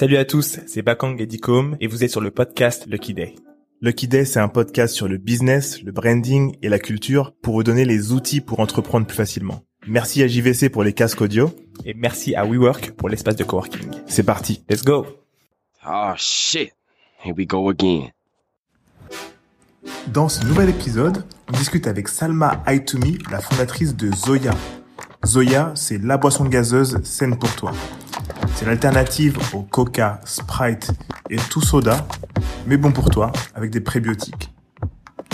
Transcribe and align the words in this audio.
Salut 0.00 0.16
à 0.16 0.24
tous, 0.24 0.60
c'est 0.66 0.80
Bakang 0.80 1.20
et 1.20 1.26
Dicom 1.26 1.76
et 1.78 1.86
vous 1.86 2.02
êtes 2.02 2.10
sur 2.10 2.22
le 2.22 2.30
podcast 2.30 2.86
Lucky 2.86 3.12
Day. 3.12 3.34
Lucky 3.82 4.08
Day, 4.08 4.24
c'est 4.24 4.40
un 4.40 4.48
podcast 4.48 4.94
sur 4.94 5.08
le 5.08 5.18
business, 5.18 5.82
le 5.82 5.92
branding 5.92 6.56
et 6.62 6.70
la 6.70 6.78
culture 6.78 7.34
pour 7.42 7.52
vous 7.52 7.62
donner 7.62 7.84
les 7.84 8.10
outils 8.10 8.40
pour 8.40 8.60
entreprendre 8.60 9.06
plus 9.06 9.18
facilement. 9.18 9.60
Merci 9.86 10.22
à 10.22 10.26
JVC 10.26 10.70
pour 10.70 10.84
les 10.84 10.94
casques 10.94 11.20
audio 11.20 11.54
et 11.84 11.92
merci 11.92 12.34
à 12.34 12.46
WeWork 12.46 12.92
pour 12.92 13.10
l'espace 13.10 13.36
de 13.36 13.44
coworking. 13.44 13.90
C'est 14.06 14.22
parti, 14.22 14.64
let's 14.70 14.84
go. 14.84 15.04
Oh 15.86 16.12
shit, 16.16 16.72
here 17.22 17.34
we 17.36 17.46
go 17.46 17.68
again. 17.68 18.08
Dans 20.06 20.30
ce 20.30 20.42
nouvel 20.46 20.70
épisode, 20.70 21.26
on 21.52 21.58
discute 21.58 21.86
avec 21.86 22.08
Salma 22.08 22.62
Aitoumi, 22.66 23.18
la 23.30 23.42
fondatrice 23.42 23.94
de 23.94 24.10
Zoya. 24.14 24.54
Zoya, 25.26 25.72
c'est 25.74 25.98
la 26.02 26.16
boisson 26.16 26.46
gazeuse 26.46 27.02
saine 27.04 27.38
pour 27.38 27.54
toi. 27.54 27.72
C'est 28.54 28.66
l'alternative 28.66 29.38
au 29.52 29.62
Coca, 29.62 30.20
Sprite 30.24 30.92
et 31.30 31.36
tout 31.36 31.62
soda, 31.62 32.06
mais 32.66 32.76
bon 32.76 32.92
pour 32.92 33.10
toi, 33.10 33.32
avec 33.54 33.70
des 33.70 33.80
prébiotiques. 33.80 34.52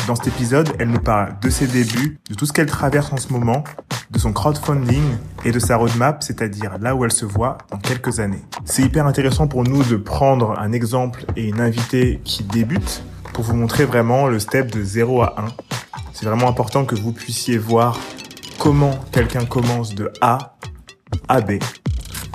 Dans 0.06 0.14
cet 0.14 0.28
épisode, 0.28 0.72
elle 0.78 0.90
nous 0.90 1.00
parle 1.00 1.34
de 1.40 1.50
ses 1.50 1.66
débuts, 1.66 2.18
de 2.30 2.34
tout 2.34 2.46
ce 2.46 2.52
qu'elle 2.52 2.66
traverse 2.66 3.12
en 3.12 3.16
ce 3.16 3.32
moment, 3.32 3.64
de 4.10 4.18
son 4.18 4.32
crowdfunding 4.32 5.02
et 5.44 5.50
de 5.50 5.58
sa 5.58 5.76
roadmap, 5.76 6.22
c'est-à-dire 6.22 6.78
là 6.78 6.94
où 6.94 7.04
elle 7.04 7.12
se 7.12 7.24
voit 7.24 7.58
dans 7.70 7.78
quelques 7.78 8.20
années. 8.20 8.42
C'est 8.64 8.82
hyper 8.82 9.06
intéressant 9.06 9.48
pour 9.48 9.64
nous 9.64 9.82
de 9.82 9.96
prendre 9.96 10.56
un 10.58 10.72
exemple 10.72 11.24
et 11.34 11.48
une 11.48 11.60
invitée 11.60 12.20
qui 12.24 12.44
débute 12.44 13.02
pour 13.32 13.44
vous 13.44 13.56
montrer 13.56 13.84
vraiment 13.84 14.28
le 14.28 14.38
step 14.38 14.70
de 14.70 14.82
0 14.82 15.22
à 15.22 15.34
1. 15.38 15.44
C'est 16.12 16.26
vraiment 16.26 16.48
important 16.48 16.84
que 16.84 16.94
vous 16.94 17.12
puissiez 17.12 17.58
voir 17.58 17.98
comment 18.58 18.98
quelqu'un 19.12 19.44
commence 19.44 19.94
de 19.94 20.12
A 20.20 20.56
à 21.28 21.40
B 21.40 21.58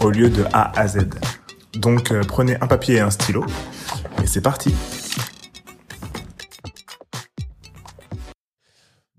au 0.01 0.09
lieu 0.09 0.29
de 0.29 0.43
A 0.53 0.77
à 0.79 0.87
Z. 0.87 1.09
Donc 1.73 2.11
euh, 2.11 2.21
prenez 2.27 2.55
un 2.61 2.67
papier 2.67 2.95
et 2.95 2.99
un 2.99 3.11
stylo 3.11 3.45
et 4.21 4.27
c'est 4.27 4.41
parti. 4.41 4.73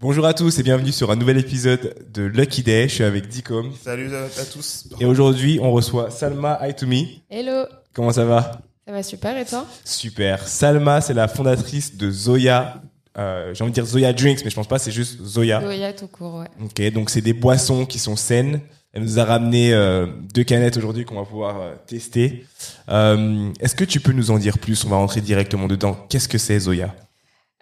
Bonjour 0.00 0.26
à 0.26 0.34
tous 0.34 0.58
et 0.58 0.62
bienvenue 0.64 0.90
sur 0.90 1.12
un 1.12 1.16
nouvel 1.16 1.38
épisode 1.38 1.94
de 2.12 2.22
Lucky 2.22 2.62
Day. 2.62 2.88
Je 2.88 2.94
suis 2.94 3.04
avec 3.04 3.28
Dicom. 3.28 3.72
Salut 3.80 4.10
à, 4.14 4.44
tous. 4.52 4.88
Et 4.98 5.04
aujourd'hui, 5.04 5.60
on 5.62 5.70
reçoit 5.70 6.10
Salma 6.10 6.58
Aitoumi. 6.66 7.22
Hello. 7.30 7.66
Comment 7.94 8.10
ça 8.10 8.24
va? 8.24 8.62
Ça 8.84 8.92
va 8.92 9.02
super 9.04 9.38
et 9.38 9.44
toi? 9.44 9.64
Super. 9.84 10.48
Salma, 10.48 11.00
c'est 11.00 11.14
la 11.14 11.28
fondatrice 11.28 11.96
de 11.96 12.10
Zoya. 12.10 12.82
Euh, 13.16 13.54
J'ai 13.54 13.62
envie 13.62 13.70
de 13.70 13.74
dire 13.74 13.86
Zoya 13.86 14.12
Drinks, 14.12 14.40
mais 14.42 14.50
je 14.50 14.56
pense 14.56 14.66
pas, 14.66 14.80
c'est 14.80 14.90
juste 14.90 15.22
Zoya. 15.22 15.60
Zoya 15.60 15.92
tout 15.92 16.08
court, 16.08 16.40
ouais. 16.40 16.48
Ok, 16.60 16.92
donc 16.92 17.10
c'est 17.10 17.20
des 17.20 17.34
boissons 17.34 17.86
qui 17.86 18.00
sont 18.00 18.16
saines. 18.16 18.60
Elle 18.92 19.02
nous 19.02 19.18
a 19.18 19.24
ramené 19.24 19.72
euh, 19.72 20.06
deux 20.34 20.44
canettes 20.44 20.76
aujourd'hui 20.76 21.04
qu'on 21.06 21.14
va 21.14 21.24
pouvoir 21.24 21.60
euh, 21.60 21.74
tester. 21.86 22.44
Euh, 22.90 23.50
Est-ce 23.60 23.74
que 23.74 23.84
tu 23.84 24.00
peux 24.00 24.12
nous 24.12 24.30
en 24.30 24.38
dire 24.38 24.58
plus? 24.58 24.84
On 24.84 24.90
va 24.90 24.96
rentrer 24.96 25.22
directement 25.22 25.66
dedans. 25.66 25.96
Qu'est-ce 26.10 26.28
que 26.28 26.36
c'est 26.38 26.58
Zoya? 26.58 26.94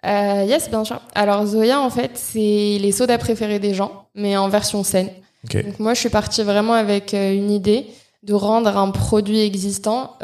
Yes, 0.03 0.69
bien 0.69 0.83
sûr. 0.83 0.99
Alors 1.15 1.45
Zoya, 1.45 1.79
en 1.79 1.89
fait, 1.89 2.11
c'est 2.15 2.77
les 2.81 2.91
sodas 2.91 3.19
préférés 3.19 3.59
des 3.59 3.73
gens, 3.73 4.07
mais 4.15 4.35
en 4.35 4.49
version 4.49 4.83
saine. 4.83 5.09
Donc 5.53 5.79
moi, 5.79 5.93
je 5.93 5.99
suis 5.99 6.09
partie 6.09 6.41
vraiment 6.43 6.73
avec 6.73 7.13
une 7.13 7.51
idée 7.51 7.85
de 8.23 8.33
rendre 8.33 8.75
un 8.77 8.89
produit 8.89 9.41
existant 9.41 10.17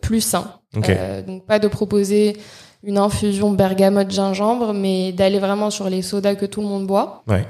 plus 0.00 0.20
sain. 0.22 0.52
Donc 0.72 1.44
pas 1.46 1.58
de 1.58 1.68
proposer 1.68 2.38
une 2.82 2.96
infusion 2.96 3.50
bergamote 3.52 4.10
gingembre, 4.10 4.72
mais 4.72 5.12
d'aller 5.12 5.38
vraiment 5.38 5.68
sur 5.70 5.90
les 5.90 6.00
sodas 6.00 6.34
que 6.34 6.46
tout 6.46 6.62
le 6.62 6.66
monde 6.68 6.86
boit, 6.86 7.22
Ouais. 7.28 7.44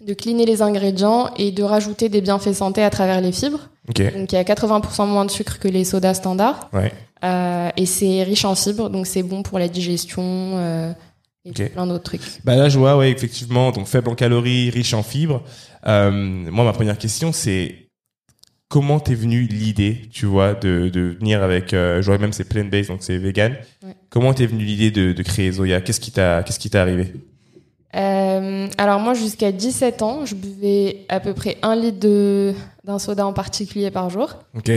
De 0.00 0.14
cleaner 0.14 0.46
les 0.46 0.62
ingrédients 0.62 1.30
et 1.36 1.50
de 1.50 1.62
rajouter 1.62 2.08
des 2.08 2.20
bienfaits 2.20 2.54
santé 2.54 2.82
à 2.82 2.90
travers 2.90 3.20
les 3.20 3.32
fibres. 3.32 3.68
Donc 3.86 3.98
il 4.32 4.34
y 4.34 4.38
a 4.38 4.44
80% 4.44 5.06
moins 5.06 5.24
de 5.24 5.30
sucre 5.30 5.58
que 5.58 5.68
les 5.68 5.84
sodas 5.84 6.14
standards. 6.14 6.70
Ouais. 6.72 6.92
Euh, 7.24 7.68
et 7.76 7.86
c'est 7.86 8.22
riche 8.22 8.44
en 8.44 8.54
fibres, 8.54 8.88
donc 8.88 9.06
c'est 9.06 9.22
bon 9.22 9.42
pour 9.42 9.58
la 9.58 9.68
digestion 9.68 10.22
euh, 10.24 10.92
et 11.44 11.52
plein 11.52 11.86
d'autres 11.86 12.04
trucs. 12.04 12.22
Bah 12.44 12.56
là, 12.56 12.68
je 12.68 12.78
vois, 12.78 12.96
ouais, 12.96 13.10
effectivement, 13.10 13.72
donc 13.72 13.86
faible 13.86 14.08
en 14.08 14.14
calories, 14.14 14.70
riche 14.70 14.94
en 14.94 15.02
fibres. 15.02 15.42
Euh, 15.86 16.10
moi, 16.10 16.64
ma 16.64 16.72
première 16.72 16.96
question, 16.96 17.32
c'est 17.32 17.88
comment 18.68 19.00
t'es 19.00 19.14
venue 19.14 19.42
l'idée, 19.42 20.08
tu 20.12 20.26
vois, 20.26 20.54
de, 20.54 20.88
de 20.88 21.16
venir 21.18 21.42
avec, 21.42 21.74
euh, 21.74 22.00
je 22.00 22.06
vois 22.06 22.18
même 22.18 22.32
c'est 22.32 22.44
plant-based, 22.44 22.88
donc 22.88 23.02
c'est 23.02 23.18
vegan. 23.18 23.56
Ouais. 23.84 23.94
Comment 24.08 24.32
t'es 24.32 24.46
venue 24.46 24.64
l'idée 24.64 24.90
de, 24.90 25.12
de 25.12 25.22
créer 25.22 25.50
Zoya? 25.52 25.80
Qu'est-ce 25.80 26.00
qui 26.00 26.12
t'a, 26.12 26.42
qu'est-ce 26.42 26.58
qui 26.58 26.70
t'est 26.70 26.78
arrivé? 26.78 27.12
Euh, 27.96 28.68
alors 28.78 29.00
moi, 29.00 29.14
jusqu'à 29.14 29.50
17 29.50 30.02
ans, 30.02 30.24
je 30.24 30.34
buvais 30.34 31.06
à 31.08 31.18
peu 31.20 31.34
près 31.34 31.56
un 31.62 31.74
litre 31.74 31.98
de 32.00 32.54
d'un 32.84 32.98
soda 32.98 33.26
en 33.26 33.32
particulier 33.32 33.90
par 33.90 34.08
jour. 34.10 34.36
Ok. 34.56 34.70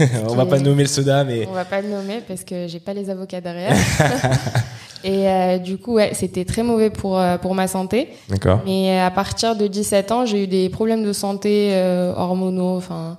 On 0.28 0.34
va 0.34 0.46
pas 0.46 0.58
nommer 0.58 0.84
le 0.84 0.88
soda, 0.88 1.24
mais 1.24 1.46
On 1.50 1.52
va 1.52 1.64
pas 1.64 1.82
le 1.82 1.88
nommer 1.88 2.22
parce 2.26 2.44
que 2.44 2.66
j'ai 2.68 2.80
pas 2.80 2.94
les 2.94 3.10
avocats 3.10 3.40
derrière. 3.40 3.76
et 5.04 5.28
euh, 5.28 5.58
du 5.58 5.76
coup, 5.78 5.94
ouais, 5.94 6.12
c'était 6.14 6.44
très 6.44 6.62
mauvais 6.62 6.90
pour 6.90 7.18
euh, 7.18 7.36
pour 7.36 7.54
ma 7.54 7.68
santé. 7.68 8.08
d'accord. 8.28 8.62
Mais 8.64 8.98
à 8.98 9.10
partir 9.10 9.56
de 9.56 9.66
17 9.66 10.12
ans, 10.12 10.26
j'ai 10.26 10.44
eu 10.44 10.46
des 10.46 10.68
problèmes 10.68 11.04
de 11.04 11.12
santé 11.12 11.70
euh, 11.72 12.14
hormonaux. 12.16 12.76
Enfin, 12.76 13.18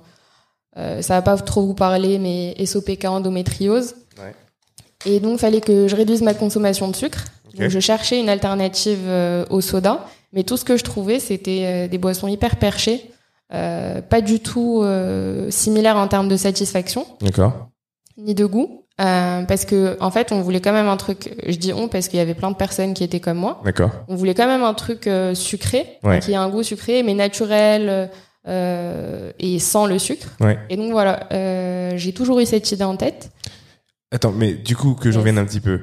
ça 0.76 1.14
va 1.14 1.22
pas 1.22 1.36
trop 1.36 1.62
vous 1.62 1.74
parler, 1.74 2.18
mais 2.18 2.54
SOPK, 2.64 3.06
endométriose. 3.06 3.94
Ouais. 4.18 4.34
Et 5.06 5.20
donc, 5.20 5.38
fallait 5.38 5.62
que 5.62 5.88
je 5.88 5.96
réduise 5.96 6.20
ma 6.20 6.34
consommation 6.34 6.88
de 6.88 6.96
sucre. 6.96 7.24
Donc, 7.58 7.70
je 7.70 7.80
cherchais 7.80 8.20
une 8.20 8.28
alternative 8.28 9.00
euh, 9.06 9.44
au 9.50 9.60
soda, 9.60 10.06
mais 10.32 10.42
tout 10.44 10.56
ce 10.56 10.64
que 10.64 10.76
je 10.76 10.84
trouvais, 10.84 11.18
c'était 11.20 11.62
euh, 11.64 11.88
des 11.88 11.98
boissons 11.98 12.28
hyper 12.28 12.56
perchées, 12.56 13.10
euh, 13.52 14.00
pas 14.02 14.20
du 14.20 14.40
tout 14.40 14.84
similaires 15.50 15.96
en 15.96 16.08
termes 16.08 16.28
de 16.28 16.36
satisfaction 16.36 17.06
ni 18.18 18.34
de 18.34 18.46
goût. 18.46 18.82
Euh, 18.98 19.42
parce 19.42 19.66
que 19.66 19.98
en 20.00 20.10
fait, 20.10 20.32
on 20.32 20.40
voulait 20.40 20.62
quand 20.62 20.72
même 20.72 20.88
un 20.88 20.96
truc. 20.96 21.34
Je 21.46 21.56
dis 21.56 21.72
on 21.74 21.86
parce 21.86 22.08
qu'il 22.08 22.18
y 22.18 22.22
avait 22.22 22.34
plein 22.34 22.50
de 22.50 22.56
personnes 22.56 22.94
qui 22.94 23.04
étaient 23.04 23.20
comme 23.20 23.36
moi. 23.36 23.60
D'accord. 23.62 23.90
On 24.08 24.14
voulait 24.16 24.32
quand 24.32 24.46
même 24.46 24.62
un 24.62 24.72
truc 24.72 25.06
euh, 25.06 25.34
sucré, 25.34 25.98
Ouais. 26.02 26.18
qui 26.20 26.34
a 26.34 26.40
un 26.40 26.48
goût 26.48 26.62
sucré, 26.62 27.02
mais 27.02 27.12
naturel 27.12 28.10
euh, 28.48 29.32
et 29.38 29.58
sans 29.58 29.84
le 29.84 29.98
sucre. 29.98 30.28
Ouais. 30.40 30.58
Et 30.70 30.76
donc 30.78 30.92
voilà, 30.92 31.28
j'ai 31.98 32.14
toujours 32.14 32.40
eu 32.40 32.46
cette 32.46 32.72
idée 32.72 32.84
en 32.84 32.96
tête. 32.96 33.30
Attends, 34.12 34.32
mais 34.32 34.54
du 34.54 34.74
coup, 34.76 34.94
que 34.94 35.10
je 35.10 35.18
revienne 35.18 35.36
un 35.38 35.44
petit 35.44 35.60
peu. 35.60 35.78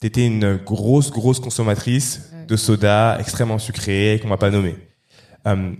T'étais 0.00 0.26
une 0.26 0.56
grosse, 0.56 1.10
grosse 1.10 1.40
consommatrice 1.40 2.30
de 2.48 2.56
soda 2.56 3.18
extrêmement 3.20 3.58
sucré 3.58 4.18
qu'on 4.22 4.28
va 4.28 4.38
pas 4.38 4.50
nommer. 4.50 4.74
Euh, 5.46 5.72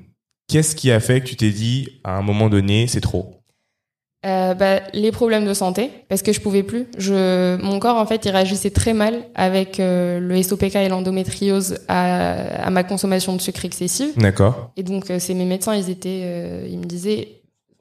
Qu'est-ce 0.46 0.74
qui 0.74 0.90
a 0.90 0.98
fait 1.00 1.20
que 1.20 1.26
tu 1.26 1.36
t'es 1.36 1.50
dit, 1.50 1.88
à 2.02 2.16
un 2.16 2.22
moment 2.22 2.48
donné, 2.48 2.86
c'est 2.88 3.00
trop? 3.00 3.36
Euh, 4.26 4.52
bah, 4.52 4.80
les 4.92 5.12
problèmes 5.12 5.46
de 5.46 5.54
santé, 5.54 5.90
parce 6.08 6.22
que 6.22 6.32
je 6.32 6.40
pouvais 6.40 6.62
plus. 6.64 6.86
Je, 6.98 7.56
mon 7.62 7.78
corps 7.78 7.96
en 7.96 8.04
fait, 8.04 8.24
il 8.26 8.30
réagissait 8.32 8.70
très 8.70 8.92
mal 8.92 9.14
avec 9.34 9.78
euh, 9.80 10.18
le 10.20 10.42
SOPK 10.42 10.74
et 10.76 10.88
l'endométriose 10.88 11.78
à, 11.88 12.66
à 12.66 12.70
ma 12.70 12.82
consommation 12.84 13.34
de 13.34 13.40
sucre 13.40 13.64
excessive. 13.64 14.10
D'accord. 14.18 14.72
Et 14.76 14.82
donc, 14.82 15.08
euh, 15.10 15.18
c'est 15.20 15.34
mes 15.34 15.46
médecins, 15.46 15.74
ils 15.74 15.88
étaient, 15.88 16.68
ils 16.68 16.78
me 16.78 16.84
disaient, 16.84 17.28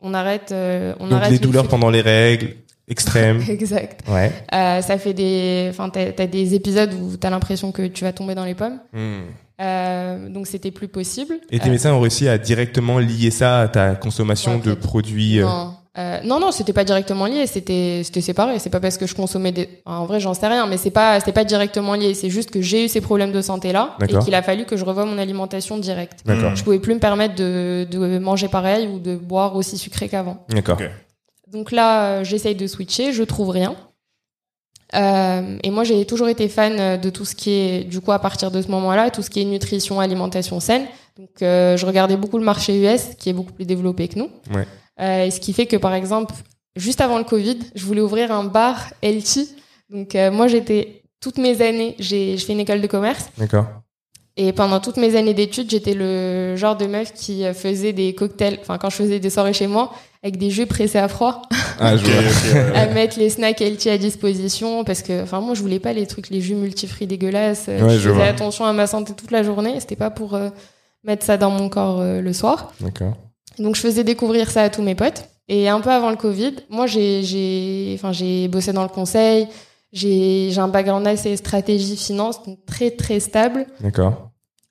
on 0.02 0.14
arrête, 0.14 0.54
on 0.54 1.08
Donc 1.08 1.14
arrête. 1.14 1.32
les 1.32 1.38
le 1.40 1.44
douleurs 1.44 1.64
sucre. 1.64 1.72
pendant 1.72 1.90
les 1.90 2.02
règles, 2.02 2.56
extrêmes. 2.90 3.42
Exact. 3.50 4.02
ouais. 4.10 4.32
Euh, 4.54 4.82
ça 4.82 4.98
fait 4.98 5.14
des, 5.14 5.68
enfin, 5.70 5.90
t'as, 5.90 6.12
t'as 6.12 6.28
des 6.28 6.56
épisodes 6.56 6.94
où 6.94 7.16
t'as 7.18 7.30
l'impression 7.30 7.72
que 7.72 7.88
tu 7.88 8.04
vas 8.04 8.12
tomber 8.14 8.36
dans 8.36 8.46
les 8.46 8.56
pommes. 8.56 8.80
Hmm. 8.94 9.22
Euh, 9.62 10.30
donc 10.30 10.48
c'était 10.48 10.72
plus 10.72 10.88
possible. 10.88 11.36
Et 11.52 11.60
tes 11.60 11.68
Euh, 11.68 11.72
médecins 11.72 11.94
ont 11.94 12.00
réussi 12.00 12.30
à 12.30 12.38
directement 12.38 12.98
lier 13.00 13.30
ça 13.32 13.60
à 13.62 13.68
ta 13.68 13.96
consommation 13.96 14.56
Ouais, 14.56 14.62
de 14.62 14.74
produits. 14.74 15.40
euh, 15.40 15.46
Non, 15.46 15.74
Euh, 15.98 16.20
non, 16.24 16.40
non, 16.40 16.52
c'était 16.52 16.72
pas 16.72 16.86
directement 16.86 17.26
lié. 17.26 17.46
C'était, 17.46 18.02
c'était 18.06 18.22
séparé. 18.22 18.58
C'est 18.60 18.70
pas 18.70 18.80
parce 18.80 18.98
que 18.98 19.06
je 19.06 19.14
consommais 19.16 19.52
des. 19.52 19.68
En 19.86 20.06
vrai, 20.06 20.22
j'en 20.22 20.34
sais 20.34 20.48
rien, 20.48 20.66
mais 20.66 20.78
c'est 20.78 20.92
pas, 20.92 21.20
c'était 21.20 21.34
pas 21.34 21.44
directement 21.44 21.96
lié. 21.96 22.14
C'est 22.14 22.30
juste 22.30 22.52
que 22.52 22.62
j'ai 22.62 22.86
eu 22.86 22.88
ces 22.88 23.02
problèmes 23.02 23.34
de 23.34 23.42
santé 23.42 23.74
là 23.74 23.98
et 24.02 24.08
qu'il 24.20 24.34
a 24.34 24.42
fallu 24.42 24.64
que 24.64 24.78
je 24.78 24.86
revoie 24.86 25.04
mon 25.04 25.18
alimentation 25.18 25.78
directe. 25.78 26.20
D'accord. 26.26 26.56
Je 26.56 26.64
pouvais 26.64 26.80
plus 26.80 26.94
me 26.94 27.00
permettre 27.00 27.36
de, 27.36 27.86
de 27.92 28.18
manger 28.20 28.48
pareil 28.48 28.88
ou 28.88 29.00
de 29.00 29.18
boire 29.18 29.58
aussi 29.58 29.78
sucré 29.78 30.08
qu'avant. 30.08 30.38
D'accord. 30.48 30.78
Donc 31.52 31.72
là, 31.72 32.20
euh, 32.20 32.24
j'essaye 32.24 32.56
de 32.56 32.68
switcher, 32.68 33.12
je 33.12 33.24
trouve 33.24 33.50
rien. 33.50 33.76
Euh, 34.96 35.58
et 35.64 35.70
moi, 35.70 35.84
j'ai 35.84 36.06
toujours 36.06 36.30
été 36.30 36.48
fan 36.48 36.80
euh, 36.80 36.98
de 36.98 37.10
tout 37.10 37.26
ce 37.26 37.36
qui 37.36 37.52
est, 37.52 37.84
du 37.84 38.02
coup, 38.02 38.12
à 38.12 38.20
partir 38.20 38.52
de 38.52 38.62
ce 38.62 38.70
moment-là, 38.70 39.12
tout 39.12 39.22
ce 39.22 39.30
qui 39.30 39.42
est 39.42 39.46
nutrition, 39.46 40.00
alimentation 40.00 40.60
saine. 40.60 40.86
Donc, 41.18 41.42
euh, 41.42 41.78
je 41.78 41.86
regardais 41.86 42.18
beaucoup 42.18 42.38
le 42.38 42.44
marché 42.44 42.80
US, 42.82 43.16
qui 43.18 43.30
est 43.30 43.34
beaucoup 43.34 43.54
plus 43.54 43.66
développé 43.66 44.08
que 44.08 44.18
nous. 44.18 44.30
Ouais. 44.54 44.68
Euh, 45.00 45.26
et 45.26 45.32
ce 45.32 45.40
qui 45.40 45.54
fait 45.54 45.66
que, 45.68 45.78
par 45.78 45.94
exemple, 45.94 46.34
juste 46.76 47.02
avant 47.02 47.18
le 47.18 47.24
Covid, 47.24 47.60
je 47.76 47.86
voulais 47.86 48.02
ouvrir 48.02 48.32
un 48.32 48.44
bar 48.44 48.94
healthy. 49.02 49.50
Donc, 49.90 50.16
moi, 50.32 50.48
j'étais 50.48 51.04
toutes 51.20 51.40
mes 51.40 51.62
années, 51.62 51.96
j'ai, 51.98 52.38
je 52.38 52.46
fais 52.46 52.54
une 52.54 52.60
école 52.60 52.80
de 52.80 52.88
commerce. 52.88 53.30
D'accord. 53.38 53.66
Et 54.42 54.54
pendant 54.54 54.80
toutes 54.80 54.96
mes 54.98 55.18
années 55.18 55.34
d'études, 55.34 55.70
j'étais 55.70 55.94
le 55.94 56.56
genre 56.56 56.78
de 56.78 56.86
meuf 56.86 57.12
qui 57.14 57.44
euh, 57.44 57.54
faisait 57.54 57.92
des 57.92 58.16
cocktails, 58.16 58.58
enfin 58.62 58.78
quand 58.78 58.90
je 58.90 58.96
faisais 58.96 59.20
des 59.20 59.30
soirées 59.30 59.52
chez 59.52 59.68
moi, 59.68 59.92
avec 60.24 60.38
des 60.38 60.50
jus 60.50 60.66
pressés 60.66 60.98
à 60.98 61.08
froid, 61.10 61.42
Ah, 61.82 61.98
je 61.98 62.06
Ok, 62.06 62.10
vois. 62.12 62.22
ok, 62.22 62.54
ouais, 62.54 62.72
ouais. 62.72 62.78
à 62.78 62.86
mettre 62.94 63.20
les 63.20 63.30
snacks 63.30 63.60
healthy 63.62 63.90
à 63.90 63.98
disposition, 63.98 64.84
parce 64.86 65.02
que, 65.02 65.24
enfin 65.24 65.42
moi 65.42 65.56
je 65.56 65.62
voulais 65.62 65.80
pas 65.80 65.92
les 65.92 66.08
trucs, 66.08 66.30
les 66.30 66.40
jus 66.40 66.56
multifruits 66.56 67.06
dégueulasses. 67.08 67.66
Euh, 67.68 67.82
Ouais, 67.84 67.90
je 67.96 67.96
je 68.00 68.04
faisais 68.10 68.14
vois. 68.16 68.26
attention 68.26 68.64
à 68.66 68.72
ma 68.72 68.88
santé 68.88 69.14
toute 69.14 69.32
la 69.32 69.44
journée, 69.44 69.76
c'était 69.82 69.98
pas 69.98 70.10
pour 70.10 70.36
euh, 70.36 70.50
mettre 71.04 71.26
ça 71.26 71.36
dans 71.38 71.50
mon 71.52 71.68
corps 71.68 72.00
euh, 72.00 72.22
le 72.22 72.32
soir. 72.34 72.72
D'accord. 72.80 73.16
Donc 73.58 73.76
je 73.76 73.82
faisais 73.82 74.04
découvrir 74.06 74.50
ça 74.52 74.64
à 74.64 74.70
tous 74.70 74.82
mes 74.82 74.96
potes. 74.96 75.24
Et 75.50 75.68
un 75.68 75.82
peu 75.82 75.90
avant 75.90 76.12
le 76.12 76.16
Covid, 76.16 76.54
moi, 76.70 76.86
j'ai, 76.88 77.24
j'ai, 77.24 77.94
enfin, 77.96 78.12
j'ai 78.14 78.48
bossé 78.48 78.72
dans 78.72 78.84
le 78.84 78.90
conseil. 78.90 79.48
J'ai, 79.92 80.50
j'ai 80.52 80.60
un 80.60 80.68
background 80.68 81.08
assez 81.08 81.36
stratégie 81.36 81.98
finance, 81.98 82.44
donc 82.46 82.60
très 82.68 82.92
très 82.92 83.20
stable, 83.20 83.66
D'accord. 83.82 84.29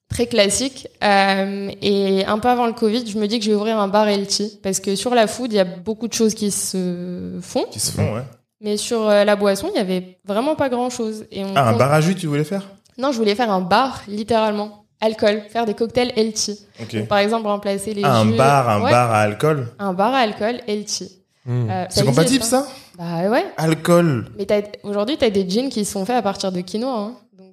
Très 0.08 0.26
classique. 0.26 0.88
Euh, 1.05 1.70
et 1.82 2.25
un 2.26 2.38
peu 2.38 2.49
avant 2.49 2.66
le 2.66 2.72
Covid, 2.72 3.06
je 3.06 3.19
me 3.19 3.26
dis 3.26 3.38
que 3.38 3.44
je 3.44 3.50
vais 3.50 3.56
ouvrir 3.56 3.78
un 3.78 3.88
bar 3.88 4.08
healthy 4.08 4.58
parce 4.62 4.81
que 4.81 4.96
sur 4.96 5.14
la 5.14 5.26
food, 5.26 5.52
il 5.52 5.56
y 5.56 5.60
a 5.60 5.64
beaucoup 5.64 6.08
de 6.08 6.12
choses 6.14 6.34
qui 6.34 6.50
se 6.50 7.38
font, 7.43 7.64
Qui 7.70 7.81
se 7.81 7.93
font, 7.93 8.14
ouais. 8.14 8.22
mais 8.60 8.76
sur 8.76 9.08
euh, 9.08 9.25
la 9.25 9.37
boisson, 9.37 9.70
il 9.75 9.78
y 9.78 9.81
avait 9.81 10.19
vraiment 10.25 10.55
pas 10.56 10.69
grand 10.69 10.90
chose. 10.90 11.26
Et 11.31 11.44
on 11.44 11.52
Ah, 11.55 11.69
un 11.69 11.76
bar 11.76 11.93
à 11.93 12.00
jus, 12.00 12.14
tu 12.14 12.26
voulais 12.26 12.44
faire? 12.44 12.62
Non, 12.96 13.12
je 13.12 13.19
voulais 13.19 13.34
faire 13.34 13.50
un 13.50 13.60
bar, 13.60 14.02
littéralement, 14.08 14.84
alcool, 15.00 15.43
faire 15.50 15.66
des 15.66 15.75
cocktails 15.75 16.12
healthy. 16.16 16.58
Ok. 16.82 16.96
Donc, 16.96 17.06
par 17.08 17.19
exemple, 17.19 17.46
remplacer 17.46 17.94
les 17.94 18.02
Ah, 18.04 18.19
un 18.20 18.25
jus- 18.25 18.37
bar, 18.37 18.69
un 18.69 18.82
Ouais, 18.82 18.90
bar 18.90 19.11
à 19.12 19.20
alcool. 19.20 19.69
Un 19.78 19.93
bar 19.93 20.12
à 20.14 20.19
alcool 20.19 20.61
healthy. 20.66 21.12
Hmm. 21.46 21.70
Euh, 21.70 21.84
C'est 21.88 22.04
compatible, 22.04 22.43
ça? 22.44 22.66
Bah 22.99 23.28
ouais. 23.31 23.44
Alcool. 23.56 24.26
Mais 24.37 24.44
t'as- 24.44 24.62
aujourd'hui, 24.82 25.16
tu 25.16 25.25
as 25.25 25.31
des 25.31 25.49
jeans 25.49 25.69
qui 25.70 25.84
sont 25.84 26.04
faits 26.04 26.16
à 26.16 26.22
partir 26.22 26.50
de 26.50 26.61
quinoa. 26.61 26.99
hein. 26.99 27.12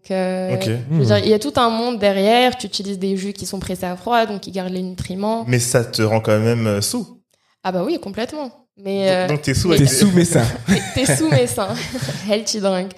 Donc, 0.09 0.11
euh, 0.11 0.53
Ok. 0.55 0.69
je 0.91 0.95
veux 0.97 1.05
dire, 1.05 1.17
il 1.17 1.29
y 1.29 1.33
a 1.33 1.39
tout 1.39 1.53
un 1.55 1.69
monde 1.69 1.97
derrière. 1.99 2.55
Tu 2.57 2.67
utilises 2.67 2.99
des 2.99 3.17
jus 3.17 3.33
qui 3.33 3.45
sont 3.45 3.59
pressés 3.59 3.85
à 3.85 3.95
froid, 3.95 4.25
donc 4.25 4.41
qui 4.41 4.51
gardent 4.51 4.73
les 4.73 4.81
nutriments. 4.83 5.43
Mais 5.47 5.59
ça 5.59 5.83
te 5.83 6.01
rend 6.01 6.19
quand 6.19 6.39
même 6.39 6.67
euh, 6.67 6.81
sous. 6.81 7.21
Ah 7.63 7.71
bah 7.71 7.83
oui, 7.83 7.99
complètement. 7.99 8.51
Mais 8.77 9.09
euh, 9.09 9.21
Donc, 9.27 9.37
donc 9.37 9.41
t'es 9.43 9.53
sous 9.55 9.69
mais- 9.69 9.77
T'es 9.77 9.87
sous 9.87 10.11
mais 10.13 10.25
ça. 10.25 10.43
t'es 10.93 11.05
sous 11.05 11.29
mes 11.29 11.47
seins. 11.47 11.73
Healthy 12.29 12.59
drink. 12.59 12.91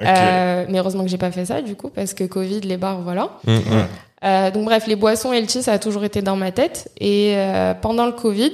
Euh, 0.00 0.66
mais 0.68 0.78
heureusement 0.78 1.02
que 1.04 1.10
j'ai 1.10 1.18
pas 1.18 1.30
fait 1.32 1.44
ça, 1.46 1.62
du 1.62 1.74
coup, 1.74 1.88
parce 1.90 2.14
que 2.14 2.24
Covid, 2.24 2.60
les 2.60 2.76
bars, 2.76 3.00
voilà. 3.02 3.30
Hmm, 3.44 3.56
hmm. 3.56 3.86
Euh, 4.24 4.50
donc 4.52 4.64
bref, 4.64 4.86
les 4.86 4.96
boissons 4.96 5.32
healthy, 5.32 5.62
ça 5.64 5.72
a 5.72 5.78
toujours 5.80 6.04
été 6.04 6.22
dans 6.22 6.36
ma 6.36 6.52
tête. 6.52 6.90
Et 7.00 7.34
euh, 7.36 7.74
pendant 7.74 8.06
le 8.06 8.12
Covid, 8.12 8.52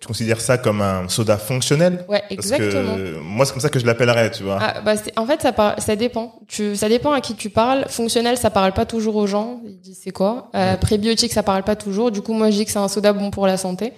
Tu 0.07 0.13
considères 0.13 0.41
ça 0.41 0.57
comme 0.57 0.83
un 0.83 1.09
soda 1.09 1.37
fonctionnel 1.37 2.05
Ouais, 2.09 2.23
Parce 2.37 2.53
exactement. 2.53 2.95
que 2.95 3.19
moi, 3.21 3.45
c'est 3.45 3.51
comme 3.53 3.61
ça 3.61 3.69
que 3.71 3.81
je 3.81 3.87
l'appellerais, 3.87 4.31
tu 4.31 4.45
vois. 4.45 4.59
Ah, 4.61 4.81
bah, 4.85 4.97
c'est- 4.97 5.13
en 5.19 5.27
fait, 5.27 5.43
ça, 5.43 5.51
par- 5.51 5.81
ça 5.83 5.97
dépend. 5.97 6.33
Tu, 6.47 6.77
ça 6.77 6.89
dépend 6.89 7.11
à 7.11 7.21
qui 7.21 7.35
tu 7.35 7.51
parles. 7.51 7.87
Fonctionnel, 7.89 8.39
ça 8.39 8.51
parle 8.51 8.73
pas 8.73 8.85
toujours 8.87 9.17
aux 9.17 9.27
gens. 9.27 9.59
Ils 9.67 9.81
disent 9.81 9.99
c'est 10.05 10.13
quoi? 10.13 10.49
Euh, 10.55 10.77
prébiotique, 10.77 11.33
ça 11.33 11.43
parle 11.43 11.65
pas 11.65 11.75
toujours. 11.75 12.13
Du 12.13 12.23
coup, 12.23 12.35
moi, 12.35 12.51
je 12.53 12.57
dis 12.59 12.65
que 12.65 12.71
c'est 12.71 12.79
un 12.79 12.87
soda 12.87 13.13
bon 13.13 13.33
pour 13.33 13.49
la 13.49 13.57
santé. 13.57 13.93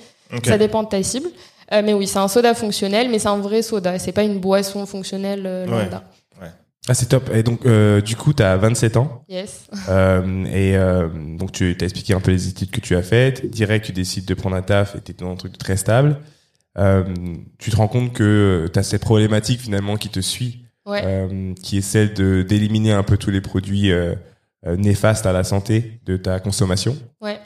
Ça 0.47 0.57
dépend 0.57 0.83
de 0.83 0.89
ta 0.89 1.03
cible. 1.03 1.29
Euh, 1.75 1.83
mais 1.85 1.93
oui, 1.93 2.07
c'est 2.07 2.19
un 2.19 2.29
soda 2.29 2.55
fonctionnel, 2.55 3.11
mais 3.11 3.19
c'est 3.19 3.29
un 3.29 3.37
vrai 3.37 3.61
soda. 3.61 3.99
C'est 3.99 4.13
pas 4.13 4.23
une 4.23 4.39
boisson 4.39 4.87
fonctionnelle 4.87 5.43
euh, 5.45 5.67
Ouais. 5.67 5.91
Ah, 6.88 6.94
c'est 6.94 7.06
top. 7.06 7.31
Et 7.35 7.43
donc, 7.43 7.67
euh, 7.67 8.00
du 8.00 8.17
coup, 8.17 8.32
tu 8.32 8.43
as 8.43 8.56
27 8.56 8.96
ans. 8.96 9.23
Yes. 9.29 9.69
Euh, 9.90 10.44
et 10.46 10.76
euh, 10.76 11.08
donc, 11.37 11.52
tu 11.52 11.76
as 11.79 11.85
expliqué 11.85 12.14
un 12.14 12.20
peu 12.20 12.31
les 12.31 12.49
études 12.49 12.70
que 12.70 12.81
tu 12.81 12.96
as 12.96 13.02
faites. 13.02 13.44
Direct, 13.50 13.85
tu 13.85 13.93
décides 13.93 14.25
de 14.25 14.35
prendre 14.35 14.56
un 14.56 14.62
taf 14.62 14.96
et 14.96 15.00
tu 15.02 15.12
es 15.12 15.14
dans 15.14 15.31
un 15.31 15.37
truc 15.37 15.58
très 15.58 15.76
stable. 15.76 16.17
Euh, 16.79 17.05
tu 17.58 17.70
te 17.70 17.76
rends 17.76 17.88
compte 17.88 18.12
que 18.12 18.69
tu 18.73 18.79
as 18.79 18.82
cette 18.82 19.02
problématique 19.02 19.61
finalement 19.61 19.96
qui 19.96 20.08
te 20.08 20.20
suit, 20.20 20.64
Ouais. 20.87 21.02
euh, 21.05 21.52
qui 21.62 21.76
est 21.79 21.82
celle 21.82 22.14
de 22.14 22.43
d'éliminer 22.43 22.93
un 22.93 23.02
peu 23.02 23.17
tous 23.19 23.31
les 23.31 23.40
produits 23.43 23.90
euh, 23.93 24.14
euh, 24.67 24.76
néfastes 24.76 25.26
à 25.26 25.32
la 25.32 25.44
santé 25.44 26.00
de 26.06 26.17
ta 26.17 26.40
consommation. 26.40 26.96
Ouais. 27.20 27.38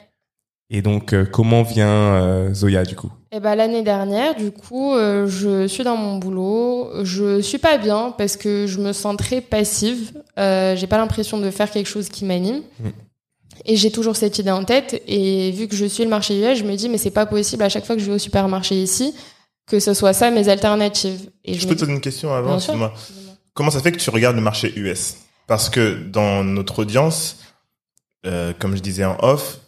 Et 0.69 0.81
donc, 0.81 1.13
euh, 1.13 1.25
comment 1.25 1.63
vient 1.63 1.87
euh, 1.89 2.53
Zoya 2.53 2.83
du 2.83 2.95
coup? 2.95 3.11
Et 3.35 3.39
ben 3.39 3.55
l'année 3.55 3.81
dernière, 3.81 4.35
du 4.35 4.51
coup, 4.51 4.93
euh, 4.93 5.27
je 5.27 5.67
suis 5.67 5.83
dans 5.83 5.97
mon 5.97 6.17
boulot. 6.17 6.91
Je 7.03 7.41
suis 7.41 7.57
pas 7.57 7.77
bien 7.77 8.13
parce 8.15 8.37
que 8.37 8.67
je 8.67 8.79
me 8.79 8.93
sens 8.93 9.17
très 9.17 9.41
passive. 9.41 10.11
Euh, 10.37 10.75
j'ai 10.75 10.85
pas 10.85 10.97
l'impression 10.97 11.39
de 11.39 11.49
faire 11.49 11.71
quelque 11.71 11.89
chose 11.89 12.09
qui 12.09 12.25
m'anime. 12.25 12.61
Et 13.65 13.75
j'ai 13.75 13.91
toujours 13.91 14.15
cette 14.15 14.37
idée 14.37 14.51
en 14.51 14.63
tête. 14.63 15.01
Et 15.07 15.51
vu 15.51 15.67
que 15.67 15.75
je 15.75 15.85
suis 15.85 16.03
le 16.03 16.09
marché 16.09 16.39
US, 16.39 16.59
je 16.59 16.63
me 16.63 16.75
dis 16.75 16.89
mais 16.89 16.99
c'est 16.99 17.11
pas 17.11 17.25
possible 17.25 17.63
à 17.63 17.69
chaque 17.69 17.85
fois 17.85 17.95
que 17.95 18.01
je 18.01 18.07
vais 18.07 18.15
au 18.15 18.19
supermarché 18.19 18.75
ici 18.75 19.15
que 19.67 19.79
ce 19.79 19.93
soit 19.93 20.13
ça 20.13 20.31
mes 20.31 20.49
alternatives. 20.49 21.29
Et 21.43 21.53
Je 21.53 21.61
je, 21.61 21.67
peux 21.67 21.75
te 21.75 21.81
poser 21.81 21.91
une 21.91 22.01
question 22.01 22.33
avant, 22.33 22.55
excuse-moi. 22.55 22.93
Comment 23.53 23.71
ça 23.71 23.79
fait 23.79 23.91
que 23.91 23.97
tu 23.97 24.09
regardes 24.09 24.35
le 24.35 24.41
marché 24.41 24.73
US 24.75 25.17
Parce 25.47 25.69
que 25.69 25.93
dans 25.93 26.43
notre 26.43 26.79
audience, 26.79 27.37
euh, 28.25 28.53
comme 28.57 28.75
je 28.75 28.81
disais 28.81 29.05
en 29.05 29.17
off, 29.21 29.59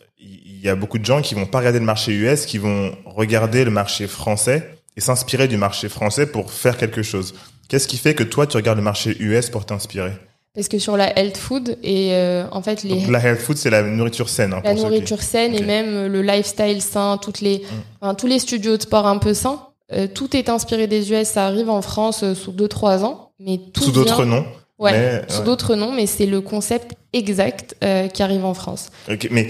y 0.65 0.69
a 0.69 0.75
beaucoup 0.75 0.97
de 0.99 1.05
gens 1.05 1.21
qui 1.21 1.35
vont 1.35 1.45
pas 1.45 1.59
regarder 1.59 1.79
le 1.79 1.85
marché 1.85 2.11
US, 2.13 2.45
qui 2.45 2.57
vont 2.57 2.91
regarder 3.05 3.63
le 3.65 3.71
marché 3.71 4.07
français 4.07 4.69
et 4.97 5.01
s'inspirer 5.01 5.47
du 5.47 5.57
marché 5.57 5.89
français 5.89 6.25
pour 6.25 6.51
faire 6.51 6.77
quelque 6.77 7.01
chose. 7.03 7.33
Qu'est-ce 7.67 7.87
qui 7.87 7.97
fait 7.97 8.13
que 8.15 8.23
toi, 8.23 8.47
tu 8.47 8.57
regardes 8.57 8.77
le 8.77 8.83
marché 8.83 9.15
US 9.19 9.49
pour 9.49 9.65
t'inspirer? 9.65 10.13
Parce 10.53 10.69
que 10.69 10.79
sur 10.79 10.95
la 10.95 11.17
health 11.19 11.35
food 11.35 11.77
et 11.83 12.13
euh, 12.13 12.45
en 12.51 12.61
fait 12.61 12.83
les 12.83 13.01
Donc, 13.01 13.09
La 13.09 13.19
health 13.19 13.39
food, 13.41 13.57
c'est 13.57 13.69
la 13.69 13.83
nourriture 13.83 14.29
saine. 14.29 14.53
hein, 14.53 14.61
la 14.63 14.71
pour 14.71 14.79
ceux 14.79 14.85
qui- 14.85 14.91
nourriture 14.93 15.21
saine 15.21 15.53
et 15.53 15.61
même 15.63 16.07
le 16.07 16.21
lifestyle 16.21 16.81
sain, 16.81 17.17
toutes 17.21 17.41
les, 17.41 17.57
Mm. 17.57 17.63
enfin, 18.01 18.15
tous 18.15 18.27
les 18.27 18.39
studios 18.39 18.77
de 18.77 18.81
sport 18.81 19.05
un 19.05 19.17
peu 19.17 19.33
sains, 19.33 19.59
euh, 19.91 20.07
tout 20.07 20.35
est 20.37 20.47
inspiré 20.47 20.87
des 20.87 21.11
US. 21.11 21.27
Ça 21.27 21.45
arrive 21.47 21.69
en 21.69 21.81
France 21.81 22.23
euh, 22.23 22.33
sous 22.35 22.53
2-3 22.53 23.03
ans, 23.03 23.31
mais 23.39 23.59
tout 23.73 23.83
Sous 23.83 23.91
d'autres 23.91 24.23
noms. 24.23 24.45
Ouais, 24.79 24.91
mais, 24.93 25.21
sous 25.27 25.39
ouais. 25.39 25.45
d'autres 25.45 25.75
noms, 25.75 25.91
mais 25.91 26.05
c'est 26.05 26.25
le 26.25 26.39
concept 26.41 26.95
exact 27.13 27.75
qui 28.13 28.23
arrive 28.23 28.43
en 28.45 28.53
France. 28.53 28.89
Ok, 29.09 29.27
mais 29.31 29.47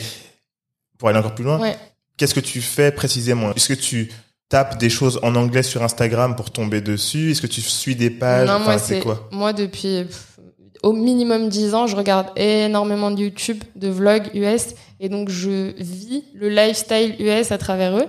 pour 0.98 1.10
aller 1.10 1.18
encore 1.20 1.36
plus 1.36 1.44
loin, 1.44 1.60
Ouais. 1.60 1.76
qu'est-ce 2.18 2.34
que 2.34 2.40
tu 2.40 2.62
fais 2.62 2.92
précisément? 2.92 3.54
Est-ce 3.56 3.68
que 3.70 3.74
tu 3.80 4.12
tapes 4.50 4.78
des 4.78 4.90
choses 4.90 5.20
en 5.24 5.36
anglais 5.36 5.64
sur 5.64 5.82
Instagram 5.84 6.36
pour 6.36 6.52
tomber 6.52 6.82
dessus? 6.82 7.32
Est-ce 7.32 7.42
que 7.42 7.48
tu 7.48 7.62
suis 7.62 7.96
des 7.96 8.10
pages? 8.10 8.48
Non, 8.48 8.56
Enfin, 8.56 8.78
c'est 8.78 9.00
quoi? 9.00 9.28
moi 9.32 9.54
depuis 9.54 10.04
pff, 10.06 10.40
au 10.84 10.94
minimum 10.94 11.50
10 11.50 11.74
ans, 11.74 11.88
je 11.88 11.96
regarde 11.96 12.28
énormément 12.38 13.10
de 13.12 13.20
YouTube, 13.22 13.64
de 13.76 13.88
vlogs 13.90 14.30
US, 14.36 14.76
et 15.00 15.10
donc 15.10 15.30
je 15.30 15.74
vis 15.82 16.24
le 16.36 16.48
lifestyle 16.50 17.16
US 17.20 17.52
à 17.52 17.58
travers 17.58 17.98
eux. 17.98 18.06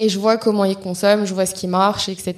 Et 0.00 0.08
je 0.08 0.18
vois 0.20 0.36
comment 0.36 0.64
ils 0.64 0.76
consomment, 0.76 1.26
je 1.26 1.34
vois 1.34 1.44
ce 1.44 1.54
qui 1.54 1.66
marche, 1.66 2.08
etc. 2.08 2.34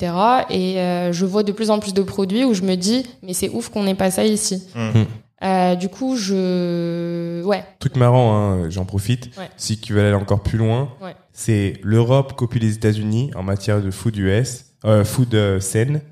Et 0.49 0.81
euh, 0.81 1.13
je 1.13 1.27
vois 1.27 1.43
de 1.43 1.53
plus 1.53 1.69
en 1.71 1.79
plus 1.79 1.93
de 1.93 2.01
produits 2.03 2.43
où 2.43 2.55
je 2.55 2.63
me 2.63 2.75
dis, 2.75 3.05
mais 3.23 3.35
c'est 3.35 3.51
ouf 3.51 3.69
qu'on 3.69 3.85
n'ait 3.85 3.95
pas 3.95 4.11
ça 4.11 4.25
ici. 4.25 4.63
Hmm. 4.75 5.03
Euh, 5.43 5.75
du 5.75 5.89
coup, 5.89 6.17
je... 6.17 7.43
Ouais, 7.45 7.65
Truc 7.79 7.97
marrant, 7.97 8.35
hein, 8.37 8.71
j'en 8.71 8.85
profite. 8.85 9.35
Ouais. 9.39 9.49
Si 9.57 9.79
tu 9.79 9.95
veux 9.95 10.01
aller 10.05 10.15
encore 10.15 10.43
plus 10.43 10.59
loin, 10.59 10.93
Ouais. 11.01 11.15
c'est 11.33 11.75
l'Europe 11.83 12.35
copie 12.37 12.59
les 12.59 12.75
États-Unis 12.75 13.31
en 13.35 13.43
matière 13.43 13.81
de 13.81 13.91
food 13.91 14.17
US, 14.19 14.67
euh, 14.85 15.05
food 15.05 15.35
euh, 15.35 15.59
saine, 15.61 16.03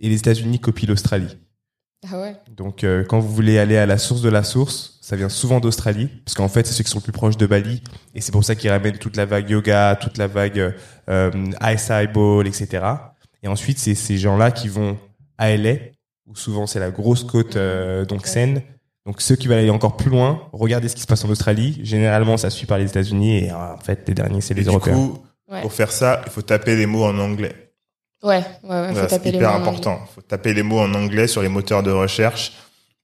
et 0.00 0.08
les 0.08 0.16
États-Unis 0.16 0.60
copient 0.60 0.88
l'Australie. 0.88 1.36
ah 2.10 2.20
ouais. 2.20 2.36
Donc, 2.56 2.84
euh, 2.84 3.04
quand 3.04 3.18
vous 3.18 3.34
voulez 3.34 3.58
aller 3.58 3.76
à 3.76 3.86
la 3.86 3.98
source 3.98 4.22
de 4.22 4.28
la 4.30 4.42
source, 4.44 4.98
ça 5.02 5.16
vient 5.16 5.28
souvent 5.28 5.58
d'Australie, 5.60 6.06
parce 6.24 6.34
qu'en 6.36 6.48
fait, 6.48 6.64
c'est 6.66 6.72
ceux 6.72 6.84
qui 6.84 6.90
sont 6.90 6.98
le 7.00 7.02
plus 7.02 7.12
proches 7.12 7.36
de 7.36 7.46
Bali, 7.46 7.82
et 8.14 8.20
c'est 8.20 8.30
pour 8.32 8.44
ça 8.44 8.54
qu'ils 8.54 8.70
ramènent 8.70 8.98
toute 8.98 9.16
la 9.16 9.26
vague 9.26 9.50
yoga, 9.50 9.96
toute 10.00 10.16
la 10.16 10.28
vague 10.28 10.74
euh, 11.08 11.30
ice 11.62 11.90
ball, 12.14 12.46
etc. 12.46 12.84
Et 13.42 13.48
ensuite, 13.48 13.78
c'est 13.78 13.94
ces 13.96 14.16
gens-là 14.16 14.50
qui 14.52 14.68
vont 14.68 14.96
à 15.38 15.56
LA, 15.56 15.74
où 16.30 16.36
souvent 16.36 16.66
c'est 16.66 16.80
la 16.80 16.90
grosse 16.90 17.24
côte, 17.24 17.56
euh, 17.56 18.04
donc 18.04 18.26
Seine. 18.26 18.62
Donc 19.06 19.20
ceux 19.22 19.34
qui 19.36 19.48
veulent 19.48 19.58
aller 19.58 19.70
encore 19.70 19.96
plus 19.96 20.10
loin, 20.10 20.42
regardez 20.52 20.88
ce 20.88 20.94
qui 20.94 21.02
se 21.02 21.06
passe 21.06 21.24
en 21.24 21.28
Australie. 21.30 21.80
Généralement, 21.82 22.36
ça 22.36 22.50
suit 22.50 22.66
par 22.66 22.78
les 22.78 22.84
États-Unis 22.86 23.38
et 23.44 23.50
euh, 23.50 23.54
en 23.74 23.78
fait, 23.78 24.06
les 24.06 24.14
derniers, 24.14 24.40
c'est 24.40 24.52
Et 24.54 24.58
les 24.58 24.62
du 24.62 24.68
Européens. 24.68 24.94
coup, 24.94 25.18
Ouais. 25.50 25.62
pour 25.62 25.72
faire 25.72 25.90
ça, 25.90 26.20
il 26.26 26.30
faut 26.30 26.42
taper 26.42 26.76
les 26.76 26.86
mots 26.86 27.02
en 27.04 27.18
anglais. 27.18 27.72
Ouais, 28.22 28.36
ouais, 28.36 28.38
ouais, 28.38 28.42
faut 28.42 28.66
Voilà, 28.68 28.94
c'est 28.94 29.06
taper 29.08 29.30
les 29.32 29.38
hyper 29.38 29.48
mots 29.50 29.54
en 29.54 29.58
anglais. 29.58 29.68
important. 29.68 30.00
Il 30.08 30.14
faut 30.14 30.20
taper 30.20 30.54
les 30.54 30.62
mots 30.62 30.78
en 30.78 30.94
anglais 30.94 31.26
sur 31.26 31.42
les 31.42 31.48
moteurs 31.48 31.82
de 31.82 31.90
recherche, 31.90 32.52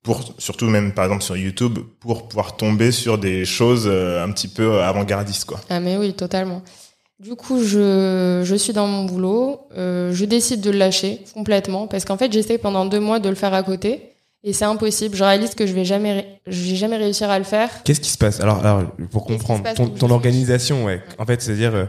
pour 0.04 0.22
surtout 0.38 0.66
même 0.66 0.92
par 0.92 1.06
exemple 1.06 1.24
sur 1.24 1.36
YouTube, 1.36 1.78
pour 1.98 2.28
pouvoir 2.28 2.56
tomber 2.56 2.92
sur 2.92 3.18
des 3.18 3.44
choses 3.44 3.88
euh, 3.90 4.22
un 4.24 4.30
petit 4.30 4.46
peu 4.46 4.80
avant-gardistes, 4.82 5.46
quoi. 5.46 5.58
Ah 5.70 5.80
mais 5.80 5.96
oui, 5.96 6.14
totalement. 6.14 6.62
Du 7.18 7.34
coup, 7.34 7.62
je, 7.62 8.42
je 8.44 8.54
suis 8.56 8.74
dans 8.74 8.86
mon 8.86 9.04
boulot, 9.04 9.60
euh, 9.76 10.12
je 10.12 10.24
décide 10.26 10.60
de 10.60 10.70
le 10.70 10.76
lâcher 10.76 11.20
complètement 11.32 11.86
parce 11.86 12.04
qu'en 12.04 12.18
fait, 12.18 12.30
j'essaie 12.30 12.58
pendant 12.58 12.84
deux 12.84 13.00
mois 13.00 13.20
de 13.20 13.28
le 13.30 13.34
faire 13.34 13.54
à 13.54 13.62
côté 13.62 14.12
et 14.44 14.52
c'est 14.52 14.66
impossible. 14.66 15.16
Je 15.16 15.24
réalise 15.24 15.54
que 15.54 15.66
je 15.66 15.72
vais 15.72 15.86
jamais, 15.86 16.40
je 16.46 16.70
vais 16.70 16.76
jamais 16.76 16.98
réussir 16.98 17.30
à 17.30 17.38
le 17.38 17.44
faire. 17.46 17.70
Qu'est-ce 17.84 18.02
qui 18.02 18.10
se 18.10 18.18
passe? 18.18 18.40
Alors, 18.40 18.58
alors, 18.64 18.82
pour 19.10 19.24
comprendre, 19.24 19.64
ton, 19.74 19.88
ton 19.88 20.10
organisation, 20.10 20.84
ouais. 20.84 21.02
En 21.18 21.24
fait, 21.24 21.40
c'est-à-dire, 21.40 21.74
euh, 21.74 21.84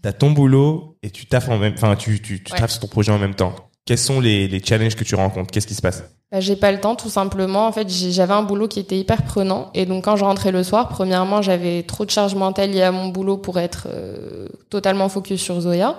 t'as 0.00 0.12
ton 0.12 0.30
boulot 0.30 0.96
et 1.02 1.10
tu 1.10 1.26
taffes 1.26 1.48
en 1.48 1.58
même, 1.58 1.74
enfin, 1.74 1.96
tu, 1.96 2.22
tu, 2.22 2.40
tu 2.44 2.52
Ouais. 2.52 2.58
taffes 2.60 2.70
sur 2.70 2.80
ton 2.80 2.86
projet 2.86 3.10
en 3.10 3.18
même 3.18 3.34
temps. 3.34 3.54
Quels 3.88 3.96
sont 3.96 4.20
les, 4.20 4.48
les 4.48 4.62
challenges 4.62 4.96
que 4.96 5.04
tu 5.04 5.14
rencontres? 5.14 5.50
Qu'est-ce 5.50 5.66
qui 5.66 5.72
se 5.72 5.80
passe? 5.80 6.04
Bah, 6.30 6.40
j'ai 6.40 6.56
pas 6.56 6.72
le 6.72 6.78
temps, 6.78 6.94
tout 6.94 7.08
simplement. 7.08 7.66
En 7.66 7.72
fait, 7.72 7.88
j'avais 7.88 8.34
un 8.34 8.42
boulot 8.42 8.68
qui 8.68 8.80
était 8.80 8.98
hyper 8.98 9.22
prenant. 9.22 9.70
Et 9.72 9.86
donc, 9.86 10.04
quand 10.04 10.14
je 10.14 10.26
rentrais 10.26 10.52
le 10.52 10.62
soir, 10.62 10.90
premièrement, 10.90 11.40
j'avais 11.40 11.84
trop 11.84 12.04
de 12.04 12.10
charge 12.10 12.34
mentale 12.34 12.72
liée 12.72 12.82
à 12.82 12.92
mon 12.92 13.08
boulot 13.08 13.38
pour 13.38 13.58
être 13.58 13.88
euh, 13.90 14.46
totalement 14.68 15.08
focus 15.08 15.40
sur 15.40 15.58
Zoya. 15.62 15.98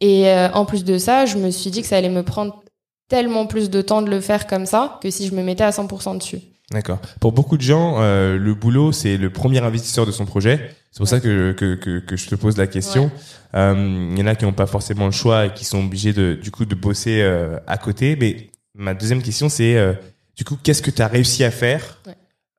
Et 0.00 0.28
euh, 0.28 0.48
en 0.52 0.64
plus 0.64 0.84
de 0.84 0.96
ça, 0.96 1.26
je 1.26 1.36
me 1.36 1.50
suis 1.50 1.72
dit 1.72 1.82
que 1.82 1.88
ça 1.88 1.96
allait 1.96 2.08
me 2.08 2.22
prendre 2.22 2.62
tellement 3.08 3.46
plus 3.46 3.68
de 3.68 3.82
temps 3.82 4.00
de 4.00 4.10
le 4.10 4.20
faire 4.20 4.46
comme 4.46 4.64
ça 4.64 5.00
que 5.02 5.10
si 5.10 5.26
je 5.26 5.34
me 5.34 5.42
mettais 5.42 5.64
à 5.64 5.70
100% 5.70 6.18
dessus. 6.18 6.38
D'accord. 6.74 6.98
Pour 7.20 7.32
beaucoup 7.32 7.56
de 7.56 7.62
gens, 7.62 7.96
euh, 8.00 8.36
le 8.36 8.52
boulot, 8.54 8.90
c'est 8.92 9.16
le 9.16 9.30
premier 9.30 9.60
investisseur 9.60 10.04
de 10.06 10.10
son 10.12 10.26
projet. 10.26 10.70
C'est 10.90 10.98
pour 10.98 11.08
ça 11.08 11.20
que, 11.20 11.52
que, 11.52 11.76
que, 11.76 12.00
que 12.00 12.16
je 12.16 12.28
te 12.28 12.34
pose 12.34 12.56
la 12.56 12.66
question. 12.66 13.10
Euh, 13.54 14.08
Il 14.12 14.18
y 14.18 14.22
en 14.22 14.26
a 14.26 14.34
qui 14.34 14.44
n'ont 14.44 14.52
pas 14.52 14.66
forcément 14.66 15.06
le 15.06 15.12
choix 15.12 15.46
et 15.46 15.54
qui 15.54 15.64
sont 15.64 15.78
obligés 15.84 16.12
de, 16.12 16.34
du 16.34 16.50
coup, 16.50 16.64
de 16.64 16.74
bosser 16.74 17.20
euh, 17.22 17.58
à 17.66 17.78
côté. 17.78 18.16
Mais 18.20 18.48
ma 18.74 18.92
deuxième 18.92 19.22
question, 19.22 19.48
c'est, 19.48 19.76
du 20.36 20.44
coup, 20.44 20.56
qu'est-ce 20.62 20.82
que 20.82 20.90
tu 20.90 21.00
as 21.00 21.08
réussi 21.08 21.44
à 21.44 21.50
faire 21.50 22.00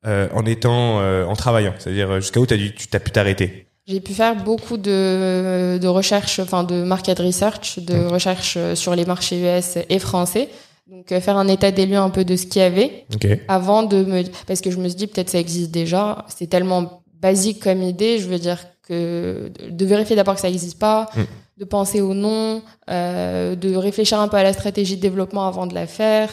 Ouais. 0.05 0.29
en 0.34 0.45
étant, 0.45 1.00
en 1.27 1.36
travaillant? 1.36 1.74
C'est-à-dire, 1.77 2.22
jusqu'à 2.22 2.39
où 2.39 2.45
dû, 2.45 2.74
tu 2.74 2.88
t'as 2.88 3.00
pu 3.00 3.12
t'arrêter? 3.12 3.67
J'ai 3.88 4.00
pu 4.00 4.13
faire 4.13 4.36
beaucoup 4.36 4.77
de, 4.77 5.77
de 5.77 5.88
recherches, 5.88 6.39
enfin 6.39 6.63
de 6.63 6.84
market 6.84 7.19
research, 7.19 7.79
de 7.79 8.05
Ok. 8.05 8.12
recherches 8.13 8.57
sur 8.74 8.95
les 8.95 9.05
marchés 9.05 9.39
US 9.41 9.77
et 9.89 10.00
français. 10.00 10.50
Donc 10.89 11.11
euh, 11.11 11.19
faire 11.19 11.37
un 11.37 11.47
état 11.47 11.71
des 11.71 11.85
lieux 11.85 11.97
un 11.97 12.09
peu 12.09 12.23
de 12.25 12.35
ce 12.35 12.45
qu'il 12.45 12.61
y 12.61 12.65
avait 12.65 13.05
Ok. 13.13 13.27
avant 13.47 13.83
de 13.83 14.03
me 14.03 14.23
parce 14.45 14.61
que 14.61 14.69
je 14.71 14.77
me 14.77 14.87
suis 14.87 14.95
dit 14.97 15.07
peut-être 15.07 15.29
ça 15.31 15.39
existe 15.39 15.71
déjà 15.71 16.25
c'est 16.27 16.47
tellement 16.47 17.01
basique 17.21 17.61
comme 17.63 17.81
idée 17.81 18.19
je 18.19 18.27
veux 18.27 18.37
dire 18.39 18.59
que 18.87 19.51
de 19.67 19.85
vérifier 19.85 20.15
d'abord 20.15 20.35
que 20.35 20.41
ça 20.41 20.47
n'existe 20.49 20.77
pas 20.79 21.09
Mm. 21.15 21.21
de 21.61 21.65
penser 21.65 22.01
au 22.01 22.13
nom 22.13 22.61
euh, 22.89 23.55
de 23.55 23.75
réfléchir 23.75 24.19
un 24.19 24.27
peu 24.27 24.37
à 24.37 24.43
la 24.43 24.53
stratégie 24.53 24.95
de 24.97 25.01
développement 25.01 25.47
avant 25.47 25.65
de 25.65 25.73
la 25.73 25.87
faire 25.87 26.29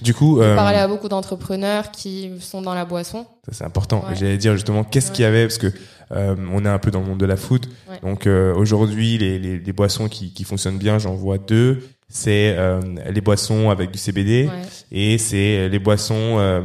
Du 0.00 0.14
coup, 0.14 0.40
euh, 0.40 0.54
parler 0.56 0.78
à 0.78 0.86
beaucoup 0.88 1.08
d'entrepreneurs 1.08 1.90
qui 1.90 2.30
sont 2.40 2.62
dans 2.62 2.72
la 2.74 2.84
boisson 2.86 3.26
Ça, 3.46 3.52
c'est 3.52 3.64
important. 3.64 4.04
Ouais. 4.08 4.14
J'allais 4.16 4.38
dire 4.38 4.52
justement 4.54 4.84
qu'est-ce 4.84 5.10
qu'il 5.12 5.24
y 5.24 5.26
avait? 5.26 5.44
Parce 5.46 5.58
que 5.58 5.72
euh, 6.12 6.36
on 6.52 6.64
est 6.64 6.68
un 6.68 6.78
peu 6.78 6.90
dans 6.90 7.00
le 7.00 7.06
monde 7.06 7.18
de 7.18 7.26
la 7.26 7.36
foot. 7.36 7.68
Ouais. 7.90 7.98
Donc 8.02 8.26
euh, 8.26 8.54
aujourd'hui, 8.54 9.18
les, 9.18 9.38
les, 9.38 9.58
les 9.58 9.72
boissons 9.72 10.08
qui, 10.08 10.32
qui 10.32 10.44
fonctionnent 10.44 10.78
bien, 10.78 10.98
j'en 10.98 11.14
vois 11.14 11.38
deux. 11.38 11.82
C'est 12.16 12.54
euh, 12.56 12.80
les 13.12 13.20
boissons 13.20 13.70
avec 13.70 13.90
du 13.90 13.98
CBD 13.98 14.44
Ouais. 14.46 14.62
et 14.92 15.18
c'est 15.18 15.68
les 15.68 15.78
boissons 15.80 16.14
euh, 16.38 16.60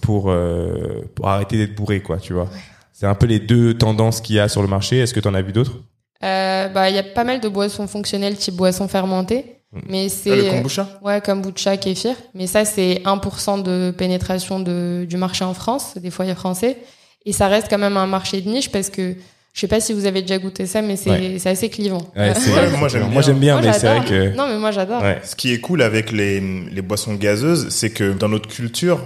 pour 0.00 0.30
euh, 0.30 1.02
pour 1.14 1.28
arrêter 1.28 1.58
d'être 1.58 1.74
bourré, 1.74 2.00
quoi. 2.00 2.16
Tu 2.16 2.32
vois. 2.32 2.48
C'est 2.94 3.04
un 3.06 3.14
peu 3.14 3.26
les 3.26 3.38
deux 3.38 3.74
tendances 3.74 4.22
qu'il 4.22 4.36
y 4.36 4.40
a 4.40 4.48
sur 4.48 4.62
le 4.62 4.68
marché. 4.68 4.98
Est-ce 4.98 5.12
que 5.12 5.20
tu 5.20 5.28
en 5.28 5.34
as 5.34 5.42
vu 5.42 5.52
d'autres? 5.52 5.82
Euh, 6.24 6.68
bah 6.68 6.88
il 6.88 6.96
y 6.96 6.98
a 6.98 7.02
pas 7.02 7.24
mal 7.24 7.40
de 7.40 7.48
boissons 7.48 7.86
fonctionnelles 7.86 8.36
type 8.36 8.54
boissons 8.56 8.88
fermentées 8.88 9.44
Mm. 9.72 9.80
mais 9.88 10.08
c'est 10.08 10.30
Ah, 10.30 10.36
le 10.36 10.50
kombucha? 10.50 10.88
Ouais, 11.02 11.20
kombucha, 11.20 11.76
kéfir. 11.76 12.14
Mais 12.34 12.46
ça, 12.46 12.64
c'est 12.64 13.02
1% 13.04 13.58
de 13.64 13.90
pénétration 13.90 14.60
de, 14.60 15.04
du 15.10 15.16
marché 15.16 15.44
en 15.44 15.54
France, 15.54 15.98
des 15.98 16.10
foyers 16.10 16.36
français. 16.36 16.78
Et 17.26 17.32
ça 17.32 17.48
reste 17.48 17.66
quand 17.68 17.76
même 17.78 17.96
un 17.96 18.06
marché 18.06 18.40
de 18.40 18.48
niche 18.48 18.70
parce 18.70 18.88
que 18.90 19.16
je 19.56 19.60
sais 19.62 19.68
pas 19.68 19.80
si 19.80 19.94
vous 19.94 20.04
avez 20.04 20.20
déjà 20.20 20.36
goûté 20.36 20.66
ça, 20.66 20.82
mais 20.82 20.96
c'est 20.96 21.08
Ouais. 21.10 21.36
c'est 21.38 21.48
assez 21.48 21.70
clivant. 21.70 22.02
Ouais, 22.14 22.34
c'est- 22.34 22.52
Ouais, 22.52 22.68
moi, 22.76 22.88
j'aime 23.22 23.38
bien. 23.38 23.58
mais 23.60 23.72
c'est 23.72 23.86
vrai 23.86 24.04
que 24.06 24.36
Non, 24.36 24.46
mais 24.48 24.58
moi, 24.58 24.70
j'adore. 24.70 25.00
ouais. 25.02 25.18
Ce 25.24 25.34
qui 25.34 25.50
est 25.52 25.60
cool 25.60 25.80
avec 25.80 26.12
les, 26.12 26.40
les 26.40 26.82
boissons 26.82 27.14
gazeuses, 27.14 27.70
c'est 27.70 27.88
que 27.90 28.12
dans 28.12 28.28
notre 28.28 28.48
culture, 28.50 29.00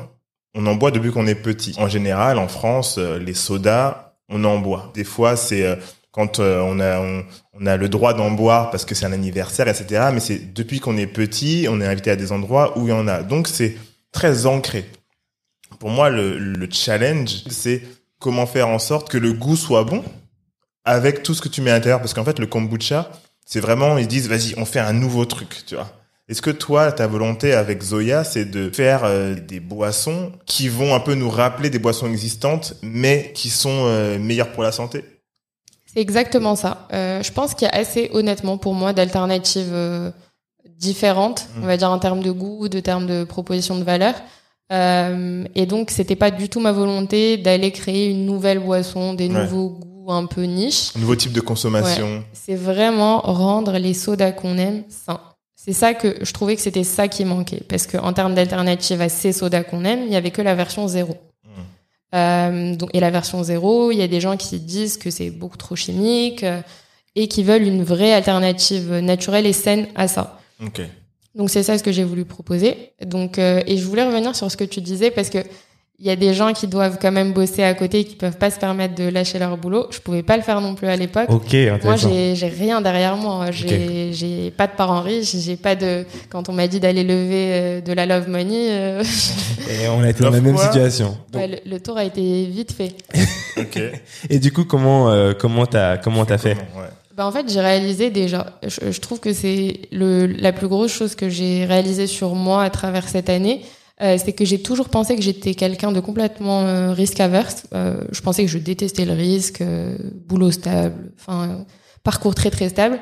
on 0.57 0.66
en 0.66 0.75
boit 0.75 0.90
depuis 0.90 1.12
qu'on 1.12 1.28
est 1.28 1.37
petit. 1.37 1.75
En 1.78 1.88
général, 1.88 2.37
en 2.38 2.49
France, 2.49 2.97
euh, 2.99 3.21
les 3.21 3.35
sodas, 3.35 4.12
on 4.28 4.42
en 4.42 4.59
boit. 4.59 4.90
Des 4.95 5.04
fois, 5.04 5.37
c'est 5.37 5.64
euh, 5.64 5.76
quand 6.11 6.40
euh, 6.40 6.61
on 6.64 6.80
a 6.80 6.99
on, 6.99 7.23
on 7.61 7.66
a 7.66 7.76
le 7.76 7.88
droit 7.88 8.12
d'en 8.14 8.33
boire 8.33 8.71
parce 8.73 8.85
que 8.85 8.97
c'est 8.97 9.07
un 9.07 9.12
anniversaire, 9.12 9.69
etc. 9.69 10.09
Mais 10.12 10.19
c'est 10.19 10.52
depuis 10.52 10.80
qu'on 10.80 10.97
est 10.97 11.07
petit, 11.07 11.69
on 11.71 11.80
est 11.80 11.87
invité 11.87 12.11
à 12.11 12.16
des 12.16 12.33
endroits 12.33 12.76
où 12.76 12.88
il 12.88 12.90
y 12.90 12.92
en 12.92 13.07
a. 13.07 13.23
Donc 13.23 13.47
c'est 13.47 13.76
très 14.11 14.47
ancré. 14.47 14.85
Pour 15.78 15.90
moi, 15.90 16.11
le, 16.11 16.37
le 16.38 16.69
challenge, 16.69 17.45
c'est 17.49 17.83
comment 18.19 18.47
faire 18.47 18.66
en 18.66 18.80
sorte 18.80 19.09
que 19.09 19.19
le 19.19 19.33
goût 19.33 19.54
soit 19.57 19.85
bon 19.85 20.02
avec 20.84 21.22
tout 21.22 21.34
ce 21.34 21.40
que 21.42 21.49
tu 21.49 21.60
mets 21.62 21.70
à 21.70 21.75
l'intérieur. 21.75 22.00
Parce 22.00 22.14
qu'en 22.14 22.25
fait, 22.25 22.38
le 22.38 22.46
kombucha, 22.46 23.10
c'est 23.46 23.60
vraiment, 23.60 23.99
ils 23.99 24.06
disent, 24.08 24.28
vas-y, 24.28 24.54
on 24.56 24.64
fait 24.64 24.80
un 24.80 24.92
nouveau 24.92 25.25
truc, 25.25 25.64
tu 25.66 25.75
vois. 25.75 25.90
Est-ce 26.28 26.42
que 26.42 26.50
toi, 26.50 26.92
ta 26.92 27.08
volonté 27.08 27.52
avec 27.54 27.82
Zoya, 27.82 28.22
c'est 28.22 28.44
de 28.44 28.70
faire 28.70 29.02
euh, 29.04 29.34
des 29.34 29.58
boissons 29.58 30.30
qui 30.46 30.68
vont 30.68 30.94
un 30.94 31.00
peu 31.00 31.14
nous 31.14 31.28
rappeler 31.28 31.70
des 31.70 31.80
boissons 31.80 32.06
existantes, 32.08 32.75
mais 32.82 33.32
qui 33.34 33.50
sont 33.50 33.82
euh, 33.87 34.16
meilleures 34.18 34.52
pour 34.52 34.62
la 34.62 34.70
santé? 34.70 35.04
C'est 35.92 36.00
exactement 36.00 36.54
ça. 36.54 36.87
Euh, 36.92 37.20
je 37.25 37.32
pense 37.32 37.54
qu'il 37.54 37.66
y 37.66 37.70
a 37.70 37.75
assez, 37.75 38.10
honnêtement, 38.12 38.58
pour 38.58 38.75
moi, 38.75 38.92
d'alternatives 38.92 39.75
différentes, 40.78 41.49
Mm. 41.56 41.62
on 41.64 41.66
va 41.66 41.76
dire 41.76 41.90
en 41.90 41.99
termes 41.99 42.22
de 42.22 42.30
goût, 42.30 42.68
de 42.68 42.78
termes 42.80 43.06
de 43.08 43.25
proposition 43.25 43.76
de 43.78 43.84
valeur. 43.84 44.14
Et 45.56 45.66
donc, 45.66 45.90
c'était 45.90 46.14
pas 46.14 46.30
du 46.30 46.49
tout 46.49 46.60
ma 46.60 46.70
volonté 46.70 47.37
d'aller 47.38 47.72
créer 47.72 48.08
une 48.08 48.25
nouvelle 48.25 48.60
boisson, 48.60 49.14
des 49.14 49.26
Ouais. 49.28 49.42
nouveaux 49.42 49.70
goûts 49.70 50.00
un 50.12 50.26
peu 50.26 50.42
niches. 50.42 50.92
Un 50.96 51.00
nouveau 51.00 51.16
type 51.16 51.32
de 51.32 51.40
consommation. 51.40 52.24
C'est 52.32 52.54
vraiment 52.54 53.20
rendre 53.20 53.78
les 53.78 53.94
sodas 53.94 54.32
qu'on 54.32 54.58
aime 54.58 54.84
sains. 54.88 55.20
C'est 55.56 55.74
ça 55.74 55.92
que 55.92 56.16
je 56.22 56.32
trouvais 56.32 56.56
que 56.56 56.62
c'était 56.62 56.84
ça 56.84 57.06
qui 57.06 57.24
manquait. 57.24 57.62
Parce 57.68 57.86
que 57.86 57.98
en 57.98 58.12
termes 58.12 58.34
d'alternative 58.34 59.00
à 59.02 59.08
ces 59.10 59.32
sodas 59.32 59.62
qu'on 59.62 59.84
aime, 59.84 60.04
il 60.06 60.12
y 60.12 60.16
avait 60.16 60.30
que 60.30 60.40
la 60.40 60.54
version 60.54 60.88
zéro. 60.88 61.16
Mm. 61.44 61.50
Euh, 62.14 62.76
donc, 62.76 62.90
et 62.94 63.00
la 63.00 63.10
version 63.10 63.42
zéro, 63.42 63.90
il 63.92 63.98
y 63.98 64.02
a 64.02 64.08
des 64.08 64.20
gens 64.20 64.36
qui 64.36 64.58
disent 64.58 64.96
que 64.96 65.10
c'est 65.10 65.30
beaucoup 65.30 65.58
trop 65.58 65.76
chimique 65.76 66.44
euh, 66.44 66.62
et 67.14 67.28
qui 67.28 67.42
veulent 67.42 67.62
une 67.62 67.84
vraie 67.84 68.12
alternative 68.14 68.94
naturelle 68.94 69.44
et 69.44 69.52
saine 69.52 69.86
à 69.94 70.08
ça. 70.08 70.40
Ok. 70.64 70.80
Donc 71.34 71.50
c'est 71.50 71.62
ça 71.62 71.78
ce 71.78 71.82
que 71.82 71.92
j'ai 71.92 72.04
voulu 72.04 72.24
proposer. 72.24 72.92
Donc 73.04 73.38
euh, 73.38 73.62
et 73.66 73.76
je 73.76 73.84
voulais 73.84 74.04
revenir 74.04 74.34
sur 74.34 74.50
ce 74.50 74.56
que 74.56 74.64
tu 74.64 74.80
disais 74.80 75.10
parce 75.10 75.30
que 75.30 75.38
il 76.02 76.07
y 76.07 76.11
a 76.11 76.16
des 76.16 76.33
gens 76.33 76.54
qui 76.54 76.66
doivent 76.66 76.97
quand 77.00 77.12
même 77.12 77.33
bosser 77.35 77.62
à 77.62 77.75
côté 77.75 78.00
et 78.00 78.04
qui 78.04 78.16
peuvent 78.16 78.38
pas 78.38 78.50
se 78.50 78.59
permettre 78.59 78.95
de 78.95 79.09
lâcher 79.09 79.38
leur 79.38 79.59
boulot. 79.59 79.87
Je 79.90 79.99
pouvais 79.99 80.23
pas 80.23 80.38
le 80.38 80.42
faire 80.42 80.62
non 80.62 80.75
plus 80.75 80.87
à 80.87 80.97
l'époque. 80.97 81.26
Ok, 81.28 81.52
Moi, 81.52 81.73
intéressant. 81.75 82.09
j'ai 82.09 82.35
j'ai 82.37 82.49
rien 82.49 82.80
derrière 82.80 83.16
moi. 83.16 83.50
J'ai 83.50 84.11
j'ai 84.14 84.50
pas 84.50 84.66
de 84.66 84.73
parents 84.73 85.02
riches. 85.02 85.37
J'ai 85.37 85.57
pas 85.57 85.75
de. 85.75 86.07
Quand 86.30 86.49
on 86.49 86.52
m'a 86.54 86.69
dit 86.69 86.80
d'aller 86.80 87.04
lever 87.04 87.50
euh, 87.52 87.80
de 87.83 87.92
la 87.92 88.07
love 88.07 88.28
money, 88.30 88.69
euh, 88.71 89.04
Et 89.71 89.88
on 89.88 90.00
a 90.00 90.09
été 90.09 90.23
dans 90.25 90.30
la 90.30 90.40
même 90.40 90.57
situation. 90.57 91.19
Donc, 91.33 91.42
ouais, 91.42 91.61
le, 91.66 91.71
le 91.71 91.80
tour 91.80 91.99
a 91.99 92.04
été 92.04 92.47
vite 92.47 92.73
fait. 92.73 92.95
Ok. 93.59 93.78
Et 94.30 94.38
du 94.38 94.52
coup, 94.52 94.64
comment 94.64 95.11
euh, 95.11 95.33
comment 95.38 95.66
t'as 95.66 95.99
comment 95.99 96.25
t'as 96.25 96.38
fait? 96.38 96.54
Comment, 96.54 96.83
ouais. 96.83 96.90
Bah 97.14 97.26
en 97.26 97.33
fait, 97.33 97.45
j'ai 97.52 97.61
réalisé 97.61 98.09
déjà. 98.09 98.59
Je, 98.66 98.90
je 98.90 99.00
trouve 99.00 99.21
que 99.21 99.35
c'est 99.35 99.80
le 99.92 100.25
la 100.26 100.52
plus 100.52 100.69
grosse 100.69 100.92
chose 100.92 101.14
que 101.14 101.28
j'ai 101.28 101.66
réalisé 101.66 102.07
sur 102.07 102.35
moi 102.35 102.62
à 102.62 102.71
travers 102.71 103.07
cette 103.07 103.28
année. 103.28 103.61
Euh, 104.02 104.16
c'est 104.19 104.33
que 104.33 104.45
j'ai 104.45 104.62
toujours 104.62 104.88
pensé 104.88 105.16
que 105.16 105.23
j'étais 105.23 105.54
quelqu'un 105.54 105.92
de 105.92 106.00
complètement 106.00 106.62
euh, 106.62 106.92
risque 106.92 107.21
averse. 107.21 107.64
Euh, 107.75 108.00
je 108.11 108.21
pensais 108.21 108.45
que 108.45 108.50
je 108.50 108.59
détestais 108.59 109.04
le 109.04 109.12
risque, 109.12 109.61
euh, 109.61 109.97
boulot 110.26 110.50
stable, 110.50 111.12
enfin 111.19 111.64
parcours 112.02 112.35
très 112.35 112.50
très 112.50 112.69
stable. 112.69 113.00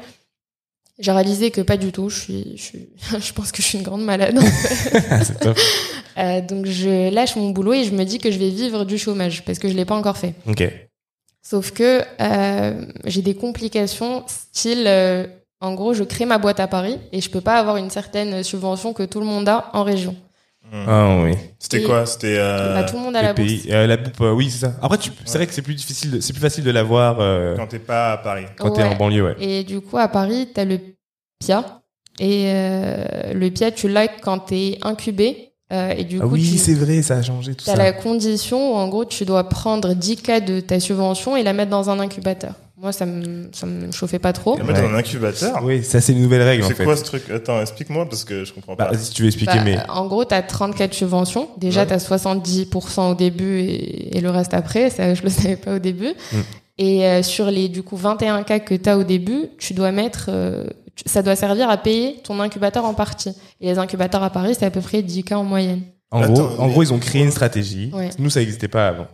J'ai 0.99 1.12
réalisé 1.12 1.52
que 1.52 1.61
pas 1.61 1.76
du 1.76 1.93
tout. 1.93 2.09
Je 2.09 2.19
suis, 2.19 2.52
je 2.57 2.62
suis, 2.62 2.88
je 3.21 3.33
pense 3.33 3.52
que 3.52 3.62
je 3.62 3.69
suis 3.69 3.78
une 3.78 3.85
grande 3.85 4.05
malade. 4.05 4.37
en 4.37 4.40
fait. 4.40 5.00
C'est 5.25 5.38
top. 5.38 5.59
Euh, 6.19 6.40
donc 6.40 6.67
je 6.67 7.11
lâche 7.11 7.37
mon 7.37 7.50
boulot 7.50 7.75
et 7.75 7.85
je 7.85 7.93
me 7.93 8.05
dis 8.05 8.19
que 8.19 8.31
je 8.31 8.38
vais 8.38 8.50
vivre 8.50 8.85
du 8.85 8.99
chômage 8.99 9.45
parce 9.45 9.59
que 9.59 9.69
je 9.69 9.75
l'ai 9.75 9.85
pas 9.85 9.95
encore 9.95 10.17
fait. 10.17 10.35
Ok. 10.49 10.64
Sauf 11.43 11.71
que 11.71 12.02
euh, 12.21 12.85
j'ai 13.05 13.23
des 13.23 13.35
complications, 13.35 14.25
style, 14.26 14.85
euh, 14.87 15.26
en 15.61 15.75
gros, 15.75 15.95
je 15.95 16.02
crée 16.02 16.26
ma 16.26 16.38
boîte 16.38 16.61
à 16.61 16.67
Paris 16.67 16.99
et 17.12 17.21
je 17.21 17.31
peux 17.31 17.40
pas 17.40 17.59
avoir 17.59 17.76
une 17.76 17.90
certaine 17.90 18.43
subvention 18.43 18.93
que 18.93 19.05
tout 19.05 19.21
le 19.21 19.26
monde 19.26 19.49
a 19.49 19.71
en 19.73 19.85
région. 19.85 20.17
Mm. 20.70 20.84
Ah 20.87 21.16
oui. 21.25 21.34
C'était 21.58 21.80
Et- 21.80 21.84
quoi 21.84 22.04
C'était. 22.06 22.37
euh, 22.38 22.75
Bah, 22.75 22.84
tout 22.84 22.96
le 22.96 23.02
monde 23.02 23.16
a 23.16 23.22
Le 23.22 23.26
la 23.28 23.32
bourse. 23.34 23.46
pays, 23.48 23.64
euh, 23.70 23.87
la 23.87 23.96
boupe, 23.96 24.20
euh, 24.20 24.32
oui, 24.32 24.50
c'est 24.50 24.66
ça. 24.66 24.75
Après, 24.82 24.98
tu, 24.98 25.10
c'est 25.25 25.32
Ouais. 25.32 25.38
vrai 25.38 25.46
que 25.46 25.54
c'est 25.54 25.62
plus 25.62 25.75
difficile, 25.75 26.10
de- 26.10 26.20
c'est 26.20 26.32
plus 26.32 26.42
facile 26.42 26.64
de 26.64 26.70
l'avoir 26.70 27.16
euh, 27.20 27.56
Quand 27.56 27.66
t'es 27.66 27.78
pas 27.78 28.12
à 28.12 28.16
Paris. 28.18 28.44
quand 28.58 28.70
t'es 28.70 28.82
Ouais. 28.82 28.88
en 28.88 28.96
banlieue, 28.96 29.25
ouais. 29.25 29.37
Et 29.40 29.64
du 29.64 29.80
coup, 29.80 29.96
à 29.98 30.08
Paris, 30.08 30.48
t'as 30.54 30.64
le 30.64 30.78
PIA, 31.40 31.64
Et 32.20 32.46
euh, 32.52 33.32
le 33.32 33.48
PIA, 33.50 33.70
tu 33.70 33.88
l'as 33.88 34.08
quand 34.08 34.38
t'es 34.40 34.78
incubé. 34.82 35.52
Euh, 35.72 35.90
et 35.96 36.04
du 36.04 36.18
Ah 36.18 36.22
coup, 36.25 36.30
oui, 36.30 36.48
tu 36.50 36.58
c'est 36.58 36.75
vrai, 36.75 37.00
ça 37.02 37.18
a 37.18 37.22
changé 37.22 37.54
tout 37.54 37.62
as 37.70 37.75
ça. 37.75 37.76
la 37.76 37.92
condition 37.92 38.72
où, 38.72 38.75
en 38.76 38.88
gros, 38.88 39.04
tu 39.04 39.25
dois 39.25 39.48
prendre 39.48 39.94
10 39.94 40.16
cas 40.16 40.40
de 40.40 40.60
ta 40.60 40.80
subvention 40.80 41.37
et 41.37 41.42
la 41.44 41.52
mettre 41.52 41.70
dans 41.70 41.90
un 41.90 42.00
incubateur. 42.00 42.54
Moi, 42.80 42.92
ça 42.92 43.06
me, 43.06 43.49
ça 43.52 43.66
me 43.66 43.90
chauffait 43.90 44.18
pas 44.20 44.32
trop. 44.32 44.56
Et 44.56 44.62
mettre 44.62 44.80
Ouais. 44.82 44.88
dans 44.88 44.94
un 44.94 44.99
incubateur. 44.99 45.64
Oui, 45.64 45.82
ça 45.82 46.00
c'est 46.00 46.12
une 46.12 46.23
nouvelle 46.23 46.42
règle 46.42 46.62
en 46.64 46.68
C'est 46.68 46.75
fait. 46.75 46.85
quoi 46.85 46.97
ce 46.97 47.02
truc? 47.02 47.28
Attends, 47.30 47.61
explique-moi 47.61 48.08
parce 48.08 48.25
que 48.25 48.44
je 48.44 48.52
comprends 48.52 48.75
Bah, 48.76 48.87
pas. 48.87 48.97
si 48.99 49.11
tu 49.12 49.23
veux 49.23 49.28
expliquer, 49.28 49.56
Bah, 49.56 49.64
mais 49.64 49.78
En 49.88 50.06
gros, 50.06 50.25
tu 50.25 50.35
as 50.35 50.42
34 50.42 50.94
subventions. 50.94 51.49
Déjà, 51.56 51.80
Ouais. 51.80 51.87
tu 51.88 51.92
as 51.94 51.99
70% 51.99 53.11
au 53.11 53.14
début 53.14 53.58
et, 53.61 54.16
et 54.16 54.20
le 54.20 54.30
reste 54.30 54.54
après. 54.54 54.90
Ça, 54.90 55.14
je 55.14 55.23
le 55.23 55.28
savais 55.30 55.56
pas 55.56 55.75
au 55.75 55.78
début. 55.80 56.12
Mm. 56.32 56.37
Et 56.80 57.04
euh, 57.06 57.23
sur 57.25 57.47
les 57.50 57.68
du 57.68 57.82
coup 57.82 57.97
21 57.97 58.44
cas 58.44 58.61
que 58.61 58.75
tu 58.75 58.88
as 58.88 58.97
au 58.97 59.02
début, 59.02 59.47
tu 59.58 59.75
dois 59.75 59.90
mettre 59.90 60.26
euh, 60.28 60.64
ça 61.06 61.23
doit 61.23 61.35
servir 61.35 61.68
à 61.70 61.76
payer 61.78 62.20
ton 62.23 62.38
incubateur 62.38 62.85
en 62.85 62.94
partie. 62.94 63.30
Et 63.61 63.66
les 63.66 63.78
incubateurs 63.78 64.23
à 64.23 64.30
Paris, 64.30 64.54
c'est 64.56 64.66
à 64.66 64.70
peu 64.70 64.80
près 64.80 65.02
10 65.02 65.25
cas 65.25 65.37
en 65.37 65.44
moyenne. 65.44 65.80
en 66.12 66.23
Attends, 66.23 66.32
gros, 66.32 66.61
en 66.62 66.68
gros, 66.68 66.82
ils 66.85 66.92
ont 66.92 66.99
créé 67.00 67.23
une 67.25 67.32
stratégie. 67.32 67.90
Ouais. 67.92 68.11
Nous, 68.20 68.30
ça 68.30 68.38
n'existait 68.40 68.68
pas 68.68 68.87
avant. 68.88 69.08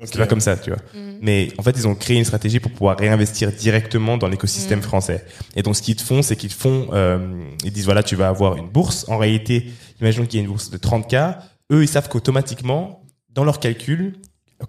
Ok. 0.00 0.06
C'était 0.06 0.18
pas 0.18 0.26
comme 0.26 0.40
ça, 0.40 0.56
tu 0.56 0.70
vois. 0.70 0.78
Mm. 0.94 1.18
Mais 1.22 1.48
en 1.58 1.62
fait, 1.62 1.72
ils 1.76 1.88
ont 1.88 1.94
créé 1.94 2.16
une 2.16 2.24
stratégie 2.24 2.60
pour 2.60 2.70
pouvoir 2.70 2.96
réinvestir 2.98 3.50
directement 3.52 4.16
dans 4.16 4.28
l'écosystème 4.28 4.78
Mm. 4.78 4.82
français. 4.82 5.24
Et 5.56 5.62
donc, 5.62 5.74
ce 5.76 5.82
qu'ils 5.82 5.96
te 5.96 6.02
font, 6.02 6.22
c'est 6.22 6.36
qu'ils 6.36 6.50
te 6.50 6.54
font, 6.54 6.88
euh, 6.92 7.18
ils 7.64 7.72
disent 7.72 7.84
voilà, 7.86 8.02
tu 8.02 8.14
vas 8.16 8.28
avoir 8.28 8.56
une 8.56 8.68
bourse. 8.68 9.04
En 9.08 9.18
réalité, 9.18 9.66
imaginons 10.00 10.26
qu'il 10.26 10.38
y 10.38 10.42
a 10.42 10.44
une 10.44 10.50
bourse 10.50 10.70
de 10.70 10.78
30K. 10.78 11.38
Eux, 11.72 11.82
ils 11.82 11.88
savent 11.88 12.08
qu'automatiquement, 12.08 13.02
dans 13.30 13.44
leurs 13.44 13.58
calculs, 13.60 14.14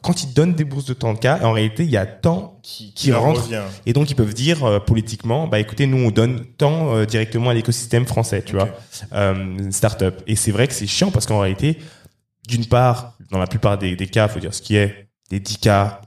quand 0.01 0.21
ils 0.23 0.33
donnent 0.33 0.53
des 0.53 0.65
bourses 0.65 0.85
de 0.85 0.93
30K, 0.93 1.43
en 1.43 1.51
réalité, 1.51 1.83
il 1.83 1.89
y 1.89 1.97
a 1.97 2.05
tant 2.05 2.59
Qui, 2.61 3.11
rentre. 3.11 3.41
revient. 3.43 3.63
Et 3.87 3.93
donc, 3.93 4.09
ils 4.11 4.15
peuvent 4.15 4.33
dire 4.35 4.63
euh, 4.63 4.79
politiquement, 4.79 5.47
bah 5.47 5.59
écoutez, 5.59 5.87
nous, 5.87 5.97
on 5.97 6.11
donne 6.11 6.45
tant 6.57 6.93
euh, 6.95 7.05
directement 7.05 7.49
à 7.49 7.53
l'écosystème 7.55 8.05
français, 8.05 8.43
tu 8.43 8.55
vois, 8.55 8.69
euh, 9.13 9.71
start-up. 9.71 10.21
Et 10.27 10.35
c'est 10.35 10.51
vrai 10.51 10.67
que 10.67 10.73
c'est 10.75 10.85
chiant 10.87 11.09
parce 11.09 11.25
qu'en 11.25 11.39
réalité, 11.39 11.77
d'une 12.47 12.65
part, 12.65 13.17
dans 13.31 13.39
la 13.39 13.47
plupart 13.47 13.77
des, 13.79 13.95
des 13.95 14.07
cas, 14.07 14.27
faut 14.27 14.39
dire 14.39 14.53
ce 14.53 14.61
qui 14.61 14.75
est, 14.75 15.08
des 15.29 15.39
10 15.39 15.57
cas, 15.57 16.01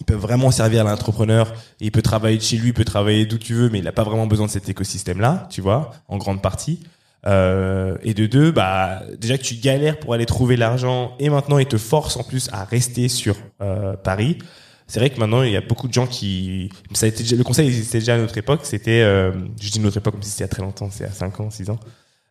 ils 0.00 0.04
peuvent 0.04 0.18
vraiment 0.18 0.50
servir 0.50 0.86
à 0.86 0.90
l'entrepreneur. 0.90 1.52
Il 1.80 1.90
peut 1.90 2.02
travailler 2.02 2.36
de 2.36 2.42
chez 2.42 2.56
lui, 2.56 2.68
il 2.68 2.74
peut 2.74 2.84
travailler 2.84 3.26
d'où 3.26 3.38
tu 3.38 3.54
veux, 3.54 3.70
mais 3.70 3.78
il 3.78 3.84
n'a 3.84 3.92
pas 3.92 4.04
vraiment 4.04 4.26
besoin 4.26 4.46
de 4.46 4.50
cet 4.50 4.68
écosystème-là, 4.68 5.48
tu 5.50 5.60
vois, 5.60 5.90
en 6.08 6.18
grande 6.18 6.42
partie. 6.42 6.80
Euh, 7.26 7.96
et 8.02 8.14
de 8.14 8.26
deux, 8.26 8.52
bah 8.52 9.02
déjà 9.18 9.36
que 9.36 9.42
tu 9.42 9.56
galères 9.56 9.98
pour 9.98 10.14
aller 10.14 10.26
trouver 10.26 10.56
l'argent, 10.56 11.16
et 11.18 11.30
maintenant 11.30 11.58
ils 11.58 11.66
te 11.66 11.76
forcent 11.76 12.16
en 12.16 12.22
plus 12.22 12.48
à 12.52 12.64
rester 12.64 13.08
sur 13.08 13.36
euh, 13.60 13.96
Paris. 13.96 14.38
C'est 14.86 15.00
vrai 15.00 15.10
que 15.10 15.18
maintenant 15.18 15.42
il 15.42 15.50
y 15.50 15.56
a 15.56 15.60
beaucoup 15.60 15.88
de 15.88 15.92
gens 15.92 16.06
qui, 16.06 16.70
ça 16.92 17.06
a 17.06 17.08
été 17.08 17.24
le 17.34 17.44
conseil 17.44 17.66
existait 17.66 17.98
déjà 17.98 18.14
à 18.14 18.18
notre 18.18 18.38
époque. 18.38 18.60
C'était, 18.62 19.02
euh, 19.02 19.32
je 19.60 19.70
dis 19.70 19.80
notre 19.80 19.96
époque 19.96 20.14
comme 20.14 20.22
si 20.22 20.30
c'était 20.30 20.44
il 20.44 20.48
très 20.48 20.62
longtemps, 20.62 20.88
c'est 20.90 21.04
à 21.04 21.10
5 21.10 21.40
ans, 21.40 21.50
6 21.50 21.70
ans, 21.70 21.80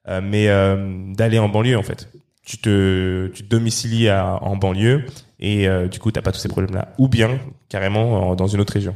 euh, 0.08 0.22
mais 0.24 0.48
d'aller 1.16 1.40
en 1.40 1.50
banlieue 1.50 1.78
en 1.78 1.84
fait. 1.84 2.10
Tu 2.50 2.58
te, 2.60 3.28
tu 3.34 3.44
te 3.44 3.50
domicilies 3.50 4.08
à, 4.08 4.40
en 4.42 4.56
banlieue 4.56 5.04
et 5.40 5.68
euh, 5.68 5.88
du 5.90 6.00
coup 6.00 6.12
t'as 6.14 6.22
pas 6.22 6.32
tous 6.32 6.40
ces 6.40 6.48
problèmes-là. 6.48 6.94
Ou 6.98 7.10
bien 7.10 7.40
carrément 7.68 8.30
en- 8.30 8.36
dans 8.36 8.48
une 8.48 8.62
autre 8.62 8.72
région. 8.74 8.96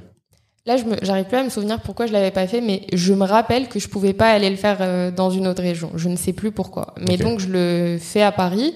Là, 0.65 0.77
je 0.77 0.83
j'arrive 1.01 1.25
plus 1.25 1.37
à 1.37 1.43
me 1.43 1.49
souvenir 1.49 1.81
pourquoi 1.81 2.05
je 2.05 2.13
l'avais 2.13 2.31
pas 2.31 2.47
fait, 2.47 2.61
mais 2.61 2.83
je 2.93 3.13
me 3.13 3.25
rappelle 3.25 3.67
que 3.67 3.77
je 3.79 3.89
pouvais 3.89 4.13
pas 4.13 4.29
aller 4.31 4.49
le 4.49 4.55
faire 4.55 4.77
euh, 4.79 5.11
dans 5.11 5.29
une 5.31 5.47
autre 5.47 5.61
région. 5.63 5.91
Je 5.95 6.07
ne 6.07 6.15
sais 6.15 6.33
plus 6.33 6.51
pourquoi. 6.51 6.93
Mais 6.99 7.17
donc, 7.25 7.39
je 7.39 7.47
le 7.49 7.97
fais 7.99 8.21
à 8.21 8.31
Paris. 8.31 8.73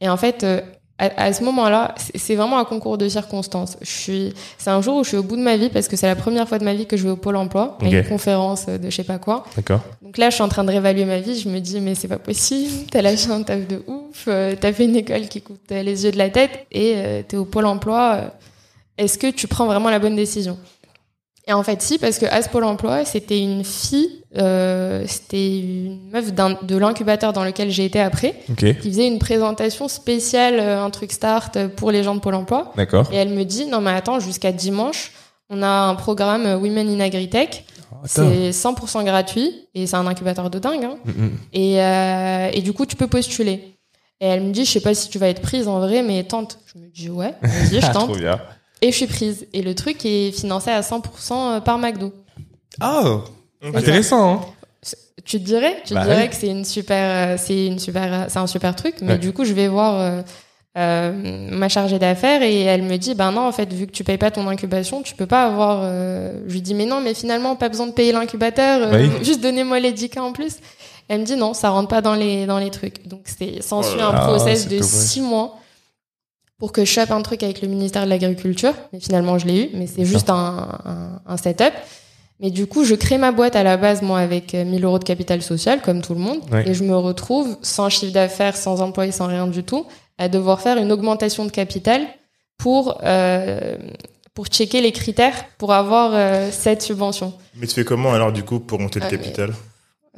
Et 0.00 0.08
en 0.08 0.16
fait, 0.16 0.42
euh, 0.44 0.60
à, 0.98 1.06
à 1.26 1.32
ce 1.32 1.44
moment-là, 1.44 1.94
c'est 2.16 2.34
vraiment 2.34 2.58
un 2.58 2.64
concours 2.64 2.98
de 2.98 3.08
circonstances. 3.08 3.76
Je 3.80 3.90
suis, 3.90 4.34
c'est 4.58 4.70
un 4.70 4.82
jour 4.82 4.96
où 4.96 5.04
je 5.04 5.08
suis 5.10 5.16
au 5.16 5.22
bout 5.22 5.36
de 5.36 5.42
ma 5.42 5.56
vie 5.56 5.68
parce 5.70 5.86
que 5.86 5.94
c'est 5.96 6.08
la 6.08 6.16
première 6.16 6.48
fois 6.48 6.58
de 6.58 6.64
ma 6.64 6.74
vie 6.74 6.86
que 6.86 6.96
je 6.96 7.04
vais 7.04 7.10
au 7.10 7.16
Pôle 7.16 7.36
emploi, 7.36 7.78
à 7.80 7.84
une 7.86 8.08
conférence 8.08 8.66
de 8.66 8.90
je 8.90 8.96
sais 8.96 9.04
pas 9.04 9.18
quoi. 9.18 9.44
D'accord. 9.56 9.80
Donc 10.02 10.18
là, 10.18 10.30
je 10.30 10.34
suis 10.34 10.42
en 10.42 10.48
train 10.48 10.64
de 10.64 10.70
réévaluer 10.70 11.04
ma 11.04 11.20
vie. 11.20 11.38
Je 11.38 11.48
me 11.48 11.60
dis, 11.60 11.80
mais 11.80 11.94
c'est 11.94 12.08
pas 12.08 12.18
possible. 12.18 12.86
T'as 12.90 13.00
lâché 13.00 13.30
un 13.30 13.42
taf 13.44 13.64
de 13.66 13.80
ouf. 13.86 13.97
Euh, 14.28 14.54
T'as 14.60 14.72
fait 14.72 14.84
une 14.84 14.96
école 14.96 15.28
qui 15.28 15.40
coûte 15.42 15.60
euh, 15.72 15.82
les 15.82 16.04
yeux 16.04 16.10
de 16.12 16.18
la 16.18 16.30
tête 16.30 16.66
et 16.70 16.94
euh, 16.96 17.22
t'es 17.26 17.36
au 17.36 17.44
pôle 17.44 17.66
emploi. 17.66 18.32
Est-ce 18.96 19.18
que 19.18 19.30
tu 19.30 19.46
prends 19.48 19.66
vraiment 19.66 19.90
la 19.90 19.98
bonne 19.98 20.16
décision? 20.16 20.58
Et 21.46 21.52
en 21.52 21.62
fait, 21.62 21.80
si, 21.80 21.98
parce 21.98 22.18
que 22.18 22.26
à 22.26 22.42
ce 22.42 22.48
pôle 22.50 22.64
emploi, 22.64 23.06
c'était 23.06 23.40
une 23.40 23.64
fille, 23.64 24.22
euh, 24.36 25.04
c'était 25.06 25.60
une 25.60 26.10
meuf 26.10 26.32
de 26.34 26.76
l'incubateur 26.76 27.32
dans 27.32 27.42
lequel 27.44 27.70
j'ai 27.70 27.86
été 27.86 28.00
après, 28.00 28.34
qui 28.58 28.74
faisait 28.90 29.06
une 29.06 29.18
présentation 29.18 29.88
spéciale, 29.88 30.60
un 30.60 30.90
truc 30.90 31.10
start 31.10 31.66
pour 31.68 31.90
les 31.90 32.02
gens 32.02 32.14
de 32.14 32.20
pôle 32.20 32.34
emploi. 32.34 32.72
D'accord. 32.76 33.08
Et 33.12 33.16
elle 33.16 33.30
me 33.30 33.44
dit, 33.44 33.64
non 33.64 33.80
mais 33.80 33.92
attends, 33.92 34.20
jusqu'à 34.20 34.52
dimanche, 34.52 35.12
on 35.48 35.62
a 35.62 35.68
un 35.68 35.94
programme 35.94 36.44
Women 36.60 36.88
in 36.90 37.00
Agritech. 37.00 37.64
C'est 38.04 38.50
100% 38.50 39.02
gratuit 39.04 39.50
et 39.74 39.86
c'est 39.86 39.96
un 39.96 40.06
incubateur 40.06 40.50
de 40.50 40.58
dingue. 40.58 40.84
hein. 40.84 40.98
Mm, 41.06 41.10
mm. 41.24 41.30
Et, 41.54 41.82
euh, 41.82 42.50
et 42.52 42.60
du 42.60 42.72
coup, 42.74 42.84
tu 42.84 42.94
peux 42.96 43.06
postuler. 43.06 43.77
Et 44.20 44.26
elle 44.26 44.42
me 44.42 44.50
dit, 44.52 44.64
je 44.64 44.70
sais 44.70 44.80
pas 44.80 44.94
si 44.94 45.08
tu 45.10 45.18
vas 45.18 45.28
être 45.28 45.42
prise 45.42 45.68
en 45.68 45.78
vrai, 45.80 46.02
mais 46.02 46.24
tente. 46.24 46.58
Je 46.74 46.80
me 46.80 46.86
dis, 46.88 47.08
ouais, 47.10 47.34
vas-y, 47.42 47.80
je 47.80 47.86
tente. 47.92 48.08
trop 48.10 48.16
bien. 48.16 48.40
Et 48.82 48.90
je 48.90 48.96
suis 48.96 49.06
prise. 49.06 49.46
Et 49.52 49.62
le 49.62 49.74
truc 49.74 50.04
est 50.04 50.32
financé 50.32 50.70
à 50.70 50.80
100% 50.82 51.60
par 51.62 51.78
McDo. 51.78 52.12
Oh, 52.82 53.22
intéressant. 53.62 54.34
Hein 54.34 54.40
Tu 55.24 55.38
te 55.40 55.44
dirais, 55.44 55.76
tu 55.84 55.90
te 55.90 55.94
Bah 55.94 56.04
dirais 56.04 56.22
oui. 56.22 56.28
que 56.30 56.34
c'est 56.36 56.48
une 56.48 56.64
super, 56.64 57.34
euh, 57.34 57.36
c'est 57.38 57.66
une 57.66 57.78
super, 57.78 58.26
c'est 58.28 58.38
un 58.38 58.46
super 58.46 58.74
truc. 58.76 58.96
Mais 59.02 59.12
Ouais. 59.12 59.18
du 59.18 59.32
coup, 59.32 59.44
je 59.44 59.52
vais 59.52 59.68
voir 59.68 60.00
euh, 60.00 60.22
euh, 60.76 61.48
ma 61.50 61.68
chargée 61.68 61.98
d'affaires 61.98 62.42
et 62.42 62.62
elle 62.62 62.82
me 62.82 62.96
dit, 62.98 63.14
ben 63.14 63.32
non, 63.32 63.42
en 63.48 63.52
fait, 63.52 63.72
vu 63.72 63.86
que 63.86 63.92
tu 63.92 64.04
payes 64.04 64.16
pas 64.18 64.30
ton 64.30 64.46
incubation, 64.48 65.02
tu 65.02 65.14
peux 65.14 65.26
pas 65.26 65.44
avoir. 65.44 65.80
euh, 65.82 66.32
Je 66.46 66.52
lui 66.54 66.62
dis, 66.62 66.74
mais 66.74 66.86
non, 66.86 67.00
mais 67.00 67.14
finalement, 67.14 67.56
pas 67.56 67.68
besoin 67.68 67.86
de 67.88 67.92
payer 67.92 68.12
l'incubateur, 68.12 68.82
euh, 68.82 68.90
Bah 68.90 68.98
oui. 69.00 69.10
juste 69.24 69.40
donnez-moi 69.40 69.80
les 69.80 69.92
10 69.92 70.08
cas 70.10 70.22
en 70.22 70.32
plus. 70.32 70.56
Elle 71.08 71.20
me 71.20 71.24
dit 71.24 71.36
non, 71.36 71.54
ça 71.54 71.70
rentre 71.70 71.88
pas 71.88 72.00
dans 72.02 72.14
les 72.14 72.46
dans 72.46 72.58
les 72.58 72.70
trucs. 72.70 73.06
Donc 73.08 73.22
c'est 73.24 73.62
s'ensuit 73.62 73.94
Oh 73.96 74.00
là 74.00 74.08
un 74.08 74.26
process 74.26 74.64
c'est 74.68 74.76
de 74.76 74.82
six 74.82 75.20
mois 75.20 75.56
pour 76.58 76.72
que 76.72 76.84
je 76.84 76.90
chope 76.90 77.10
un 77.12 77.22
truc 77.22 77.42
avec 77.42 77.62
le 77.62 77.68
ministère 77.68 78.04
de 78.04 78.10
l'Agriculture. 78.10 78.74
Mais 78.92 79.00
finalement, 79.00 79.38
je 79.38 79.46
l'ai 79.46 79.64
eu. 79.64 79.70
Mais 79.74 79.86
c'est 79.86 80.04
juste 80.04 80.28
un, 80.28 80.80
un, 80.84 81.20
un 81.26 81.36
setup. 81.36 81.72
Mais 82.40 82.50
du 82.50 82.66
coup, 82.66 82.84
je 82.84 82.94
crée 82.94 83.16
ma 83.18 83.32
boîte 83.32 83.56
à 83.56 83.62
la 83.62 83.76
base, 83.76 84.02
moi, 84.02 84.18
avec 84.20 84.54
euh, 84.54 84.64
1000 84.64 84.84
euros 84.84 84.98
de 84.98 85.04
capital 85.04 85.40
social, 85.42 85.80
comme 85.80 86.02
tout 86.02 86.14
le 86.14 86.20
monde. 86.20 86.40
Et 86.66 86.74
je 86.74 86.84
me 86.84 86.96
retrouve 86.96 87.56
sans 87.62 87.88
chiffre 87.88 88.12
d'affaires, 88.12 88.56
sans 88.56 88.80
employé, 88.80 89.10
sans 89.12 89.26
rien 89.26 89.46
du 89.46 89.62
tout, 89.64 89.86
à 90.18 90.28
devoir 90.28 90.60
faire 90.60 90.76
une 90.78 90.90
augmentation 90.92 91.44
de 91.46 91.50
capital 91.50 92.02
pour, 92.56 92.98
euh, 93.04 93.76
pour 94.34 94.46
checker 94.46 94.80
les 94.80 94.92
critères 94.92 95.44
pour 95.58 95.72
avoir 95.72 96.10
euh, 96.14 96.48
cette 96.52 96.82
subvention. 96.82 97.32
Mais 97.56 97.66
tu 97.66 97.74
fais 97.74 97.84
comment 97.84 98.12
alors 98.12 98.32
du 98.32 98.42
coup 98.44 98.58
pour 98.60 98.78
monter 98.80 98.98
le 99.00 99.06
Ah, 99.06 99.08
mais- 99.12 99.18
capital? 99.18 99.50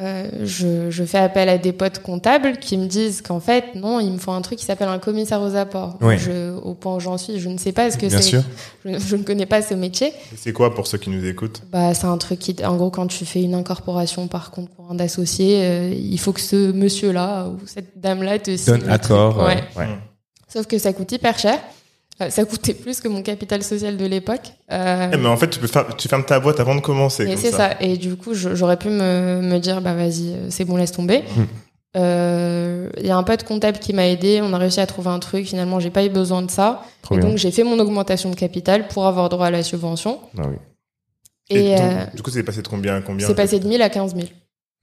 Euh, 0.01 0.29
je, 0.45 0.91
je 0.91 1.05
fais 1.05 1.19
appel 1.19 1.49
à 1.51 1.59
des 1.59 1.73
potes 1.73 1.99
comptables 1.99 2.57
qui 2.59 2.79
me 2.79 2.87
disent 2.87 3.21
qu'en 3.21 3.39
fait, 3.41 3.75
non, 3.75 4.01
il 4.01 4.13
me 4.13 4.19
faut 4.19 4.31
un 4.33 4.41
truc 4.41 4.59
qui 4.59 4.65
s'appelle 4.65 4.89
un 4.89 4.99
commissaire 4.99 5.43
aux 5.43 5.55
apports. 5.57 5.99
Je, 6.17 6.57
au 6.59 6.75
point 6.75 6.97
où 6.97 7.01
j'en 7.01 7.19
suis, 7.19 7.39
je 7.39 7.49
ne 7.51 7.59
sais 7.59 7.73
pas 7.73 7.91
ce 7.91 7.99
que 7.99 8.07
Bien 8.07 8.17
c'est. 8.19 8.23
sûr. 8.31 8.43
Je, 8.85 8.99
je 8.99 9.17
ne 9.17 9.23
connais 9.23 9.45
pas 9.47 9.61
ce 9.61 9.75
métier. 9.75 10.13
C'est 10.37 10.53
quoi 10.55 10.75
pour 10.75 10.87
ceux 10.87 10.97
qui 10.99 11.11
nous 11.11 11.27
écoutent? 11.27 11.63
Bah, 11.71 11.93
c'est 11.93 12.07
un 12.07 12.17
truc 12.17 12.39
qui, 12.39 12.57
en 12.65 12.77
gros, 12.77 12.91
quand 12.91 13.07
tu 13.09 13.27
fais 13.27 13.43
une 13.43 13.55
incorporation 13.55 14.27
par 14.27 14.51
compte 14.51 14.75
courant 14.75 14.95
d'associé, 14.95 15.63
euh, 15.65 15.91
il 15.95 16.19
faut 16.19 16.33
que 16.33 16.41
ce 16.41 16.73
monsieur-là 16.73 17.49
ou 17.49 17.59
cette 17.67 18.01
dame-là 18.01 18.39
te 18.39 18.67
Donne 18.67 18.89
accord. 18.89 19.37
Ouais. 19.39 19.63
ouais. 19.77 19.89
Sauf 20.49 20.67
que 20.67 20.79
ça 20.79 20.93
coûte 20.95 21.13
hyper 21.13 21.39
cher. 21.39 21.59
Euh, 22.21 22.29
ça 22.31 22.45
coûtait 22.45 22.75
plus 22.75 23.01
que 23.01 23.09
mon 23.09 23.23
capital 23.23 23.63
social 23.63 23.97
de 23.97 24.05
l'époque. 24.05 24.53
Euh, 24.71 25.11
Eh, 25.13 25.17
mais 25.17 25.29
en 25.29 25.37
fait, 25.37 25.49
tu 25.49 25.59
peux 25.59 25.67
faire, 25.67 25.97
tu 25.97 26.07
fermes 26.09 26.25
ta 26.25 26.39
boîte 26.41 26.61
avant 26.61 26.75
de 26.75 26.81
commencer. 26.81 27.25
comme 27.25 27.37
c'est 27.37 27.51
ça. 27.51 27.81
Et 27.81 27.97
du 27.97 28.17
coup, 28.17 28.35
j'aurais 28.35 28.77
pu 28.77 28.89
me, 28.89 29.41
me 29.43 29.59
dire, 29.59 29.81
bah 29.81 29.95
vas-y, 29.95 30.35
euh, 30.35 30.51
c'est 30.51 30.65
bon, 30.65 30.77
laisse 30.77 30.93
tomber. 30.93 31.25
Euh, 31.97 32.89
Il 32.99 33.07
y 33.07 33.11
a 33.11 33.17
un 33.17 33.23
pote 33.23 33.45
comptable 33.45 33.79
qui 33.79 33.93
m'a 33.93 34.07
aidé. 34.07 34.41
On 34.43 34.53
a 34.53 34.59
réussi 34.59 34.81
à 34.81 34.87
trouver 34.87 35.09
un 35.09 35.19
truc. 35.19 35.47
Finalement, 35.47 35.81
j'ai 35.81 35.91
pas 35.91 36.05
eu 36.05 36.09
besoin 36.09 36.43
de 36.43 36.51
ça. 36.51 36.83
Trop 37.03 37.17
et 37.17 37.19
bien. 37.19 37.29
donc, 37.31 37.39
j'ai 37.39 37.51
fait 37.51 37.65
mon 37.65 37.79
augmentation 37.79 38.31
de 38.31 38.37
capital 38.37 38.87
pour 38.89 39.07
avoir 39.07 39.29
droit 39.29 39.47
à 39.47 39.51
la 39.51 39.63
subvention. 39.63 40.21
Ah 40.39 40.43
oui. 40.49 40.57
Et, 41.49 41.75
donc, 41.75 41.81
euh, 41.81 42.07
du 42.15 42.23
coup, 42.23 42.31
c'est 42.31 42.45
passé 42.45 42.63
de 42.63 42.69
combien 42.69 42.97
à 42.97 43.01
combien 43.03 43.27
c'est 43.27 43.35
passé 43.35 43.59
de 43.59 43.67
1000 43.67 43.83
à 43.83 43.91
15 43.91 44.15
000. 44.15 44.29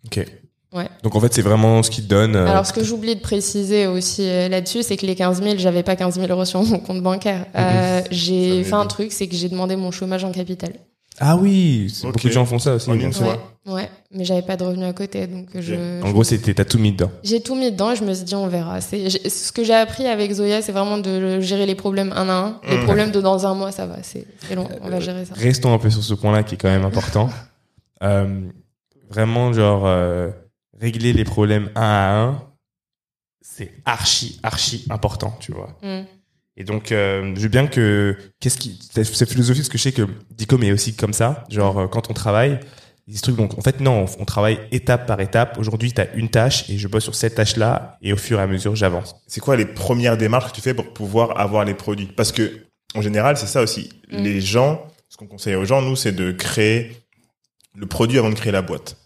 Ok. 0.06 0.26
Ouais. 0.74 0.88
Donc 1.02 1.16
en 1.16 1.20
fait, 1.22 1.34
c'est 1.34 1.42
vraiment 1.42 1.82
ce 1.82 1.90
qui 1.90 2.02
te 2.04 2.08
donne. 2.08 2.36
euh, 2.36 2.46
Alors, 2.48 2.66
ce 2.66 2.74
que 2.74 2.84
j'oublie 2.84 3.16
de 3.16 3.22
préciser 3.22 3.88
aussi 3.88 4.24
euh, 4.28 4.50
là-dessus, 4.50 4.84
c'est 4.84 4.98
que 4.98 5.06
les 5.06 5.16
15 5.16 5.42
000, 5.42 5.56
j'avais 5.58 5.84
pas 5.84 5.96
15 5.96 6.16
000 6.16 6.28
euros 6.30 6.44
sur 6.46 6.62
mon 6.62 6.80
compte 6.80 7.02
bancaire. 7.02 7.46
Euh, 7.56 8.02
Ça 8.02 8.08
j'ai 8.12 8.64
fait 8.64 8.74
un 8.74 8.86
truc, 8.86 9.12
c'est 9.14 9.28
que 9.28 9.36
j'ai 9.36 9.48
demandé 9.50 9.76
mon 9.78 9.92
chômage 9.92 10.24
en 10.26 10.32
capital. 10.32 10.74
Ah 11.20 11.36
oui, 11.36 11.92
c'est- 11.92 12.06
Ok. 12.06 12.14
beaucoup 12.14 12.28
de 12.28 12.34
gens 12.34 12.46
font 12.46 12.60
ça 12.60 12.76
aussi. 12.76 12.86
Fois. 12.86 13.40
Ouais, 13.66 13.74
ouais, 13.74 13.90
mais 14.12 14.24
j'avais 14.24 14.44
pas 14.44 14.56
de 14.56 14.64
revenus 14.66 14.88
à 14.88 14.94
côté, 14.94 15.26
donc 15.26 15.48
je. 15.56 16.04
En 16.04 16.12
gros, 16.12 16.24
c'était 16.24 16.54
t'as 16.54 16.64
tout 16.66 16.78
mis 16.78 16.92
dedans. 16.92 17.10
J'ai 17.24 17.42
tout 17.42 17.56
mis 17.56 17.72
dedans 17.72 17.92
et 17.92 17.96
je 17.96 18.04
me 18.04 18.14
suis 18.14 18.24
dit 18.26 18.36
on 18.36 18.48
verra. 18.48 18.82
C'est 18.82 19.10
ce 19.10 19.52
que 19.52 19.64
j'ai 19.64 19.74
appris 19.74 20.06
avec 20.06 20.32
Zoya, 20.32 20.62
c'est 20.62 20.74
vraiment 20.74 21.00
de 21.00 21.40
gérer 21.40 21.66
les 21.66 21.74
problèmes 21.74 22.14
un 22.16 22.30
à 22.30 22.34
un. 22.34 22.60
Les 22.70 22.78
Mm. 22.78 22.84
problèmes 22.84 23.12
de 23.12 23.20
dans 23.22 23.48
un 23.48 23.56
mois, 23.56 23.72
ça 23.72 23.88
va, 23.88 23.96
c'est 24.04 24.28
c'est 24.48 24.54
long, 24.54 24.68
on 24.84 24.90
va 24.90 25.00
gérer 25.00 25.26
ça. 25.26 25.34
Restons 25.36 25.74
un 25.74 25.80
peu 25.80 25.90
sur 25.90 26.04
ce 26.04 26.14
point-là 26.14 26.44
qui 26.44 26.54
est 26.54 26.58
quand 26.58 26.70
même 26.70 26.86
important. 26.86 27.30
Euh, 28.04 28.42
vraiment, 29.10 29.54
genre, 29.54 29.82
euh, 29.88 30.30
régler 30.80 31.14
les 31.14 31.24
problèmes 31.24 31.70
un 31.76 31.82
à 31.82 32.22
un, 32.22 32.44
c'est 33.42 33.72
archi, 33.86 34.40
archi 34.44 34.86
important, 34.90 35.36
tu 35.40 35.52
vois. 35.52 35.78
Mm. 35.82 36.06
Et 36.58 36.64
donc, 36.64 36.92
euh, 36.92 37.34
je 37.36 37.42
veux 37.42 37.50
bien 37.50 37.68
que, 37.68 38.18
qu'est-ce 38.40 38.58
qui, 38.58 38.80
cette 38.92 39.06
cette 39.06 39.30
philosophie, 39.30 39.60
parce 39.60 39.70
que 39.70 39.78
je 39.78 39.84
sais 39.84 39.92
que 39.92 40.08
Dicom 40.32 40.62
est 40.64 40.72
aussi 40.72 40.96
comme 40.96 41.14
ça. 41.14 41.44
Genre, 41.50 41.80
euh, 41.80 41.88
quand 41.88 42.10
on 42.10 42.14
travaille, 42.14 42.60
Des 43.08 43.20
trucs, 43.20 43.38
donc 43.38 43.58
en 43.58 43.62
fait 43.62 43.80
non, 43.80 44.04
on, 44.04 44.22
on 44.24 44.26
travaille 44.26 44.60
étape 44.72 45.08
par 45.08 45.22
étape. 45.22 45.58
Aujourd'hui, 45.58 45.94
tu 45.94 46.02
as 46.02 46.14
une 46.16 46.30
tâche 46.30 46.70
et 46.70 46.78
je 46.78 46.90
bosse 46.90 47.04
sur 47.04 47.16
cette 47.16 47.36
tâche-là 47.36 47.98
et 48.02 48.12
au 48.12 48.18
fur 48.18 48.38
et 48.40 48.42
à 48.42 48.48
mesure, 48.48 48.76
j'avance. 48.76 49.16
C'est 49.28 49.40
quoi 49.40 49.56
les 49.56 49.66
premières 49.66 50.18
démarches 50.18 50.50
que 50.52 50.56
tu 50.56 50.62
fais 50.62 50.74
pour 50.74 50.92
pouvoir 50.94 51.40
avoir 51.40 51.64
les 51.64 51.74
produits? 51.74 52.12
Parce 52.18 52.34
que 52.34 52.68
en 52.96 53.02
général, 53.02 53.38
c'est 53.38 53.48
ça 53.48 53.62
aussi. 53.62 53.90
Mm. 54.12 54.24
Les 54.24 54.42
gens, 54.42 54.86
ce 55.08 55.16
qu'on 55.16 55.28
conseille 55.28 55.56
aux 55.56 55.64
gens, 55.64 55.82
nous, 55.82 55.96
c'est 55.96 56.12
de 56.12 56.34
créer 56.34 56.98
le 57.76 57.86
produit 57.86 58.20
avant 58.20 58.30
de 58.30 58.36
créer 58.36 58.52
la 58.52 58.62
boîte. 58.62 58.98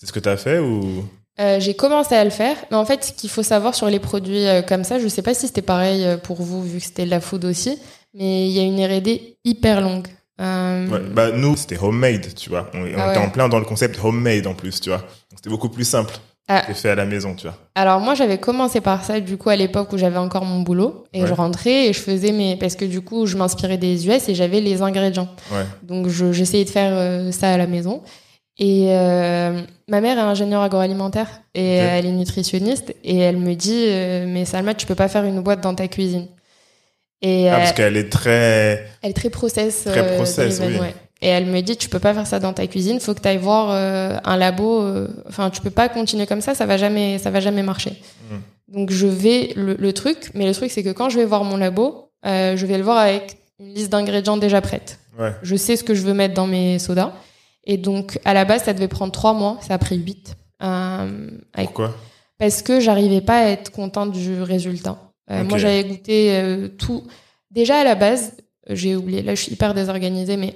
C'est 0.00 0.06
ce 0.06 0.12
que 0.12 0.18
tu 0.18 0.28
as 0.30 0.36
fait 0.38 0.58
ou? 0.58 1.04
Euh, 1.40 1.60
j'ai 1.60 1.74
commencé 1.74 2.14
à 2.14 2.24
le 2.24 2.30
faire, 2.30 2.56
mais 2.70 2.76
en 2.76 2.84
fait, 2.86 3.04
ce 3.04 3.12
qu'il 3.12 3.28
faut 3.30 3.42
savoir 3.42 3.74
sur 3.74 3.86
les 3.88 3.98
produits 4.00 4.46
euh, 4.46 4.62
comme 4.62 4.82
ça, 4.84 4.98
je 4.98 5.06
sais 5.08 5.22
pas 5.22 5.34
si 5.34 5.46
c'était 5.46 5.62
pareil 5.62 6.04
euh, 6.04 6.16
pour 6.16 6.40
vous, 6.42 6.62
vu 6.62 6.78
que 6.78 6.84
c'était 6.84 7.04
de 7.04 7.10
la 7.10 7.20
food 7.20 7.44
aussi, 7.44 7.78
mais 8.14 8.48
il 8.48 8.52
y 8.52 8.58
a 8.58 8.62
une 8.62 8.82
R&D 8.82 9.36
hyper 9.44 9.80
longue. 9.82 10.08
Euh, 10.40 10.88
Ouais, 10.88 11.00
bah 11.12 11.30
nous 11.32 11.54
c'était 11.56 11.78
homemade, 11.78 12.34
tu 12.34 12.48
vois. 12.48 12.70
On, 12.72 12.80
on 12.82 12.94
Ah 12.98 13.10
était 13.10 13.18
en 13.24 13.28
plein 13.28 13.48
dans 13.50 13.58
le 13.58 13.66
concept 13.66 14.02
homemade 14.02 14.46
en 14.46 14.54
plus, 14.54 14.80
tu 14.80 14.88
vois. 14.88 15.02
C'était 15.36 15.50
beaucoup 15.50 15.68
plus 15.68 15.84
simple. 15.84 16.14
Ah. 16.48 16.62
C'était 16.62 16.74
fait 16.74 16.88
à 16.90 16.94
la 16.94 17.04
maison, 17.04 17.34
tu 17.34 17.46
vois. 17.46 17.56
Alors 17.74 18.00
moi, 18.00 18.14
j'avais 18.14 18.38
commencé 18.38 18.80
par 18.80 19.04
ça, 19.04 19.20
du 19.20 19.36
coup, 19.36 19.50
à 19.50 19.56
l'époque 19.56 19.92
où 19.92 19.98
j'avais 19.98 20.16
encore 20.18 20.44
mon 20.46 20.60
boulot, 20.62 21.04
et 21.12 21.22
Ouais. 21.22 21.28
je 21.28 21.32
rentrais 21.34 21.86
et 21.88 21.92
je 21.92 22.00
faisais 22.00 22.32
mes... 22.32 22.56
Parce 22.56 22.74
que 22.74 22.84
du 22.86 23.02
coup, 23.02 23.26
je 23.26 23.36
m'inspirais 23.36 23.76
des 23.78 24.06
US 24.08 24.28
et 24.28 24.34
j'avais 24.34 24.60
les 24.60 24.82
ingrédients. 24.82 25.28
Donc 25.84 26.08
je- 26.08 26.32
j'essayais 26.32 26.64
de 26.64 26.70
faire 26.70 26.92
euh, 26.94 27.30
ça 27.32 27.50
à 27.52 27.56
la 27.56 27.66
maison. 27.68 28.02
Et 28.62 28.88
euh, 28.90 29.62
ma 29.88 30.00
mère 30.02 30.18
est 30.18 30.20
ingénieure 30.20 30.60
agroalimentaire 30.60 31.28
et 31.54 31.80
euh, 31.80 31.88
elle 31.98 32.04
est 32.06 32.12
nutritionniste 32.12 32.94
et 33.02 33.16
elle 33.18 33.38
me 33.38 33.54
dit 33.54 33.86
euh, 33.88 34.26
mais 34.28 34.44
Salma 34.44 34.74
tu 34.74 34.84
peux 34.86 34.94
pas 34.94 35.08
faire 35.08 35.24
une 35.24 35.40
boîte 35.40 35.62
dans 35.62 35.74
ta 35.74 35.88
cuisine. 35.88 36.26
Et 37.22 37.48
Ah, 37.48 37.54
euh, 37.54 37.56
parce 37.58 37.72
qu'elle 37.72 37.96
est 37.96 38.10
très. 38.10 38.86
elle 39.02 39.10
est 39.10 39.14
très 39.14 39.30
process. 39.30 39.84
Très 39.84 40.00
euh, 40.00 40.16
process, 40.16 40.60
oui. 40.62 40.78
ouais. 40.78 40.94
Et 41.22 41.28
elle 41.28 41.44
me 41.46 41.60
dit, 41.60 41.76
tu 41.76 41.90
peux 41.90 41.98
pas 41.98 42.14
faire 42.14 42.26
ça 42.26 42.38
dans 42.38 42.54
ta 42.54 42.66
cuisine, 42.66 42.98
faut 42.98 43.12
que 43.12 43.20
tu 43.20 43.28
ailles 43.28 43.36
voir 43.36 43.68
euh, 43.72 44.16
un 44.24 44.38
labo. 44.38 44.80
euh, 44.82 45.06
Enfin, 45.28 45.50
tu 45.50 45.60
peux 45.60 45.68
pas 45.70 45.90
continuer 45.90 46.26
comme 46.26 46.40
ça, 46.40 46.54
ça 46.54 46.64
va 46.64 46.78
jamais, 46.78 47.18
ça 47.18 47.30
va 47.30 47.40
jamais 47.40 47.62
marcher. 47.62 47.90
Mm. 48.30 48.74
Donc 48.76 48.90
je 48.90 49.06
vais 49.06 49.52
le, 49.56 49.74
le 49.74 49.92
truc, 49.92 50.30
mais 50.34 50.46
le 50.46 50.54
truc 50.54 50.70
c'est 50.70 50.82
que 50.82 50.90
quand 50.92 51.08
je 51.10 51.18
vais 51.18 51.24
voir 51.26 51.44
mon 51.44 51.56
labo, 51.58 52.10
euh, 52.26 52.56
je 52.56 52.64
vais 52.66 52.76
le 52.78 52.84
voir 52.84 52.96
avec 52.98 53.36
une 53.58 53.74
liste 53.74 53.90
d'ingrédients 53.90 54.36
déjà 54.38 54.60
prête. 54.62 54.98
Ouais. 55.18 55.32
Je 55.42 55.56
sais 55.56 55.76
ce 55.76 55.84
que 55.84 55.94
je 55.94 56.02
veux 56.02 56.14
mettre 56.14 56.34
dans 56.34 56.46
mes 56.46 56.78
sodas. 56.78 57.12
Et 57.64 57.76
donc 57.76 58.18
à 58.24 58.34
la 58.34 58.44
base, 58.44 58.64
ça 58.64 58.72
devait 58.72 58.88
prendre 58.88 59.12
trois 59.12 59.32
mois, 59.34 59.58
ça 59.66 59.74
a 59.74 59.78
pris 59.78 59.96
huit. 59.96 60.34
Euh, 60.62 61.30
avec- 61.52 61.68
Pourquoi? 61.68 61.94
Parce 62.38 62.62
que 62.62 62.80
j'arrivais 62.80 63.20
pas 63.20 63.38
à 63.44 63.48
être 63.50 63.70
contente 63.70 64.12
du 64.12 64.40
résultat. 64.42 64.98
Euh. 65.30 65.44
Moi, 65.44 65.58
j'avais 65.58 65.84
goûté 65.84 66.32
euh, 66.36 66.68
tout. 66.68 67.04
Déjà 67.50 67.76
à 67.80 67.84
la 67.84 67.94
base, 67.94 68.32
j'ai 68.68 68.96
oublié. 68.96 69.22
Là, 69.22 69.34
je 69.34 69.42
suis 69.42 69.52
hyper 69.52 69.74
désorganisée, 69.74 70.36
mais 70.38 70.54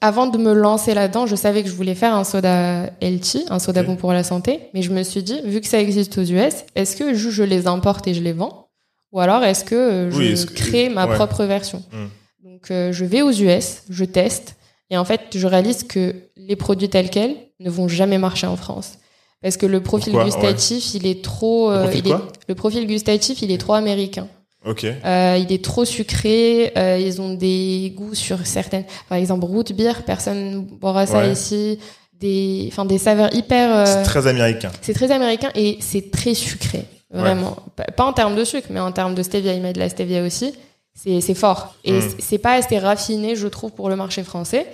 avant 0.00 0.26
de 0.26 0.36
me 0.38 0.52
lancer 0.52 0.94
là-dedans, 0.94 1.26
je 1.26 1.36
savais 1.36 1.62
que 1.62 1.68
je 1.68 1.74
voulais 1.74 1.94
faire 1.94 2.14
un 2.14 2.24
soda 2.24 2.90
healthy, 3.00 3.44
un 3.48 3.60
soda 3.60 3.84
bon 3.84 3.94
pour 3.96 4.12
la 4.12 4.24
santé. 4.24 4.60
Mais 4.74 4.82
je 4.82 4.90
me 4.90 5.04
suis 5.04 5.22
dit, 5.22 5.40
vu 5.44 5.60
que 5.60 5.68
ça 5.68 5.80
existe 5.80 6.18
aux 6.18 6.24
US, 6.24 6.64
est-ce 6.74 6.96
que 6.96 7.14
je 7.14 7.42
les 7.44 7.66
importe 7.68 8.08
et 8.08 8.14
je 8.14 8.20
les 8.20 8.32
vends, 8.32 8.68
ou 9.12 9.20
alors 9.20 9.44
est-ce 9.44 9.64
que 9.64 10.08
je 10.10 10.16
Oui, 10.18 10.46
crée 10.56 10.88
ma 10.88 11.06
ouais. 11.06 11.14
propre 11.14 11.44
version? 11.44 11.82
Mm. 11.92 12.06
Donc, 12.50 12.66
je 12.68 13.04
vais 13.04 13.22
aux 13.22 13.30
US, 13.30 13.82
je 13.88 14.04
teste, 14.04 14.56
et 14.92 14.96
en 14.96 15.04
fait, 15.04 15.20
je 15.34 15.46
réalise 15.46 15.82
que 15.82 16.14
les 16.36 16.54
produits 16.54 16.88
tels 16.88 17.10
quels 17.10 17.34
ne 17.58 17.70
vont 17.70 17.88
jamais 17.88 18.18
marcher 18.18 18.46
en 18.46 18.56
France. 18.56 18.98
Parce 19.42 19.56
que 19.56 19.66
le 19.66 19.82
profil 19.82 20.12
Pourquoi? 20.12 20.26
gustatif, 20.30 20.94
il 20.94 21.06
est 21.06 21.24
trop. 21.24 21.70
Le 21.70 21.76
euh, 21.78 21.82
profil 21.84 22.02
il 22.04 22.06
est- 22.08 22.14
quoi? 22.14 22.28
le 22.46 22.54
profil 22.54 22.86
gustatif, 22.86 23.42
il 23.42 23.50
est 23.50 23.58
trop 23.58 23.72
américain. 23.72 24.28
Ok. 24.64 24.84
Euh, 24.84 25.38
il 25.40 25.50
est 25.52 25.64
trop 25.64 25.84
sucré. 25.84 26.72
euh, 26.76 26.96
ils 27.00 27.20
ont 27.20 27.34
des 27.34 27.92
goûts 27.96 28.14
sur 28.14 28.46
certaines. 28.46 28.84
Par 29.08 29.18
exemple, 29.18 29.44
root 29.46 29.64
beer, 29.74 30.04
personne 30.06 30.64
boira 30.64 31.06
ça 31.06 31.18
Ouais. 31.18 31.32
ici. 31.32 31.78
Des, 32.20 32.66
enfin, 32.70 32.84
des 32.84 32.98
saveurs 32.98 33.34
hyper. 33.34 33.84
C'est 33.88 34.02
très 34.04 34.28
américain. 34.28 34.70
c'est 34.80 34.94
très 34.94 35.10
américain 35.10 35.48
et 35.56 35.78
c'est 35.80 36.12
très 36.12 36.34
sucré, 36.34 36.84
vraiment. 37.10 37.56
Pas- 37.74 37.82
Pas 37.96 38.04
en 38.04 38.12
termes 38.12 38.36
de 38.36 38.44
sucre, 38.44 38.68
mais 38.70 38.78
en 38.78 38.92
termes 38.92 39.16
de 39.16 39.24
stevia, 39.24 39.54
il 39.54 39.62
met 39.62 39.72
de 39.72 39.80
la 39.80 39.88
stevia 39.88 40.22
aussi. 40.22 40.52
C'est 40.94 41.34
fort. 41.34 41.74
Et 41.84 41.92
Mm. 41.92 42.02
c'est- 42.18 42.38
pas 42.38 42.52
assez 42.54 42.78
raffiné, 42.78 43.34
je 43.34 43.48
trouve, 43.48 43.72
pour 43.72 43.88
le 43.88 43.96
marché 43.96 44.22
français. 44.22 44.66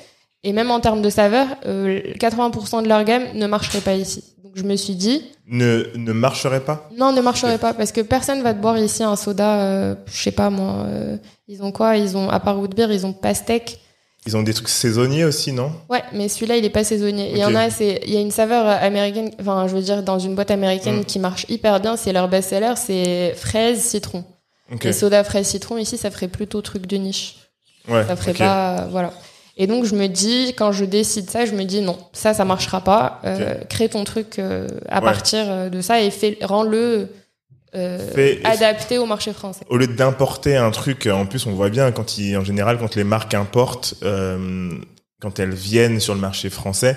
Et 0.45 0.53
même 0.53 0.71
en 0.71 0.81
termes 0.81 1.03
de 1.03 1.11
saveur, 1.11 1.47
euh, 1.67 2.01
80% 2.19 2.83
de 2.83 2.89
leur 2.89 3.03
gamme 3.05 3.25
ne 3.35 3.47
marcherait 3.47 3.81
pas 3.81 3.95
ici. 3.95 4.23
Donc 4.43 4.53
je 4.57 4.63
me 4.63 4.77
suis 4.77 4.95
dit, 4.95 5.23
Ne, 5.51 5.87
ne 5.97 6.13
marcherait 6.13 6.61
pas? 6.61 6.89
Non, 6.97 7.13
ne 7.13 7.21
marcherait 7.23 7.57
pas 7.59 7.73
parce 7.73 7.91
que 7.93 8.01
personne 8.03 8.43
va 8.43 8.53
te 8.53 8.61
boire 8.61 8.79
ici 8.79 9.03
un 9.03 9.17
soda, 9.17 9.61
euh, 9.63 9.95
je 10.07 10.23
sais 10.23 10.31
pas 10.31 10.51
moi. 10.51 10.85
euh, 10.87 11.17
ils 11.49 11.63
ont 11.63 11.73
quoi? 11.73 11.97
Ils 11.97 12.17
ont, 12.17 12.29
à 12.29 12.39
part 12.41 12.57
root 12.57 12.69
beer, 12.69 12.89
ils 12.93 13.07
ont 13.07 13.13
pastèque. 13.15 13.81
Ils 14.27 14.37
ont 14.37 14.43
des 14.43 14.53
trucs 14.53 14.69
saisonniers 14.69 15.25
aussi, 15.25 15.53
non? 15.53 15.73
Ouais, 15.89 16.03
mais 16.13 16.29
celui-là, 16.29 16.57
il 16.57 16.65
est 16.65 16.71
pas 16.71 16.85
saisonnier. 16.85 17.31
Il 17.33 17.39
y 17.39 17.45
en 17.45 17.55
a, 17.55 17.71
c'est, 17.71 18.03
il 18.07 18.13
y 18.13 18.17
a 18.17 18.21
une 18.21 18.31
saveur 18.31 18.67
euh, 18.67 18.77
américaine, 18.87 19.31
enfin, 19.41 19.67
je 19.69 19.75
veux 19.75 19.81
dire, 19.83 20.03
dans 20.03 20.19
une 20.19 20.35
boîte 20.35 20.51
américaine 20.51 20.99
Mm. 21.01 21.05
qui 21.07 21.19
marche 21.19 21.47
hyper 21.49 21.81
bien, 21.81 21.97
c'est 21.97 22.13
leur 22.13 22.29
best-seller, 22.29 22.75
c'est 22.77 23.33
fraise, 23.37 23.81
citron. 23.81 24.25
Ok. 24.73 24.85
Les 24.85 24.93
sodas 24.93 25.25
fraise, 25.25 25.47
citron, 25.47 25.79
ici, 25.79 25.97
ça 25.97 26.11
ferait 26.11 26.29
plutôt 26.29 26.61
truc 26.63 26.87
de 26.87 26.97
niche. 26.97 27.37
Ouais. 27.89 28.05
Ça 28.07 28.17
ferait 28.17 28.35
pas, 28.35 28.87
voilà. 28.91 29.13
Et 29.57 29.67
donc, 29.67 29.85
je 29.87 29.95
me 29.95 30.07
dis, 30.07 30.55
quand 30.57 30.73
je 30.73 30.85
décide 30.85 31.29
ça, 31.31 31.45
je 31.47 31.53
me 31.53 31.65
dis, 31.65 31.81
non, 31.81 31.99
ça, 32.13 32.35
ça 32.35 32.45
marchera 32.45 32.83
pas. 32.83 33.21
Euh, 33.25 33.55
Crée 33.69 33.89
ton 33.89 34.05
truc 34.05 34.39
euh, 34.39 34.69
à 34.89 34.99
Ouais. 35.01 35.05
partir 35.05 35.45
euh, 35.49 35.69
de 35.69 35.81
ça 35.81 36.01
et 36.01 36.11
fais, 36.11 36.39
rends-le 36.43 37.09
euh, 37.75 38.37
adapté 38.45 38.99
au 38.99 39.07
marché 39.07 39.33
français. 39.33 39.65
Au 39.69 39.77
lieu 39.77 39.87
d'importer 39.89 40.57
un 40.57 40.71
truc, 40.71 41.07
en 41.07 41.27
plus 41.27 41.45
on 41.47 41.53
voit 41.53 41.69
bien 41.71 41.91
quand 41.93 42.17
ils, 42.19 42.37
en 42.37 42.45
général 42.45 42.79
quand 42.79 42.95
les 42.95 43.05
marques 43.05 43.35
importent, 43.35 43.95
euh, 44.05 44.71
quand 45.21 45.39
elles 45.39 45.53
viennent 45.55 46.01
sur 46.01 46.15
le 46.15 46.21
marché 46.21 46.49
français, 46.51 46.97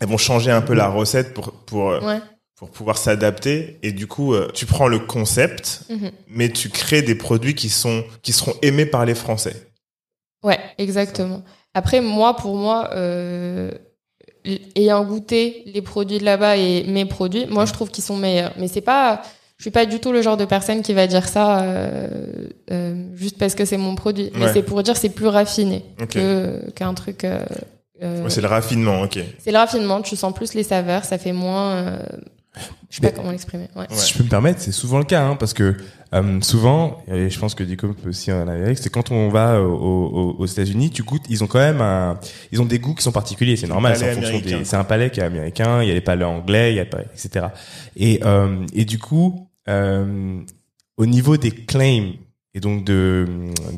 elles 0.00 0.06
vont 0.08 0.16
changer 0.18 0.50
un 0.52 0.60
peu 0.60 0.74
la 0.74 0.88
recette 0.88 1.34
pour 1.34 1.52
pour 1.52 1.90
euh, 1.90 2.00
Ouais. 2.00 2.20
Pour 2.58 2.70
pouvoir 2.70 2.98
s'adapter. 2.98 3.78
Et 3.82 3.92
du 3.92 4.06
coup, 4.06 4.34
euh, 4.34 4.48
tu 4.52 4.66
prends 4.66 4.88
le 4.88 4.98
concept, 4.98 5.82
Mhm. 5.90 6.10
mais 6.28 6.48
tu 6.50 6.68
crées 6.70 7.02
des 7.02 7.14
produits 7.14 7.54
qui 7.54 7.68
sont 7.68 8.04
qui 8.22 8.32
seront 8.32 8.54
aimés 8.62 8.86
par 8.86 9.06
les 9.06 9.14
Français. 9.14 9.54
Ouais, 10.42 10.58
exactement. 10.76 11.42
Après, 11.74 12.00
moi, 12.00 12.34
pour 12.36 12.56
moi, 12.56 12.90
euh, 12.94 13.70
ayant 14.76 15.04
goûté 15.04 15.62
les 15.66 15.82
produits 15.82 16.18
de 16.18 16.24
là-bas 16.24 16.56
et 16.56 16.84
mes 16.84 17.04
produits, 17.04 17.46
moi, 17.46 17.64
je 17.64 17.72
trouve 17.72 17.90
qu'ils 17.90 18.04
sont 18.04 18.16
meilleurs. 18.16 18.52
Mais 18.58 18.66
c'est 18.68 18.80
pas, 18.80 19.22
je 19.58 19.62
suis 19.64 19.70
pas 19.70 19.86
du 19.86 20.00
tout 20.00 20.10
le 20.12 20.22
genre 20.22 20.36
de 20.36 20.44
personne 20.44 20.82
qui 20.82 20.94
va 20.94 21.06
dire 21.06 21.28
ça 21.28 21.62
euh, 21.62 22.08
euh, 22.72 23.04
juste 23.14 23.38
parce 23.38 23.54
que 23.54 23.64
c'est 23.64 23.76
mon 23.76 23.94
produit. 23.94 24.30
Mais 24.34 24.46
Ouais. 24.46 24.52
c'est 24.52 24.62
pour 24.62 24.82
dire 24.82 24.96
c'est 24.96 25.10
plus 25.10 25.26
raffiné 25.28 25.84
Ok. 26.00 26.10
que 26.14 26.70
qu'un 26.70 26.94
truc. 26.94 27.24
euh, 27.24 27.38
euh, 28.02 28.22
Ouais, 28.24 28.30
c'est 28.30 28.40
le 28.40 28.48
raffinement, 28.48 29.02
ok. 29.02 29.18
c'est 29.38 29.50
le 29.52 29.58
raffinement. 29.58 30.00
Tu 30.02 30.16
sens 30.16 30.32
plus 30.34 30.54
les 30.54 30.62
saveurs, 30.64 31.04
ça 31.04 31.18
fait 31.18 31.32
moins. 31.32 31.98
Je 32.90 32.96
sais 32.96 33.02
pas 33.02 33.10
comment 33.12 33.30
l'exprimer. 33.30 33.68
Ouais. 33.76 33.86
Si 33.90 34.12
je 34.12 34.18
peux 34.18 34.24
me 34.24 34.28
permettre, 34.28 34.60
c'est 34.60 34.72
souvent 34.72 34.98
le 34.98 35.04
cas, 35.04 35.22
hein, 35.24 35.36
parce 35.36 35.52
que 35.54 35.76
euh, 36.14 36.40
souvent, 36.40 37.02
et 37.06 37.28
je 37.30 37.38
pense 37.38 37.54
que 37.54 37.62
Dico 37.62 37.88
peut 37.92 38.08
aussi 38.08 38.32
en 38.32 38.48
aller 38.48 38.62
avec, 38.62 38.78
c'est 38.78 38.88
quand 38.90 39.10
on 39.10 39.28
va 39.28 39.60
au- 39.60 39.66
au- 39.76 40.36
aux 40.38 40.46
États-Unis, 40.46 40.90
tu 40.90 41.02
goûtes, 41.02 41.24
ils 41.28 41.44
ont 41.44 41.46
quand 41.46 41.58
même 41.58 41.80
un, 41.82 42.18
ils 42.50 42.60
ont 42.62 42.64
des 42.64 42.78
goûts 42.78 42.94
qui 42.94 43.02
sont 43.02 43.12
particuliers, 43.12 43.56
c'est 43.56 43.66
normal, 43.66 43.94
c'est 43.96 44.00
palais 44.00 44.12
en 44.12 44.14
fonction 44.14 44.36
américain. 44.38 44.58
des, 44.60 44.64
c'est 44.64 44.76
un 44.76 44.84
palais 44.84 45.10
qui 45.10 45.20
est 45.20 45.24
américain, 45.24 45.82
il 45.82 45.88
y 45.88 45.90
a 45.90 45.94
les 45.94 46.00
palais 46.00 46.24
anglais, 46.24 46.72
il 46.72 46.76
y 46.76 46.80
a 46.80 46.86
pas, 46.86 47.02
etc. 47.02 47.46
Et 47.96 48.20
euh, 48.24 48.64
et 48.72 48.84
du 48.86 48.98
coup, 48.98 49.48
euh, 49.68 50.40
au 50.96 51.06
niveau 51.06 51.36
des 51.36 51.50
claims 51.52 52.12
et 52.54 52.60
donc 52.60 52.84
de 52.84 53.26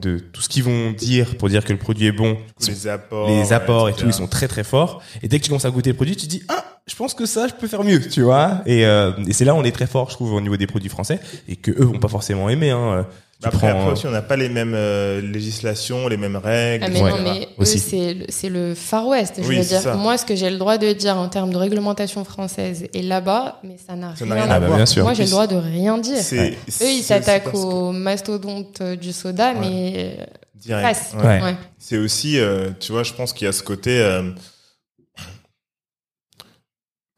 de 0.00 0.18
tout 0.20 0.40
ce 0.40 0.48
qu'ils 0.48 0.62
vont 0.62 0.92
dire 0.92 1.36
pour 1.36 1.48
dire 1.48 1.64
que 1.64 1.72
le 1.72 1.78
produit 1.80 2.06
est 2.06 2.12
bon, 2.12 2.38
sont- 2.58 2.70
Les 2.70 2.86
apports, 2.86 3.28
les 3.28 3.52
apports 3.52 3.88
et 3.88 3.92
tout, 3.94 4.06
ils 4.06 4.12
sont 4.12 4.28
très 4.28 4.46
très 4.46 4.62
forts. 4.64 5.02
Et 5.22 5.28
dès 5.28 5.38
que 5.38 5.44
tu 5.44 5.48
commences 5.50 5.64
à 5.64 5.70
goûter 5.70 5.90
le 5.90 5.96
produit, 5.96 6.14
tu 6.16 6.26
te 6.26 6.30
dis 6.30 6.42
ah, 6.48 6.64
je 6.86 6.94
pense 6.96 7.14
que 7.14 7.26
ça, 7.26 7.46
je 7.48 7.54
peux 7.54 7.68
faire 7.68 7.84
mieux, 7.84 8.00
tu 8.08 8.22
vois. 8.22 8.62
Et, 8.66 8.84
euh, 8.86 9.12
et 9.28 9.32
c'est 9.32 9.44
là 9.44 9.54
où 9.54 9.58
on 9.58 9.64
est 9.64 9.72
très 9.72 9.86
fort, 9.86 10.10
je 10.10 10.14
trouve, 10.16 10.32
au 10.34 10.40
niveau 10.40 10.56
des 10.56 10.66
produits 10.66 10.88
français 10.90 11.20
et 11.48 11.56
que 11.56 11.70
eux 11.70 11.84
vont 11.84 11.98
pas 11.98 12.08
forcément 12.08 12.48
aimer. 12.48 12.70
Hein. 12.70 13.06
Tu 13.42 13.48
Après, 13.48 13.70
prends, 13.70 13.80
après 13.80 13.92
aussi, 13.92 14.06
on 14.06 14.10
n'a 14.10 14.20
pas 14.20 14.36
les 14.36 14.50
mêmes 14.50 14.74
euh, 14.74 15.22
législations, 15.22 16.08
les 16.08 16.18
mêmes 16.18 16.36
règles. 16.36 16.84
Ah 16.86 16.90
mais 16.92 17.00
non, 17.00 17.16
mais 17.22 17.40
eux, 17.58 17.62
aussi. 17.62 17.78
c'est 17.78 18.12
le- 18.12 18.26
c'est 18.28 18.48
le 18.50 18.74
Far 18.74 19.06
West. 19.06 19.36
Je 19.42 19.48
Oui, 19.48 19.56
veux 19.56 19.64
dire, 19.64 19.80
ça. 19.80 19.94
moi, 19.94 20.18
ce 20.18 20.26
que 20.26 20.34
j'ai 20.34 20.50
le 20.50 20.58
droit 20.58 20.76
de 20.76 20.92
dire 20.92 21.16
en 21.16 21.26
termes 21.28 21.50
de 21.50 21.56
réglementation 21.56 22.22
française 22.24 22.86
et 22.92 23.00
là-bas, 23.00 23.58
mais 23.64 23.76
ça 23.78 23.94
n'a 23.96 24.14
Ça 24.14 24.26
rien, 24.26 24.34
n'a 24.34 24.42
rien 24.42 24.50
à 24.52 24.54
à 24.56 24.60
bah, 24.60 24.66
voir. 24.66 24.76
bien 24.76 24.84
sûr. 24.84 25.04
Moi, 25.04 25.14
j'ai 25.14 25.24
le 25.24 25.30
droit 25.30 25.46
de 25.46 25.56
rien 25.56 25.96
dire. 25.96 26.18
C'est, 26.18 26.50
Eux, 26.50 26.54
ils 26.66 26.72
c'est- 26.72 26.84
c'est 26.96 27.02
s'attaquent 27.02 27.44
parce 27.44 27.58
que- 27.58 27.64
au 27.64 27.92
mastodonte 27.92 28.78
euh, 28.82 28.96
du 28.96 29.12
soda, 29.12 29.54
mais 29.54 30.16
euh, 30.20 30.24
Direct. 30.56 31.00
Ouais. 31.16 31.22
Ouais. 31.26 31.42
Ouais. 31.42 31.54
C'est 31.78 31.96
aussi, 31.96 32.38
euh, 32.38 32.68
tu 32.78 32.92
vois, 32.92 33.04
je 33.04 33.14
pense 33.14 33.32
qu'il 33.32 33.46
y 33.46 33.48
a 33.48 33.52
ce 33.52 33.62
côté, 33.62 33.98
euh, 34.00 34.32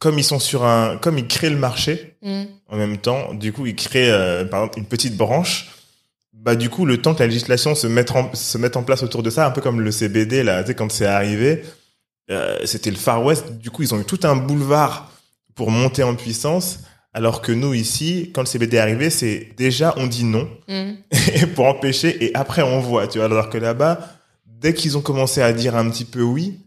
comme 0.02 0.18
ils 0.18 0.24
sont 0.24 0.40
sur 0.40 0.64
un, 0.64 0.96
comme 0.98 1.16
ils 1.16 1.28
créent 1.28 1.50
le 1.50 1.56
marché 1.58 2.16
Mm. 2.22 2.42
en 2.68 2.76
même 2.76 2.98
temps, 2.98 3.34
du 3.34 3.52
coup 3.52 3.66
ils 3.66 3.74
créent 3.76 4.10
euh, 4.10 4.44
par 4.44 4.60
exemple 4.62 4.78
une 4.80 4.86
petite 4.86 5.16
branche. 5.16 5.70
Bah 6.32 6.56
du 6.56 6.68
coup 6.70 6.84
le 6.86 7.00
temps 7.00 7.14
que 7.14 7.20
la 7.20 7.26
législation 7.28 7.74
se 7.76 7.86
mette 7.86 8.10
en, 8.10 8.34
se 8.34 8.58
mette 8.58 8.76
en 8.76 8.82
place 8.82 9.02
autour 9.04 9.22
de 9.22 9.30
ça, 9.30 9.46
un 9.46 9.50
peu 9.52 9.60
comme 9.60 9.80
le 9.80 9.90
CBD 9.92 10.42
là, 10.42 10.62
tu 10.62 10.68
sais 10.68 10.74
quand 10.74 10.90
c'est 10.90 11.06
arrivé, 11.06 11.62
euh, 12.30 12.58
c'était 12.64 12.90
le 12.90 12.96
Far 12.96 13.24
West. 13.24 13.52
Du 13.58 13.70
coup 13.70 13.82
ils 13.82 13.94
ont 13.94 14.00
eu 14.00 14.04
tout 14.04 14.20
un 14.24 14.34
boulevard 14.36 15.10
pour 15.54 15.70
monter 15.70 16.02
en 16.02 16.14
puissance. 16.16 16.80
Alors 17.14 17.42
que 17.42 17.52
nous 17.52 17.74
ici, 17.74 18.30
quand 18.34 18.40
le 18.42 18.46
CBD 18.46 18.76
est 18.78 18.80
arrivé, 18.80 19.10
c'est 19.10 19.50
déjà 19.56 19.94
on 19.98 20.06
dit 20.08 20.24
non 20.24 20.48
Mm. 20.68 20.92
pour 21.54 21.66
empêcher 21.66 22.24
et 22.24 22.34
après 22.34 22.62
on 22.62 22.80
voit 22.80 23.06
tu 23.06 23.18
vois 23.18 23.26
alors 23.26 23.50
que 23.50 23.58
là-bas 23.58 24.00
dès 24.46 24.74
qu'ils 24.74 24.96
ont 24.96 25.02
commencé 25.02 25.42
à 25.42 25.52
dire 25.52 25.76
un 25.76 25.88
petit 25.90 26.04
peu 26.04 26.22
oui 26.22 26.58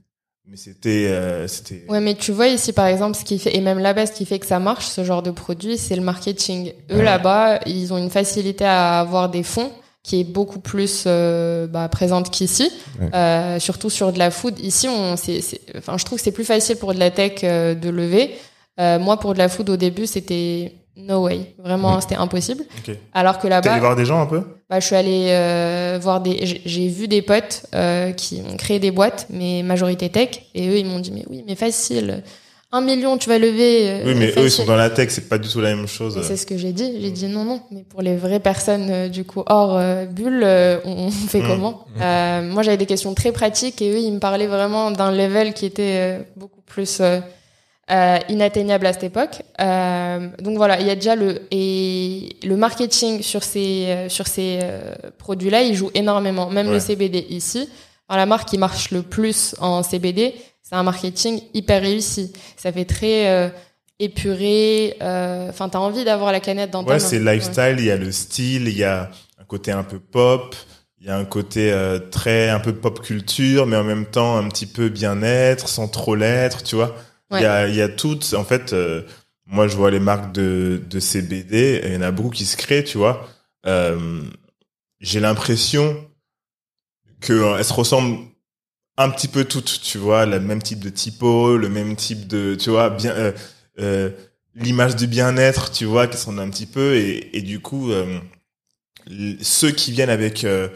mais 0.47 0.58
c'était, 0.58 1.08
euh, 1.10 1.47
c'était. 1.47 1.84
Ouais, 1.89 1.99
mais 1.99 2.13
tu 2.15 2.31
vois 2.31 2.47
ici, 2.47 2.71
par 2.73 2.86
exemple, 2.88 3.17
ce 3.17 3.23
qui 3.23 3.39
fait, 3.39 3.55
et 3.55 3.62
même 3.62 3.79
là-bas, 3.79 4.05
ce 4.05 4.12
qui 4.12 4.25
fait 4.25 4.39
que 4.39 4.45
ça 4.45 4.60
marche, 4.60 4.86
ce 4.86 5.03
genre 5.03 5.23
de 5.23 5.31
produit, 5.31 5.77
c'est 5.77 5.95
le 5.95 6.01
marketing. 6.03 6.73
Eux, 6.91 6.97
Ouais. 6.97 7.03
là-bas, 7.03 7.60
ils 7.65 7.91
ont 7.93 7.97
une 7.97 8.10
facilité 8.12 8.63
à 8.65 8.99
avoir 8.99 9.29
des 9.29 9.43
fonds 9.43 9.71
qui 10.03 10.19
est 10.19 10.23
beaucoup 10.23 10.60
plus 10.60 11.05
euh, 11.08 11.65
bah, 11.65 11.89
présente 11.89 12.29
qu'ici, 12.29 12.71
Ouais. 13.01 13.10
euh, 13.15 13.60
surtout 13.60 13.89
sur 13.89 14.13
de 14.13 14.19
la 14.19 14.29
food. 14.29 14.60
Ici, 14.60 14.88
on, 14.88 15.17
c'est, 15.17 15.41
c'est- 15.41 15.62
enfin, 15.75 15.97
je 15.97 16.05
trouve 16.05 16.19
que 16.19 16.23
c'est 16.23 16.31
plus 16.31 16.45
facile 16.45 16.75
pour 16.77 16.93
de 16.93 16.99
la 16.99 17.10
tech 17.10 17.39
euh, 17.43 17.73
de 17.73 17.89
lever. 17.89 18.36
Euh, 18.79 18.99
moi, 18.99 19.17
pour 19.19 19.34
de 19.34 19.39
la 19.39 19.49
food, 19.49 19.67
au 19.71 19.77
début, 19.77 20.05
c'était 20.05 20.73
no 20.97 21.23
way. 21.25 21.53
Vraiment, 21.58 21.97
Mm. 21.97 22.01
c'était 22.01 22.15
impossible. 22.15 22.63
Ok. 22.88 22.95
Alors 23.13 23.38
que 23.38 23.43
T'es 23.43 23.49
là-bas, 23.49 23.71
allé 23.71 23.79
voir 23.81 23.95
des 23.95 24.05
gens 24.05 24.21
un 24.21 24.25
peu? 24.25 24.41
bah, 24.69 24.79
je 24.79 24.86
suis 24.86 24.95
allée 24.95 25.27
euh, 25.29 25.99
voir 26.01 26.21
des. 26.21 26.60
j'ai- 26.65 26.88
vu 26.88 27.08
des 27.08 27.21
potes 27.21 27.65
euh, 27.75 28.12
qui 28.12 28.41
ont 28.51 28.55
créé 28.58 28.79
des 28.79 28.91
boîtes, 28.91 29.27
mais 29.29 29.62
majorité 29.63 30.10
tech, 30.10 30.29
et 30.53 30.67
eux 30.69 30.77
ils 30.77 30.86
m'ont 30.86 30.99
dit 30.99 31.12
mais 31.12 31.25
oui, 31.29 31.43
mais 31.47 31.55
facile, 31.55 32.23
un 32.71 32.81
million 32.81 33.17
tu 33.17 33.29
vas 33.29 33.38
lever. 33.38 33.89
euh, 33.89 34.01
Oui, 34.05 34.15
mais 34.15 34.29
eux, 34.38 34.45
ils 34.45 34.51
sont 34.51 34.65
dans 34.65 34.75
la 34.75 34.89
tech, 34.89 35.10
c'est 35.10 35.29
pas 35.29 35.38
du 35.38 35.47
tout 35.47 35.62
la 35.62 35.73
même 35.75 35.88
chose. 35.88 36.19
C'est 36.23 36.36
ce 36.36 36.45
que 36.45 36.58
j'ai 36.58 36.73
dit. 36.73 36.97
J'ai 37.01 37.12
dit 37.12 37.27
non, 37.27 37.45
non. 37.45 37.62
Mais 37.71 37.84
pour 37.88 38.01
les 38.01 38.15
vraies 38.17 38.39
personnes, 38.41 38.88
euh, 38.89 39.08
du 39.08 39.23
coup, 39.23 39.43
hors 39.47 39.77
euh, 39.77 40.05
bulle, 40.05 40.41
euh, 40.43 40.79
on, 40.84 41.08
on 41.08 41.12
fait 41.12 41.39
Mm. 41.41 41.47
comment 41.47 41.86
Euh, 42.01 42.41
Moi, 42.51 42.63
j'avais 42.63 42.75
des 42.77 42.86
questions 42.86 43.13
très 43.13 43.31
pratiques 43.31 43.81
et 43.81 43.91
eux, 43.91 43.99
ils 43.99 44.12
me 44.12 44.19
parlaient 44.19 44.47
vraiment 44.47 44.91
d'un 44.91 45.12
level 45.12 45.53
qui 45.53 45.65
était 45.65 46.19
euh, 46.19 46.23
beaucoup 46.36 46.62
plus 46.65 46.97
euh, 47.91 48.17
inatteignable 48.30 48.86
à 48.88 48.93
cette 48.93 49.04
époque. 49.04 49.41
Euh, 49.62 50.28
donc 50.39 50.58
voilà, 50.58 50.80
il 50.82 50.88
y 50.88 50.89
a 50.89 50.95
déjà 50.95 51.15
le 51.15 51.41
et 51.52 52.36
le 52.43 52.56
marketing 52.58 53.21
sur 53.21 53.43
ces 53.43 53.86
euh, 53.88 54.10
sur 54.10 54.28
ces 54.28 54.60
euh, 54.63 54.93
produits-là, 55.19 55.62
il 55.63 55.76
joue 55.76 55.91
énormément. 55.93 56.50
Même 56.50 56.67
Ouais. 56.67 56.74
le 56.74 56.80
CBD 56.80 57.26
ici, 57.30 57.69
alors, 58.10 58.19
la 58.19 58.26
marque 58.26 58.50
qui 58.50 58.58
marche 58.58 58.91
le 58.91 59.02
plus 59.04 59.56
en 59.60 59.84
CBD, 59.84 60.34
c'est 60.63 60.76
un 60.76 60.84
marketing 60.84 61.41
hyper 61.54 61.82
réussi. 61.82 62.34
Ça 62.58 62.71
fait 62.71 62.86
très 62.86 63.28
euh, 63.30 63.50
épuré. 64.00 64.95
euh, 65.02 65.50
Enfin, 65.50 65.69
t'as 65.69 65.80
envie 65.80 66.04
d'avoir 66.04 66.32
la 66.32 66.39
canette 66.39 66.71
dans 66.71 66.84
ta 66.84 66.89
Ouais, 66.91 67.00
main. 67.00 67.00
c'est 67.00 67.19
lifestyle, 67.19 67.76
il 67.80 67.86
y 67.86 67.91
a 67.91 67.98
le 67.98 68.12
style, 68.12 68.67
il 68.67 68.78
y 68.78 68.84
a 68.84 69.10
un 69.39 69.43
côté 69.45 69.71
un 69.71 69.84
peu 69.84 70.00
pop, 70.00 70.56
il 71.00 71.08
y 71.08 71.10
a 71.10 71.17
un 71.17 71.26
côté 71.26 71.71
euh, 71.71 72.00
très 72.00 72.50
un 72.50 72.60
peu 72.60 72.74
pop 72.74 73.00
culture, 73.02 73.65
mais 73.65 73.76
en 73.78 73.84
même 73.84 74.06
temps 74.06 74.38
un 74.38 74.48
petit 74.50 74.65
peu 74.65 74.89
bien-être, 74.89 75.67
sans 75.67 75.88
trop 75.88 76.15
l'être, 76.15 76.63
tu 76.63 76.76
vois. 76.76 76.95
Il 77.32 77.42
y 77.42 77.46
a 77.46 77.68
y 77.68 77.82
a 77.82 77.90
toutes 77.90 78.34
en 78.34 78.44
fait 78.44 78.74
euh, 78.74 79.02
moi 79.46 79.68
je 79.68 79.76
vois 79.76 79.92
les 79.92 80.00
marques 80.00 80.32
de 80.32 80.82
de 80.88 81.00
CBD, 81.00 81.82
il 81.84 81.94
y 81.94 81.98
en 81.98 82.02
a 82.02 82.12
beaucoup 82.12 82.30
qui 82.30 82.46
se 82.46 82.58
créent, 82.58 82.84
tu 82.84 82.98
vois. 82.98 83.28
Euh, 83.66 84.22
j'ai 85.00 85.20
l'impression 85.20 86.08
que 87.22 87.34
euh, 87.34 87.58
elles 87.58 87.66
se 87.66 87.74
ressemblent 87.74 88.20
un 88.98 89.10
petit 89.10 89.28
peu 89.28 89.44
toutes, 89.44 89.82
tu 89.82 89.98
vois, 89.98 90.26
le 90.26 90.40
même 90.40 90.62
type 90.62 90.80
de 90.80 90.90
typo, 90.90 91.58
le 91.58 91.70
même 91.70 91.96
type 91.96 92.28
de, 92.28 92.56
tu 92.56 92.70
vois, 92.70 92.90
bien, 92.90 93.12
euh, 93.12 93.32
euh, 93.80 94.10
l'image 94.56 94.96
du 94.96 95.08
bien-être, 95.08 95.72
tu 95.72 95.86
vois, 95.86 96.08
qui 96.08 96.18
sont 96.18 96.38
un 96.38 96.50
petit 96.50 96.66
peu, 96.66 96.96
et, 96.96 97.36
et 97.38 97.42
du 97.42 97.60
coup, 97.60 97.92
euh, 97.92 98.20
ceux 99.42 99.72
qui 99.72 99.92
viennent 99.92 100.10
avec 100.10 100.44
euh, 100.46 100.70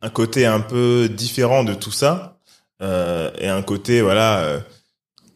un 0.00 0.10
côté 0.10 0.44
un 0.44 0.60
peu 0.60 1.08
différent 1.08 1.62
de 1.64 1.74
tout 1.74 1.92
ça, 1.92 2.38
et 3.38 3.46
un 3.46 3.62
côté, 3.62 4.02
voilà, 4.02 4.60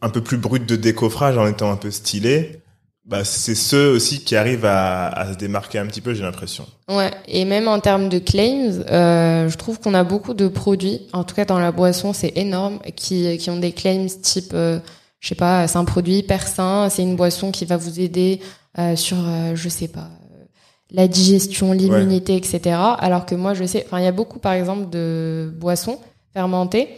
un 0.01 0.09
peu 0.09 0.21
plus 0.21 0.37
brut 0.37 0.67
de 0.67 0.75
décoffrage 0.75 1.37
en 1.37 1.47
étant 1.47 1.71
un 1.71 1.75
peu 1.75 1.91
stylé, 1.91 2.61
bah, 3.07 3.23
c'est 3.23 3.55
ceux 3.55 3.89
aussi 3.89 4.19
qui 4.19 4.35
arrivent 4.35 4.65
à, 4.65 5.07
à 5.07 5.31
se 5.31 5.37
démarquer 5.37 5.79
un 5.79 5.85
petit 5.85 6.01
peu, 6.01 6.13
j'ai 6.13 6.23
l'impression. 6.23 6.67
Ouais, 6.89 7.11
et 7.27 7.45
même 7.45 7.69
en 7.69 7.79
termes 7.79 8.09
de 8.09 8.19
claims, 8.19 8.83
euh, 8.91 9.47
je 9.47 9.57
trouve 9.57 9.79
qu'on 9.79 9.93
a 9.93 10.03
beaucoup 10.03 10.33
de 10.33 10.49
produits, 10.49 11.07
en 11.13 11.23
tout 11.23 11.33
cas 11.33 11.45
dans 11.45 11.57
la 11.57 11.71
boisson, 11.71 12.11
c'est 12.11 12.33
énorme, 12.35 12.79
qui, 12.97 13.37
qui 13.37 13.49
ont 13.49 13.59
des 13.59 13.71
claims 13.71 14.07
type, 14.21 14.51
euh, 14.53 14.79
je 15.21 15.29
sais 15.29 15.35
pas, 15.35 15.67
c'est 15.69 15.77
un 15.77 15.85
produit 15.85 16.17
hyper 16.17 16.45
sain, 16.45 16.89
c'est 16.89 17.01
une 17.01 17.15
boisson 17.15 17.51
qui 17.51 17.63
va 17.63 17.77
vous 17.77 18.01
aider 18.01 18.41
euh, 18.77 18.97
sur, 18.97 19.17
je 19.55 19.69
sais 19.69 19.87
pas, 19.87 20.09
la 20.91 21.07
digestion, 21.07 21.71
l'immunité, 21.71 22.35
etc. 22.35 22.75
Alors 22.99 23.25
que 23.25 23.35
moi, 23.35 23.53
je 23.53 23.63
sais, 23.63 23.85
enfin, 23.85 23.99
il 23.99 24.03
y 24.03 24.07
a 24.07 24.11
beaucoup, 24.11 24.39
par 24.39 24.51
exemple, 24.51 24.89
de 24.89 25.53
boissons 25.57 25.99
fermentées. 26.33 26.89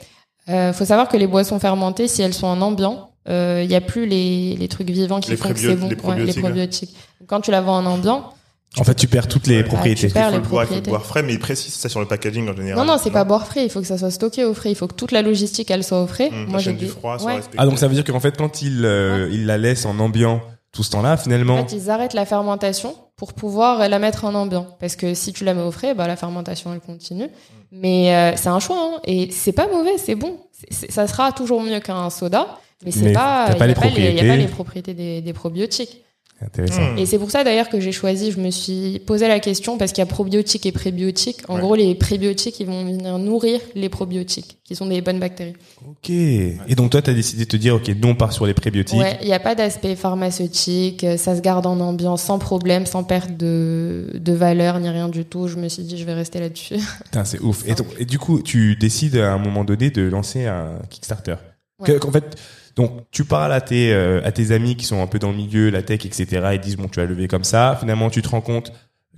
Euh, 0.49 0.73
faut 0.73 0.85
savoir 0.85 1.07
que 1.07 1.17
les 1.17 1.27
boissons 1.27 1.59
fermentées, 1.59 2.07
si 2.07 2.21
elles 2.21 2.33
sont 2.33 2.47
en 2.47 2.61
ambiant, 2.61 3.11
euh, 3.27 3.61
il 3.63 3.69
y 3.71 3.75
a 3.75 3.81
plus 3.81 4.05
les, 4.07 4.55
les 4.57 4.67
trucs 4.67 4.89
vivants 4.89 5.19
qui 5.19 5.31
Les 5.31 5.37
font 5.37 5.49
que 5.49 5.59
c'est 5.59 5.75
bon. 5.75 5.85
les 5.87 5.91
Ouais, 5.91 5.95
probiotiques, 5.95 6.35
les 6.35 6.41
ouais. 6.41 6.47
probiotiques. 6.49 6.95
Quand 7.27 7.41
tu 7.41 7.51
la 7.51 7.61
vends 7.61 7.77
en 7.77 7.85
ambiant, 7.85 8.29
En 8.77 8.83
fait, 8.83 8.95
tu 8.95 9.07
perds 9.07 9.27
toutes 9.27 9.47
les 9.47 9.63
propriétés. 9.63 10.05
Ah, 10.05 10.07
tu 10.09 10.13
perds 10.13 10.23
Il 10.23 10.31
faut 10.31 10.37
les 10.37 10.43
le 10.43 10.49
boire, 10.49 10.63
il 10.63 10.67
faut 10.67 10.73
le 10.75 10.81
propriétés. 10.81 10.89
boire 10.89 11.05
frais, 11.05 11.23
mais 11.23 11.33
il 11.33 11.39
précise 11.39 11.73
ça 11.73 11.89
sur 11.89 11.99
le 11.99 12.05
packaging 12.07 12.49
en 12.49 12.55
général. 12.55 12.77
Non, 12.85 12.91
non, 12.93 12.99
c'est 13.01 13.11
pas 13.11 13.23
boire 13.23 13.45
frais. 13.45 13.63
Il 13.65 13.69
faut 13.69 13.81
que 13.81 13.87
ça 13.87 13.97
soit 13.97 14.11
stocké 14.11 14.45
au 14.45 14.53
frais. 14.53 14.71
Il 14.71 14.75
faut 14.75 14.87
que 14.87 14.93
toute 14.95 15.11
la 15.11 15.21
logistique, 15.21 15.69
elle 15.71 15.83
soit 15.83 16.01
au 16.01 16.07
frais. 16.07 16.29
Hum, 16.31 16.45
Moi, 16.49 16.59
j'ai 16.59 16.73
du 16.73 16.85
dit- 16.85 16.91
froid 16.91 17.17
soit 17.19 17.33
Ouais. 17.35 17.41
Ah, 17.57 17.65
donc 17.65 17.77
ça 17.77 17.87
veut 17.87 17.93
dire 17.93 18.03
qu'en 18.03 18.19
fait, 18.19 18.35
quand 18.37 18.61
il, 18.61 18.85
euh, 18.85 19.27
il 19.31 19.45
la 19.45 19.57
laisse 19.57 19.85
en 19.85 19.99
ambiant 19.99 20.41
tout 20.71 20.83
ce 20.83 20.91
temps-là, 20.91 21.13
En 21.13 21.17
finalement, 21.17 21.57
fait, 21.67 21.75
ils 21.75 21.89
arrêtent 21.89 22.13
la 22.13 22.25
fermentation 22.25 22.95
pour 23.15 23.33
pouvoir 23.33 23.87
la 23.89 23.99
mettre 23.99 24.25
en 24.25 24.33
ambiant. 24.35 24.67
Parce 24.79 24.95
que 24.95 25.13
si 25.13 25.33
tu 25.33 25.43
la 25.43 25.53
mets 25.53 25.61
au 25.63 25.71
frais, 25.71 25.93
bah, 25.93 26.07
la 26.07 26.15
fermentation, 26.15 26.71
elle 26.73 26.79
continue. 26.79 27.27
Mais 27.71 28.15
euh, 28.15 28.35
c'est 28.35 28.49
un 28.49 28.59
choix. 28.59 28.77
Hein. 28.79 28.99
Et 29.05 29.29
c'est 29.31 29.51
pas 29.51 29.67
mauvais, 29.67 29.97
c'est 29.97 30.15
bon. 30.15 30.37
C'est- 30.71 30.91
ça 30.91 31.07
sera 31.07 31.31
toujours 31.31 31.61
mieux 31.61 31.79
qu'un 31.79 32.09
soda. 32.09 32.59
Mais 32.85 32.91
c'est 32.91 33.01
Mais 33.01 33.13
pas, 33.13 33.47
il 33.49 33.55
y 33.55 33.55
les 33.55 33.55
a 33.55 33.57
pas 33.59 33.65
les, 33.67 33.71
a 33.71 33.75
pas 33.75 33.81
propriétés. 33.81 34.37
les 34.37 34.47
propriétés 34.47 34.93
des, 34.93 35.21
des 35.21 35.33
probiotiques. 35.33 36.01
Intéressant. 36.45 36.81
Hum. 36.81 36.97
Et 36.97 37.05
c'est 37.05 37.19
pour 37.19 37.31
ça 37.31 37.43
d'ailleurs 37.43 37.69
que 37.69 37.79
j'ai 37.79 37.91
choisi, 37.91 38.31
je 38.31 38.39
me 38.39 38.49
suis 38.51 38.99
posé 38.99 39.27
la 39.27 39.39
question 39.39 39.77
parce 39.77 39.91
qu'il 39.91 40.01
y 40.01 40.07
a 40.07 40.09
probiotiques 40.09 40.65
et 40.65 40.71
prébiotiques. 40.71 41.41
En 41.49 41.55
Ouais. 41.55 41.61
gros, 41.61 41.75
les 41.75 41.95
prébiotiques, 41.95 42.59
ils 42.59 42.65
vont 42.67 42.83
venir 42.85 43.17
nourrir 43.17 43.59
les 43.75 43.89
probiotiques, 43.89 44.57
qui 44.63 44.75
sont 44.75 44.85
des 44.87 45.01
bonnes 45.01 45.19
bactéries. 45.19 45.53
Ok. 45.87 46.09
Et 46.09 46.57
donc 46.75 46.91
toi, 46.91 47.01
t'as 47.01 47.13
décidé 47.13 47.45
de 47.45 47.49
te 47.49 47.57
dire, 47.57 47.75
ok, 47.75 47.89
nous 48.01 48.09
on 48.09 48.15
part 48.15 48.31
sur 48.33 48.45
les 48.45 48.53
prébiotiques. 48.53 48.97
Ouais, 48.99 49.17
il 49.21 49.27
n'y 49.27 49.33
a 49.33 49.39
pas 49.39 49.55
d'aspect 49.55 49.95
pharmaceutique, 49.95 51.03
euh, 51.03 51.17
ça 51.17 51.35
se 51.35 51.41
garde 51.41 51.65
en 51.65 51.79
ambiance 51.79 52.21
sans 52.23 52.39
problème, 52.39 52.85
sans 52.85 53.03
perte 53.03 53.35
de, 53.37 54.11
de 54.13 54.33
valeur 54.33 54.79
ni 54.79 54.89
rien 54.89 55.09
du 55.09 55.25
tout. 55.25 55.47
Je 55.47 55.57
me 55.57 55.67
suis 55.69 55.83
dit, 55.83 55.97
je 55.97 56.05
vais 56.05 56.13
rester 56.13 56.39
là-dessus. 56.39 56.75
Putain, 57.05 57.25
c'est 57.25 57.39
ouf. 57.41 57.63
Et, 57.67 57.73
donc- 57.73 57.87
et 57.99 58.05
du 58.05 58.19
coup, 58.19 58.41
tu 58.41 58.75
décides 58.75 59.17
à 59.17 59.33
un 59.33 59.37
moment 59.37 59.63
donné 59.63 59.89
de 59.89 60.03
lancer 60.03 60.45
un 60.45 60.79
Kickstarter. 60.89 61.35
Ouais. 61.79 61.97
Que- 61.99 62.07
En 62.07 62.11
fait, 62.11 62.35
donc 62.75 63.03
tu 63.11 63.25
parles 63.25 63.53
à 63.53 63.61
tes 63.61 63.91
euh, 63.93 64.21
à 64.23 64.31
tes 64.31 64.51
amis 64.51 64.75
qui 64.75 64.85
sont 64.85 65.01
un 65.01 65.07
peu 65.07 65.19
dans 65.19 65.31
le 65.31 65.37
milieu, 65.37 65.69
la 65.69 65.81
tech, 65.83 66.05
etc. 66.05 66.25
Ils 66.53 66.59
disent 66.59 66.77
bon, 66.77 66.87
tu 66.87 66.99
vas 66.99 67.05
lever 67.05 67.27
comme 67.27 67.43
ça. 67.43 67.77
Finalement, 67.79 68.09
tu 68.09 68.21
te 68.21 68.29
rends 68.29 68.41
compte 68.41 68.71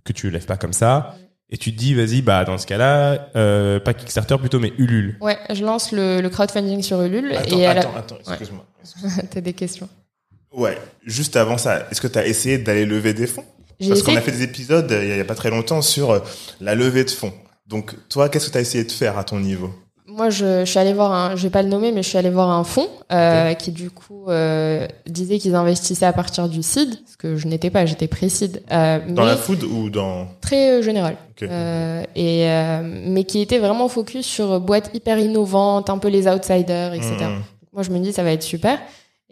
que 0.04 0.14
tu 0.14 0.30
lèves 0.30 0.46
pas 0.46 0.58
comme 0.58 0.74
ça, 0.74 1.16
et 1.50 1.58
tu 1.58 1.72
te 1.74 1.78
dis 1.78 1.94
vas-y, 1.94 2.22
bah 2.22 2.44
dans 2.46 2.58
ce 2.58 2.66
cas-là, 2.66 3.30
euh, 3.36 3.80
pas 3.80 3.94
Kickstarter 3.94 4.38
plutôt, 4.40 4.60
mais 4.60 4.74
Ulule. 4.78 5.18
Ouais, 5.22 5.38
je 5.54 5.64
lance 5.64 5.92
le, 5.92 6.22
le 6.22 6.30
crowdfunding 6.30 6.82
sur 6.82 7.02
Ulule. 7.02 7.32
Attends, 7.34 7.58
et 7.60 7.62
la- 7.66 7.72
attends, 7.72 8.18
excuse-moi. 8.28 8.66
T'as 9.30 9.42
des 9.42 9.54
questions 9.54 9.88
Ouais, 10.54 10.78
juste 11.06 11.36
avant 11.38 11.58
ça, 11.58 11.88
est-ce 11.92 12.02
que 12.02 12.08
tu 12.08 12.18
as 12.20 12.26
essayé 12.28 12.58
d'aller 12.58 12.86
lever 12.86 13.14
des 13.14 13.28
fonds? 13.28 13.46
Parce 13.88 14.04
qu'on 14.04 14.16
a 14.16 14.22
fait 14.22 14.32
des 14.32 14.44
épisodes 14.44 14.92
euh, 14.92 15.04
il 15.04 15.14
y 15.14 15.18
y 15.18 15.20
a 15.20 15.26
pas 15.26 15.34
très 15.36 15.50
longtemps 15.50 15.82
sur 15.82 16.12
euh, 16.12 16.20
la 16.60 16.76
levée 16.76 17.04
de 17.04 17.10
fonds. 17.10 17.34
Donc 17.68 17.96
toi, 18.10 18.28
qu'est-ce 18.30 18.48
que 18.48 18.52
tu 18.52 18.58
as 18.58 18.62
essayé 18.62 18.84
de 18.84 18.92
faire 18.92 19.18
à 19.18 19.24
ton 19.24 19.40
niveau? 19.40 19.74
Moi, 20.16 20.30
je, 20.30 20.66
je 20.66 20.70
suis 20.70 20.80
allée 20.80 20.94
voir 20.94 21.14
un, 21.14 21.36
je 21.36 21.44
vais 21.44 21.50
pas 21.50 21.62
le 21.62 21.70
nommer, 21.70 21.92
mais 21.92 22.04
je 22.04 22.10
suis 22.10 22.18
allée 22.18 22.30
voir 22.30 22.50
un 22.50 22.64
fonds 22.64 22.90
euh, 23.12 23.54
qui 23.54 23.72
du 23.72 23.90
coup 23.90 24.26
euh, 24.28 24.86
disait 25.08 25.40
qu'ils 25.40 25.56
investissaient 25.56 26.06
à 26.06 26.14
partir 26.14 26.50
du 26.50 26.62
seed, 26.64 26.90
ce 27.10 27.16
que 27.16 27.38
je 27.38 27.48
n'étais 27.48 27.70
pas, 27.70 27.86
j'étais 27.86 28.08
pré-seed, 28.08 28.62
euh, 28.72 29.00
Dans 29.08 29.24
mais 29.24 29.30
la 29.30 29.38
food 29.38 29.64
ou 29.64 29.90
dans 29.90 30.28
très 30.42 30.80
euh, 30.80 30.82
général. 30.82 31.16
Ok. 31.32 31.44
Euh, 31.44 32.04
et 32.16 32.50
euh, 32.50 32.82
mais 32.84 33.24
qui 33.24 33.42
était 33.42 33.60
vraiment 33.60 33.88
focus 33.88 34.26
sur 34.26 34.60
boîtes 34.60 34.92
hyper 34.94 35.18
innovantes, 35.18 35.90
un 35.90 35.98
peu 35.98 36.10
les 36.10 36.28
outsiders, 36.28 36.94
etc. 36.94 37.16
Mmh. 37.22 37.44
Moi, 37.74 37.84
je 37.84 37.92
me 37.92 38.00
dis 38.00 38.12
ça 38.12 38.24
va 38.24 38.32
être 38.32 38.44
super. 38.44 38.80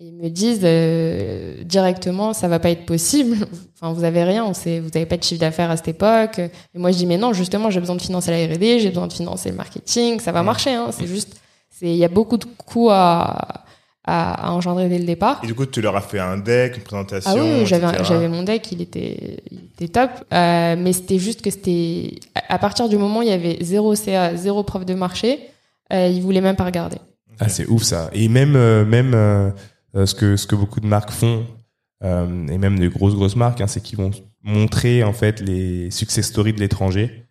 Et 0.01 0.05
ils 0.05 0.13
me 0.13 0.29
disent 0.29 0.61
euh, 0.63 1.61
directement 1.63 2.33
ça 2.33 2.47
va 2.47 2.59
pas 2.59 2.69
être 2.69 2.85
possible. 2.85 3.35
enfin, 3.75 3.93
vous 3.93 4.03
avez 4.05 4.23
rien, 4.23 4.45
on 4.45 4.53
sait, 4.53 4.79
vous 4.79 4.89
avez 4.95 5.05
pas 5.05 5.17
de 5.17 5.23
chiffre 5.23 5.41
d'affaires 5.41 5.69
à 5.69 5.77
cette 5.77 5.89
époque. 5.89 6.39
Et 6.39 6.77
moi, 6.77 6.91
je 6.91 6.97
dis 6.97 7.05
mais 7.05 7.17
non, 7.17 7.33
justement, 7.33 7.69
j'ai 7.69 7.81
besoin 7.81 7.97
de 7.97 8.01
financer 8.01 8.31
la 8.31 8.53
R&D, 8.53 8.79
j'ai 8.79 8.89
besoin 8.89 9.07
de 9.07 9.13
financer 9.13 9.49
le 9.49 9.55
marketing, 9.55 10.19
ça 10.19 10.31
va 10.31 10.41
marcher. 10.41 10.71
Hein, 10.71 10.91
c'est 10.91 11.07
juste, 11.07 11.35
c'est 11.69 11.87
il 11.87 11.97
y 11.97 12.05
a 12.05 12.09
beaucoup 12.09 12.37
de 12.37 12.45
coûts 12.45 12.89
à, 12.91 13.65
à, 14.05 14.47
à 14.47 14.51
engendrer 14.51 14.87
dès 14.87 14.99
le 14.99 15.05
départ. 15.05 15.41
Et 15.43 15.47
du 15.47 15.53
coup, 15.53 15.65
tu 15.65 15.81
leur 15.81 15.95
as 15.97 16.01
fait 16.01 16.19
un 16.19 16.37
deck, 16.37 16.77
une 16.77 16.83
présentation. 16.83 17.31
Ah 17.35 17.41
oui, 17.41 17.65
j'avais 17.65 18.03
j'avais 18.05 18.29
mon 18.29 18.43
deck, 18.43 18.71
il 18.71 18.81
était 18.81 19.43
il 19.51 19.65
était 19.73 19.89
top, 19.89 20.11
euh, 20.33 20.75
mais 20.77 20.93
c'était 20.93 21.19
juste 21.19 21.41
que 21.41 21.49
c'était 21.51 22.15
à 22.35 22.55
à 22.55 22.57
partir 22.57 22.89
du 22.89 22.97
moment 22.97 23.19
où 23.19 23.21
il 23.21 23.29
y 23.29 23.33
avait 23.33 23.57
zéro 23.61 23.95
CA, 23.95 24.35
zéro 24.35 24.63
preuve 24.63 24.85
de 24.85 24.93
marché, 24.93 25.39
euh, 25.93 26.07
ils 26.07 26.21
voulaient 26.21 26.41
même 26.41 26.55
pas 26.55 26.65
regarder. 26.65 26.97
Ah, 27.39 27.47
c'est 27.47 27.67
ouf 27.67 27.83
ça. 27.83 28.09
Et 28.13 28.27
même 28.27 28.55
euh, 28.55 28.85
même 28.85 29.13
ce 29.93 30.13
que 30.13 30.35
ce 30.35 30.47
que 30.47 30.55
beaucoup 30.55 30.79
de 30.79 30.87
marques 30.87 31.11
font 31.11 31.45
euh, 32.03 32.47
et 32.47 32.57
même 32.57 32.79
des 32.79 32.89
grosses 32.89 33.15
grosses 33.15 33.35
marques, 33.35 33.61
hein, 33.61 33.67
c'est 33.67 33.81
qu'ils 33.81 33.97
vont 33.97 34.11
montrer 34.43 35.03
en 35.03 35.13
fait 35.13 35.41
les 35.41 35.91
success 35.91 36.27
stories 36.27 36.53
de 36.53 36.59
l'étranger 36.59 37.25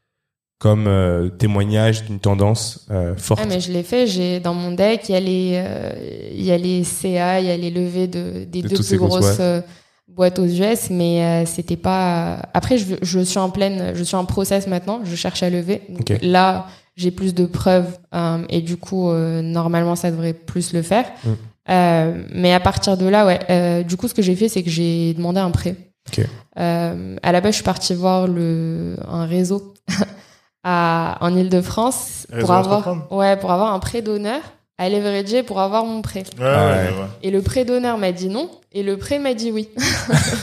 comme 0.59 0.87
euh, 0.89 1.29
témoignage 1.29 2.05
d'une 2.05 2.19
tendance 2.19 2.87
euh, 2.91 3.15
forte. 3.17 3.41
Ah, 3.43 3.47
mais 3.49 3.61
je 3.61 3.71
l'ai 3.73 3.85
fait, 3.85 4.07
j'ai 4.09 4.41
dans 4.41 4.55
mon 4.55 4.73
deck, 4.73 5.09
il 5.09 5.13
y 5.13 5.15
a 5.15 5.21
les 5.21 5.53
euh, 5.55 6.31
il 6.33 6.43
y 6.45 6.51
a 6.51 6.59
les 6.59 6.83
CA, 6.85 7.41
il 7.41 7.47
y 7.47 7.51
a 7.51 7.57
les 7.57 7.71
levées 7.71 8.09
de 8.09 8.45
des 8.45 8.63
De 8.63 8.69
deux 8.69 8.83
plus 8.83 8.97
grosses 8.99 9.21
boîtes. 9.21 9.41
euh, 9.41 9.61
boîtes 10.09 10.39
aux 10.41 10.47
US, 10.47 10.91
mais 10.91 11.23
euh, 11.23 11.47
c'était 11.47 11.77
pas. 11.77 12.41
Après, 12.55 12.77
je, 12.77 12.97
je 13.03 13.21
suis 13.21 13.39
en 13.39 13.51
pleine, 13.51 13.93
je 13.95 14.03
suis 14.03 14.17
en 14.17 14.25
process 14.25 14.67
maintenant, 14.67 15.01
je 15.05 15.15
cherche 15.15 15.43
à 15.45 15.51
lever. 15.51 15.83
Donc 15.91 16.13
là, 16.23 16.67
j'ai 16.97 17.13
plus 17.13 17.35
de 17.35 17.47
preuves 17.47 17.97
euh, 18.13 18.43
et 18.49 18.61
du 18.61 18.77
coup, 18.77 19.11
euh, 19.11 19.41
normalement, 19.43 19.95
ça 19.95 20.11
devrait 20.11 20.33
plus 20.35 20.73
le 20.73 20.83
faire. 20.83 21.07
Mm. 21.25 21.29
Euh, 21.71 22.23
mais 22.33 22.53
à 22.55 22.61
partir 22.61 22.97
de 22.97 23.07
là, 23.07 23.27
ouais, 23.27 23.41
euh, 23.51 23.83
du 23.83 23.97
coup, 23.97 24.09
ce 24.09 24.15
que 24.15 24.23
j'ai 24.23 24.35
fait, 24.37 24.49
c'est 24.49 24.63
que 24.63 24.71
j'ai 24.71 25.15
demandé 25.15 25.41
un 25.41 25.51
prêt. 25.51 25.77
Ok. 26.09 26.25
Euh, 26.59 27.17
à 27.23 27.33
la 27.33 27.41
base, 27.41 27.53
je 27.53 27.57
suis 27.57 27.65
partie 27.65 27.95
voir 27.95 28.27
le 28.27 28.97
un 29.07 29.27
réseau 29.27 29.75
à 30.65 31.19
en 31.21 31.37
Île-de-France 31.37 32.27
pour 32.41 32.51
avoir 32.53 33.13
ouais 33.13 33.37
pour 33.37 33.53
avoir 33.53 33.73
un 33.75 33.79
prêt 33.79 34.03
d'honneur 34.03 34.41
à 34.79 34.89
Leverage 34.89 35.43
pour 35.45 35.61
avoir 35.61 35.85
mon 35.85 36.01
prêt. 36.03 36.25
Ouais, 36.39 36.45
Ah 36.47 36.67
ouais, 36.67 36.73
ouais. 36.73 36.87
je 36.89 36.95
vois. 36.95 37.09
Et 37.23 37.31
le 37.31 37.43
prêt 37.43 37.65
d'honneur 37.65 37.99
m'a 37.99 38.13
dit 38.13 38.29
non 38.29 38.51
et 38.73 38.83
le 38.83 38.97
prêt 38.97 39.19
m'a 39.19 39.35
dit 39.35 39.51
oui. 39.53 39.69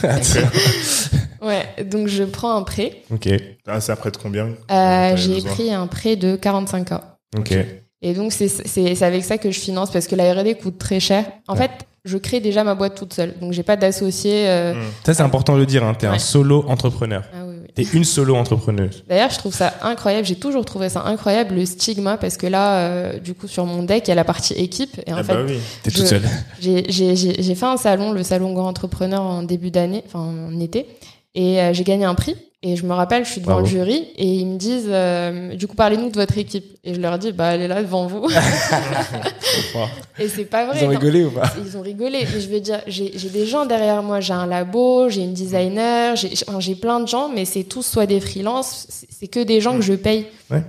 ouais, 1.42 1.84
donc 1.84 2.08
je 2.08 2.22
prends 2.24 2.56
un 2.56 2.62
prêt. 2.62 3.02
ok. 3.12 3.28
Ah, 3.66 3.80
c'est 3.80 3.92
après 3.92 4.10
de 4.10 4.16
combien 4.16 4.48
Euh, 4.70 5.16
j'ai 5.16 5.42
pris 5.42 5.72
un 5.72 5.86
prêt 5.86 6.16
de 6.16 6.36
45K. 6.36 7.00
Ok. 7.38 7.54
Et 8.02 8.12
donc, 8.14 8.32
c'est 8.32 8.48
c'est- 8.48 8.94
c'est 8.94 9.04
avec 9.04 9.24
ça 9.24 9.38
que 9.38 9.50
je 9.50 9.58
finance 9.58 9.90
parce 9.90 10.06
que 10.06 10.14
la 10.14 10.32
R&D 10.34 10.54
coûte 10.56 10.78
très 10.78 11.00
cher. 11.00 11.24
En 11.48 11.54
Ouais. 11.54 11.60
fait, 11.62 11.70
je 12.04 12.18
crée 12.18 12.40
déjà 12.40 12.62
ma 12.62 12.74
boîte 12.74 12.94
toute 12.94 13.14
seule. 13.14 13.34
Donc, 13.40 13.52
j'ai 13.52 13.62
pas 13.62 13.76
d'associé. 13.76 14.46
euh, 14.48 14.74
Mm. 14.74 14.78
Ça, 15.04 15.14
c'est 15.14 15.22
important 15.22 15.54
de 15.54 15.60
le 15.60 15.66
dire. 15.66 15.82
Hein. 15.82 15.94
T'es 15.98 16.06
un 16.06 16.12
Ouais. 16.12 16.18
solo 16.18 16.64
entrepreneur. 16.68 17.22
Ah 17.34 17.38
oui, 17.46 17.54
oui. 17.62 17.70
T'es 17.74 17.82
une 17.96 18.04
solo 18.04 18.36
entrepreneuse. 18.36 19.02
D'ailleurs, 19.08 19.30
je 19.30 19.38
trouve 19.38 19.54
ça 19.54 19.74
incroyable. 19.82 20.26
J'ai 20.26 20.36
toujours 20.36 20.64
trouvé 20.64 20.88
ça 20.88 21.02
incroyable, 21.04 21.54
le 21.56 21.66
stigma, 21.66 22.16
parce 22.16 22.36
que 22.36 22.46
là, 22.46 22.78
euh, 22.78 23.18
du 23.18 23.34
coup, 23.34 23.48
sur 23.48 23.64
mon 23.66 23.82
deck, 23.82 24.04
il 24.06 24.10
y 24.10 24.12
a 24.12 24.14
la 24.14 24.24
partie 24.24 24.52
équipe. 24.54 25.00
Et 25.06 25.12
en 25.12 25.16
Ah 25.18 25.24
fait, 25.24 25.34
bah 25.34 25.40
oui. 25.46 25.58
T'es 25.82 25.90
toute 25.90 26.06
seule. 26.06 26.22
j'ai- 26.60 26.84
j'ai 26.90 27.16
j'ai- 27.16 27.42
j'ai 27.42 27.54
fait 27.54 27.66
un 27.66 27.76
salon, 27.78 28.12
le 28.12 28.22
salon 28.22 28.52
Grand 28.52 28.68
Entrepreneur, 28.68 29.20
en 29.22 29.42
début 29.42 29.70
d'année, 29.70 30.04
enfin 30.06 30.20
en 30.20 30.60
été. 30.60 30.86
Et 31.36 31.60
euh, 31.60 31.72
j'ai 31.72 31.84
gagné 31.84 32.04
un 32.04 32.14
prix. 32.14 32.34
Et 32.62 32.74
je 32.74 32.84
me 32.84 32.94
rappelle, 32.94 33.24
je 33.24 33.30
suis 33.30 33.40
devant 33.40 33.60
Bravo. 33.60 33.66
le 33.66 33.70
jury. 33.70 34.08
Et 34.16 34.26
ils 34.26 34.46
me 34.46 34.56
disent, 34.56 34.88
euh, 34.88 35.54
du 35.54 35.68
coup, 35.68 35.76
parlez-nous 35.76 36.08
de 36.08 36.16
votre 36.16 36.36
équipe. 36.38 36.64
Et 36.82 36.94
je 36.94 37.00
leur 37.00 37.18
dis, 37.18 37.30
bah, 37.30 37.54
elle 37.54 37.60
est 37.60 37.68
là 37.68 37.82
devant 37.82 38.06
vous. 38.06 38.26
et 40.18 40.28
c'est 40.28 40.46
pas 40.46 40.66
vrai. 40.66 40.78
Ils 40.80 40.84
ont 40.84 40.92
non. 40.92 40.98
rigolé 40.98 41.24
ou 41.24 41.30
pas 41.30 41.52
Ils 41.64 41.76
ont 41.76 41.82
rigolé, 41.82 42.26
mais 42.32 42.40
je 42.40 42.48
veux 42.48 42.60
dire, 42.60 42.80
j'ai 42.88 43.10
des 43.10 43.46
gens 43.46 43.66
derrière 43.66 44.02
moi. 44.02 44.20
J'ai 44.20 44.32
un 44.32 44.46
labo, 44.46 45.08
j'ai 45.10 45.22
une 45.22 45.34
designer, 45.34 46.16
j'ai 46.16 46.32
enfin, 46.48 46.58
plein 46.80 47.00
de 47.00 47.06
gens, 47.06 47.28
mais 47.28 47.44
c'est 47.44 47.64
tous 47.64 47.82
soit 47.82 48.06
des 48.06 48.18
freelances, 48.18 48.86
c'est 48.88 49.06
c'est 49.18 49.28
que 49.28 49.40
des 49.40 49.60
gens 49.60 49.76
que 49.76 49.82
je 49.82 49.94
paye. 49.94 50.26
Ouais. 50.50 50.62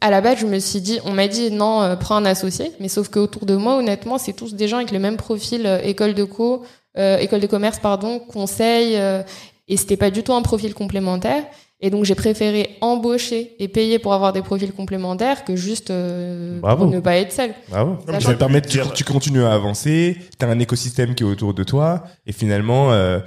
À 0.00 0.10
la 0.10 0.20
base, 0.20 0.38
je 0.38 0.46
me 0.46 0.58
suis 0.58 0.80
dit, 0.80 0.98
on 1.04 1.12
m'a 1.12 1.28
dit 1.28 1.50
non, 1.50 1.82
euh, 1.82 1.96
prends 1.96 2.16
un 2.16 2.24
associé, 2.24 2.72
mais 2.80 2.88
sauf 2.88 3.08
que 3.08 3.18
autour 3.20 3.46
de 3.46 3.54
moi, 3.54 3.76
honnêtement, 3.76 4.18
c'est 4.18 4.32
tous 4.32 4.54
des 4.54 4.66
gens 4.66 4.78
avec 4.78 4.90
le 4.90 4.98
même 4.98 5.16
profil, 5.16 5.64
euh, 5.64 5.80
école 5.82 6.14
de 6.14 6.24
co, 6.24 6.64
euh, 6.96 7.18
école 7.18 7.40
de 7.40 7.46
commerce, 7.46 7.78
pardon, 7.80 8.18
conseil, 8.18 8.96
euh, 8.96 9.22
et 9.68 9.76
c'était 9.76 9.96
pas 9.96 10.10
du 10.10 10.22
tout 10.22 10.34
un 10.34 10.42
profil 10.42 10.74
complémentaire. 10.74 11.44
Et 11.80 11.90
donc, 11.90 12.04
j'ai 12.04 12.14
préféré 12.14 12.76
embaucher 12.80 13.56
et 13.58 13.68
payer 13.68 13.98
pour 13.98 14.14
avoir 14.14 14.32
des 14.32 14.40
profils 14.40 14.72
complémentaires 14.72 15.44
que 15.44 15.54
juste 15.56 15.90
euh, 15.90 16.58
Bravo. 16.60 16.84
pour 16.84 16.94
ne 16.94 17.00
pas 17.00 17.16
être. 17.16 17.34
Bravo. 17.68 17.98
Ça 18.06 18.20
Ça 18.20 18.32
te 18.34 18.38
permet 18.38 18.60
de, 18.60 18.68
tu, 18.68 18.78
tu 18.94 19.04
continues 19.04 19.44
à 19.44 19.52
avancer, 19.52 20.16
t'as 20.38 20.48
un 20.48 20.58
écosystème 20.60 21.14
qui 21.14 21.24
est 21.24 21.26
autour 21.26 21.52
de 21.52 21.62
toi, 21.64 22.04
et 22.26 22.32
finalement, 22.32 22.92
euh, 22.92 23.20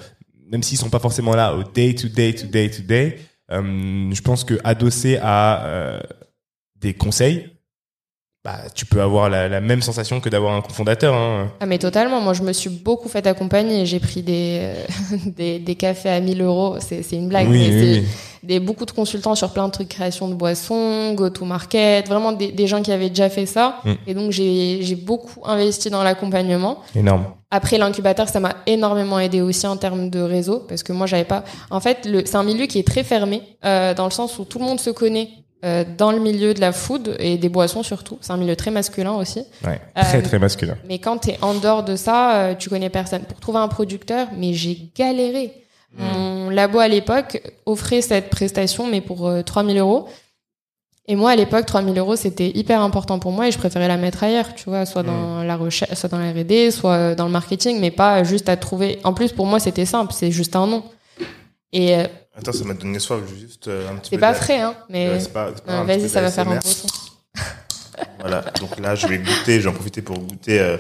même 0.52 0.64
s'ils 0.64 0.78
sont 0.78 0.90
pas 0.90 1.00
forcément 1.00 1.36
là 1.36 1.56
au 1.56 1.64
day 1.64 1.94
to 1.94 2.08
day 2.08 2.34
to 2.34 2.48
day 2.48 2.70
to 2.70 2.82
day, 2.82 3.18
euh, 3.52 4.10
je 4.12 4.22
pense 4.22 4.44
que 4.44 4.56
adossé 4.64 5.20
à 5.22 5.66
euh, 5.66 6.00
des 6.80 6.94
conseils, 6.94 7.50
bah, 8.48 8.60
tu 8.74 8.86
peux 8.86 9.02
avoir 9.02 9.30
la, 9.30 9.50
la 9.50 9.60
même 9.60 9.82
sensation 9.82 10.22
que 10.22 10.30
d'avoir 10.30 10.54
un 10.56 10.62
cofondateur. 10.62 11.14
Hein. 11.14 11.52
Ah 11.60 11.66
mais 11.66 11.78
totalement, 11.80 12.22
moi 12.22 12.32
je 12.32 12.44
me 12.44 12.54
suis 12.54 12.70
beaucoup 12.70 13.10
fait 13.10 13.28
accompagner, 13.28 13.86
j'ai 13.86 14.00
pris 14.00 14.22
des, 14.22 14.60
euh, 14.62 14.86
des, 15.26 15.60
des 15.60 15.76
cafés 15.76 16.10
à 16.10 16.22
1000 16.22 16.42
euros, 16.42 16.78
c'est 16.80 17.04
c'est 17.04 17.18
une 17.18 17.28
blague, 17.28 17.50
oui, 17.50 17.60
mais 17.60 17.74
oui, 17.76 17.80
c'est 17.96 18.00
oui. 18.00 18.08
des, 18.44 18.60
beaucoup 18.62 18.86
de 18.86 18.92
consultants 18.92 19.36
sur 19.36 19.52
plein 19.52 19.68
de 19.68 19.74
trucs, 19.74 19.90
création 19.90 20.30
de 20.30 20.34
boissons, 20.34 21.14
go-to-market, 21.14 22.08
vraiment 22.08 22.32
des, 22.32 22.54
des 22.54 22.68
gens 22.68 22.82
qui 22.82 22.94
avaient 22.94 23.10
déjà 23.10 23.30
fait 23.30 23.46
ça, 23.46 23.82
Mm. 23.84 23.92
et 24.08 24.14
donc 24.14 24.32
j'ai 24.32 24.80
j'ai 24.82 24.96
beaucoup 24.96 25.42
investi 25.46 25.90
dans 25.90 26.04
l'accompagnement. 26.04 26.80
Énorme. 26.96 27.26
Après 27.52 27.78
l'incubateur, 27.78 28.30
ça 28.30 28.40
m'a 28.40 28.56
énormément 28.66 29.20
aidé 29.20 29.42
aussi 29.42 29.68
en 29.68 29.76
termes 29.78 30.10
de 30.10 30.20
réseau, 30.22 30.60
parce 30.70 30.84
que 30.84 30.94
moi 30.94 31.06
j'avais 31.08 31.24
pas... 31.26 31.44
En 31.70 31.80
fait, 31.80 32.06
le- 32.06 32.26
c'est 32.26 32.36
un 32.38 32.44
milieu 32.44 32.66
qui 32.66 32.80
est 32.80 32.88
très 32.88 33.04
fermé, 33.04 33.42
euh, 33.66 33.94
dans 33.94 34.06
le 34.06 34.12
sens 34.12 34.40
où 34.40 34.44
tout 34.46 34.60
le 34.60 34.66
monde 34.66 34.80
se 34.80 34.90
connaît 34.90 35.30
euh, 35.68 35.84
dans 35.98 36.12
le 36.12 36.20
milieu 36.20 36.54
de 36.54 36.62
la 36.62 36.72
food 36.72 37.16
et 37.20 37.38
des 37.38 37.50
boissons 37.50 37.84
surtout, 37.84 38.18
c'est 38.22 38.32
un 38.32 38.38
milieu 38.38 38.56
très 38.56 38.72
masculin 38.72 39.14
aussi. 39.14 39.44
Ouais. 39.66 39.82
Euh, 39.98 40.02
Très, 40.02 40.22
très 40.22 40.40
masculin. 40.40 40.78
Mais 40.88 41.00
quand 41.00 41.18
t'es 41.18 41.38
en 41.42 41.54
dehors 41.56 41.84
de 41.84 41.96
ça, 41.96 42.36
euh, 42.36 42.56
tu 42.56 42.70
connais 42.70 42.90
personne. 42.90 43.24
Pour 43.24 43.40
trouver 43.40 43.60
un 43.60 43.68
producteur, 43.68 44.28
mais 44.38 44.54
j'ai 44.54 44.90
galéré. 44.96 45.52
Mon 45.98 46.50
labo 46.50 46.80
à 46.80 46.88
l'époque 46.88 47.42
offrait 47.66 48.02
cette 48.02 48.30
prestation, 48.30 48.88
mais 48.88 49.02
pour 49.02 49.28
euh, 49.28 49.42
3000 49.42 49.78
euros. 49.78 50.08
Et 51.08 51.16
moi, 51.16 51.32
à 51.32 51.36
l'époque, 51.36 51.66
3000 51.66 51.98
euros, 51.98 52.16
c'était 52.16 52.50
hyper 52.50 52.82
important 52.82 53.18
pour 53.18 53.32
moi 53.32 53.48
et 53.48 53.52
je 53.52 53.58
préférais 53.58 53.88
la 53.88 53.98
mettre 53.98 54.24
ailleurs, 54.24 54.54
tu 54.54 54.70
vois, 54.70 54.86
soit 54.86 55.04
dans 55.04 55.44
la 55.44 55.56
recherche, 55.56 55.94
soit 55.94 56.10
dans 56.10 56.20
la 56.20 56.32
R&D, 56.32 56.72
soit 56.72 57.16
dans 57.16 57.26
le 57.26 57.32
marketing, 57.32 57.80
mais 57.80 57.92
pas 57.92 58.24
juste 58.24 58.50
à 58.50 58.58
trouver. 58.58 59.00
En 59.04 59.14
plus, 59.14 59.32
pour 59.32 59.46
moi, 59.46 59.60
c'était 59.60 59.86
simple, 59.86 60.14
c'est 60.14 60.32
juste 60.32 60.56
un 60.56 60.68
nom. 60.68 60.84
Et 61.74 61.96
Attends, 62.38 62.54
ça 62.54 62.64
m'a 62.66 62.74
donné 62.76 63.00
soif, 63.00 63.22
juste 63.40 63.68
euh, 63.68 63.90
un 63.90 63.96
petit 63.96 64.12
peu. 64.12 64.16
c'est 64.16 64.20
pas 64.20 64.32
de- 64.34 64.38
frais, 64.38 64.60
hein, 64.62 64.76
mais 64.90 65.10
Ouais, 65.10 65.26
pas- 65.28 65.52
pas 65.54 65.84
vas-y, 65.84 66.08
ça 66.08 66.22
va 66.22 66.30
faire 66.32 66.48
un 66.48 66.56
beau 66.56 66.62
son. 66.62 66.88
Voilà, 68.20 68.42
donc 68.60 68.78
là, 68.80 68.94
je 68.96 69.08
vais 69.08 69.18
goûter, 69.18 69.60
j'en 69.62 69.74
profiter 69.74 70.02
pour 70.04 70.20
goûter 70.20 70.60
euh, 70.60 70.78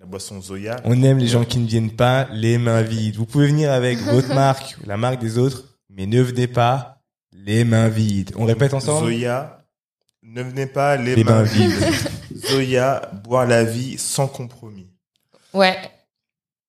la 0.00 0.06
boisson 0.06 0.40
Zoya. 0.40 0.76
On 0.84 1.02
aime 1.02 1.18
les 1.18 1.26
gens 1.28 1.44
qui 1.44 1.58
ne 1.58 1.66
viennent 1.66 1.92
pas 1.96 2.28
les 2.32 2.58
mains 2.58 2.82
vides. 2.82 3.16
Vous 3.16 3.24
pouvez 3.26 3.46
venir 3.46 3.72
avec 3.72 3.98
votre 4.02 4.28
marque, 4.34 4.76
ou 4.82 4.86
la 4.88 4.96
marque 4.98 5.18
des 5.20 5.38
autres, 5.38 5.64
mais 5.88 6.06
ne 6.06 6.20
venez 6.20 6.46
pas 6.46 7.00
les 7.32 7.64
mains 7.64 7.88
vides. 7.88 8.32
On 8.36 8.44
répète 8.44 8.74
ensemble 8.74 9.06
Zoya, 9.06 9.64
ne 10.22 10.42
venez 10.42 10.66
pas 10.66 10.96
les, 10.96 11.16
Les 11.16 11.24
mains 11.24 11.36
mains 11.36 11.42
vides. 11.44 11.72
Zoya, 12.50 13.10
boire 13.24 13.46
la 13.46 13.64
vie 13.64 13.96
sans 13.96 14.26
compromis. 14.28 14.90
Ouais, 15.54 15.76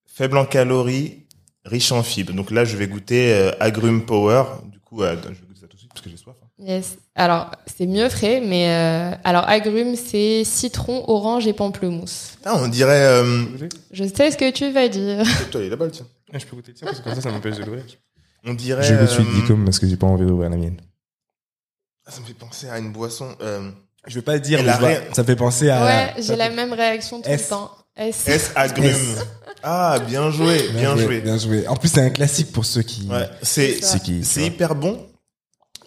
Faible 0.06 0.38
en 0.38 0.46
calories, 0.46 1.19
riche 1.66 1.92
en 1.92 2.04
fibres. 2.04 2.34
Donc 2.34 2.52
là, 2.52 2.66
je 2.66 2.78
vais 2.78 2.88
goûter 2.88 3.34
euh, 3.34 3.52
Agrume 3.60 4.06
Power. 4.06 4.44
Du 4.66 4.80
coup, 4.80 5.04
euh, 5.04 5.16
je 5.24 5.30
vais 5.30 5.48
goûter 5.48 5.62
ça 5.62 5.68
tout 5.68 5.76
de 5.76 5.80
suite 5.80 5.92
parce 5.94 6.02
que 6.02 6.10
j'ai 6.10 6.18
soif. 6.18 6.36
hein. 6.42 6.48
Yes. 6.60 6.98
Alors, 7.16 7.52
c'est 7.66 7.86
mieux 7.88 8.10
frais, 8.10 8.42
mais 8.46 8.70
euh, 8.70 9.16
alors 9.24 9.48
agrumes, 9.48 9.96
c'est 9.96 10.44
citron, 10.44 11.06
orange 11.08 11.48
et 11.48 11.54
pamplemousse. 11.54 12.34
Ah, 12.46 12.56
on 12.58 12.68
dirait... 12.68 13.04
Euh... 13.06 13.46
Je 13.92 14.04
sais 14.04 14.32
ce 14.32 14.38
que 14.38 14.52
tu 14.52 14.70
vas 14.72 14.88
dire. 14.90 15.24
Toi, 15.52 15.62
il 15.62 15.68
est 15.68 15.70
là-bas, 15.70 15.86
le 15.86 15.92
tien. 15.92 16.06
Je 16.34 16.46
peux 16.46 16.56
goûter 16.58 16.72
le 16.72 16.78
tien 16.78 16.86
parce 16.88 17.00
que 17.00 17.04
comme 17.06 17.16
ça, 17.16 17.22
ça 17.22 17.32
m'empêche 17.32 17.56
de 17.58 17.64
l'ouvrir. 17.64 17.84
On 18.46 18.54
dirait... 18.54 18.84
Je 18.84 18.94
me 18.94 19.08
suis 19.08 19.24
dit 19.24 19.44
comme 19.48 19.64
parce 19.66 19.80
que 19.80 19.88
j'ai 19.88 19.98
pas 19.98 20.08
envie 20.08 20.26
d'ouvrir 20.26 20.50
la 20.50 20.58
mienne. 20.58 20.80
ah, 22.06 22.12
Ça 22.12 22.20
me 22.22 22.26
fait 22.26 22.34
penser 22.34 22.68
à 22.70 22.78
une 22.80 22.92
boisson... 22.92 23.36
Euh... 23.42 23.70
Je 24.08 24.16
veux 24.16 24.22
pas 24.22 24.34
le 24.36 24.40
dire, 24.40 24.64
mais 24.64 24.70
a 24.70 24.74
je 24.76 24.80
vois- 24.80 24.88
rien- 24.90 25.02
ça 25.14 25.24
fait 25.26 25.36
penser 25.36 25.70
à. 25.70 25.84
ouais, 25.84 26.24
j'ai 26.24 26.38
la 26.38 26.50
fait- 26.50 26.56
même 26.56 26.72
réaction 26.72 27.22
tout 27.22 27.28
S. 27.30 27.44
le 27.44 27.50
temps. 27.50 27.72
S. 27.98 28.28
S 28.30 28.52
Agrume. 28.56 28.94
Ah, 29.64 30.00
bien 30.08 30.32
joué, 30.32 30.70
bien, 30.74 30.96
joué. 30.96 31.22
Bien 31.22 31.38
joué. 31.38 31.68
En 31.68 31.76
plus, 31.76 31.90
c'est 31.90 32.02
un 32.02 32.10
classique 32.10 32.52
pour 32.52 32.66
ceux 32.66 32.82
qui. 32.82 33.08
Ouais, 33.08 33.30
c'est 33.42 33.80
C'est 34.24 34.46
hyper 34.46 34.76
bon. 34.76 35.06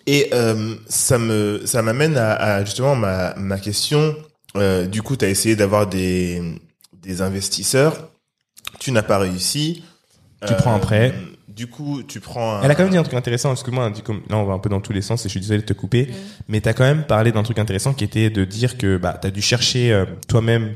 Et 0.07 0.31
euh, 0.33 0.75
ça 0.89 1.17
me 1.19 1.63
ça 1.65 1.81
m'amène 1.83 2.17
à, 2.17 2.33
à 2.35 2.65
justement 2.65 2.97
ma 2.97 3.35
ma 3.37 3.59
question. 3.59 4.17
Euh, 4.57 4.87
du 4.87 5.01
coup, 5.03 5.17
tu 5.17 5.25
as 5.25 5.29
essayé 5.29 5.57
d'avoir 5.57 5.87
des 5.87 6.43
des 7.01 7.23
investisseurs. 7.23 8.11
Tu 8.81 8.91
n'as 8.93 9.03
pas 9.03 9.19
réussi. 9.19 9.85
Euh, 10.43 10.49
Tu 10.49 10.55
prends 10.55 10.75
un 10.75 10.79
prêt. 10.81 11.15
Du 11.49 11.67
coup, 11.67 12.03
tu 12.03 12.19
prends. 12.21 12.57
Un... 12.57 12.63
Elle 12.63 12.71
a 12.71 12.75
quand 12.75 12.83
même 12.83 12.93
dit 12.93 12.99
un 12.99 13.03
truc 13.03 13.15
intéressant, 13.15 13.53
excuse-moi, 13.53 13.91
dit 13.91 14.03
comme, 14.03 14.23
là 14.31 14.39
on 14.39 14.45
va 14.45 14.55
un 14.55 14.59
peu 14.59 14.71
dans 14.71 14.81
tous 14.81 14.93
les 14.93 15.03
sens 15.03 15.25
et 15.25 15.29
je 15.29 15.33
suis 15.33 15.41
désolé 15.41 15.61
de 15.61 15.67
te 15.67 15.75
couper, 15.75 16.09
mais 16.49 16.61
t'as 16.63 16.73
quand 16.73 16.85
même 16.85 17.05
parlé 17.05 17.31
d'un 17.31 17.43
truc 17.43 17.59
intéressant 17.59 17.93
qui 17.93 18.05
était 18.05 18.31
de 18.31 18.45
dire 18.45 18.79
que 18.79 18.97
bah, 18.97 19.19
t'as 19.21 19.31
dû 19.31 19.43
chercher 19.43 19.93
euh, 19.93 20.07
toi-même 20.29 20.65
euh, 20.65 20.75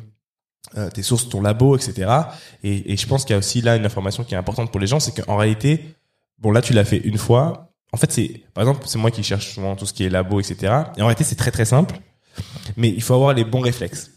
tes 0.93 1.03
sources, 1.03 1.29
ton 1.29 1.41
labo, 1.41 1.77
etc. 1.77 2.11
Et, 2.63 2.93
et 2.93 2.97
je 2.97 3.07
pense 3.07 3.25
qu'il 3.25 3.33
y 3.33 3.35
a 3.35 3.39
aussi 3.39 3.63
là 3.63 3.77
une 3.77 3.87
information 3.87 4.25
qui 4.25 4.35
est 4.35 4.37
importante 4.37 4.71
pour 4.71 4.81
les 4.81 4.87
gens, 4.87 5.01
c'est 5.01 5.13
qu'en 5.23 5.37
réalité, 5.37 5.97
bon 6.39 6.51
là 6.51 6.61
tu 6.61 6.73
l'as 6.73 6.85
fait 6.85 6.99
une 6.99 7.19
fois, 7.19 7.73
en 7.93 7.97
fait 7.97 8.13
c'est, 8.13 8.43
par 8.53 8.63
exemple, 8.63 8.87
c'est 8.87 8.99
moi 8.99 9.11
qui 9.11 9.23
cherche 9.23 9.55
souvent 9.55 9.77
tout 9.77 9.87
ce 9.87 9.93
qui 9.93 10.05
est 10.05 10.11
labo, 10.11 10.41
etc. 10.41 10.57
Et 10.97 11.03
en 11.03 11.07
réalité 11.07 11.25
c'est 11.25 11.37
très 11.37 11.51
très 11.51 11.65
simple, 11.65 11.99
mais 12.77 12.89
il 12.91 13.03
faut 13.03 13.15
avoir 13.15 13.33
les 13.33 13.45
bons 13.45 13.61
réflexes. 13.61 14.11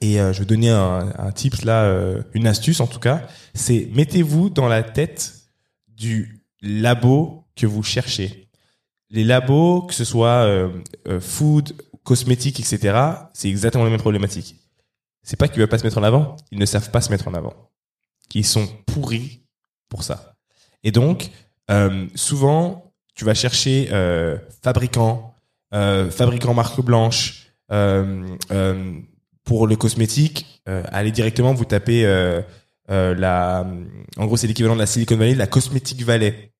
Et 0.00 0.20
euh, 0.20 0.32
je 0.32 0.38
vais 0.40 0.46
donner 0.46 0.70
un, 0.70 1.12
un 1.18 1.32
tips 1.32 1.64
là, 1.64 1.82
euh, 1.82 2.22
une 2.32 2.46
astuce 2.46 2.80
en 2.80 2.86
tout 2.86 3.00
cas, 3.00 3.26
c'est 3.54 3.88
mettez-vous 3.92 4.48
dans 4.50 4.68
la 4.68 4.82
tête 4.82 5.34
du 5.88 6.40
labo 6.62 7.44
que 7.56 7.66
vous 7.66 7.82
cherchez. 7.82 8.48
Les 9.10 9.24
labos, 9.24 9.82
que 9.82 9.94
ce 9.94 10.04
soit 10.04 10.44
euh, 10.44 10.68
euh, 11.08 11.20
food, 11.20 11.74
cosmétique, 12.04 12.60
etc., 12.60 12.98
c'est 13.32 13.48
exactement 13.48 13.84
les 13.84 13.90
mêmes 13.90 14.00
problématiques. 14.00 14.56
C'est 15.22 15.36
pas 15.36 15.48
qu'ils 15.48 15.58
veulent 15.58 15.68
pas 15.68 15.78
se 15.78 15.84
mettre 15.84 15.98
en 15.98 16.02
avant, 16.02 16.36
ils 16.50 16.58
ne 16.58 16.66
savent 16.66 16.90
pas 16.90 17.00
se 17.00 17.10
mettre 17.10 17.28
en 17.28 17.34
avant. 17.34 17.54
Ils 18.34 18.46
sont 18.46 18.66
pourris 18.86 19.42
pour 19.88 20.02
ça. 20.02 20.34
Et 20.82 20.92
donc, 20.92 21.30
euh, 21.70 22.06
souvent, 22.14 22.90
tu 23.20 23.26
vas 23.26 23.34
chercher 23.34 23.88
euh, 23.92 24.38
fabricant, 24.62 25.34
euh, 25.74 26.10
fabricant 26.10 26.54
marque 26.54 26.80
blanche, 26.80 27.52
euh, 27.70 28.34
pour 29.44 29.66
le 29.66 29.76
cosmétique, 29.76 30.62
allez 30.66 31.12
directement 31.12 31.52
vous 31.52 31.64
tapez 31.64 32.04
la, 32.88 33.66
en 34.16 34.26
gros 34.26 34.36
c'est 34.36 34.46
l'équivalent 34.46 34.74
de 34.74 34.80
la 34.80 34.86
Silicon 34.86 35.16
Valley, 35.16 35.34
la 35.34 35.46
Cosmetic 35.46 36.02
Valley. 36.02 36.52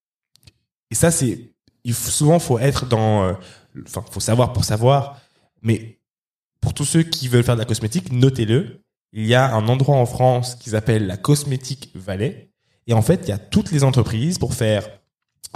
Et 0.90 0.94
ça 0.94 1.10
c'est, 1.10 1.52
souvent 1.92 2.38
faut 2.38 2.58
être 2.58 2.86
dans, 2.86 3.36
enfin 3.86 4.04
faut 4.10 4.20
savoir 4.20 4.52
pour 4.52 4.64
savoir. 4.64 5.20
Mais 5.62 5.99
pour 6.60 6.74
tous 6.74 6.84
ceux 6.84 7.02
qui 7.02 7.28
veulent 7.28 7.42
faire 7.44 7.56
de 7.56 7.60
la 7.60 7.66
cosmétique, 7.66 8.12
notez-le. 8.12 8.82
Il 9.12 9.26
y 9.26 9.34
a 9.34 9.52
un 9.54 9.66
endroit 9.68 9.96
en 9.96 10.06
France 10.06 10.54
qui 10.54 10.70
s'appelle 10.70 11.06
la 11.06 11.16
Cosmétique 11.16 11.90
Valley. 11.94 12.50
Et 12.86 12.92
en 12.92 13.02
fait, 13.02 13.22
il 13.24 13.28
y 13.30 13.32
a 13.32 13.38
toutes 13.38 13.72
les 13.72 13.82
entreprises 13.82 14.38
pour 14.38 14.54
faire 14.54 14.88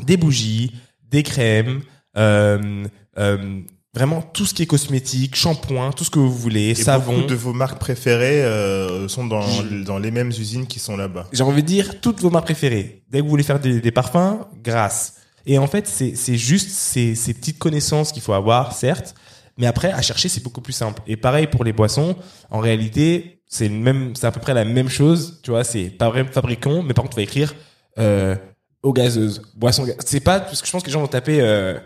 des 0.05 0.17
bougies, 0.17 0.73
des 1.09 1.23
crèmes, 1.23 1.83
euh, 2.17 2.85
euh, 3.19 3.61
vraiment 3.95 4.23
tout 4.23 4.45
ce 4.45 4.55
qui 4.55 4.63
est 4.63 4.67
cosmétique, 4.67 5.37
shampoing, 5.37 5.93
tout 5.93 6.03
ce 6.05 6.11
que 6.11 6.19
vous 6.19 6.33
voulez, 6.33 6.71
Et 6.71 6.75
savon. 6.75 7.15
beaucoup 7.15 7.29
de 7.29 7.35
vos 7.35 7.53
marques 7.53 7.79
préférées 7.79 8.43
euh, 8.43 9.07
sont 9.07 9.25
dans, 9.27 9.45
dans 9.85 9.99
les 9.99 10.11
mêmes 10.11 10.31
usines 10.31 10.67
qui 10.67 10.81
sont 10.81 10.97
là-bas. 10.97 11.29
J'ai 11.33 11.45
envie 11.45 11.63
de 11.63 11.69
dire 11.69 12.01
toutes 12.01 12.21
vos 12.21 12.31
marques 12.31 12.47
préférées. 12.47 13.05
Dès 13.09 13.19
que 13.19 13.25
vous 13.25 13.31
voulez 13.31 13.45
faire 13.45 13.61
des, 13.61 13.81
des 13.81 13.93
parfums, 13.93 14.41
grâce. 14.63 15.15
Et 15.47 15.59
en 15.59 15.67
fait, 15.67 15.87
c'est 15.87 16.17
c'est 16.17 16.37
juste 16.39 16.71
ces, 16.71 17.15
ces 17.15 17.35
petites 17.35 17.59
connaissances 17.59 18.11
qu'il 18.13 18.23
faut 18.23 18.33
avoir, 18.33 18.73
certes, 18.73 19.15
mais 19.59 19.67
après 19.67 19.93
à 19.93 20.03
chercher 20.03 20.29
c'est 20.29 20.43
beaucoup 20.43 20.61
plus 20.61 20.73
simple. 20.73 21.03
Et 21.07 21.17
pareil 21.17 21.47
pour 21.47 21.65
les 21.65 21.73
boissons. 21.73 22.17
En 22.51 22.61
réalité, 22.61 23.43
c'est 23.47 23.69
même, 23.69 24.15
c'est 24.17 24.27
à 24.27 24.33
peu 24.33 24.41
près 24.41 24.55
la 24.55 24.65
même 24.65 24.89
chose. 24.89 25.41
Tu 25.43 25.51
vois, 25.51 25.65
c'est 25.65 25.91
pas 25.91 26.09
vrai 26.09 26.25
fabricant, 26.25 26.83
mais 26.83 26.95
par 26.95 27.03
contre, 27.05 27.15
tu 27.17 27.21
vas 27.21 27.25
écrire 27.25 27.55
euh, 27.99 28.35
eau 28.83 28.93
gazeuse, 28.93 29.43
boisson. 29.55 29.85
ga- 29.85 29.95
C'est 30.05 30.21
pas 30.21 30.41
parce 30.41 30.61
que 30.61 30.67
je 30.67 30.73
pense 30.73 30.83
que 30.83 30.87
les 30.89 30.93
gens 30.93 31.01
vont 31.01 31.07
taper. 31.07 31.41
Euh, 31.41 31.79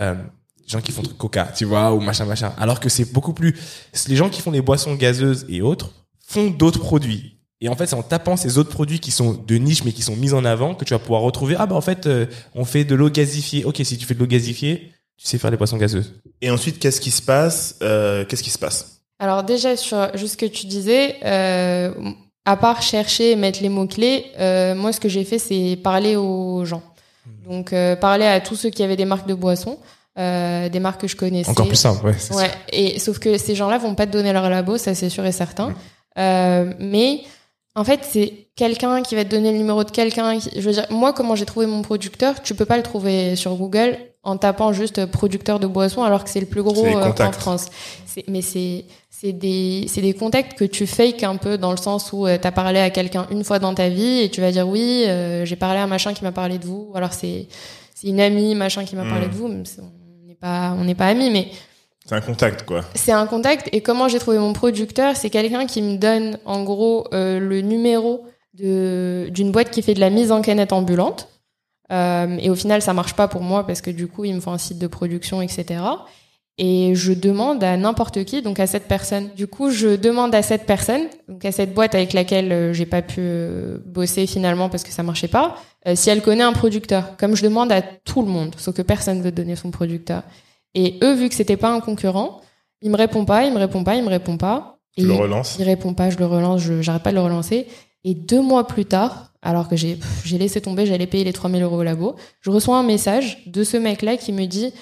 euh, 0.00 0.14
gens 0.66 0.80
qui 0.80 0.92
font 0.92 1.02
truc 1.02 1.18
coca, 1.18 1.50
tu 1.54 1.64
vois, 1.66 1.92
ou 1.92 2.00
machin 2.00 2.24
machin. 2.24 2.52
Alors 2.56 2.80
que 2.80 2.88
c'est 2.88 3.12
beaucoup 3.12 3.34
plus. 3.34 3.54
Les 4.08 4.16
gens 4.16 4.30
qui 4.30 4.40
font 4.40 4.52
des 4.52 4.62
boissons 4.62 4.94
gazeuses 4.94 5.44
et 5.48 5.60
autres 5.60 5.90
font 6.26 6.50
d'autres 6.50 6.78
produits. 6.80 7.38
Et 7.60 7.68
en 7.68 7.76
fait, 7.76 7.86
c'est 7.86 7.94
en 7.94 8.02
tapant 8.02 8.36
ces 8.36 8.58
autres 8.58 8.70
produits 8.70 8.98
qui 9.00 9.10
sont 9.10 9.34
de 9.34 9.54
niche 9.56 9.84
mais 9.84 9.92
qui 9.92 10.02
sont 10.02 10.16
mis 10.16 10.32
en 10.32 10.44
avant 10.44 10.74
que 10.74 10.84
tu 10.84 10.94
vas 10.94 10.98
pouvoir 10.98 11.20
retrouver. 11.22 11.56
Ah 11.58 11.66
bah 11.66 11.76
en 11.76 11.80
fait, 11.80 12.06
euh, 12.06 12.26
on 12.54 12.64
fait 12.64 12.84
de 12.84 12.94
l'eau 12.94 13.10
gazifiée. 13.10 13.64
Ok, 13.64 13.80
si 13.84 13.98
tu 13.98 14.06
fais 14.06 14.14
de 14.14 14.20
l'eau 14.20 14.26
gazifiée, 14.26 14.92
tu 15.22 15.28
sais 15.28 15.38
faire 15.38 15.50
des 15.52 15.56
boissons 15.56 15.76
gazeuses. 15.76 16.12
Et 16.40 16.50
ensuite, 16.50 16.78
qu'est-ce 16.80 17.00
qui 17.00 17.10
se 17.12 17.22
passe 17.22 17.76
euh, 17.82 18.24
Qu'est-ce 18.24 18.42
qui 18.42 18.50
se 18.50 18.58
passe? 18.58 18.98
Alors 19.20 19.44
déjà 19.44 19.76
sur 19.76 20.08
juste 20.16 20.32
ce 20.32 20.36
que 20.36 20.46
tu 20.46 20.66
disais, 20.66 21.16
euh, 21.24 21.92
à 22.44 22.56
part 22.56 22.82
chercher 22.82 23.30
et 23.32 23.36
mettre 23.36 23.62
les 23.62 23.68
mots 23.68 23.86
clés, 23.86 24.26
euh, 24.40 24.74
moi 24.74 24.92
ce 24.92 24.98
que 24.98 25.08
j'ai 25.08 25.22
fait 25.24 25.38
c'est 25.38 25.78
parler 25.82 26.16
aux 26.16 26.64
gens. 26.64 26.82
Donc 27.48 27.72
euh, 27.72 27.94
parler 27.94 28.26
à 28.26 28.40
tous 28.40 28.56
ceux 28.56 28.70
qui 28.70 28.82
avaient 28.82 28.96
des 28.96 29.04
marques 29.04 29.28
de 29.28 29.34
boissons, 29.34 29.78
euh, 30.18 30.68
des 30.68 30.80
marques 30.80 31.02
que 31.02 31.06
je 31.06 31.14
connaissais. 31.14 31.48
Encore 31.50 31.68
plus 31.68 31.76
simple, 31.76 32.04
ouais. 32.04 32.50
Et 32.72 32.98
sauf 32.98 33.20
que 33.20 33.38
ces 33.38 33.54
gens-là 33.54 33.78
vont 33.78 33.94
pas 33.94 34.06
te 34.06 34.12
donner 34.12 34.32
leur 34.32 34.50
labo, 34.50 34.76
ça 34.76 34.92
c'est 34.96 35.08
sûr 35.08 35.24
et 35.24 35.30
certain. 35.32 35.72
Euh, 36.18 36.72
mais 36.80 37.20
en 37.76 37.84
fait, 37.84 38.00
c'est 38.10 38.48
quelqu'un 38.56 39.02
qui 39.02 39.14
va 39.14 39.24
te 39.24 39.30
donner 39.30 39.52
le 39.52 39.58
numéro 39.58 39.84
de 39.84 39.90
quelqu'un. 39.92 40.38
qui- 40.38 40.50
Je 40.56 40.60
veux 40.66 40.72
dire, 40.72 40.86
moi, 40.90 41.12
comment 41.12 41.36
j'ai 41.36 41.46
trouvé 41.46 41.66
mon 41.66 41.80
producteur, 41.82 42.42
tu 42.42 42.54
peux 42.54 42.66
pas 42.66 42.76
le 42.76 42.82
trouver 42.82 43.34
sur 43.36 43.54
Google 43.54 43.96
en 44.24 44.36
tapant 44.36 44.72
juste 44.72 45.06
producteur 45.06 45.58
de 45.58 45.66
boissons 45.66 46.02
alors 46.04 46.22
que 46.24 46.30
c'est 46.30 46.40
le 46.40 46.46
plus 46.46 46.62
gros 46.62 46.86
euh, 46.86 47.12
en. 47.20 47.32
France. 47.32 47.66
Mais 48.28 48.42
c'est 48.42 48.84
c'est 49.10 49.32
des 49.32 49.86
c'est 49.88 50.00
des 50.00 50.14
contacts 50.14 50.56
que 50.58 50.64
tu 50.64 50.86
fakes 50.86 51.22
un 51.24 51.36
peu 51.36 51.58
dans 51.58 51.70
le 51.70 51.76
sens 51.76 52.12
où 52.12 52.26
tu 52.26 52.46
as 52.46 52.52
parlé 52.52 52.78
à 52.80 52.90
quelqu'un 52.90 53.26
une 53.30 53.44
fois 53.44 53.58
dans 53.58 53.74
ta 53.74 53.88
vie 53.88 54.20
et 54.22 54.30
tu 54.30 54.40
vas 54.40 54.50
dire 54.52 54.68
oui, 54.68 55.04
euh, 55.06 55.44
j'ai 55.44 55.56
parlé 55.56 55.78
à 55.80 55.84
un 55.84 55.86
machin 55.88 56.12
qui 56.14 56.22
m'a 56.24 56.32
parlé 56.32 56.58
de 56.58 56.66
vous. 56.66 56.88
Ou 56.92 56.96
alors 56.96 57.12
c'est 57.12 57.46
c'est 57.94 58.08
une 58.08 58.20
amie 58.20 58.54
machin 58.54 58.84
qui 58.84 58.96
m'a 58.96 59.04
parlé 59.04 59.26
Mm. 59.26 59.30
de 59.30 59.34
vous. 59.34 59.48
mais 59.48 59.62
on 59.80 60.26
n'est 60.28 60.34
pas 60.34 60.74
on 60.78 60.84
n'est 60.84 60.94
pas 60.96 61.06
amis, 61.06 61.30
mais 61.30 61.48
C'est 62.04 62.14
un 62.16 62.20
contact, 62.20 62.64
quoi. 62.64 62.80
c'est 62.94 63.12
un 63.12 63.26
contact. 63.26 63.68
Et 63.72 63.80
comment 63.80 64.08
j'ai 64.08 64.18
trouvé 64.18 64.38
mon 64.38 64.52
producteur 64.52 65.14
C'est 65.16 65.30
quelqu'un 65.30 65.66
qui 65.66 65.82
me 65.82 65.96
donne, 65.98 66.38
en 66.44 66.62
gros, 66.64 67.06
euh, 67.14 67.38
le 67.38 67.60
numéro 67.60 68.24
de 68.54 69.28
d'une 69.30 69.50
boîte 69.52 69.70
qui 69.70 69.82
fait 69.82 69.94
de 69.94 70.00
la 70.00 70.10
mise 70.10 70.30
en 70.32 70.42
canette 70.42 70.72
ambulante. 70.72 71.28
Euh, 71.92 72.38
et 72.40 72.50
au 72.50 72.54
final, 72.54 72.82
ça 72.82 72.92
marche 72.92 73.14
pas 73.14 73.28
pour 73.28 73.42
moi 73.42 73.66
parce 73.66 73.80
que 73.80 73.90
du 73.90 74.06
coup, 74.06 74.24
il 74.24 74.34
me 74.34 74.40
faut 74.40 74.50
un 74.50 74.58
site 74.58 74.78
de 74.78 74.86
production, 74.86 75.42
etc. 75.42 75.80
Et 76.58 76.94
je 76.94 77.12
demande 77.12 77.64
à 77.64 77.76
n'importe 77.76 78.24
qui, 78.24 78.42
donc 78.42 78.60
à 78.60 78.66
cette 78.66 78.86
personne. 78.86 79.30
Du 79.34 79.46
coup, 79.46 79.70
je 79.70 79.96
demande 79.96 80.34
à 80.34 80.42
cette 80.42 80.66
personne, 80.66 81.02
donc 81.26 81.44
à 81.44 81.52
cette 81.52 81.72
boîte 81.72 81.94
avec 81.94 82.12
laquelle 82.12 82.52
euh, 82.52 82.72
j'ai 82.74 82.84
pas 82.84 83.00
pu 83.00 83.20
euh, 83.20 83.78
bosser 83.86 84.26
finalement 84.26 84.68
parce 84.68 84.82
que 84.82 84.90
ça 84.90 85.02
marchait 85.02 85.28
pas, 85.28 85.56
euh, 85.86 85.94
si 85.96 86.10
elle 86.10 86.20
connaît 86.20 86.42
un 86.42 86.52
producteur. 86.52 87.16
Comme 87.16 87.36
je 87.36 87.42
demande 87.42 87.72
à 87.72 87.80
tout 87.80 88.20
le 88.20 88.28
monde, 88.28 88.54
sauf 88.58 88.74
que 88.74 88.82
personne 88.82 89.22
veut 89.22 89.32
donner 89.32 89.56
son 89.56 89.70
producteur. 89.70 90.24
Et 90.74 90.98
eux, 91.02 91.14
vu 91.14 91.30
que 91.30 91.34
c'était 91.34 91.56
pas 91.56 91.72
un 91.72 91.80
concurrent, 91.80 92.42
il 92.82 92.90
me 92.90 92.96
répond 92.96 93.24
pas, 93.24 93.44
il 93.44 93.52
me 93.52 93.58
répond 93.58 93.82
pas, 93.82 93.96
il 93.96 94.04
me 94.04 94.10
répond 94.10 94.36
pas. 94.36 94.78
Et 94.98 95.02
le 95.02 95.14
relances? 95.14 95.56
Il 95.58 95.64
répond 95.64 95.94
pas, 95.94 96.10
je 96.10 96.18
le 96.18 96.26
relance, 96.26 96.60
je 96.60 96.82
j'arrête 96.82 97.02
pas 97.02 97.10
de 97.10 97.16
le 97.16 97.22
relancer. 97.22 97.66
Et 98.04 98.14
deux 98.14 98.40
mois 98.42 98.66
plus 98.66 98.84
tard, 98.84 99.32
alors 99.42 99.68
que 99.68 99.76
j'ai 99.76 99.98
laissé 100.32 100.60
tomber, 100.60 100.86
j'allais 100.86 101.06
payer 101.06 101.24
les 101.24 101.32
3000 101.32 101.62
euros 101.62 101.78
au 101.78 101.82
labo, 101.82 102.16
je 102.40 102.50
reçois 102.50 102.76
un 102.78 102.82
message 102.82 103.42
de 103.46 103.62
ce 103.64 103.76
mec-là 103.76 104.16
qui 104.16 104.32
me 104.32 104.46
dit 104.46 104.72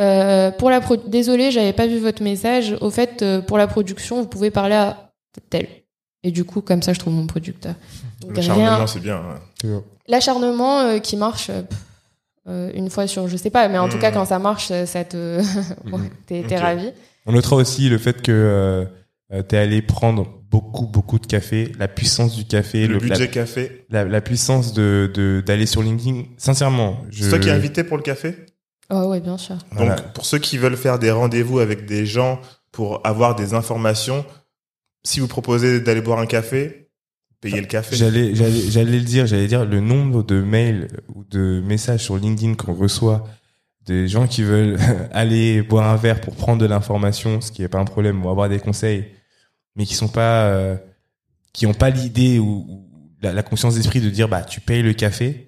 euh, 0.00 0.50
pour 0.52 0.70
la 0.70 0.80
pro 0.80 0.96
désolé, 0.96 1.50
j'avais 1.50 1.72
pas 1.72 1.88
vu 1.88 1.98
votre 1.98 2.22
message. 2.22 2.76
Au 2.80 2.88
fait, 2.90 3.22
euh, 3.22 3.40
pour 3.40 3.58
la 3.58 3.66
production, 3.66 4.20
vous 4.22 4.28
pouvez 4.28 4.50
parler 4.52 4.76
à 4.76 5.10
tel. 5.50 5.66
Et 6.22 6.30
du 6.30 6.44
coup, 6.44 6.60
comme 6.60 6.82
ça, 6.82 6.92
je 6.92 7.00
trouve 7.00 7.14
mon 7.14 7.26
producteur. 7.26 7.74
Charmement, 8.40 8.86
c'est 8.86 9.00
bien. 9.00 9.20
ouais. 9.64 9.70
L'acharnement 10.06 10.80
euh, 10.80 10.98
qui 11.00 11.16
marche 11.16 11.50
euh, 11.50 11.62
pff, 11.62 11.78
euh, 12.48 12.70
une 12.74 12.90
fois 12.90 13.06
sur, 13.08 13.26
je 13.28 13.36
sais 13.36 13.50
pas, 13.50 13.68
mais 13.68 13.78
en 13.78 13.88
tout 13.88 13.96
Mhm. 13.96 14.00
cas, 14.02 14.12
quand 14.12 14.24
ça 14.24 14.38
marche, 14.38 14.68
ça 14.86 15.04
te, 15.04 15.38
ouais, 15.92 16.10
t'es 16.26 16.56
ravi. 16.56 16.90
On 17.26 17.32
notera 17.32 17.56
aussi 17.56 17.88
le 17.88 17.98
fait 17.98 18.22
que 18.22 18.86
euh, 19.32 19.42
t'es 19.42 19.56
allé 19.58 19.82
prendre 19.82 20.26
beaucoup 20.50 20.86
beaucoup 20.86 21.18
de 21.18 21.26
café, 21.26 21.72
la 21.78 21.88
puissance 21.88 22.34
du 22.34 22.44
café, 22.46 22.86
Le 22.86 22.94
la- 22.94 23.00
budget 23.00 23.28
café. 23.28 23.84
la, 23.90 24.04
la 24.04 24.20
puissance 24.20 24.72
de 24.72 25.10
de- 25.14 25.42
d'aller 25.44 25.66
sur 25.66 25.82
LinkedIn. 25.82 26.22
Sincèrement, 26.38 27.02
je... 27.10 27.24
C'est 27.24 27.28
toi 27.30 27.38
qui 27.38 27.48
es 27.48 27.52
invité 27.52 27.84
pour 27.84 27.96
le 27.98 28.02
café? 28.02 28.34
Oh 28.90 29.04
ouais, 29.10 29.20
bien 29.20 29.36
sûr. 29.36 29.56
Voilà. 29.72 29.96
Donc, 29.96 30.12
pour 30.14 30.24
ceux 30.24 30.38
qui 30.38 30.56
veulent 30.56 30.76
faire 30.76 30.98
des 30.98 31.10
rendez-vous 31.10 31.58
avec 31.58 31.84
des 31.84 32.06
gens 32.06 32.40
pour 32.72 33.06
avoir 33.06 33.34
des 33.36 33.52
informations, 33.52 34.24
si 35.04 35.20
vous 35.20 35.28
proposez 35.28 35.80
d'aller 35.80 36.00
boire 36.00 36.18
un 36.20 36.26
café, 36.26 36.88
payez 37.42 37.60
le 37.60 37.66
café. 37.66 37.94
J'allais, 37.96 38.34
j'allais, 38.34 38.62
j'allais 38.70 38.92
le 38.98 39.04
dire, 39.04 39.26
j'allais 39.26 39.46
dire 39.46 39.66
le 39.66 39.80
nombre 39.80 40.22
de 40.22 40.40
mails 40.40 40.88
ou 41.14 41.24
de 41.24 41.62
messages 41.66 42.02
sur 42.04 42.16
LinkedIn 42.16 42.54
qu'on 42.54 42.72
reçoit 42.72 43.24
des 43.84 44.08
gens 44.08 44.26
qui 44.26 44.42
veulent 44.42 44.78
aller 45.12 45.60
boire 45.62 45.88
un 45.90 45.96
verre 45.96 46.22
pour 46.22 46.34
prendre 46.34 46.60
de 46.62 46.66
l'information, 46.66 47.42
ce 47.42 47.52
qui 47.52 47.62
est 47.62 47.68
pas 47.68 47.78
un 47.78 47.84
problème, 47.84 48.24
ou 48.24 48.30
avoir 48.30 48.48
des 48.48 48.58
conseils, 48.58 49.04
mais 49.78 49.86
qui 49.86 49.94
sont 49.94 50.08
pas, 50.08 50.48
euh, 50.48 50.76
qui 51.54 51.66
ont 51.66 51.72
pas 51.74 51.88
l'idée 51.88 52.38
ou, 52.38 52.66
ou 52.68 52.84
la, 53.22 53.32
la 53.32 53.42
conscience 53.42 53.76
d'esprit 53.76 54.00
de 54.02 54.10
dire 54.10 54.28
bah 54.28 54.42
tu 54.42 54.60
payes 54.60 54.82
le 54.82 54.92
café. 54.92 55.46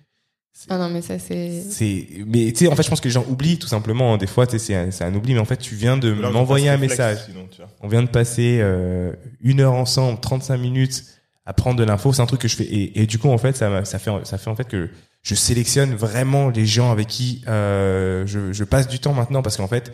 Ah 0.68 0.76
non, 0.76 0.91
mais 0.91 1.01
ça, 1.01 1.18
c'est. 1.18 1.62
C'est, 1.70 2.07
mais 2.26 2.53
tu 2.53 2.59
sais, 2.66 2.68
en 2.68 2.76
fait, 2.76 2.83
je 2.83 2.91
pense 2.91 3.01
que 3.01 3.09
les 3.09 3.12
gens 3.12 3.24
oublient 3.31 3.59
tout 3.59 3.66
simplement. 3.68 4.12
hein. 4.14 4.18
Des 4.18 4.26
fois, 4.26 4.47
tu 4.47 4.53
sais, 4.53 4.59
c'est 4.59 4.74
un, 4.74 4.91
c'est 4.91 5.05
un 5.05 5.14
oubli, 5.14 5.33
mais 5.33 5.41
en 5.41 5.47
fait, 5.47 5.57
tu 5.57 5.74
viens 5.74 5.97
de 5.97 6.12
m'envoyer 6.12 6.68
un 6.68 6.72
réflexe, 6.72 6.93
message. 6.99 7.18
sinon, 7.26 7.47
tu 7.51 7.59
vois. 7.62 7.70
On 7.81 7.89
vient 7.89 8.03
de 8.03 8.09
passer 8.09 8.59
euh, 8.61 9.12
une 9.41 9.61
heure 9.61 9.72
ensemble, 9.72 10.20
35 10.20 10.59
minutes 10.59 11.05
à 11.47 11.55
prendre 11.55 11.78
de 11.78 11.85
l'info. 11.85 12.12
C'est 12.12 12.20
un 12.20 12.26
truc 12.26 12.43
que 12.43 12.49
je 12.49 12.57
fais. 12.57 12.64
Et, 12.64 13.01
et 13.01 13.07
du 13.07 13.18
coup, 13.18 13.31
en 13.31 13.39
fait, 13.39 13.57
ça, 13.57 13.87
ça 13.87 13.99
fait, 13.99 14.11
ça 14.24 14.37
fait 14.37 14.51
en 14.51 14.55
fait 14.57 14.68
que 14.68 14.91
je 15.22 15.35
sélectionne 15.35 15.95
vraiment 15.95 16.51
les 16.51 16.66
gens 16.66 16.93
avec 16.93 17.07
qui 17.09 17.43
euh, 17.49 18.26
je, 18.26 18.53
je 18.53 18.64
passe 18.64 18.87
du 18.87 18.99
temps 18.99 19.14
maintenant, 19.14 19.41
parce 19.41 19.57
qu'en 19.57 19.68
fait, 19.68 19.93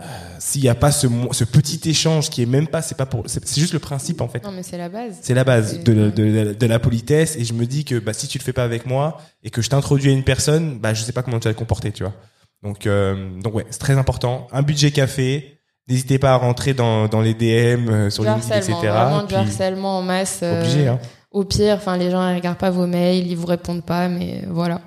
euh, 0.00 0.02
s'il 0.38 0.62
n'y 0.62 0.68
a 0.68 0.74
pas 0.74 0.92
ce, 0.92 1.06
ce 1.32 1.44
petit 1.44 1.80
échange 1.90 2.30
qui 2.30 2.42
est 2.42 2.46
même 2.46 2.68
pas, 2.68 2.82
c'est 2.82 2.96
pas 2.96 3.06
pour, 3.06 3.24
c'est 3.26 3.42
juste 3.58 3.72
le 3.72 3.78
principe 3.80 4.20
en 4.20 4.28
fait. 4.28 4.44
Non, 4.44 4.52
mais 4.52 4.62
c'est 4.62 4.78
la 4.78 4.88
base. 4.88 5.16
C'est 5.22 5.34
la 5.34 5.44
base 5.44 5.80
de, 5.82 5.92
de, 5.92 6.10
de- 6.10 6.52
de 6.54 6.66
la 6.66 6.78
politesse 6.78 7.36
et 7.36 7.44
je 7.44 7.52
me 7.52 7.66
dis 7.66 7.84
que 7.84 7.98
bah, 7.98 8.12
si 8.12 8.28
tu 8.28 8.38
le 8.38 8.44
fais 8.44 8.52
pas 8.52 8.64
avec 8.64 8.86
moi 8.86 9.18
et 9.42 9.50
que 9.50 9.60
je 9.62 9.68
t'introduis 9.68 10.10
à 10.10 10.12
une 10.12 10.24
personne, 10.24 10.78
bah, 10.78 10.94
je 10.94 11.02
sais 11.02 11.12
pas 11.12 11.22
comment 11.22 11.40
tu 11.40 11.48
vas 11.48 11.54
te 11.54 11.58
comporter, 11.58 11.90
tu 11.92 12.04
vois. 12.04 12.14
Donc, 12.62 12.86
euh, 12.86 13.40
donc 13.40 13.54
ouais, 13.54 13.66
c'est 13.70 13.78
très 13.78 13.94
important. 13.98 14.46
Un 14.52 14.62
budget 14.62 14.90
café, 14.90 15.58
n'hésitez 15.88 16.18
pas 16.18 16.32
à 16.32 16.36
rentrer 16.36 16.74
dans, 16.74 17.06
dans 17.08 17.20
les 17.20 17.34
DM 17.34 17.88
euh, 17.88 18.10
sur 18.10 18.22
Du 18.24 18.30
LinkedIn, 18.30 18.56
etc. 18.56 18.74
vraiment 18.80 19.20
du 19.22 19.26
Puis, 19.28 19.36
harcèlement 19.36 19.98
en 19.98 20.02
masse. 20.02 20.40
euh, 20.42 20.60
obligé, 20.60 20.86
hein. 20.88 20.98
Au 21.30 21.44
pire, 21.44 21.74
enfin, 21.76 21.96
les 21.98 22.10
gens 22.10 22.26
ils 22.30 22.36
regardent 22.36 22.56
pas 22.58 22.70
vos 22.70 22.86
mails, 22.86 23.26
ils 23.26 23.36
vous 23.36 23.46
répondent 23.46 23.84
pas, 23.84 24.08
mais 24.08 24.44
voilà. 24.48 24.80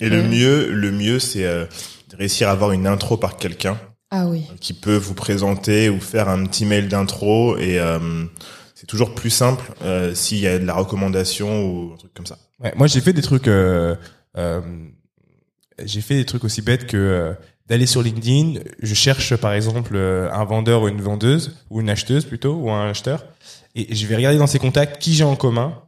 Et 0.00 0.08
le 0.08 0.22
mieux, 0.22 0.70
le 0.70 0.90
mieux, 0.92 1.18
c'est 1.18 1.44
euh, 1.44 1.64
de 2.10 2.16
réussir 2.16 2.48
à 2.48 2.52
avoir 2.52 2.72
une 2.72 2.86
intro 2.86 3.16
par 3.16 3.36
quelqu'un 3.36 3.78
Ah 4.10 4.26
oui. 4.26 4.46
qui 4.60 4.72
peut 4.72 4.96
vous 4.96 5.14
présenter 5.14 5.90
ou 5.90 6.00
faire 6.00 6.28
un 6.28 6.44
petit 6.46 6.64
mail 6.64 6.88
d'intro 6.88 7.58
et 7.58 7.78
euh, 7.78 8.24
c'est 8.74 8.86
toujours 8.86 9.14
plus 9.14 9.30
simple 9.30 9.70
euh, 9.82 10.14
s'il 10.14 10.38
y 10.38 10.46
a 10.46 10.58
de 10.58 10.64
la 10.64 10.74
recommandation 10.74 11.66
ou 11.66 11.92
un 11.92 11.96
truc 11.96 12.14
comme 12.14 12.26
ça. 12.26 12.38
Ouais, 12.60 12.72
moi, 12.76 12.86
j'ai 12.86 13.00
fait 13.00 13.12
des 13.12 13.22
trucs. 13.22 13.48
Euh, 13.48 13.96
euh, 14.36 14.60
j'ai 15.84 16.00
fait 16.00 16.14
des 16.14 16.24
trucs 16.24 16.44
aussi 16.44 16.62
bêtes 16.62 16.86
que 16.86 16.96
euh, 16.96 17.34
d'aller 17.66 17.86
sur 17.86 18.02
LinkedIn. 18.02 18.60
Je 18.82 18.94
cherche 18.94 19.36
par 19.36 19.52
exemple 19.52 19.94
euh, 19.94 20.30
un 20.32 20.44
vendeur 20.44 20.82
ou 20.82 20.88
une 20.88 21.00
vendeuse 21.00 21.56
ou 21.70 21.80
une 21.80 21.90
acheteuse 21.90 22.24
plutôt 22.24 22.54
ou 22.54 22.70
un 22.70 22.90
acheteur, 22.90 23.26
et 23.74 23.94
je 23.94 24.06
vais 24.06 24.16
regarder 24.16 24.38
dans 24.38 24.46
ses 24.46 24.58
contacts 24.58 25.00
qui 25.00 25.14
j'ai 25.14 25.24
en 25.24 25.36
commun 25.36 25.82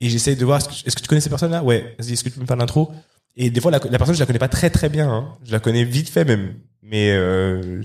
et 0.00 0.08
j'essaye 0.10 0.36
de 0.36 0.44
voir 0.44 0.58
est-ce 0.58 0.94
que, 0.94 1.00
tu 1.00 1.08
connais 1.08 1.20
ces 1.20 1.30
personnes-là? 1.30 1.62
Ouais. 1.62 1.96
Vas-y, 1.98 2.12
est-ce 2.12 2.22
que 2.22 2.28
tu 2.28 2.34
peux 2.34 2.42
me 2.42 2.46
faire 2.46 2.56
l'intro? 2.56 2.92
Et 3.36 3.50
des 3.50 3.60
fois, 3.60 3.70
la, 3.70 3.78
la 3.90 3.98
personne, 3.98 4.14
je 4.14 4.20
la 4.20 4.26
connais 4.26 4.38
pas 4.38 4.48
très 4.48 4.70
très 4.70 4.88
bien. 4.88 5.10
Hein. 5.10 5.28
Je 5.44 5.52
la 5.52 5.60
connais 5.60 5.84
vite 5.84 6.08
fait 6.08 6.24
même, 6.24 6.54
mais 6.82 7.10
euh, 7.12 7.82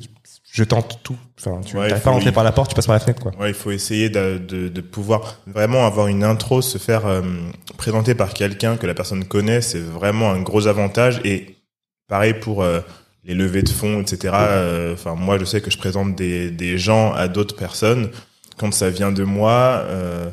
je 0.51 0.63
tente 0.63 0.99
tout. 1.03 1.17
Enfin, 1.39 1.59
tu 1.61 1.75
Ouais, 1.77 1.87
n'arrives 1.89 2.03
pas 2.03 2.09
à 2.09 2.13
rentrer 2.13 2.31
par 2.31 2.43
la 2.43 2.51
porte, 2.51 2.69
tu 2.69 2.75
passes 2.75 2.85
par 2.87 2.95
la 2.95 2.99
fenêtre, 2.99 3.21
quoi. 3.21 3.33
Ouais, 3.39 3.49
il 3.49 3.53
faut 3.53 3.71
essayer 3.71 4.09
de, 4.09 4.37
de, 4.37 4.69
de 4.69 4.81
pouvoir 4.81 5.39
vraiment 5.47 5.85
avoir 5.85 6.07
une 6.07 6.23
intro, 6.23 6.61
se 6.61 6.77
faire 6.77 7.05
euh, 7.05 7.21
présenter 7.77 8.15
par 8.15 8.33
quelqu'un 8.33 8.77
que 8.77 8.87
la 8.87 8.93
personne 8.93 9.25
connaît, 9.25 9.61
c'est 9.61 9.79
vraiment 9.79 10.31
un 10.31 10.41
gros 10.41 10.67
avantage. 10.67 11.19
Et 11.25 11.57
pareil 12.07 12.33
pour 12.33 12.63
euh, 12.63 12.79
les 13.25 13.33
levées 13.33 13.63
de 13.63 13.69
fonds, 13.69 14.01
etc. 14.01 14.33
euh, 14.35 14.93
Enfin, 14.93 15.15
moi, 15.15 15.37
je 15.37 15.45
sais 15.45 15.59
que 15.61 15.69
je 15.71 15.77
présente 15.77 16.15
des, 16.15 16.49
des 16.49 16.77
gens 16.77 17.11
à 17.13 17.27
d'autres 17.27 17.55
personnes. 17.55 18.09
Quand 18.57 18.73
ça 18.73 18.89
vient 18.89 19.11
de 19.11 19.23
moi, 19.23 19.81
euh, 19.85 20.29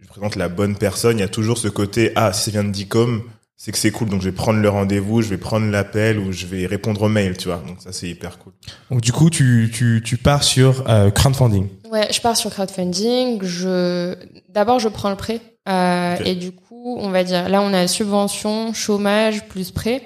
je 0.00 0.08
présente 0.08 0.34
la 0.36 0.48
bonne 0.48 0.76
personne. 0.76 1.18
Il 1.18 1.20
y 1.20 1.24
a 1.24 1.28
toujours 1.28 1.58
ce 1.58 1.68
côté 1.68 2.10
ah 2.16 2.32
si 2.32 2.44
ça 2.44 2.50
vient 2.52 2.64
de 2.64 2.70
Dicom, 2.70 3.22
c'est 3.62 3.72
que 3.72 3.78
c'est 3.78 3.90
cool. 3.90 4.08
Donc 4.08 4.22
je 4.22 4.30
vais 4.30 4.34
prendre 4.34 4.58
le 4.58 4.68
rendez-vous, 4.70 5.20
je 5.20 5.28
vais 5.28 5.36
prendre 5.36 5.66
l'appel 5.70 6.18
ou 6.18 6.32
je 6.32 6.46
vais 6.46 6.64
répondre 6.64 7.02
au 7.02 7.08
mail, 7.10 7.36
tu 7.36 7.48
vois. 7.48 7.58
Donc 7.66 7.76
ça 7.82 7.92
c'est 7.92 8.08
hyper 8.08 8.38
cool. 8.38 8.54
Donc 8.90 9.02
du 9.02 9.12
coup, 9.12 9.28
tu, 9.28 9.70
tu, 9.70 10.00
tu 10.02 10.16
pars 10.16 10.42
sur 10.42 10.88
euh, 10.88 11.10
crowdfunding. 11.10 11.68
Ouais, 11.90 12.08
je 12.10 12.22
pars 12.22 12.38
sur 12.38 12.50
crowdfunding. 12.50 13.42
Je 13.42 14.14
d'abord 14.48 14.78
je 14.78 14.88
prends 14.88 15.10
le 15.10 15.16
prêt 15.16 15.40
euh, 15.68 16.16
et 16.24 16.36
du 16.36 16.52
coup 16.52 16.96
on 16.98 17.10
va 17.10 17.22
dire 17.22 17.50
là 17.50 17.60
on 17.60 17.74
a 17.74 17.86
subvention, 17.86 18.72
chômage 18.72 19.44
plus 19.48 19.70
prêt. 19.72 20.02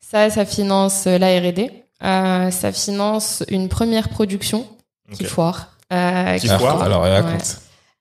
Ça, 0.00 0.28
ça 0.28 0.44
finance 0.44 1.06
euh, 1.06 1.18
la 1.18 1.38
R&D. 1.38 1.70
Euh, 2.02 2.50
ça 2.50 2.72
finance 2.72 3.44
une 3.48 3.68
première 3.68 4.08
production 4.08 4.66
qui 5.12 5.22
Ok. 5.24 5.28
foire. 5.30 5.76
Euh, 5.92 6.36
Qui 6.38 6.48
Alors, 6.48 6.60
foire 6.60 6.82
Alors, 6.82 7.02
Ouais. 7.02 7.20
raconte. 7.20 7.58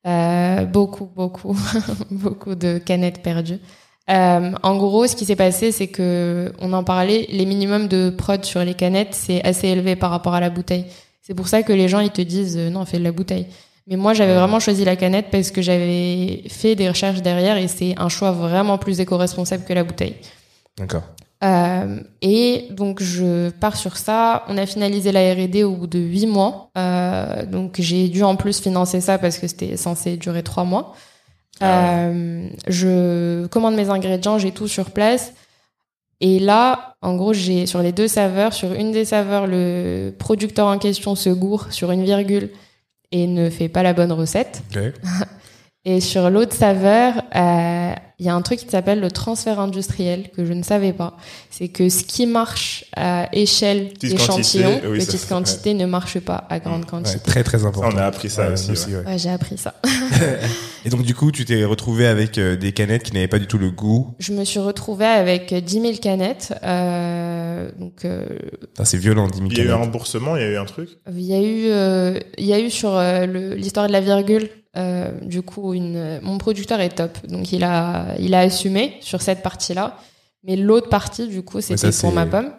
Euh, 0.07 0.65
beaucoup, 0.65 1.05
beaucoup, 1.15 1.55
beaucoup 2.11 2.55
de 2.55 2.77
canettes 2.79 3.21
perdues. 3.21 3.59
Euh, 4.09 4.51
en 4.63 4.77
gros, 4.77 5.07
ce 5.07 5.15
qui 5.15 5.25
s'est 5.25 5.35
passé, 5.35 5.71
c'est 5.71 5.87
que 5.87 6.53
on 6.59 6.73
en 6.73 6.83
parlait, 6.83 7.27
les 7.29 7.45
minimums 7.45 7.87
de 7.87 8.09
prod 8.09 8.43
sur 8.45 8.63
les 8.63 8.73
canettes, 8.73 9.13
c'est 9.13 9.43
assez 9.43 9.67
élevé 9.67 9.95
par 9.95 10.11
rapport 10.11 10.33
à 10.33 10.39
la 10.39 10.49
bouteille. 10.49 10.85
C'est 11.21 11.33
pour 11.33 11.47
ça 11.49 11.61
que 11.63 11.73
les 11.73 11.89
gens 11.89 11.99
ils 11.99 12.11
te 12.11 12.21
disent 12.21 12.57
euh, 12.57 12.69
non, 12.69 12.85
fais 12.85 12.99
de 12.99 13.03
la 13.03 13.11
bouteille. 13.11 13.47
Mais 13.87 13.95
moi, 13.95 14.13
j'avais 14.13 14.33
vraiment 14.33 14.59
choisi 14.59 14.83
la 14.83 14.95
canette 14.95 15.27
parce 15.31 15.51
que 15.51 15.61
j'avais 15.61 16.43
fait 16.49 16.75
des 16.75 16.89
recherches 16.89 17.21
derrière 17.21 17.57
et 17.57 17.67
c'est 17.67 17.95
un 17.97 18.09
choix 18.09 18.31
vraiment 18.31 18.77
plus 18.77 18.99
éco-responsable 18.99 19.63
que 19.63 19.73
la 19.73 19.83
bouteille. 19.83 20.15
D'accord. 20.77 21.03
Euh, 21.43 21.99
et 22.21 22.67
donc 22.71 23.01
je 23.01 23.49
pars 23.49 23.77
sur 23.77 23.97
ça. 23.97 24.43
On 24.47 24.57
a 24.57 24.65
finalisé 24.65 25.11
la 25.11 25.33
R&D 25.33 25.63
au 25.63 25.75
bout 25.75 25.87
de 25.87 25.99
huit 25.99 26.25
mois. 26.25 26.69
Euh, 26.77 27.45
donc 27.45 27.75
j'ai 27.79 28.09
dû 28.09 28.23
en 28.23 28.35
plus 28.35 28.59
financer 28.59 29.01
ça 29.01 29.17
parce 29.17 29.37
que 29.37 29.47
c'était 29.47 29.77
censé 29.77 30.17
durer 30.17 30.43
trois 30.43 30.63
mois. 30.63 30.95
Euh, 31.61 32.47
je 32.67 33.47
commande 33.47 33.75
mes 33.75 33.89
ingrédients, 33.89 34.37
j'ai 34.37 34.51
tout 34.51 34.67
sur 34.67 34.91
place. 34.91 35.33
Et 36.19 36.39
là, 36.39 36.95
en 37.01 37.15
gros, 37.15 37.33
j'ai 37.33 37.65
sur 37.65 37.81
les 37.81 37.91
deux 37.91 38.07
saveurs, 38.07 38.53
sur 38.53 38.73
une 38.73 38.91
des 38.91 39.05
saveurs, 39.05 39.45
le 39.45 40.11
producteur 40.17 40.67
en 40.67 40.79
question 40.79 41.15
se 41.15 41.29
gourre 41.29 41.71
sur 41.71 41.91
une 41.91 42.03
virgule 42.03 42.49
et 43.11 43.27
ne 43.27 43.49
fait 43.49 43.69
pas 43.69 43.83
la 43.83 43.93
bonne 43.93 44.11
recette. 44.11 44.63
Et 45.89 46.01
sur 46.01 46.29
l'autre 46.29 46.53
saveur, 46.53 47.13
euh, 47.33 47.91
il 48.19 48.25
y 48.25 48.29
a 48.29 48.35
un 48.35 48.41
truc 48.41 48.59
qui 48.59 48.67
s'appelle 48.67 48.99
le 48.99 49.09
transfert 49.09 49.57
industriel 49.61 50.29
que 50.35 50.43
je 50.43 50.51
ne 50.51 50.61
savais 50.61 50.91
pas. 50.91 51.15
C'est 51.49 51.69
que 51.69 51.88
ce 51.88 52.03
qui 52.03 52.25
marche 52.25 52.83
à 52.97 53.29
échelle 53.31 53.93
d'échantillon, 53.97 54.81
oui, 54.85 54.97
petite 54.99 55.29
quantité, 55.29 55.73
ne 55.73 55.85
marche 55.85 56.19
pas 56.19 56.45
à 56.49 56.59
grande 56.59 56.81
Ouais, 56.81 56.88
quantité. 56.89 57.19
très 57.19 57.41
très 57.43 57.63
important. 57.63 57.91
Ça, 57.91 57.95
on 57.95 57.99
a 58.01 58.05
appris 58.05 58.29
ça 58.29 58.47
Ouais, 58.47 58.53
aussi, 58.53 58.71
nous 58.71 58.75
ouais. 58.75 58.95
ouais. 59.05 59.11
Ouais, 59.13 59.17
j'ai 59.17 59.29
appris 59.29 59.57
ça. 59.57 59.75
Et 60.85 60.89
donc 60.89 61.03
du 61.03 61.15
coup, 61.15 61.31
tu 61.31 61.45
t'es 61.45 61.63
retrouvé 61.63 62.05
avec 62.07 62.38
euh, 62.38 62.57
des 62.57 62.73
canettes 62.73 63.03
qui 63.03 63.13
n'avaient 63.13 63.27
pas 63.29 63.39
du 63.39 63.47
tout 63.47 63.57
le 63.57 63.71
goût? 63.71 64.13
Je 64.19 64.33
me 64.33 64.43
suis 64.43 64.59
retrouvée 64.59 65.05
avec 65.05 65.53
10 65.53 65.81
000 65.81 65.93
canettes. 66.01 66.53
Euh, 66.63 67.69
donc, 67.79 68.03
euh, 68.03 68.25
c'est 68.83 68.97
violent, 68.97 69.27
10 69.27 69.38
000 69.38 69.49
Il 69.51 69.57
y 69.57 69.61
a 69.61 69.63
eu 69.63 69.67
un 69.67 69.69
canettes. 69.71 69.85
remboursement, 69.85 70.35
il 70.35 70.41
y 70.41 70.45
a 70.45 70.49
eu 70.49 70.57
un 70.57 70.65
truc? 70.65 70.89
il 71.11 71.21
y 71.21 71.33
a 71.33 71.39
eu, 71.41 71.67
euh, 71.71 72.19
il 72.38 72.45
y 72.45 72.53
a 72.53 72.59
eu 72.59 72.69
sur 72.69 72.95
euh, 72.95 73.25
l'histoire 73.55 73.88
de 73.88 73.93
la 73.93 74.01
virgule. 74.01 74.49
Euh, 74.78 75.11
du 75.21 75.41
coup, 75.41 75.73
une, 75.73 76.19
mon 76.21 76.38
producteur 76.38 76.80
est 76.80 76.89
top, 76.89 77.25
donc 77.28 77.51
il 77.51 77.63
a, 77.63 78.15
il 78.19 78.34
a 78.36 78.39
assumé 78.39 78.95
sur 79.01 79.21
cette 79.21 79.41
partie-là. 79.41 79.97
Mais 80.43 80.55
l'autre 80.55 80.89
partie, 80.89 81.28
du 81.28 81.41
coup, 81.41 81.61
c'était 81.61 81.91
pour 81.91 82.13
ma 82.13 82.25
pomme. 82.25 82.51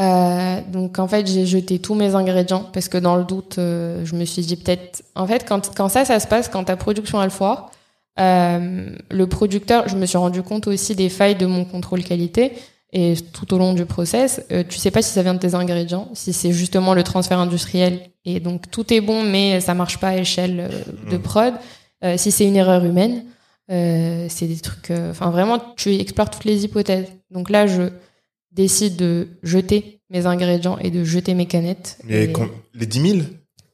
Euh, 0.00 0.60
donc 0.72 0.98
en 0.98 1.06
fait 1.06 1.26
j'ai 1.26 1.44
jeté 1.44 1.78
tous 1.78 1.94
mes 1.94 2.14
ingrédients 2.14 2.64
parce 2.72 2.88
que 2.88 2.96
dans 2.96 3.16
le 3.16 3.24
doute 3.24 3.58
euh, 3.58 4.02
je 4.06 4.14
me 4.14 4.24
suis 4.24 4.40
dit 4.40 4.56
peut-être 4.56 5.02
en 5.14 5.26
fait 5.26 5.46
quand, 5.46 5.74
quand 5.74 5.90
ça 5.90 6.06
ça 6.06 6.18
se 6.20 6.26
passe 6.26 6.48
quand 6.48 6.64
ta 6.64 6.76
production 6.76 7.22
elle 7.22 7.30
foire 7.30 7.70
euh, 8.18 8.96
le 9.10 9.26
producteur 9.26 9.88
je 9.88 9.96
me 9.96 10.06
suis 10.06 10.16
rendu 10.16 10.42
compte 10.42 10.68
aussi 10.68 10.94
des 10.94 11.10
failles 11.10 11.34
de 11.34 11.44
mon 11.44 11.66
contrôle 11.66 12.02
qualité 12.02 12.52
et 12.92 13.14
tout 13.32 13.52
au 13.54 13.58
long 13.58 13.72
du 13.74 13.84
process 13.86 14.42
euh, 14.52 14.64
tu 14.68 14.78
sais 14.78 14.90
pas 14.90 15.02
si 15.02 15.12
ça 15.12 15.22
vient 15.22 15.34
de 15.34 15.38
tes 15.38 15.54
ingrédients 15.54 16.08
si 16.14 16.32
c'est 16.32 16.52
justement 16.52 16.92
le 16.94 17.02
transfert 17.04 17.38
industriel 17.38 18.00
et 18.24 18.40
donc 18.40 18.70
tout 18.70 18.92
est 18.92 19.00
bon 19.00 19.22
mais 19.22 19.60
ça 19.60 19.74
marche 19.74 19.98
pas 19.98 20.08
à 20.08 20.16
échelle 20.16 20.60
euh, 20.60 21.10
de 21.10 21.16
Mhm. 21.16 21.22
prod 21.22 21.54
Euh, 22.02 22.16
si 22.16 22.30
c'est 22.32 22.46
une 22.46 22.56
erreur 22.56 22.82
humaine 22.84 23.24
euh, 23.70 24.26
c'est 24.30 24.46
des 24.46 24.56
trucs 24.58 24.90
euh, 24.90 25.10
enfin 25.10 25.30
vraiment 25.30 25.58
tu 25.76 25.94
explores 25.94 26.30
toutes 26.30 26.44
les 26.46 26.64
hypothèses 26.64 27.08
donc 27.30 27.50
là 27.50 27.66
je 27.66 27.90
décide 28.52 28.96
de 28.96 29.28
jeter 29.42 30.00
mes 30.10 30.26
ingrédients 30.26 30.76
et 30.78 30.90
de 30.90 31.04
jeter 31.04 31.34
mes 31.34 31.46
canettes. 31.46 31.98
Mais 32.04 32.24
Et- 32.24 32.32
les 32.74 32.86
10 32.86 33.00
000 33.00 33.18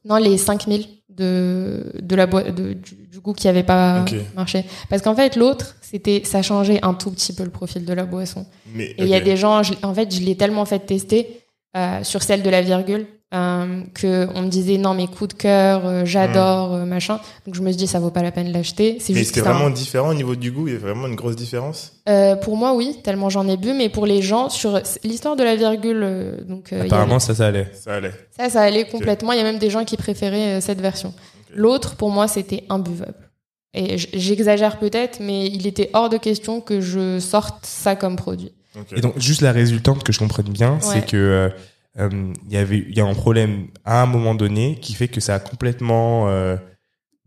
Non, 0.05 0.17
les 0.17 0.37
5000 0.37 0.85
de, 1.17 1.91
de 2.01 2.15
la 2.15 2.27
boîte, 2.27 2.53
de, 2.55 2.73
du, 2.73 2.95
du 3.11 3.19
goût 3.19 3.33
qui 3.33 3.47
avait 3.47 3.63
pas 3.63 3.99
marché. 4.35 4.63
Parce 4.89 5.01
qu'en 5.01 5.15
fait, 5.15 5.35
l'autre, 5.35 5.75
c'était, 5.81 6.21
ça 6.23 6.41
changeait 6.41 6.79
un 6.83 6.93
tout 6.93 7.11
petit 7.11 7.33
peu 7.33 7.43
le 7.43 7.49
profil 7.49 7.83
de 7.85 7.93
la 7.93 8.05
boisson. 8.05 8.45
Mais 8.73 8.85
Et 8.91 9.03
il 9.03 9.07
y 9.07 9.15
a 9.15 9.19
des 9.25 9.35
gens, 9.37 9.63
je- 9.63 9.73
en 9.83 9.93
fait, 9.93 10.13
je 10.13 10.21
l'ai 10.21 10.35
tellement 10.37 10.65
fait 10.65 10.79
tester 10.79 11.41
euh, 11.75 12.03
sur 12.03 12.23
celle 12.23 12.43
de 12.43 12.49
la 12.49 12.61
virgule 12.61 13.05
euh, 13.33 13.81
que 13.93 14.27
on 14.35 14.43
me 14.43 14.47
disait 14.47 14.77
non 14.77 14.93
mais 14.93 15.07
coup 15.07 15.27
de 15.27 15.33
cœur, 15.33 15.85
euh, 15.85 16.05
j'adore 16.05 16.73
euh, 16.73 16.85
machin. 16.85 17.19
Donc 17.45 17.55
je 17.55 17.61
me 17.61 17.67
suis 17.69 17.75
dit 17.77 17.87
ça 17.87 17.99
vaut 17.99 18.09
pas 18.09 18.21
la 18.23 18.31
peine 18.31 18.47
de 18.47 18.53
l'acheter. 18.53 18.97
C'est 19.01 19.11
Mais 19.13 19.19
juste 19.19 19.31
c'était 19.35 19.41
que 19.41 19.45
ça- 19.47 19.53
vraiment 19.53 19.69
différent 19.69 20.09
au 20.09 20.13
niveau 20.13 20.35
du 20.35 20.51
goût. 20.51 20.67
Il 20.67 20.73
y 20.73 20.77
a 20.77 20.79
vraiment 20.79 21.07
une 21.07 21.15
grosse 21.15 21.35
différence. 21.35 21.93
Euh, 22.07 22.35
pour 22.37 22.55
moi 22.55 22.73
oui, 22.73 22.97
tellement 23.03 23.29
j'en 23.29 23.47
ai 23.49 23.57
bu, 23.57 23.73
mais 23.73 23.89
pour 23.89 24.05
les 24.05 24.21
gens 24.21 24.49
sur 24.49 24.79
l'histoire 25.03 25.35
de 25.35 25.43
la 25.43 25.57
virgule, 25.57 26.01
euh, 26.03 26.41
donc 26.45 26.71
euh, 26.71 26.83
Apparemment, 26.85 27.15
avait- 27.15 27.19
ça, 27.19 27.35
ça 27.35 27.47
allait. 27.47 27.69
Ça 27.73 27.95
allait. 27.95 28.13
ça 28.37 28.49
ça 28.49 28.61
allait 28.61 28.85
complètement. 28.87 29.33
Il 29.33 29.37
y 29.37 29.41
a 29.41 29.43
même 29.43 29.59
des 29.59 29.69
gens 29.69 29.83
qui 29.83 29.97
préféraient 29.97 30.57
euh, 30.57 30.61
cette 30.61 30.79
version. 30.79 31.13
L'autre 31.53 31.95
pour 31.95 32.09
moi 32.11 32.27
c'était 32.29 32.63
imbuvable. 32.69 33.13
Et 33.73 33.97
j'exagère 33.97 34.79
peut-être, 34.79 35.19
mais 35.19 35.47
il 35.47 35.67
était 35.67 35.89
hors 35.93 36.09
de 36.09 36.17
question 36.17 36.61
que 36.61 36.79
je 36.81 37.19
sorte 37.19 37.65
ça 37.65 37.95
comme 37.95 38.15
produit. 38.15 38.53
Et 38.95 39.01
donc, 39.01 39.19
juste 39.19 39.41
la 39.41 39.51
résultante 39.51 40.03
que 40.03 40.11
je 40.13 40.17
comprenne 40.19 40.47
bien, 40.49 40.73
Ouais. 40.73 40.79
c'est 40.81 41.05
que 41.05 41.51
euh, 41.99 42.33
il 42.45 42.53
y 42.53 42.57
avait, 42.57 42.85
il 42.87 42.95
y 42.95 43.01
a 43.01 43.05
un 43.05 43.13
problème 43.13 43.67
à 43.85 44.01
un 44.01 44.05
moment 44.05 44.35
donné 44.35 44.77
qui 44.79 44.93
fait 44.93 45.07
que 45.07 45.19
ça 45.19 45.35
a 45.35 45.39
complètement 45.39 46.29
euh, 46.29 46.57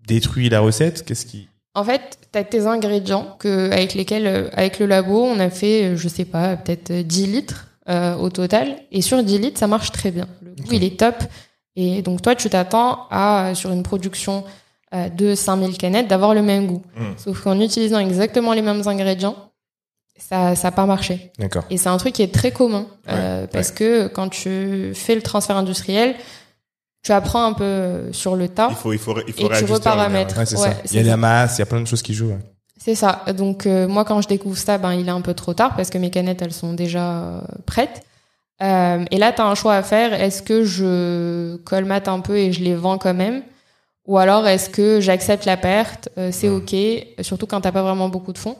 détruit 0.07 0.49
la 0.49 0.61
recette. 0.61 1.05
Qu'est-ce 1.05 1.27
qui 1.27 1.49
En 1.75 1.85
fait, 1.85 2.18
tu 2.33 2.39
as 2.39 2.45
tes 2.45 2.66
ingrédients 2.66 3.37
que, 3.39 3.71
avec 3.71 3.95
lesquels, 3.95 4.27
euh, 4.27 4.49
avec 4.53 4.79
le 4.79 4.87
labo, 4.87 5.23
on 5.23 5.39
a 5.39 5.51
fait, 5.51 5.97
je 5.97 6.09
sais 6.09 6.25
pas, 6.25 6.57
peut-être 6.57 6.91
euh, 6.91 7.03
10 7.03 7.27
litres 7.27 7.68
euh, 7.89 8.14
au 8.16 8.31
total. 8.31 8.77
Et 8.91 9.03
sur 9.03 9.23
10 9.23 9.39
litres, 9.39 9.59
ça 9.59 9.66
marche 9.66 9.93
très 9.93 10.11
bien. 10.11 10.29
Le 10.43 10.51
goût, 10.51 10.73
il 10.73 10.85
est 10.85 10.99
top. 10.99 11.16
Et 11.77 12.03
donc, 12.03 12.23
toi, 12.23 12.35
tu 12.35 12.51
t'attends 12.51 13.07
à, 13.11 13.53
sur 13.55 13.71
une 13.71 13.83
production 13.83 14.45
de 14.93 15.37
5000 15.37 15.79
canettes, 15.79 16.09
d'avoir 16.09 16.35
le 16.35 16.43
même 16.43 16.66
goût. 16.66 16.83
Mm. 16.97 17.05
Sauf 17.16 17.43
qu'en 17.43 17.61
utilisant 17.61 18.01
exactement 18.01 18.53
les 18.53 18.61
mêmes 18.61 18.83
ingrédients, 18.87 19.50
ça 20.21 20.55
n'a 20.62 20.71
pas 20.73 20.87
marché. 20.87 21.33
D'accord. 21.39 21.64
Et 21.71 21.77
c'est 21.77 21.89
un 21.89 21.97
truc 21.97 22.12
qui 22.14 22.23
est 22.23 22.33
très 22.33 22.53
commun. 22.53 22.87
euh, 23.09 23.43
Ouais, 23.43 23.47
parce 23.53 23.71
que 23.73 24.07
quand 24.09 24.29
tu 24.29 24.93
fais 24.95 25.14
le 25.14 25.23
transfert 25.23 25.57
industriel, 25.57 26.14
tu 27.03 27.12
apprends 27.12 27.45
un 27.47 27.53
peu 27.55 28.12
sur 28.12 28.37
le 28.37 28.49
tas. 28.49 28.68
Il 28.71 28.77
faut, 28.77 28.93
il 28.93 28.99
faut, 28.99 29.16
il 29.27 29.33
faut 29.33 29.51
Et 29.53 29.59
tu 29.59 29.64
reparamètres. 29.73 30.37
Ouais. 30.39 30.45
Il 30.91 30.97
y 30.97 30.99
a 30.99 31.03
ça. 31.03 31.09
la 31.11 31.16
masse, 31.16 31.57
il 31.57 31.61
y 31.61 31.62
a 31.62 31.66
plein 31.66 31.81
de 31.81 31.87
choses 31.87 32.03
qui 32.03 32.14
jouent. 32.14 32.29
ouais. 32.29 32.39
C'est 32.83 32.95
ça. 32.95 33.25
Donc 33.37 33.66
euh, 33.66 33.87
moi 33.89 34.05
quand 34.05 34.21
je 34.23 34.29
découvre 34.29 34.57
ça, 34.57 34.79
ben 34.79 34.95
il 34.95 35.07
est 35.09 35.11
un 35.11 35.21
peu 35.21 35.35
trop 35.35 35.53
tard 35.55 35.75
parce 35.77 35.91
que 35.91 35.99
mes 35.99 36.11
canettes 36.11 36.41
elles 36.43 36.53
sont 36.53 36.73
déjà 36.73 37.11
euh, 37.11 37.41
prêtes. 37.66 38.03
Euh, 38.62 39.05
et 39.11 39.18
là 39.18 39.33
tu 39.33 39.41
as 39.43 39.47
un 39.47 39.55
choix 39.55 39.75
à 39.75 39.83
faire. 39.83 40.14
Est-ce 40.14 40.43
que 40.43 40.64
je 40.64 41.57
colmate 41.64 42.09
un 42.09 42.21
peu 42.21 42.37
et 42.39 42.53
je 42.53 42.61
les 42.62 42.75
vends 42.75 42.97
quand 42.99 43.12
même, 43.14 43.43
ou 44.07 44.16
alors 44.18 44.47
est-ce 44.49 44.71
que 44.71 45.01
j'accepte 45.01 45.45
la 45.45 45.57
perte, 45.59 46.09
euh, 46.18 46.31
c'est 46.33 46.49
ok, 46.49 46.75
surtout 47.21 47.47
quand 47.47 47.61
t'as 47.62 47.73
pas 47.73 47.83
vraiment 47.83 48.09
beaucoup 48.09 48.33
de 48.33 48.39
fonds, 48.39 48.57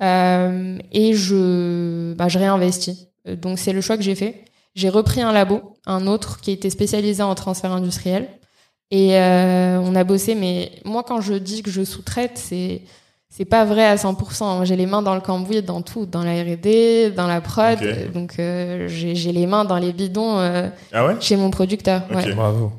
Euh, 0.00 0.78
et 0.92 1.14
je 1.14 2.14
bah, 2.14 2.28
je 2.28 2.38
réinvestis. 2.38 3.08
Euh, 3.26 3.36
Donc 3.36 3.58
c'est 3.58 3.72
le 3.72 3.80
choix 3.80 3.96
que 3.96 4.02
j'ai 4.02 4.14
fait. 4.14 4.44
J'ai 4.74 4.88
repris 4.90 5.20
un 5.22 5.32
labo, 5.32 5.76
un 5.86 6.06
autre 6.06 6.40
qui 6.40 6.52
était 6.52 6.70
spécialisé 6.70 7.22
en 7.22 7.34
transfert 7.34 7.72
industriel. 7.72 8.28
Et 8.90 9.16
euh, 9.16 9.78
on 9.80 9.94
a 9.94 10.04
bossé, 10.04 10.34
mais 10.34 10.70
moi 10.84 11.02
quand 11.02 11.20
je 11.20 11.34
dis 11.34 11.62
que 11.62 11.70
je 11.70 11.84
sous-traite, 11.84 12.32
c'est 12.36 12.82
c'est 13.28 13.44
pas 13.44 13.64
vrai 13.66 13.84
à 13.84 13.96
100%. 13.96 14.64
J'ai 14.64 14.76
les 14.76 14.86
mains 14.86 15.02
dans 15.02 15.14
le 15.14 15.20
cambouis, 15.20 15.62
dans 15.62 15.82
tout, 15.82 16.06
dans 16.06 16.22
la 16.24 16.32
R&D, 16.42 17.10
dans 17.14 17.26
la 17.26 17.40
prod. 17.42 17.78
Donc 18.14 18.38
euh, 18.38 18.88
j'ai 18.88 19.14
j'ai 19.14 19.32
les 19.32 19.46
mains 19.46 19.64
dans 19.66 19.76
les 19.78 19.92
bidons 19.92 20.38
euh, 20.38 20.68
Ah 20.92 21.06
ouais? 21.06 21.16
chez 21.20 21.36
mon 21.36 21.50
producteur. 21.50 22.02
Ok. 22.10 22.16
Ouais. 22.16 22.32
Bravo. 22.34 22.72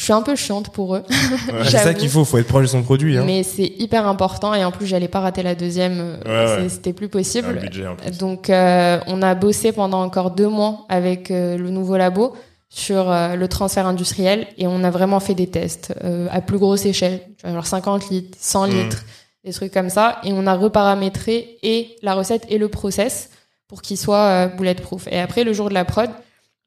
Je 0.00 0.04
suis 0.06 0.12
un 0.14 0.22
peu 0.22 0.34
chiante 0.34 0.70
pour 0.70 0.96
eux, 0.96 1.02
Ouais. 1.10 1.64
C'est 1.64 1.76
ça 1.78 1.92
qu'il 1.92 2.08
faut, 2.08 2.24
faut 2.24 2.38
être 2.38 2.46
proche 2.48 2.62
de 2.62 2.68
son 2.68 2.82
produit. 2.82 3.18
Hein. 3.18 3.24
mais 3.26 3.42
c'est 3.42 3.70
hyper 3.78 4.06
important. 4.06 4.54
Et 4.54 4.64
en 4.64 4.70
plus, 4.72 4.86
j'allais 4.86 5.08
pas 5.08 5.20
rater 5.20 5.42
la 5.42 5.54
deuxième. 5.54 6.00
euh, 6.00 6.16
Ouais, 6.24 6.50
ouais. 6.62 6.62
c'est- 6.62 6.76
C'était 6.76 6.92
plus 6.94 7.06
Un 7.06 7.10
possible. 7.10 7.58
budget 7.60 7.86
en 7.86 7.96
plus. 7.96 8.16
Donc, 8.16 8.48
euh, 8.48 8.98
on 9.06 9.20
a 9.20 9.34
bossé 9.34 9.72
pendant 9.72 10.02
encore 10.02 10.30
deux 10.30 10.48
mois 10.48 10.86
avec 10.88 11.30
euh, 11.30 11.58
le 11.58 11.68
nouveau 11.68 11.98
labo 11.98 12.34
sur 12.70 13.10
euh, 13.10 13.34
le 13.36 13.46
transfert 13.48 13.86
industriel 13.86 14.46
et 14.56 14.66
on 14.66 14.84
a 14.84 14.90
vraiment 14.90 15.20
fait 15.20 15.34
des 15.34 15.48
tests 15.48 15.92
euh, 16.02 16.28
à 16.30 16.40
plus 16.40 16.56
grosse 16.58 16.86
échelle, 16.86 17.20
genre 17.44 17.66
50 17.66 18.08
litres, 18.08 18.38
100 18.40 18.68
Mm. 18.68 18.70
litres, 18.70 19.04
des 19.44 19.52
trucs 19.52 19.72
comme 19.74 19.90
ça. 19.90 20.18
Et 20.24 20.32
on 20.32 20.46
a 20.46 20.54
reparamétré 20.54 21.58
et 21.62 21.96
la 22.02 22.14
recette 22.14 22.46
et 22.48 22.56
le 22.58 22.68
process 22.68 23.28
pour 23.68 23.82
qu'il 23.82 23.98
soit 23.98 24.16
euh, 24.16 24.46
bulletproof. 24.46 25.08
Et 25.10 25.18
après, 25.20 25.44
le 25.44 25.52
jour 25.52 25.68
de 25.68 25.74
la 25.74 25.84
prod, 25.84 26.08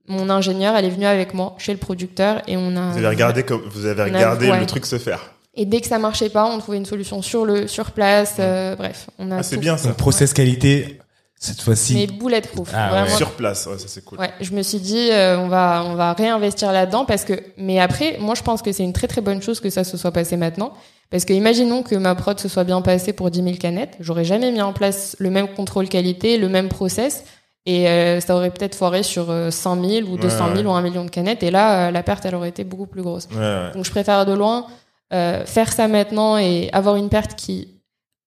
mon 0.07 0.29
ingénieur, 0.29 0.75
elle 0.75 0.85
est 0.85 0.89
venue 0.89 1.05
avec 1.05 1.33
moi 1.33 1.55
chez 1.57 1.71
le 1.71 1.77
producteur 1.79 2.41
et 2.47 2.57
on 2.57 2.75
a. 2.75 2.91
Vous 2.91 2.97
avez 2.97 3.07
regardé, 3.07 3.43
comme, 3.43 3.61
vous 3.69 3.85
avez 3.85 4.01
a- 4.01 4.05
regardé 4.05 4.49
ouais. 4.49 4.59
le 4.59 4.65
truc 4.65 4.85
se 4.85 4.97
faire. 4.97 5.31
Et 5.55 5.65
dès 5.65 5.81
que 5.81 5.87
ça 5.87 5.99
marchait 5.99 6.29
pas, 6.29 6.45
on 6.45 6.57
trouvait 6.59 6.77
une 6.77 6.85
solution 6.85 7.21
sur 7.21 7.45
le 7.45 7.67
sur 7.67 7.91
place. 7.91 8.35
euh, 8.39 8.75
bref, 8.75 9.07
on 9.19 9.31
a. 9.31 9.37
Ah, 9.37 9.43
c'est 9.43 9.57
bien 9.57 9.77
ça. 9.77 9.89
Donc, 9.89 9.97
process 9.97 10.33
qualité, 10.33 10.99
cette 11.39 11.61
fois-ci. 11.61 11.93
Mais 11.93 12.07
bulletproof. 12.07 12.69
Ah, 12.73 13.03
ouais. 13.03 13.09
Sur 13.09 13.31
place, 13.31 13.67
ouais, 13.67 13.77
ça 13.77 13.85
c'est 13.87 14.03
cool. 14.03 14.17
Ouais, 14.19 14.31
je 14.41 14.51
me 14.51 14.63
suis 14.63 14.79
dit 14.79 15.09
euh, 15.11 15.37
on 15.37 15.47
va 15.49 15.83
on 15.85 15.93
va 15.95 16.13
réinvestir 16.13 16.71
là-dedans 16.71 17.05
parce 17.05 17.23
que 17.23 17.33
mais 17.57 17.79
après 17.79 18.17
moi 18.19 18.33
je 18.35 18.41
pense 18.41 18.61
que 18.63 18.71
c'est 18.71 18.83
une 18.83 18.93
très 18.93 19.07
très 19.07 19.21
bonne 19.21 19.41
chose 19.41 19.59
que 19.59 19.69
ça 19.69 19.83
se 19.83 19.95
soit 19.95 20.11
passé 20.11 20.37
maintenant 20.37 20.73
parce 21.11 21.25
que 21.25 21.33
imaginons 21.33 21.83
que 21.83 21.95
ma 21.95 22.15
prod 22.15 22.39
se 22.39 22.47
soit 22.49 22.63
bien 22.63 22.81
passée 22.81 23.13
pour 23.13 23.29
10 23.29 23.43
000 23.43 23.55
canettes, 23.57 23.95
j'aurais 23.99 24.23
jamais 24.25 24.51
mis 24.51 24.61
en 24.61 24.73
place 24.73 25.15
le 25.19 25.29
même 25.29 25.47
contrôle 25.49 25.87
qualité, 25.87 26.37
le 26.39 26.49
même 26.49 26.69
process 26.69 27.25
et 27.65 27.87
euh, 27.87 28.19
ça 28.19 28.35
aurait 28.35 28.51
peut-être 28.51 28.75
foiré 28.75 29.03
sur 29.03 29.31
euh, 29.31 29.49
100 29.49 29.83
000 29.83 30.07
ou 30.09 30.17
200 30.17 30.55
000 30.55 30.57
ouais. 30.57 30.65
ou 30.65 30.71
1 30.71 30.81
million 30.81 31.05
de 31.05 31.09
canettes 31.09 31.43
et 31.43 31.51
là 31.51 31.87
euh, 31.87 31.91
la 31.91 32.03
perte 32.03 32.25
elle 32.25 32.35
aurait 32.35 32.49
été 32.49 32.63
beaucoup 32.63 32.87
plus 32.87 33.01
grosse. 33.01 33.27
Ouais. 33.33 33.71
Donc 33.73 33.85
je 33.85 33.91
préfère 33.91 34.25
de 34.25 34.33
loin 34.33 34.67
euh, 35.13 35.45
faire 35.45 35.71
ça 35.71 35.87
maintenant 35.87 36.37
et 36.37 36.69
avoir 36.73 36.95
une 36.95 37.09
perte 37.09 37.35
qui, 37.35 37.67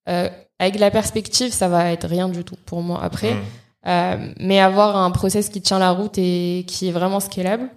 euh, 0.09 0.29
avec 0.61 0.79
la 0.79 0.93
perspective, 0.93 1.53
ça 1.53 1.69
va 1.69 1.91
être 1.91 2.07
rien 2.07 2.29
du 2.29 2.45
tout 2.45 2.55
pour 2.65 2.81
moi 2.81 3.03
après. 3.03 3.35
Mm. 3.35 3.43
Euh, 3.89 4.33
mais 4.39 4.61
avoir 4.61 4.97
un 4.97 5.11
process 5.11 5.49
qui 5.49 5.61
tient 5.61 5.81
la 5.81 5.91
route 5.91 6.17
et 6.19 6.65
qui 6.69 6.89
est 6.89 6.93
vraiment 6.93 7.19
scalable. 7.19 7.69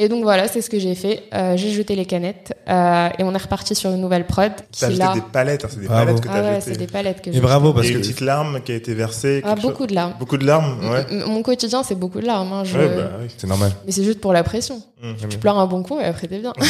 Et 0.00 0.08
donc 0.08 0.22
voilà, 0.22 0.46
c'est 0.46 0.62
ce 0.62 0.70
que 0.70 0.78
j'ai 0.78 0.94
fait. 0.94 1.24
Euh, 1.34 1.56
j'ai 1.56 1.72
jeté 1.72 1.96
les 1.96 2.06
canettes 2.06 2.52
euh, 2.68 3.08
et 3.18 3.24
on 3.24 3.34
est 3.34 3.38
reparti 3.42 3.74
sur 3.74 3.90
une 3.90 4.00
nouvelle 4.00 4.26
prod 4.26 4.52
qui 4.70 4.80
T'as 4.82 4.90
jeté 4.90 4.98
là. 5.00 5.12
des 5.12 5.20
palettes, 5.20 5.64
hein, 5.64 5.68
c'est 5.72 5.80
des 5.80 5.88
Bravo. 5.88 6.06
palettes 6.06 6.22
que 6.22 6.28
Ah 6.28 6.32
t'as 6.34 6.42
ouais, 6.42 6.60
jetées. 6.60 6.70
c'est 6.72 6.78
des 6.78 6.86
palettes 6.86 7.20
que 7.20 7.30
Et 7.30 7.40
bravo, 7.40 7.72
parce 7.72 7.86
Et 7.86 7.90
que 7.90 7.94
une 7.96 8.00
petite 8.02 8.20
larme 8.20 8.60
qui 8.62 8.70
a 8.70 8.76
été 8.76 8.94
versée. 8.94 9.42
Ah, 9.44 9.54
chose- 9.56 9.62
beaucoup 9.62 9.86
de 9.88 9.94
larmes. 9.96 10.14
Beaucoup 10.20 10.36
de 10.36 10.46
larmes, 10.46 10.78
ouais. 10.88 11.04
M- 11.10 11.24
Mon 11.26 11.42
quotidien, 11.42 11.82
c'est 11.82 11.96
beaucoup 11.96 12.20
de 12.20 12.26
larmes. 12.26 12.52
Hein, 12.52 12.62
je- 12.62 12.78
Ouais, 12.78 12.88
bah 12.96 13.10
oui. 13.20 13.26
c'est 13.36 13.48
normal. 13.48 13.72
Mais 13.86 13.90
c'est 13.90 14.04
juste 14.04 14.20
pour 14.20 14.32
la 14.32 14.44
pression. 14.44 14.80
Mm. 15.02 15.12
Tu 15.30 15.38
pleures 15.38 15.58
un 15.58 15.66
bon 15.66 15.82
coup 15.82 15.98
et 15.98 16.04
après 16.04 16.28
t'es 16.28 16.38
bien. 16.38 16.52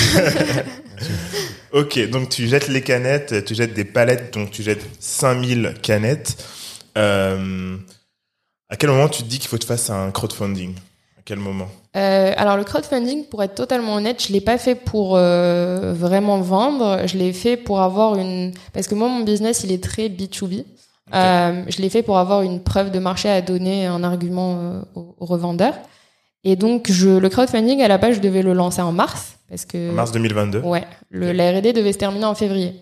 Ok, 1.73 1.99
donc 2.09 2.31
tu 2.31 2.49
jettes 2.49 2.69
les 2.69 2.81
canettes, 2.81 3.45
tu 3.45 3.55
jettes 3.55 3.75
des 3.75 3.85
palettes, 3.85 4.33
donc 4.33 4.51
tu 4.51 4.63
jettes 4.63 4.85
5000 5.01 5.75
canettes. 5.83 6.43
Euh, 6.97 7.77
à 8.71 8.77
quel 8.77 8.89
moment 8.91 9.09
tu 9.09 9.23
te 9.23 9.29
dis 9.29 9.39
qu'il 9.39 9.49
faut 9.49 9.57
que 9.57 9.63
tu 9.63 9.69
fasses 9.69 9.91
un 9.91 10.11
crowdfunding? 10.11 10.75
À 11.19 11.21
quel 11.25 11.39
moment? 11.39 11.69
Euh, 11.97 12.33
alors 12.37 12.57
le 12.57 12.65
crowdfunding, 12.65 13.25
pour 13.25 13.43
être 13.43 13.55
totalement 13.55 13.95
honnête, 13.95 14.23
je 14.27 14.33
l'ai 14.33 14.41
pas 14.41 14.59
fait 14.59 14.75
pour 14.75 15.17
euh, 15.17 15.95
vraiment 15.97 16.39
vendre. 16.41 17.07
Je 17.07 17.17
l'ai 17.17 17.33
fait 17.33 17.57
pour 17.57 17.81
avoir 17.81 18.17
une 18.19 18.53
parce 18.73 18.87
que 18.87 18.95
moi 18.95 19.09
mon 19.09 19.21
business 19.25 19.65
il 19.65 19.73
est 19.73 19.83
très 19.83 20.09
B2B. 20.09 20.65
Euh, 21.15 21.63
je 21.69 21.81
l'ai 21.81 21.89
fait 21.89 22.03
pour 22.03 22.19
avoir 22.19 22.43
une 22.43 22.63
preuve 22.63 22.91
de 22.91 22.99
marché 22.99 23.31
à 23.31 23.41
donner, 23.41 23.87
un 23.87 24.05
argument 24.05 24.57
euh, 24.59 24.81
aux, 24.95 25.15
aux 25.19 25.25
revendeurs. 25.27 25.75
Et 26.45 26.57
donc 26.57 26.91
je 26.91 27.09
le 27.09 27.29
crowdfunding 27.29 27.81
à 27.83 27.89
la 27.89 27.99
base 27.99 28.17
je 28.17 28.21
devais 28.21 28.43
le 28.43 28.53
lancer 28.53 28.83
en 28.83 28.93
mars 28.93 29.39
parce 29.49 29.65
que 29.65 29.91
En 29.91 29.95
mars 29.95 30.13
2022 30.13 30.61
Ouais, 30.61 30.85
le, 31.11 31.33
la 31.33 31.51
R&D 31.53 31.73
devait 31.73 31.93
se 31.93 31.99
terminer 31.99 32.27
en 32.27 32.35
février. 32.35 32.75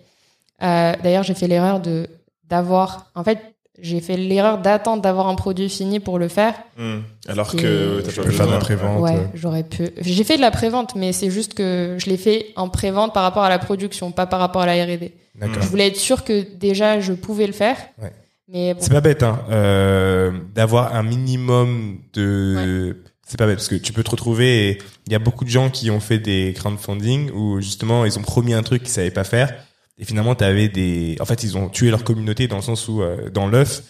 Euh, 0.61 0.93
D'ailleurs, 1.03 1.23
j'ai 1.23 1.33
fait 1.33 1.47
l'erreur 1.47 1.79
de 1.79 2.07
d'avoir. 2.49 3.11
En 3.15 3.23
fait, 3.23 3.39
j'ai 3.79 3.99
fait 4.01 4.17
l'erreur 4.17 4.57
d'attendre 4.57 5.01
d'avoir 5.01 5.27
un 5.27 5.35
produit 5.35 5.69
fini 5.69 5.99
pour 5.99 6.17
le 6.17 6.27
faire. 6.27 6.53
Hmm. 6.77 6.99
Alors 7.27 7.51
que 7.51 8.01
Tu 8.07 8.21
peux 8.21 8.31
faire 8.31 8.47
de 8.47 8.51
la 8.51 8.57
prévente. 8.57 9.01
Ouais, 9.01 9.27
j'aurais 9.33 9.63
pu. 9.63 9.89
J'ai 10.01 10.23
fait 10.23 10.35
de 10.35 10.41
la 10.41 10.51
prévente, 10.51 10.95
mais 10.95 11.13
c'est 11.13 11.29
juste 11.29 11.53
que 11.53 11.97
je 11.99 12.09
l'ai 12.09 12.17
fait 12.17 12.47
en 12.55 12.69
prévente 12.69 13.13
par 13.13 13.23
rapport 13.23 13.43
à 13.43 13.49
la 13.49 13.59
production, 13.59 14.11
pas 14.11 14.25
par 14.25 14.39
rapport 14.39 14.63
à 14.63 14.65
la 14.65 14.83
R&D. 14.83 15.13
D'accord. 15.35 15.61
Je 15.61 15.67
voulais 15.67 15.87
être 15.87 15.97
sûr 15.97 16.23
que 16.23 16.45
déjà 16.55 16.99
je 16.99 17.13
pouvais 17.13 17.45
le 17.45 17.53
faire. 17.53 17.77
Ouais. 18.01 18.11
Mais 18.47 18.73
bon, 18.73 18.79
C'est 18.81 18.91
pas 18.91 19.01
bête, 19.01 19.23
hein, 19.23 19.41
euh, 19.51 20.31
d'avoir 20.55 20.95
un 20.95 21.03
minimum 21.03 21.99
de. 22.13 22.97
C'est 23.27 23.37
pas 23.37 23.45
bête 23.45 23.57
parce 23.57 23.67
que 23.67 23.75
tu 23.75 23.91
peux 23.91 24.03
te 24.03 24.09
retrouver. 24.09 24.69
et 24.69 24.77
Il 25.05 25.11
y 25.11 25.15
a 25.15 25.19
beaucoup 25.19 25.43
de 25.43 25.49
gens 25.49 25.69
qui 25.69 25.91
ont 25.91 25.99
fait 25.99 26.17
des 26.17 26.53
crowdfunding 26.55 27.29
où 27.31 27.59
justement 27.59 28.05
ils 28.05 28.17
ont 28.17 28.21
promis 28.21 28.53
un 28.53 28.63
truc 28.63 28.83
qu'ils 28.83 28.91
savaient 28.91 29.11
pas 29.11 29.25
faire 29.25 29.53
et 29.97 30.05
finalement 30.05 30.35
t'avais 30.35 30.69
des. 30.69 31.17
En 31.19 31.25
fait, 31.25 31.43
ils 31.43 31.57
ont 31.57 31.69
tué 31.69 31.89
leur 31.89 32.03
communauté 32.03 32.47
dans 32.47 32.57
le 32.57 32.61
sens 32.61 32.87
où 32.87 33.01
euh, 33.01 33.29
dans 33.29 33.47
l'œuf 33.47 33.81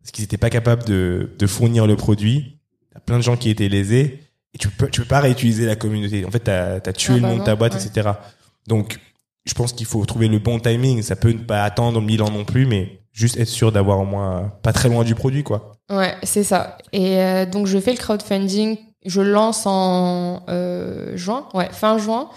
parce 0.00 0.12
qu'ils 0.12 0.24
étaient 0.24 0.38
pas 0.38 0.50
capables 0.50 0.84
de, 0.84 1.30
de 1.38 1.46
fournir 1.46 1.86
le 1.86 1.96
produit. 1.96 2.58
Il 2.90 2.94
y 2.94 2.96
a 2.96 3.00
plein 3.00 3.18
de 3.18 3.22
gens 3.22 3.36
qui 3.36 3.50
étaient 3.50 3.68
lésés 3.68 4.20
et 4.54 4.58
tu 4.58 4.68
peux 4.68 4.88
tu 4.88 5.02
peux 5.02 5.06
pas 5.06 5.20
réutiliser 5.20 5.66
la 5.66 5.76
communauté. 5.76 6.24
En 6.24 6.30
fait, 6.30 6.40
t'as 6.40 6.76
as 6.76 6.92
tué 6.92 7.14
Ah 7.14 7.16
le 7.16 7.22
bah 7.22 7.28
nom 7.28 7.38
de 7.38 7.44
ta 7.44 7.56
boîte, 7.56 7.74
ouais. 7.74 7.84
etc. 7.84 8.10
Donc, 8.66 8.98
je 9.44 9.54
pense 9.54 9.72
qu'il 9.72 9.86
faut 9.86 10.04
trouver 10.06 10.28
le 10.28 10.38
bon 10.38 10.58
timing. 10.58 11.02
Ça 11.02 11.16
peut 11.16 11.32
ne 11.32 11.38
pas 11.38 11.64
attendre 11.64 12.00
mille 12.00 12.22
ans 12.22 12.30
non 12.30 12.44
plus, 12.44 12.66
mais 12.66 13.00
juste 13.12 13.38
être 13.38 13.48
sûr 13.48 13.72
d'avoir 13.72 14.00
au 14.00 14.04
moins 14.04 14.38
euh, 14.38 14.48
pas 14.62 14.72
très 14.72 14.88
loin 14.88 15.04
du 15.04 15.14
produit, 15.14 15.42
quoi. 15.42 15.72
Ouais, 15.90 16.14
c'est 16.22 16.44
ça. 16.44 16.78
Et 16.92 17.18
euh, 17.18 17.46
donc 17.46 17.66
je 17.66 17.78
fais 17.78 17.92
le 17.92 17.98
crowdfunding, 17.98 18.78
je 19.04 19.20
lance 19.20 19.66
en 19.66 20.44
euh, 20.48 21.16
juin, 21.16 21.46
ouais, 21.54 21.68
fin 21.72 21.98
juin 21.98 22.30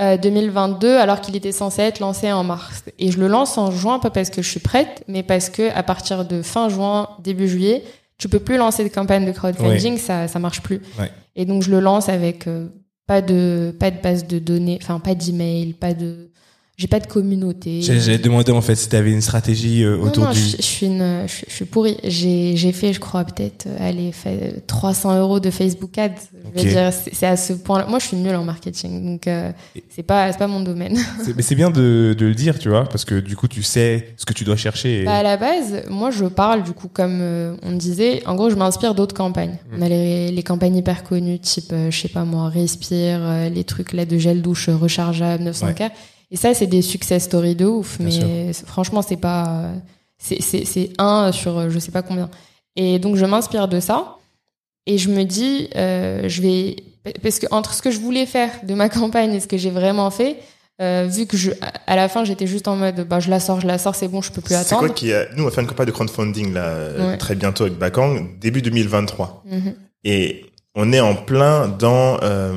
euh, 0.00 0.16
2022, 0.16 0.96
alors 0.96 1.20
qu'il 1.20 1.36
était 1.36 1.52
censé 1.52 1.82
être 1.82 2.00
lancé 2.00 2.32
en 2.32 2.44
mars. 2.44 2.84
Et 2.98 3.10
je 3.12 3.18
le 3.18 3.28
lance 3.28 3.58
en 3.58 3.70
juin 3.70 3.98
pas 3.98 4.10
parce 4.10 4.30
que 4.30 4.42
je 4.42 4.48
suis 4.48 4.60
prête, 4.60 5.04
mais 5.08 5.22
parce 5.22 5.50
que 5.50 5.70
à 5.74 5.82
partir 5.82 6.24
de 6.24 6.42
fin 6.42 6.68
juin, 6.68 7.10
début 7.22 7.48
juillet, 7.48 7.84
tu 8.18 8.28
peux 8.28 8.38
plus 8.38 8.56
lancer 8.56 8.84
de 8.84 8.88
campagne 8.88 9.26
de 9.26 9.32
crowdfunding, 9.32 9.98
ça 9.98 10.28
ça 10.28 10.38
marche 10.38 10.62
plus. 10.62 10.80
Ouais. 10.98 11.10
Et 11.36 11.44
donc 11.44 11.62
je 11.62 11.70
le 11.70 11.80
lance 11.80 12.08
avec 12.08 12.46
euh, 12.46 12.68
pas 13.06 13.22
de 13.22 13.74
pas 13.78 13.90
de 13.90 14.00
base 14.00 14.26
de 14.26 14.38
données, 14.38 14.78
enfin 14.80 15.00
pas 15.00 15.14
d'email, 15.14 15.74
pas 15.74 15.94
de 15.94 16.29
j'ai 16.80 16.88
pas 16.88 16.98
de 16.98 17.06
communauté. 17.06 17.82
J'ai 17.82 18.00
j'ai 18.00 18.16
demandé 18.16 18.50
en 18.52 18.62
fait 18.62 18.74
si 18.74 18.88
tu 18.88 18.96
avais 18.96 19.12
une 19.12 19.20
stratégie 19.20 19.84
euh, 19.84 19.98
Non, 19.98 20.04
autour 20.04 20.24
non, 20.24 20.30
du. 20.32 20.38
je, 20.38 20.56
je 20.56 20.62
suis 20.62 20.86
une, 20.86 21.24
je, 21.26 21.44
je 21.46 21.54
suis 21.54 21.64
pourrie. 21.66 21.98
J'ai, 22.04 22.56
j'ai 22.56 22.72
fait, 22.72 22.94
je 22.94 23.00
crois, 23.00 23.22
peut-être, 23.24 23.66
euh, 23.66 23.76
allez, 23.88 24.12
fait 24.12 24.62
300 24.66 25.18
euros 25.20 25.40
de 25.40 25.50
Facebook 25.50 25.98
Ads. 25.98 26.12
Je 26.56 26.62
veux 26.62 26.66
Ok. 26.66 26.72
dire, 26.72 26.90
c'est 27.12 27.26
à 27.26 27.36
ce 27.36 27.52
point-là. 27.52 27.84
Moi, 27.86 27.98
je 27.98 28.06
suis 28.06 28.16
nulle 28.16 28.34
en 28.34 28.44
marketing, 28.44 29.04
donc 29.04 29.26
euh, 29.28 29.52
c'est 29.90 30.02
pas, 30.02 30.32
c'est 30.32 30.38
pas 30.38 30.46
mon 30.46 30.60
domaine. 30.60 30.98
Mais 31.36 31.42
c'est 31.42 31.54
bien 31.54 31.70
de, 31.70 32.14
de 32.18 32.24
le 32.26 32.34
dire, 32.34 32.58
tu 32.58 32.70
vois, 32.70 32.84
parce 32.84 33.04
que 33.04 33.20
du 33.20 33.36
coup 33.36 33.46
tu 33.48 33.62
sais 33.62 34.14
ce 34.16 34.24
que 34.24 34.32
tu 34.32 34.44
dois 34.44 34.56
chercher. 34.56 35.02
et- 35.02 35.04
Bah, 35.04 35.16
à 35.18 35.22
la 35.22 35.36
base, 35.36 35.82
moi, 35.90 36.10
je 36.10 36.24
parle, 36.24 36.62
du 36.62 36.72
coup, 36.72 36.88
comme 36.88 37.18
euh, 37.20 37.54
on 37.62 37.72
disait, 37.72 38.22
en 38.26 38.34
gros, 38.36 38.48
je 38.48 38.56
m'inspire 38.56 38.94
d'autres 38.94 39.14
campagnes. 39.14 39.58
On 39.76 39.82
a 39.82 39.88
les, 39.88 40.30
les 40.32 40.42
campagnes 40.42 40.76
hyper 40.76 41.04
connues, 41.04 41.38
type, 41.40 41.72
euh, 41.72 41.90
je 41.90 42.00
sais 42.00 42.08
pas 42.08 42.24
moi, 42.24 42.48
Respire, 42.48 43.18
euh, 43.20 43.48
les 43.50 43.64
trucs 43.64 43.92
là 43.92 44.06
de 44.06 44.16
gel 44.16 44.40
douche 44.40 44.68
rechargeable, 44.70 45.44
900K. 45.44 45.90
Et 46.30 46.36
ça, 46.36 46.54
c'est 46.54 46.66
des 46.66 46.82
success 46.82 47.24
stories 47.24 47.56
de 47.56 47.66
ouf, 47.66 47.98
Bien 48.00 48.24
mais 48.26 48.52
c'est- 48.52 48.66
franchement, 48.66 49.02
c'est 49.02 49.16
pas, 49.16 49.72
c'est, 50.18 50.40
c'est, 50.40 50.64
c'est 50.64 50.90
un 50.98 51.32
sur 51.32 51.58
euh, 51.58 51.70
je 51.70 51.78
sais 51.78 51.90
pas 51.92 52.02
combien. 52.02 52.30
Et 52.76 52.98
donc, 52.98 53.16
je 53.16 53.24
m'inspire 53.24 53.66
de 53.68 53.80
ça. 53.80 54.16
Et 54.86 54.96
je 54.96 55.10
me 55.10 55.24
dis, 55.24 55.68
euh, 55.76 56.28
je 56.28 56.40
vais, 56.42 56.76
parce 57.22 57.38
que 57.38 57.46
entre 57.50 57.74
ce 57.74 57.82
que 57.82 57.90
je 57.90 57.98
voulais 58.00 58.26
faire 58.26 58.50
de 58.62 58.74
ma 58.74 58.88
campagne 58.98 59.34
et 59.34 59.40
ce 59.40 59.46
que 59.48 59.56
j'ai 59.58 59.70
vraiment 59.70 60.10
fait, 60.10 60.36
euh, 60.80 61.06
vu 61.10 61.26
que 61.26 61.36
je, 61.36 61.50
à 61.86 61.94
la 61.96 62.08
fin, 62.08 62.24
j'étais 62.24 62.46
juste 62.46 62.66
en 62.66 62.76
mode, 62.76 63.06
bah, 63.06 63.20
je 63.20 63.28
la 63.28 63.38
sors, 63.40 63.60
je 63.60 63.66
la 63.66 63.76
sors, 63.76 63.94
c'est 63.94 64.08
bon, 64.08 64.22
je 64.22 64.32
peux 64.32 64.40
plus 64.40 64.54
C'est 64.54 64.60
attendre. 64.60 64.86
quoi 64.86 64.88
qui 64.94 65.12
a... 65.12 65.26
Nous, 65.36 65.42
on 65.42 65.46
va 65.46 65.50
faire 65.50 65.62
une 65.62 65.68
campagne 65.68 65.86
de 65.86 65.90
crowdfunding 65.92 66.54
là, 66.54 66.76
Ouais. 66.98 67.18
très 67.18 67.34
bientôt 67.34 67.64
avec 67.64 67.76
Bakang, 67.76 68.38
début 68.40 68.62
2023. 68.62 69.42
Mhm. 69.46 69.74
Et 70.04 70.46
on 70.74 70.90
est 70.92 71.00
en 71.00 71.14
plein 71.16 71.68
dans 71.68 72.18
euh, 72.22 72.54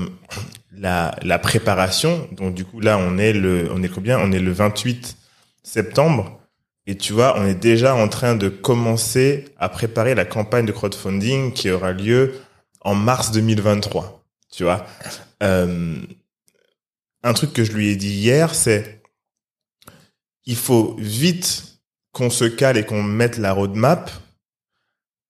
la, 0.83 1.39
préparation. 1.39 2.27
Donc 2.31 2.53
du 2.53 2.65
coup 2.65 2.79
là, 2.79 2.97
on 2.97 3.17
est 3.17 3.33
le, 3.33 3.69
on 3.71 3.81
est 3.83 3.89
combien? 3.89 4.19
On 4.19 4.31
est 4.31 4.39
le 4.39 4.51
28 4.51 5.17
septembre. 5.63 6.39
Et 6.85 6.97
tu 6.97 7.13
vois, 7.13 7.39
on 7.39 7.45
est 7.45 7.55
déjà 7.55 7.95
en 7.95 8.09
train 8.09 8.35
de 8.35 8.49
commencer 8.49 9.45
à 9.57 9.69
préparer 9.69 10.15
la 10.15 10.25
campagne 10.25 10.65
de 10.65 10.73
crowdfunding 10.73 11.53
qui 11.53 11.69
aura 11.69 11.93
lieu 11.93 12.33
en 12.81 12.95
mars 12.95 13.31
2023. 13.31 14.23
Tu 14.51 14.63
vois, 14.63 14.85
Euh, 15.41 15.95
un 17.21 17.33
truc 17.33 17.51
que 17.51 17.65
je 17.65 17.73
lui 17.73 17.89
ai 17.89 17.97
dit 17.97 18.13
hier, 18.13 18.55
c'est 18.55 19.01
il 20.45 20.55
faut 20.55 20.95
vite 20.99 21.79
qu'on 22.13 22.29
se 22.29 22.45
cale 22.45 22.77
et 22.77 22.85
qu'on 22.85 23.03
mette 23.03 23.37
la 23.37 23.51
roadmap 23.51 24.09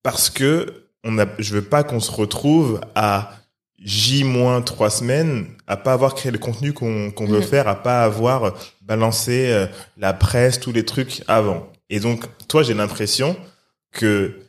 parce 0.03 0.29
que 0.29 0.87
on 1.03 1.17
a, 1.17 1.25
je 1.39 1.55
veux 1.55 1.63
pas 1.63 1.83
qu'on 1.83 1.99
se 1.99 2.11
retrouve 2.11 2.79
à 2.93 3.42
J 3.83 4.23
moins 4.23 4.61
trois 4.61 4.89
semaines 4.89 5.47
à 5.67 5.75
pas 5.77 5.93
avoir 5.93 6.15
créé 6.15 6.31
le 6.31 6.37
contenu 6.37 6.73
qu'on 6.73 7.11
veut 7.27 7.39
Mhm. 7.39 7.43
faire, 7.43 7.67
à 7.67 7.75
pas 7.81 8.03
avoir 8.03 8.43
euh, 8.45 8.51
balancé 8.81 9.47
euh, 9.51 9.67
la 9.97 10.13
presse, 10.13 10.59
tous 10.59 10.71
les 10.71 10.85
trucs 10.85 11.23
avant. 11.27 11.67
Et 11.89 11.99
donc, 11.99 12.23
toi, 12.47 12.63
j'ai 12.63 12.73
l'impression 12.73 13.35
que 13.91 14.39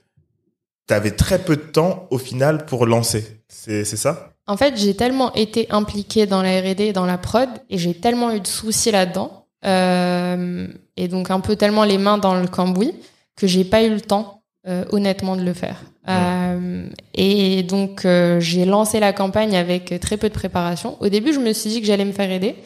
tu 0.86 0.94
avais 0.94 1.10
très 1.10 1.38
peu 1.38 1.56
de 1.56 1.62
temps 1.62 2.06
au 2.10 2.18
final 2.18 2.64
pour 2.66 2.86
lancer. 2.86 3.40
C'est 3.48 3.84
c'est 3.84 3.96
ça? 3.96 4.30
En 4.46 4.56
fait, 4.56 4.76
j'ai 4.76 4.94
tellement 4.94 5.32
été 5.34 5.66
impliquée 5.70 6.26
dans 6.26 6.42
la 6.42 6.60
R&D 6.60 6.84
et 6.84 6.92
dans 6.92 7.06
la 7.06 7.16
prod, 7.18 7.48
et 7.70 7.78
j'ai 7.78 7.94
tellement 7.94 8.30
eu 8.32 8.40
de 8.40 8.46
soucis 8.46 8.90
là-dedans, 8.90 9.46
euh, 9.64 10.68
et 10.96 11.08
donc 11.08 11.30
un 11.30 11.40
peu 11.40 11.56
tellement 11.56 11.84
les 11.84 11.96
mains 11.98 12.18
dans 12.18 12.34
le 12.40 12.46
cambouis, 12.46 12.92
que 13.36 13.46
j'ai 13.46 13.64
pas 13.64 13.82
eu 13.82 13.90
le 13.90 14.00
temps, 14.02 14.42
euh, 14.66 14.84
honnêtement, 14.90 15.36
de 15.36 15.42
le 15.42 15.52
faire. 15.52 15.82
Euh, 16.08 16.86
et 17.14 17.62
donc, 17.62 18.04
euh, 18.04 18.40
j'ai 18.40 18.64
lancé 18.64 19.00
la 19.00 19.12
campagne 19.12 19.56
avec 19.56 19.98
très 20.00 20.16
peu 20.16 20.28
de 20.28 20.34
préparation. 20.34 20.96
Au 21.00 21.08
début, 21.08 21.32
je 21.32 21.40
me 21.40 21.52
suis 21.52 21.70
dit 21.70 21.80
que 21.80 21.86
j'allais 21.86 22.04
me 22.04 22.12
faire 22.12 22.30
aider, 22.30 22.56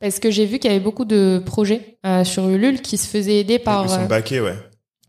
parce 0.00 0.20
que 0.20 0.30
j'ai 0.30 0.44
vu 0.44 0.58
qu'il 0.58 0.70
y 0.70 0.74
avait 0.74 0.82
beaucoup 0.82 1.04
de 1.04 1.42
projets 1.44 1.98
euh, 2.04 2.24
sur 2.24 2.48
Ulule 2.48 2.82
qui 2.82 2.96
se 2.96 3.08
faisaient 3.08 3.36
aider 3.36 3.58
par... 3.58 3.84
Ils 3.84 3.90
sont 3.90 4.02
euh, 4.02 4.06
baqués, 4.06 4.40
ouais. 4.40 4.56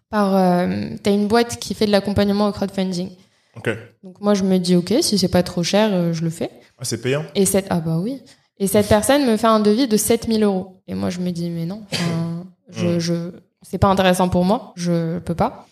par 0.10 0.36
euh, 0.36 0.90
t'as 1.04 1.12
une 1.12 1.28
boîte 1.28 1.58
qui 1.60 1.74
fait 1.74 1.86
de 1.86 1.92
l'accompagnement 1.92 2.48
au 2.48 2.52
crowdfunding. 2.52 3.10
Ok. 3.58 3.70
Donc 4.04 4.22
moi 4.22 4.34
je 4.34 4.44
me 4.44 4.60
dis 4.60 4.76
ok, 4.76 4.94
si 5.02 5.18
c'est 5.18 5.28
pas 5.28 5.44
trop 5.44 5.64
cher, 5.64 6.14
je 6.14 6.24
le 6.24 6.30
fais. 6.30 6.52
Ah, 6.78 6.84
c'est 6.86 7.02
payant 7.02 7.26
Et 7.34 7.46
cette 7.46 7.66
ah 7.72 7.80
bah 7.80 7.98
oui. 7.98 8.22
Et 8.60 8.68
cette 8.68 8.88
personne 8.88 9.26
me 9.26 9.36
fait 9.36 9.48
un 9.48 9.60
devis 9.60 9.88
de 9.88 9.98
7000 9.98 10.44
euros. 10.44 10.80
Et 10.88 10.94
moi 10.94 11.10
je 11.10 11.20
me 11.20 11.32
dis 11.32 11.50
mais 11.50 11.66
non, 11.66 11.82
je, 12.70 13.00
je 13.00 13.32
c'est 13.64 13.80
pas 13.80 13.88
intéressant 13.88 14.30
pour 14.30 14.46
moi, 14.46 14.74
je 14.76 15.18
peux 15.20 15.36
pas. 15.36 15.67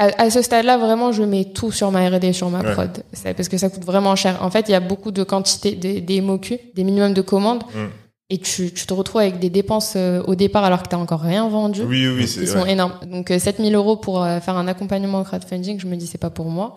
À, 0.00 0.22
à 0.22 0.30
ce 0.30 0.40
stade-là, 0.40 0.78
vraiment, 0.78 1.12
je 1.12 1.22
mets 1.22 1.44
tout 1.44 1.70
sur 1.72 1.90
ma 1.90 2.08
R&D, 2.08 2.32
sur 2.32 2.48
ma 2.48 2.60
Ouais. 2.62 2.72
prod, 2.72 3.02
parce 3.36 3.48
que 3.50 3.58
ça 3.58 3.68
coûte 3.68 3.84
vraiment 3.84 4.16
cher. 4.16 4.38
En 4.42 4.50
fait, 4.50 4.68
il 4.68 4.72
y 4.72 4.74
a 4.74 4.80
beaucoup 4.80 5.10
de 5.10 5.22
quantité 5.22 5.72
des, 5.72 6.00
des 6.00 6.20
MOQ, 6.22 6.58
des 6.74 6.84
minimums 6.84 7.12
de 7.12 7.20
commandes, 7.22 7.62
Mm. 7.74 7.86
et 8.30 8.38
tu, 8.38 8.72
tu 8.72 8.86
te 8.86 8.94
retrouves 8.94 9.20
avec 9.20 9.38
des 9.38 9.50
dépenses 9.50 9.94
euh, 9.96 10.22
au 10.26 10.34
départ 10.34 10.64
alors 10.64 10.82
que 10.82 10.88
t'as 10.88 10.96
encore 10.96 11.20
rien 11.20 11.46
vendu. 11.48 11.82
Oui, 11.82 12.08
oui, 12.08 12.26
c'est 12.26 12.46
sont 12.46 12.62
ouais. 12.62 12.72
énormes. 12.72 12.94
Donc 13.06 13.30
euh, 13.30 13.38
7000 13.38 13.74
euros 13.74 13.96
pour 13.96 14.22
euh, 14.24 14.40
faire 14.40 14.56
un 14.56 14.68
accompagnement 14.68 15.20
au 15.20 15.24
crowdfunding, 15.24 15.78
je 15.78 15.86
me 15.86 15.96
dis 15.96 16.06
c'est 16.06 16.16
pas 16.18 16.30
pour 16.30 16.46
moi. 16.46 16.76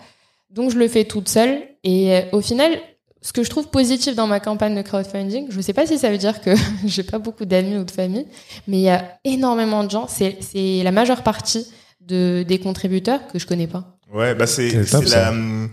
Donc 0.49 0.69
je 0.71 0.77
le 0.77 0.87
fais 0.89 1.05
toute 1.05 1.29
seule. 1.29 1.61
Et 1.85 2.13
euh, 2.15 2.21
au 2.33 2.41
final, 2.41 2.71
ce 3.21 3.31
que 3.31 3.43
je 3.43 3.49
trouve 3.49 3.67
positif 3.69 4.15
dans 4.15 4.27
ma 4.27 4.41
campagne 4.41 4.75
de 4.75 4.81
crowdfunding, 4.81 5.45
je 5.49 5.61
sais 5.61 5.71
pas 5.73 5.85
si 5.87 5.97
ça 5.97 6.09
veut 6.09 6.17
dire 6.17 6.41
que 6.41 6.51
j'ai 6.85 7.03
pas 7.03 7.19
beaucoup 7.19 7.45
d'amis 7.45 7.77
ou 7.77 7.85
de 7.85 7.91
famille, 7.91 8.25
mais 8.67 8.77
il 8.79 8.83
y 8.83 8.89
a 8.89 9.17
énormément 9.23 9.83
de 9.85 9.91
gens. 9.91 10.07
C'est 10.09 10.35
la 10.83 10.91
majeure 10.91 11.23
partie 11.23 11.65
de 12.07 12.43
des 12.43 12.59
contributeurs 12.59 13.27
que 13.27 13.39
je 13.39 13.47
connais 13.47 13.67
pas. 13.67 13.97
Ouais, 14.13 14.35
bah 14.35 14.47
c'est 14.47 14.75
hum, 14.93 15.69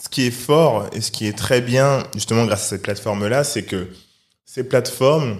ce 0.00 0.08
qui 0.08 0.26
est 0.26 0.30
fort 0.30 0.88
et 0.92 1.00
ce 1.00 1.10
qui 1.10 1.26
est 1.26 1.36
très 1.36 1.60
bien 1.60 2.02
justement 2.14 2.44
grâce 2.44 2.64
à 2.64 2.68
cette 2.70 2.82
plateforme 2.82 3.26
là, 3.28 3.44
c'est 3.44 3.64
que 3.64 3.88
ces 4.44 4.64
plateformes 4.64 5.38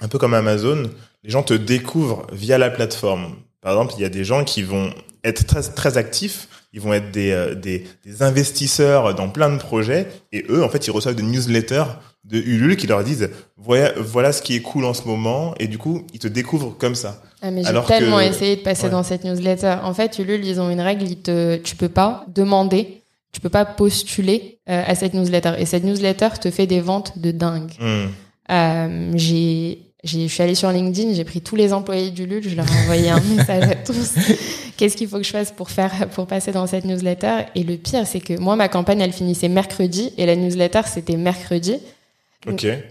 un 0.00 0.08
peu 0.08 0.18
comme 0.18 0.34
Amazon, 0.34 0.90
les 1.24 1.30
gens 1.30 1.42
te 1.42 1.54
découvrent 1.54 2.26
via 2.32 2.58
la 2.58 2.70
plateforme. 2.70 3.34
Par 3.60 3.72
exemple, 3.72 3.94
il 3.98 4.02
y 4.02 4.04
a 4.04 4.10
des 4.10 4.24
gens 4.24 4.44
qui 4.44 4.62
vont 4.62 4.92
être 5.24 5.44
très 5.46 5.62
très 5.62 5.98
actifs, 5.98 6.48
ils 6.72 6.80
vont 6.80 6.92
être 6.92 7.10
des 7.10 7.32
euh, 7.32 7.54
des, 7.54 7.86
des 8.04 8.22
investisseurs 8.22 9.14
dans 9.14 9.28
plein 9.28 9.50
de 9.50 9.58
projets 9.58 10.06
et 10.32 10.44
eux 10.48 10.62
en 10.62 10.68
fait, 10.68 10.86
ils 10.86 10.90
reçoivent 10.90 11.16
des 11.16 11.22
newsletters 11.22 11.84
de 12.24 12.38
Ulule 12.38 12.76
qui 12.76 12.86
leur 12.86 13.02
disent 13.04 13.30
voilà 13.56 13.92
voilà 13.98 14.32
ce 14.32 14.42
qui 14.42 14.54
est 14.54 14.60
cool 14.60 14.84
en 14.84 14.94
ce 14.94 15.02
moment 15.06 15.54
et 15.58 15.66
du 15.66 15.78
coup, 15.78 16.02
ils 16.12 16.18
te 16.20 16.28
découvrent 16.28 16.76
comme 16.76 16.94
ça. 16.94 17.22
Ah, 17.40 17.50
mais 17.50 17.62
j'ai 17.62 17.72
tellement 17.86 18.18
que- 18.18 18.24
essayé 18.24 18.56
de 18.56 18.62
passer 18.62 18.84
ouais. 18.84 18.90
dans 18.90 19.02
cette 19.02 19.24
newsletter. 19.24 19.76
En 19.84 19.94
fait, 19.94 20.18
Ulule, 20.18 20.44
ils 20.44 20.60
ont 20.60 20.70
une 20.70 20.80
règle, 20.80 21.04
ils 21.06 21.18
te, 21.18 21.56
tu 21.56 21.76
peux 21.76 21.88
pas 21.88 22.26
demander, 22.34 23.02
tu 23.32 23.40
peux 23.40 23.48
pas 23.48 23.64
postuler 23.64 24.58
euh, 24.68 24.82
à 24.86 24.94
cette 24.96 25.14
newsletter. 25.14 25.52
Et 25.58 25.64
cette 25.64 25.84
newsletter 25.84 26.28
te 26.40 26.50
fait 26.50 26.66
des 26.66 26.80
ventes 26.80 27.18
de 27.18 27.30
dingue. 27.30 27.70
Hum. 27.80 28.08
Euh, 28.50 29.12
j'ai, 29.14 29.78
je 30.04 30.26
suis 30.26 30.42
allée 30.42 30.54
sur 30.54 30.70
LinkedIn, 30.72 31.14
j'ai 31.14 31.24
pris 31.24 31.40
tous 31.40 31.54
les 31.54 31.72
employés 31.72 32.10
d'Ulule, 32.10 32.42
je 32.48 32.56
leur 32.56 32.66
ai 32.66 32.82
envoyé 32.82 33.10
un 33.10 33.20
message 33.20 33.64
à 33.70 33.74
tous. 33.76 34.14
Qu'est-ce 34.76 34.96
qu'il 34.96 35.08
faut 35.08 35.18
que 35.18 35.24
je 35.24 35.30
fasse 35.30 35.52
pour 35.52 35.70
faire, 35.70 36.08
pour 36.10 36.26
passer 36.26 36.50
dans 36.50 36.66
cette 36.66 36.84
newsletter? 36.84 37.46
Et 37.54 37.62
le 37.62 37.76
pire, 37.76 38.06
c'est 38.06 38.20
que 38.20 38.38
moi, 38.38 38.56
ma 38.56 38.68
campagne, 38.68 39.00
elle 39.00 39.12
finissait 39.12 39.48
mercredi 39.48 40.12
et 40.16 40.24
la 40.26 40.34
newsletter, 40.34 40.80
c'était 40.86 41.16
mercredi. 41.16 41.76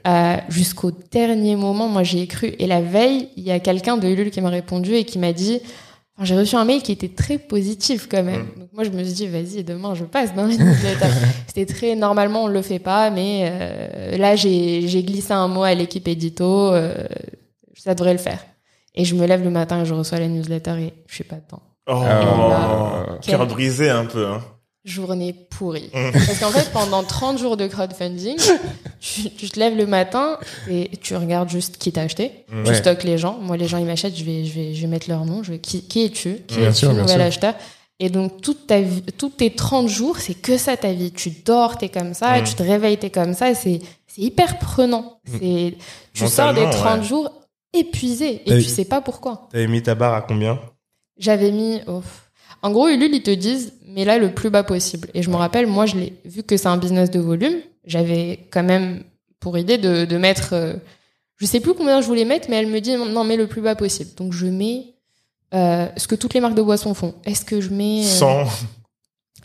Euh, 0.07 0.37
jusqu'au 0.49 0.91
dernier 1.11 1.55
moment, 1.55 1.87
moi 1.87 2.03
j'y 2.03 2.19
ai 2.19 2.27
cru. 2.27 2.53
Et 2.59 2.67
la 2.67 2.81
veille, 2.81 3.29
il 3.37 3.43
y 3.43 3.51
a 3.51 3.59
quelqu'un 3.59 3.97
de 3.97 4.07
Ulule 4.07 4.29
qui 4.31 4.41
m'a 4.41 4.49
répondu 4.49 4.93
et 4.95 5.03
qui 5.05 5.19
m'a 5.19 5.31
dit 5.33 5.59
enfin, 6.15 6.25
J'ai 6.25 6.35
reçu 6.37 6.55
un 6.55 6.65
mail 6.65 6.81
qui 6.83 6.91
était 6.91 7.07
très 7.09 7.37
positif 7.37 8.07
quand 8.11 8.23
même. 8.23 8.47
Donc 8.57 8.69
moi 8.73 8.83
je 8.83 8.89
me 8.89 9.03
suis 9.03 9.13
dit 9.13 9.27
Vas-y, 9.27 9.63
demain 9.63 9.95
je 9.95 10.03
passe 10.03 10.33
dans 10.35 10.43
la 10.47 10.49
newsletter. 10.57 11.07
C'était 11.47 11.65
très. 11.65 11.95
Normalement 11.95 12.43
on 12.43 12.47
le 12.47 12.61
fait 12.61 12.79
pas, 12.79 13.09
mais 13.09 13.47
euh, 13.49 14.17
là 14.17 14.35
j'ai 14.35 14.87
j'ai 14.87 15.03
glissé 15.03 15.31
un 15.33 15.47
mot 15.47 15.63
à 15.63 15.73
l'équipe 15.73 16.07
édito, 16.07 16.73
euh, 16.73 17.05
ça 17.75 17.95
devrait 17.95 18.13
le 18.13 18.19
faire. 18.19 18.45
Et 18.95 19.05
je 19.05 19.15
me 19.15 19.25
lève 19.27 19.43
le 19.43 19.51
matin 19.51 19.81
et 19.81 19.85
je 19.85 19.93
reçois 19.93 20.19
la 20.19 20.27
newsletter 20.27 20.71
et 20.79 20.93
je 21.07 21.15
suis 21.15 21.23
pas 21.23 21.35
dedans. 21.37 21.61
Oh, 21.89 22.01
là, 22.03 23.05
cœur 23.25 23.39
quel- 23.39 23.47
brisé 23.47 23.89
un 23.89 24.05
peu 24.05 24.27
hein. 24.27 24.41
Journée 24.87 25.33
pourrie. 25.49 25.89
Mm. 25.93 26.11
Parce 26.13 26.39
qu'en 26.39 26.49
fait, 26.49 26.71
pendant 26.71 27.03
30 27.03 27.37
jours 27.37 27.57
de 27.57 27.67
crowdfunding, 27.67 28.37
tu, 29.01 29.29
tu 29.31 29.49
te 29.49 29.59
lèves 29.59 29.75
le 29.75 29.85
matin 29.85 30.37
et 30.69 30.89
tu 31.01 31.15
regardes 31.15 31.49
juste 31.49 31.77
qui 31.77 31.91
t'a 31.91 32.01
acheté. 32.03 32.45
Mm. 32.49 32.63
Tu 32.63 32.69
Ouais. 32.69 32.75
stockes 32.77 33.03
les 33.03 33.17
gens. 33.17 33.37
Moi, 33.41 33.57
les 33.57 33.67
gens, 33.67 33.77
ils 33.79 33.85
m'achètent, 33.85 34.15
je 34.17 34.23
vais, 34.23 34.45
je 34.45 34.53
vais, 34.53 34.73
je 34.73 34.81
vais 34.81 34.87
mettre 34.87 35.09
leur 35.09 35.25
nom. 35.25 35.43
Je 35.43 35.51
vais, 35.51 35.59
qui, 35.59 35.81
qui 35.83 36.05
es-tu? 36.05 36.37
Qui 36.47 36.57
Bien 36.59 36.69
es-tu, 36.69 36.77
sûr, 36.79 36.93
nouvel 36.93 37.21
acheteur? 37.21 37.53
Et 37.99 38.09
donc, 38.09 38.41
toute 38.41 38.67
ta 38.67 38.79
vie, 38.79 39.01
tous 39.17 39.29
tes 39.29 39.49
30 39.53 39.87
jours, 39.89 40.19
c'est 40.19 40.35
que 40.35 40.57
ça 40.57 40.77
ta 40.77 40.93
vie. 40.93 41.11
Tu 41.11 41.31
dors, 41.43 41.77
t'es 41.77 41.89
comme 41.89 42.13
ça, 42.13 42.39
Mm. 42.39 42.43
tu 42.45 42.53
te 42.53 42.63
réveilles, 42.63 42.97
t'es 42.97 43.09
comme 43.09 43.33
ça. 43.33 43.53
C'est, 43.55 43.79
c'est 44.07 44.21
hyper 44.21 44.57
prenant. 44.59 45.19
C'est, 45.25 45.73
tu 46.13 46.27
sors 46.27 46.53
des 46.53 46.61
Mentalement, 46.61 46.69
30 46.85 46.99
ouais. 47.01 47.05
jours 47.07 47.31
épuisé 47.73 48.41
et 48.45 48.53
Et- 48.53 48.57
tu 48.63 48.69
sais 48.69 48.85
pas 48.85 49.01
pourquoi. 49.01 49.47
T'avais 49.51 49.67
mis 49.67 49.83
ta 49.83 49.95
barre 49.95 50.13
à 50.13 50.21
combien? 50.21 50.59
J'avais 51.17 51.51
mis. 51.51 51.79
oh, 51.87 52.01
En 52.61 52.71
gros, 52.71 52.87
Ulule, 52.87 53.13
ils 53.13 53.23
te 53.23 53.31
disent, 53.31 53.73
mais 53.87 54.05
là, 54.05 54.17
le 54.17 54.31
plus 54.33 54.49
bas 54.49 54.63
possible. 54.63 55.09
Et 55.13 55.21
je 55.23 55.29
me 55.29 55.35
rappelle, 55.35 55.67
moi, 55.67 55.85
je 55.85 55.95
l'ai 55.95 56.13
vu 56.25 56.43
que 56.43 56.57
c'est 56.57 56.67
un 56.67 56.77
business 56.77 57.09
de 57.11 57.19
volume. 57.19 57.55
J'avais 57.85 58.47
quand 58.51 58.63
même 58.63 59.03
pour 59.39 59.57
idée 59.57 59.77
de, 59.77 60.05
de 60.05 60.17
mettre. 60.17 60.49
euh, 60.53 60.73
je 61.37 61.45
sais 61.45 61.59
plus 61.59 61.73
combien 61.73 62.01
je 62.01 62.07
voulais 62.07 62.25
mettre, 62.25 62.49
mais 62.49 62.57
elle 62.57 62.67
me 62.67 62.79
dit 62.81 62.95
non, 62.95 63.23
mets 63.23 63.37
le 63.37 63.47
plus 63.47 63.61
bas 63.61 63.75
possible. 63.75 64.09
Donc 64.17 64.33
je 64.33 64.47
mets 64.47 64.95
euh, 65.53 65.87
ce 65.95 66.07
que 66.07 66.15
toutes 66.15 66.33
les 66.33 66.39
marques 66.39 66.55
de 66.55 66.61
boissons 66.63 66.93
font. 66.93 67.13
Est-ce 67.25 67.45
que 67.45 67.61
je 67.61 67.69
mets. 67.69 68.01
euh, 68.03 68.09
100 68.09 68.45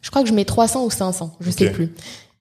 Je 0.01 0.11
crois 0.11 0.23
que 0.23 0.29
je 0.29 0.35
mets 0.35 0.45
300 0.47 0.85
ou 0.85 0.91
500, 0.91 1.37
je 1.41 1.51
sais 1.51 1.69
Ok. 1.69 1.73
plus. 1.75 1.93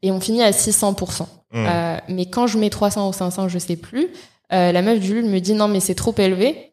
Et 0.02 0.10
on 0.12 0.20
finit 0.22 0.42
à 0.42 0.52
600%. 0.52 1.22
Hum. 1.24 1.28
Euh, 1.68 1.98
mais 2.08 2.26
quand 2.28 2.48
je 2.48 2.58
mets 2.58 2.70
300 2.70 3.10
ou 3.10 3.14
500, 3.14 3.50
je 3.50 3.60
sais 3.60 3.76
plus. 3.76 4.08
Euh, 4.54 4.72
la 4.72 4.82
meuf 4.82 5.00
du 5.00 5.14
Lul 5.14 5.26
me 5.26 5.40
dit 5.40 5.54
non, 5.54 5.68
mais 5.68 5.80
c'est 5.82 5.96
trop 5.96 6.16
élevé. 6.18 6.72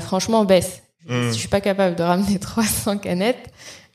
Franchement, 0.00 0.44
baisse. 0.44 0.82
Mm. 1.08 1.28
Si 1.30 1.34
je 1.34 1.38
suis 1.38 1.48
pas 1.48 1.60
capable 1.60 1.94
de 1.96 2.02
ramener 2.02 2.38
300 2.40 2.98
canettes, 2.98 3.48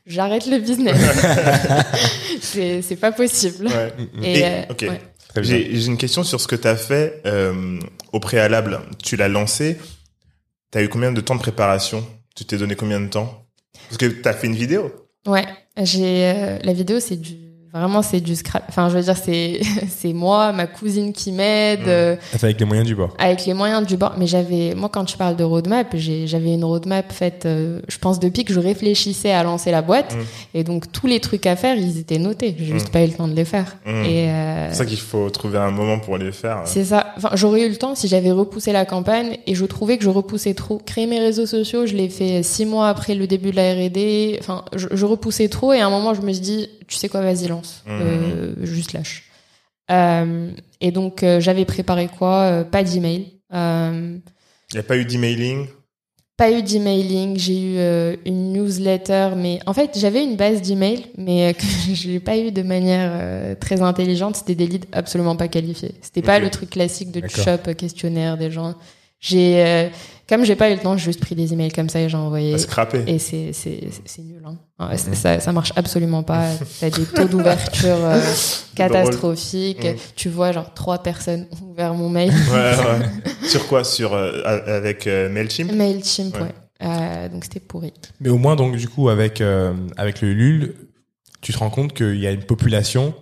j'arrête 0.08 0.46
le 0.46 0.58
business. 0.58 0.96
c'est 2.40 2.82
c'est 2.82 2.96
pas 2.96 3.12
possible. 3.12 3.66
Ouais. 3.68 3.92
Et, 4.22 4.38
Et- 4.40 4.62
ok. 4.70 4.82
ouais. 4.88 5.00
Très 5.28 5.40
bien. 5.42 5.50
J'ai 5.50 5.76
j'ai 5.78 5.86
une 5.86 5.98
question 5.98 6.24
sur 6.24 6.40
ce 6.40 6.48
que 6.48 6.56
tu 6.56 6.66
as 6.66 6.76
fait 6.76 7.20
euh, 7.26 7.78
au 8.12 8.20
préalable. 8.20 8.80
Tu 9.04 9.16
l'as 9.16 9.28
lancé. 9.28 9.78
Tu 10.72 10.78
as 10.78 10.82
eu 10.82 10.88
combien 10.88 11.12
de 11.12 11.20
temps 11.20 11.34
de 11.36 11.40
préparation? 11.40 12.04
Tu 12.34 12.44
t'es 12.44 12.56
donné 12.56 12.74
combien 12.76 13.00
de 13.00 13.08
temps? 13.08 13.46
Parce 13.88 13.98
que 13.98 14.06
tu 14.06 14.26
as 14.28 14.32
fait 14.32 14.46
une 14.46 14.54
vidéo. 14.56 14.90
Ouais, 15.26 15.44
j'ai 15.82 16.24
euh, 16.26 16.58
la 16.62 16.72
vidéo, 16.72 17.00
c'est 17.00 17.16
du 17.16 17.34
vraiment 17.72 18.02
c'est 18.02 18.20
du 18.20 18.34
scrap. 18.36 18.64
Enfin, 18.68 18.88
je 18.88 18.96
veux 18.96 19.02
dire, 19.02 19.16
c'est 19.16 19.60
c'est 19.88 20.12
moi, 20.12 20.52
ma 20.52 20.66
cousine 20.66 21.12
qui 21.12 21.32
m'aide. 21.32 21.80
Mm. 21.80 21.88
euh, 21.88 22.16
fait 22.16 22.44
avec 22.44 22.60
les 22.60 22.66
moyens 22.66 22.86
du 22.86 22.94
bord. 22.94 23.14
avec 23.18 23.44
les 23.46 23.54
moyens 23.54 23.86
du 23.86 23.96
bord. 23.96 24.14
Mais 24.18 24.26
j'avais, 24.26 24.74
moi, 24.74 24.88
quand 24.88 25.04
tu 25.04 25.16
parles 25.16 25.36
de 25.36 25.44
roadmap, 25.44 25.94
j'avais 25.96 26.54
une 26.54 26.64
roadmap 26.64 27.12
faite, 27.12 27.44
euh, 27.46 27.80
je 27.88 27.98
pense, 27.98 28.18
depuis 28.20 28.44
que 28.44 28.52
je 28.52 28.60
réfléchissais 28.60 29.30
à 29.32 29.42
lancer 29.42 29.70
la 29.70 29.82
boîte. 29.82 30.14
Mm. 30.14 30.18
Et 30.58 30.64
donc, 30.64 30.90
tous 30.92 31.06
les 31.06 31.20
trucs 31.20 31.46
à 31.46 31.56
faire, 31.56 31.76
ils 31.76 31.98
étaient 31.98 32.18
notés. 32.18 32.54
J'ai 32.58 32.64
juste 32.64 32.88
Mm. 32.88 32.92
pas 32.92 33.02
eu 33.02 33.06
le 33.08 33.12
temps 33.12 33.28
de 33.28 33.34
les 33.34 33.44
faire. 33.44 33.76
Mm. 33.86 34.04
Et 34.04 34.28
euh, 34.30 34.68
C'est 34.70 34.76
ça 34.78 34.86
qu'il 34.86 34.98
faut 34.98 35.28
trouver 35.30 35.58
un 35.58 35.70
moment 35.70 35.98
pour 35.98 36.16
les 36.18 36.32
faire. 36.32 36.62
c'est 36.64 36.84
ça. 36.84 37.12
Enfin, 37.16 37.30
j'aurais 37.34 37.66
eu 37.66 37.68
le 37.68 37.76
temps 37.76 37.94
si 37.94 38.08
j'avais 38.08 38.30
repoussé 38.30 38.72
la 38.72 38.84
campagne 38.86 39.38
et 39.46 39.54
je 39.54 39.64
trouvais 39.64 39.98
que 39.98 40.04
je 40.04 40.10
repoussais 40.10 40.54
trop. 40.54 40.78
Créer 40.84 41.06
mes 41.06 41.18
réseaux 41.20 41.46
sociaux, 41.46 41.86
je 41.86 41.94
l'ai 41.94 42.08
fait 42.08 42.42
six 42.42 42.64
mois 42.66 42.88
après 42.88 43.14
le 43.14 43.26
début 43.26 43.50
de 43.50 43.56
la 43.56 43.74
R&D. 43.74 44.36
Enfin, 44.40 44.64
je, 44.74 44.88
je 44.90 45.04
repoussais 45.04 45.48
trop 45.48 45.72
et 45.72 45.80
à 45.80 45.86
un 45.86 45.90
moment, 45.90 46.14
je 46.14 46.22
me 46.22 46.32
suis 46.32 46.40
dit, 46.40 46.68
tu 46.88 46.96
sais 46.96 47.08
quoi, 47.08 47.20
vas-y, 47.20 47.46
lance. 47.46 47.84
Mhm. 47.86 47.98
Euh, 48.02 48.54
juste 48.62 48.92
lâche. 48.92 49.24
Euh, 49.90 50.50
et 50.80 50.90
donc, 50.90 51.22
euh, 51.22 51.40
j'avais 51.40 51.64
préparé 51.64 52.08
quoi 52.08 52.64
Pas 52.70 52.82
d'email. 52.82 53.32
Il 53.52 54.20
n'y 54.74 54.80
a 54.80 54.82
pas 54.82 54.96
eu 54.96 55.04
d'emailing? 55.04 55.66
pas 56.36 56.52
eu 56.52 56.62
d'emailing, 56.62 57.36
j'ai 57.36 57.60
eu 57.60 58.16
une 58.24 58.52
newsletter, 58.52 59.30
mais 59.36 59.58
en 59.66 59.74
fait 59.74 59.98
j'avais 59.98 60.22
une 60.22 60.36
base 60.36 60.62
d'email, 60.62 61.06
mais 61.16 61.52
que 61.58 61.94
je 61.94 62.06
l'ai 62.08 62.20
pas 62.20 62.38
eu 62.38 62.52
de 62.52 62.62
manière 62.62 63.58
très 63.58 63.82
intelligente. 63.82 64.36
C'était 64.36 64.54
des 64.54 64.68
leads 64.68 64.86
absolument 64.92 65.34
pas 65.34 65.48
qualifiés. 65.48 65.96
C'était 66.00 66.22
pas 66.22 66.36
Ok. 66.36 66.44
le 66.44 66.50
truc 66.50 66.70
classique 66.70 67.10
de 67.10 67.26
shop, 67.26 67.74
questionnaire 67.76 68.38
des 68.38 68.52
gens. 68.52 68.76
J'ai, 69.18 69.90
comme 70.28 70.44
j'ai 70.44 70.56
pas 70.56 70.70
eu 70.70 70.74
le 70.74 70.80
temps, 70.80 70.96
j'ai 70.96 71.04
juste 71.04 71.20
pris 71.20 71.34
des 71.34 71.52
emails 71.52 71.72
comme 71.72 71.88
ça 71.88 72.00
et 72.00 72.08
j'ai 72.08 72.16
envoyé. 72.16 72.54
à 72.54 72.58
scraper. 72.58 73.02
Et 73.06 73.18
c'est 73.18 73.52
c'est 73.52 73.88
c'est- 73.90 74.02
c'est 74.04 74.22
nul. 74.22 74.42
Hein. 74.44 74.56
Ouais, 74.78 74.96
c'est- 74.98 75.14
ça 75.14 75.40
ça 75.40 75.52
marche 75.52 75.72
absolument 75.76 76.22
pas. 76.22 76.44
T'as 76.80 76.90
des 76.90 77.04
taux 77.04 77.26
d'ouverture 77.28 77.96
euh, 78.04 78.20
catastrophiques. 78.76 79.84
Mm. 79.84 79.96
Tu 80.16 80.28
vois 80.28 80.52
genre 80.52 80.72
trois 80.74 81.02
personnes 81.02 81.46
ont 81.50 81.70
ouvert 81.70 81.94
mon 81.94 82.08
mail. 82.08 82.30
Ouais, 82.30 82.54
ouais. 82.54 83.22
sur 83.48 83.66
quoi? 83.68 83.84
Sur 83.84 84.14
euh, 84.14 84.40
a- 84.44 84.74
avec 84.76 85.06
euh, 85.06 85.28
Mailchimp? 85.28 85.72
Mailchimp, 85.72 86.34
Ouais. 86.36 86.42
ouais. 86.42 86.54
Euh, 86.82 87.28
donc 87.28 87.44
c'était 87.44 87.60
pourri. 87.60 87.92
Mais 88.20 88.28
au 88.28 88.38
moins, 88.38 88.54
donc, 88.54 88.76
du 88.76 88.88
coup, 88.88 89.08
avec, 89.08 89.40
euh, 89.40 89.72
avec 89.96 90.20
le 90.22 90.32
LUL, 90.32 90.74
tu 91.40 91.52
te 91.52 91.58
rends 91.58 91.70
compte 91.70 91.92
qu'il 91.92 92.16
y 92.20 92.26
a 92.26 92.30
une 92.30 92.44
population 92.44 93.14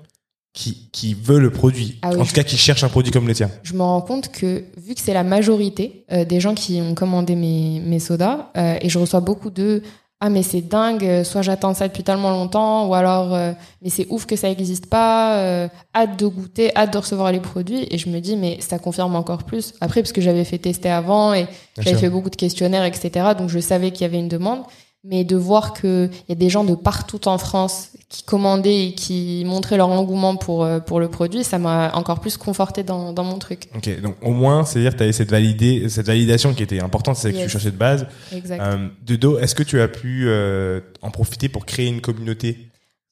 qui, 0.56 0.88
qui 0.90 1.14
veut 1.14 1.38
le 1.38 1.50
produit. 1.50 1.98
Ah 2.00 2.10
oui, 2.12 2.20
en 2.20 2.24
tout 2.24 2.32
cas, 2.32 2.42
qui 2.42 2.56
cherche 2.56 2.82
un 2.82 2.88
produit 2.88 3.12
comme 3.12 3.28
le 3.28 3.34
tien. 3.34 3.50
je 3.62 3.74
me 3.74 3.82
rends 3.82 4.00
compte 4.00 4.32
que 4.32 4.64
vu 4.78 4.94
que 4.94 5.00
c'est 5.02 5.12
la 5.12 5.22
majorité 5.22 6.04
euh, 6.10 6.24
des 6.24 6.40
gens 6.40 6.54
qui 6.54 6.80
ont 6.80 6.94
commandé 6.94 7.36
mes, 7.36 7.80
mes 7.84 8.00
sodas, 8.00 8.50
euh, 8.56 8.78
et 8.80 8.88
je 8.88 8.98
reçois 8.98 9.20
beaucoup 9.20 9.50
de 9.50 9.82
ah 10.18 10.30
mais 10.30 10.42
c'est 10.42 10.62
dingue, 10.62 11.04
euh, 11.04 11.24
soit 11.24 11.42
j'attends 11.42 11.74
ça 11.74 11.88
depuis 11.88 12.02
tellement 12.02 12.30
longtemps, 12.30 12.88
ou 12.88 12.94
alors 12.94 13.34
euh, 13.34 13.52
mais 13.82 13.90
c'est 13.90 14.06
ouf 14.08 14.24
que 14.24 14.34
ça 14.34 14.48
n'existe 14.48 14.86
pas, 14.86 15.68
hâte 15.94 16.18
de 16.18 16.26
goûter, 16.26 16.74
hâte 16.74 16.90
de 16.90 16.98
recevoir 16.98 17.30
les 17.32 17.40
produits, 17.40 17.86
et 17.90 17.98
je 17.98 18.08
me 18.08 18.18
dis 18.20 18.34
mais 18.34 18.56
ça 18.60 18.78
confirme 18.78 19.14
encore 19.14 19.44
plus. 19.44 19.74
Après 19.82 20.00
parce 20.00 20.12
que 20.12 20.22
j'avais 20.22 20.44
fait 20.44 20.56
tester 20.56 20.88
avant 20.88 21.34
et 21.34 21.46
j'avais 21.78 21.98
fait 21.98 22.08
beaucoup 22.08 22.30
de 22.30 22.36
questionnaires 22.36 22.84
etc, 22.84 23.32
donc 23.36 23.50
je 23.50 23.58
savais 23.58 23.90
qu'il 23.90 24.02
y 24.02 24.04
avait 24.06 24.18
une 24.18 24.28
demande, 24.28 24.60
mais 25.08 25.24
de 25.24 25.36
voir 25.36 25.72
que 25.72 26.08
il 26.12 26.28
y 26.28 26.32
a 26.32 26.34
des 26.34 26.48
gens 26.50 26.64
de 26.64 26.74
partout 26.74 27.28
en 27.28 27.38
France 27.38 27.90
qui 28.08 28.22
commandaient 28.22 28.86
et 28.88 28.94
qui 28.94 29.42
montraient 29.46 29.76
leur 29.76 29.88
engouement 29.88 30.36
pour 30.36 30.64
euh, 30.64 30.80
pour 30.80 31.00
le 31.00 31.08
produit, 31.08 31.44
ça 31.44 31.58
m'a 31.58 31.92
encore 31.94 32.20
plus 32.20 32.36
conforté 32.36 32.82
dans 32.82 33.12
dans 33.12 33.24
mon 33.24 33.38
truc. 33.38 33.68
Ok, 33.76 34.00
donc 34.00 34.16
au 34.22 34.32
moins, 34.32 34.64
c'est-à-dire 34.64 34.92
que 34.92 34.98
tu 34.98 35.02
avais 35.04 35.12
cette, 35.12 35.30
validé, 35.30 35.88
cette 35.88 36.06
validation 36.06 36.54
qui 36.54 36.62
était 36.62 36.80
importante, 36.82 37.16
c'est 37.16 37.30
que 37.30 37.36
tu 37.36 37.42
Yes. 37.42 37.50
cherchais 37.52 37.70
de 37.70 37.76
base. 37.76 38.06
Exact. 38.32 38.60
Euh, 38.60 38.88
Dedo, 39.04 39.38
est-ce 39.38 39.54
que 39.54 39.62
tu 39.62 39.80
as 39.80 39.88
pu 39.88 40.24
euh, 40.26 40.80
en 41.02 41.10
profiter 41.10 41.48
pour 41.48 41.66
créer 41.66 41.86
une 41.86 42.00
communauté? 42.00 42.58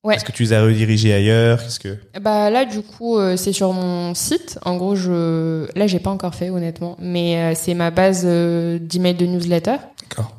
Ouais. 0.05 0.17
Est-ce 0.17 0.25
que 0.27 0.33
tu 0.33 0.43
les 0.43 0.53
as 0.53 0.63
redirigés 0.63 1.15
ailleurs? 1.15 1.63
Qu'est-ce 1.63 1.81
que 1.81 1.97
Bah 2.21 2.51
là 2.51 2.67
du 2.67 2.83
coup 2.83 3.17
euh, 3.19 3.39
c'est 3.39 3.55
sur 3.55 3.73
mon 3.73 4.13
site. 4.15 4.59
En 4.63 4.77
gros 4.77 4.95
je 4.97 5.67
là 5.79 5.87
j'ai 5.87 5.99
pas 5.99 6.11
encore 6.11 6.35
fait 6.35 6.51
honnêtement, 6.51 6.97
mais 7.01 7.39
euh, 7.39 7.53
c'est 7.57 7.73
ma 7.73 7.91
base 7.91 8.23
euh, 8.27 8.79
d'email 8.79 9.15
de 9.15 9.25
newsletter. 9.25 9.77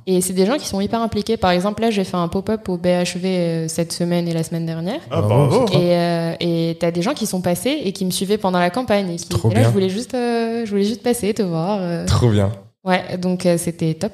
Et 0.08 0.22
c'est 0.22 0.34
des 0.34 0.46
gens 0.46 0.58
qui 0.58 0.68
sont 0.68 0.80
hyper 0.82 1.02
impliqués. 1.02 1.38
Par 1.38 1.52
exemple 1.52 1.82
là 1.82 1.92
j'ai 1.92 2.04
fait 2.04 2.18
un 2.18 2.28
pop-up 2.28 2.68
au 2.70 2.78
BHV 2.78 3.24
euh, 3.26 3.68
cette 3.68 3.92
semaine 3.94 4.28
et 4.28 4.34
la 4.34 4.44
semaine 4.44 4.66
dernière. 4.66 5.00
Ah, 5.12 5.22
Bravo. 5.22 5.66
Et 5.74 5.96
euh, 5.98 6.34
et 6.40 6.78
t'as 6.80 6.92
des 6.92 7.02
gens 7.02 7.14
qui 7.14 7.26
sont 7.26 7.42
passés 7.42 7.82
et 7.84 7.92
qui 7.94 8.06
me 8.06 8.12
suivaient 8.12 8.38
pendant 8.38 8.60
la 8.60 8.70
campagne 8.70 9.10
et 9.12 9.16
qui 9.18 9.30
Trop 9.30 9.50
là 9.50 9.56
bien. 9.56 9.64
je 9.64 9.70
voulais 9.70 9.90
juste 9.90 10.14
euh, 10.14 10.66
je 10.66 10.70
voulais 10.72 10.84
juste 10.86 11.04
passer 11.04 11.34
te 11.34 11.42
voir. 11.42 11.80
euh. 11.82 12.06
Trop 12.06 12.30
bien. 12.30 12.52
Ouais 12.84 13.18
donc 13.18 13.46
euh, 13.46 13.58
c'était 13.58 13.94
top. 13.96 14.12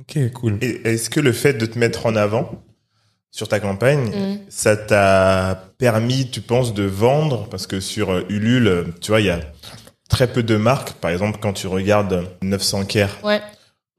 Ok, 0.00 0.32
cool. 0.32 0.58
Et 0.62 0.80
est-ce 0.84 1.10
que 1.10 1.20
le 1.20 1.32
fait 1.32 1.54
de 1.54 1.66
te 1.66 1.78
mettre 1.78 2.06
en 2.06 2.14
avant 2.16 2.50
sur 3.30 3.48
ta 3.48 3.60
campagne, 3.60 4.06
Mm. 4.08 4.38
ça 4.48 4.76
t'a 4.76 5.64
permis, 5.76 6.30
tu 6.30 6.40
penses, 6.40 6.72
de 6.72 6.84
vendre? 6.84 7.46
Parce 7.50 7.66
que 7.66 7.78
sur 7.80 8.24
Ulule, 8.30 8.86
tu 9.00 9.10
vois, 9.10 9.20
il 9.20 9.26
y 9.26 9.30
a 9.30 9.40
très 10.08 10.26
peu 10.28 10.42
de 10.42 10.56
marques. 10.56 10.92
Par 10.94 11.10
exemple, 11.10 11.38
quand 11.42 11.52
tu 11.52 11.66
regardes 11.66 12.24
900 12.42 12.84
Care, 12.86 13.10
Ouais. 13.22 13.40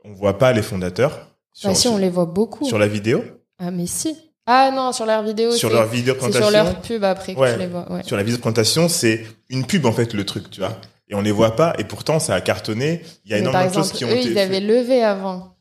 On 0.06 0.14
voit 0.14 0.38
pas 0.38 0.52
les 0.54 0.62
fondateurs 0.62 1.28
sur, 1.54 1.70
Bah 1.70 1.76
si 1.76 1.88
on 1.88 1.98
les 1.98 2.10
voit 2.10 2.26
beaucoup. 2.26 2.66
sur 2.66 2.80
la 2.80 2.88
vidéo, 2.88 3.24
Ah 3.58 3.72
mais 3.72 3.88
si. 3.88 4.16
Ah 4.46 4.72
non 4.74 4.92
sur 4.92 5.06
leur 5.06 5.22
vidéo. 5.24 5.52
sur 5.52 5.70
leur 5.70 5.86
vidéo 5.88 6.16
C'est 6.16 6.22
sur 6.22 6.30
présentation. 6.32 6.64
leur 6.64 6.82
pub 6.82 7.04
après 7.04 7.36
que 7.36 7.40
Ouais. 7.40 7.54
tu 7.54 7.60
les 7.60 7.68
vois. 7.68 7.92
Ouais. 7.92 8.02
Sur 8.04 8.18
la 8.18 8.24
vidéo 8.24 8.38
de 8.38 8.42
présentation, 8.42 8.88
c'est 8.90 9.26
une 9.50 9.66
pub 9.66 9.86
en 9.86 9.92
fait 9.92 10.14
le 10.14 10.26
truc, 10.26 10.50
tu 10.50 10.60
vois. 10.62 10.76
Et 11.10 11.16
on 11.16 11.22
les 11.22 11.32
voit 11.32 11.56
pas, 11.56 11.74
et 11.78 11.84
pourtant 11.84 12.20
ça 12.20 12.36
a 12.36 12.42
cartonné. 12.42 13.02
Il 13.26 13.32
y 13.32 13.34
a 13.34 13.38
Mais 13.38 13.42
énormément 13.42 13.68
de 13.70 13.74
choses 13.74 13.92
qui 13.92 14.06
ont 14.06 14.10
eux, 14.10 14.14
été. 14.18 14.30
ils 14.30 14.40
avaient 14.40 14.60
levé 14.60 15.04
avant. 15.04 15.56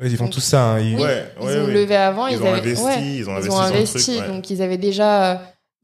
Ouais, 0.00 0.08
ils 0.08 0.16
font 0.16 0.24
Donc- 0.24 0.34
tout 0.34 0.40
ça. 0.40 0.62
hein. 0.62 0.78
Ils- 0.80 0.94
Oui, 0.96 1.02
Ouais, 1.02 1.24
ils 1.40 1.46
ouais, 1.46 1.58
ont 1.60 1.64
ouais. 1.66 1.72
levé 1.72 1.96
avant. 1.96 2.26
Ils 2.28 2.34
Ils, 2.34 2.42
ont 2.42 2.46
avaient, 2.46 2.58
investi, 2.58 2.84
ouais, 2.84 2.94
ils 3.02 3.28
ont 3.28 3.32
ils 3.32 3.36
investi 3.36 3.50
ont 3.50 3.54
dans 3.54 3.62
le 3.62 3.74
investi. 3.76 4.16
truc, 4.16 4.20
ouais. 4.28 4.28
Donc 4.34 4.50
ils 4.50 4.62
avaient 4.62 4.78
déjà. 4.78 5.32
euh, 5.32 5.36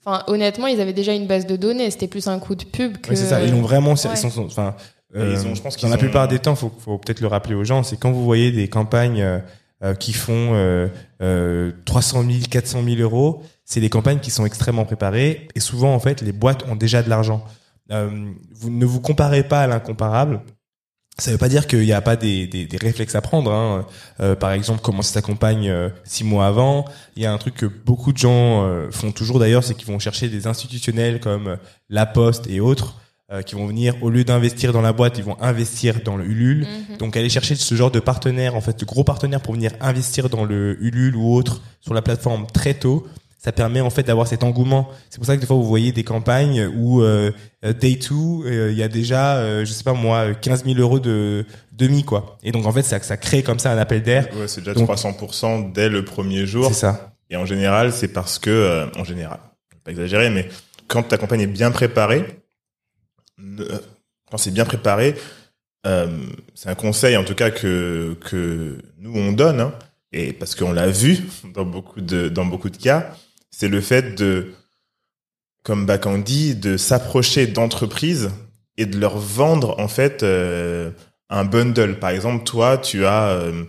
Enfin, 0.06 0.22
honnêtement, 0.26 0.66
ils 0.66 0.82
avaient 0.82 0.92
déjà 0.92 1.14
une 1.14 1.26
base 1.26 1.46
de 1.46 1.56
données. 1.56 1.90
C'était 1.90 2.08
plus 2.08 2.28
un 2.28 2.38
coup 2.38 2.54
de 2.54 2.64
pub 2.64 2.98
que. 2.98 3.08
Ouais, 3.08 3.16
c'est 3.16 3.24
ça. 3.24 3.40
Ils 3.42 3.50
l'ont 3.52 3.62
vraiment. 3.62 3.92
Ouais. 3.94 4.00
Ils 4.12 4.16
sont, 4.18 4.28
sont- 4.28 4.44
enfin, 4.44 4.76
Et 4.78 4.93
ils 5.14 5.46
ont- 5.46 5.54
je 5.54 5.62
pense 5.62 5.76
dans 5.78 5.88
la 5.88 5.94
ont- 5.94 5.98
plupart 5.98 6.28
des 6.28 6.38
temps, 6.38 6.54
faut, 6.54 6.72
faut 6.78 6.98
peut-être 6.98 7.20
le 7.20 7.26
rappeler 7.28 7.54
aux 7.54 7.64
gens, 7.64 7.82
c'est 7.82 7.96
quand 7.98 8.10
vous 8.12 8.24
voyez 8.24 8.50
des 8.52 8.68
campagnes 8.68 9.22
euh, 9.22 9.38
euh, 9.82 9.94
qui 9.94 10.12
font 10.12 10.50
euh, 10.54 10.88
euh, 11.22 11.72
300 11.84 12.22
000, 12.24 12.38
400 12.50 12.82
000 12.84 12.96
euros, 13.00 13.42
c'est 13.64 13.80
des 13.80 13.90
campagnes 13.90 14.18
qui 14.20 14.30
sont 14.30 14.46
extrêmement 14.46 14.84
préparées 14.84 15.48
et 15.54 15.60
souvent 15.60 15.94
en 15.94 15.98
fait 16.00 16.20
les 16.22 16.32
boîtes 16.32 16.64
ont 16.68 16.76
déjà 16.76 17.02
de 17.02 17.08
l'argent. 17.10 17.44
Euh, 17.92 18.08
vous 18.54 18.70
ne 18.70 18.84
vous 18.86 19.00
comparez 19.00 19.42
pas 19.42 19.62
à 19.62 19.66
l'incomparable. 19.66 20.40
Ça 21.18 21.30
veut 21.30 21.38
pas 21.38 21.48
dire 21.48 21.68
qu'il 21.68 21.80
n'y 21.80 21.92
a 21.92 22.00
pas 22.00 22.16
des, 22.16 22.48
des, 22.48 22.66
des 22.66 22.76
réflexes 22.76 23.14
à 23.14 23.20
prendre. 23.20 23.52
Hein. 23.52 23.86
Euh, 24.20 24.34
par 24.34 24.50
exemple, 24.50 24.80
commencer 24.80 25.12
sa 25.12 25.22
campagne 25.22 25.68
euh, 25.68 25.88
six 26.02 26.24
mois 26.24 26.46
avant. 26.48 26.86
Il 27.14 27.22
y 27.22 27.26
a 27.26 27.32
un 27.32 27.38
truc 27.38 27.54
que 27.54 27.66
beaucoup 27.66 28.12
de 28.12 28.18
gens 28.18 28.64
euh, 28.64 28.90
font 28.90 29.12
toujours 29.12 29.38
d'ailleurs, 29.38 29.62
c'est 29.62 29.74
qu'ils 29.74 29.86
vont 29.86 30.00
chercher 30.00 30.28
des 30.28 30.48
institutionnels 30.48 31.20
comme 31.20 31.46
euh, 31.48 31.56
La 31.88 32.04
Poste 32.06 32.48
et 32.48 32.58
autres 32.58 32.96
euh, 33.32 33.42
qui 33.42 33.54
vont 33.54 33.66
venir 33.66 33.94
au 34.02 34.10
lieu 34.10 34.22
d'investir 34.24 34.72
dans 34.72 34.82
la 34.82 34.92
boîte, 34.92 35.16
ils 35.18 35.24
vont 35.24 35.36
investir 35.40 36.02
dans 36.04 36.16
le 36.16 36.24
Ulule. 36.26 36.66
Mhm. 36.90 36.96
Donc 36.98 37.16
aller 37.16 37.28
chercher 37.30 37.54
ce 37.54 37.74
genre 37.74 37.90
de 37.90 38.00
partenaire, 38.00 38.54
en 38.54 38.60
fait, 38.60 38.78
de 38.78 38.84
gros 38.84 39.04
partenaires 39.04 39.40
pour 39.40 39.54
venir 39.54 39.72
investir 39.80 40.28
dans 40.28 40.44
le 40.44 40.76
Ulule 40.82 41.16
ou 41.16 41.34
autre 41.34 41.62
sur 41.80 41.94
la 41.94 42.02
plateforme 42.02 42.46
très 42.52 42.74
tôt, 42.74 43.06
ça 43.38 43.52
permet 43.52 43.80
en 43.82 43.90
fait 43.90 44.02
d'avoir 44.04 44.26
cet 44.26 44.42
engouement. 44.42 44.88
C'est 45.10 45.18
pour 45.18 45.26
ça 45.26 45.36
que 45.36 45.40
des 45.42 45.46
fois 45.46 45.56
vous 45.56 45.64
voyez 45.64 45.92
des 45.92 46.02
campagnes 46.04 46.66
où 46.76 47.02
euh, 47.02 47.30
euh, 47.64 47.72
day 47.74 47.96
2, 47.96 48.14
euh, 48.14 48.72
il 48.72 48.78
y 48.78 48.82
a 48.82 48.88
déjà, 48.88 49.36
euh, 49.36 49.64
je 49.66 49.72
sais 49.72 49.84
pas 49.84 49.92
moi, 49.92 50.32
15 50.34 50.64
000 50.64 50.78
euros 50.78 50.98
de 50.98 51.44
demi 51.72 52.04
quoi. 52.04 52.38
Et 52.42 52.52
donc 52.52 52.64
en 52.64 52.72
fait 52.72 52.82
ça, 52.82 52.98
ça 53.00 53.18
crée 53.18 53.42
comme 53.42 53.58
ça 53.58 53.70
un 53.72 53.76
appel 53.78 54.02
d'air. 54.02 54.28
Ouais, 54.38 54.48
c'est 54.48 54.60
déjà 54.62 54.72
Donc- 54.72 54.88
300% 54.88 55.72
dès 55.74 55.90
le 55.90 56.04
premier 56.06 56.46
jour. 56.46 56.68
C'est 56.68 56.72
ça. 56.74 57.12
Et 57.28 57.36
en 57.36 57.44
général, 57.46 57.92
c'est 57.92 58.08
parce 58.08 58.38
que, 58.38 58.48
euh, 58.50 58.86
en 58.96 59.04
général, 59.04 59.40
je 59.70 59.76
vais 59.76 59.80
pas 59.84 59.90
exagérer, 59.90 60.30
mais 60.30 60.48
quand 60.88 61.02
ta 61.02 61.18
campagne 61.18 61.40
est 61.40 61.46
bien 61.46 61.70
préparée, 61.70 62.43
quand 64.30 64.38
c'est 64.38 64.50
bien 64.50 64.64
préparé, 64.64 65.14
euh, 65.86 66.08
c'est 66.54 66.68
un 66.68 66.74
conseil 66.74 67.16
en 67.16 67.24
tout 67.24 67.34
cas 67.34 67.50
que 67.50 68.16
que 68.20 68.78
nous 68.98 69.12
on 69.14 69.32
donne, 69.32 69.60
hein, 69.60 69.74
et 70.12 70.32
parce 70.32 70.54
qu'on 70.54 70.72
l'a 70.72 70.88
vu 70.88 71.24
dans 71.54 71.64
beaucoup 71.64 72.00
de 72.00 72.28
dans 72.28 72.46
beaucoup 72.46 72.70
de 72.70 72.76
cas, 72.76 73.14
c'est 73.50 73.68
le 73.68 73.80
fait 73.80 74.14
de, 74.14 74.52
comme 75.62 75.86
Bakan 75.86 76.18
dit, 76.18 76.54
de 76.54 76.76
s'approcher 76.76 77.46
d'entreprises 77.46 78.30
et 78.76 78.86
de 78.86 78.98
leur 78.98 79.18
vendre 79.18 79.78
en 79.78 79.88
fait 79.88 80.22
euh, 80.22 80.90
un 81.30 81.44
bundle. 81.44 81.98
Par 81.98 82.10
exemple, 82.10 82.44
toi, 82.44 82.78
tu 82.78 83.04
as 83.06 83.28
euh, 83.28 83.64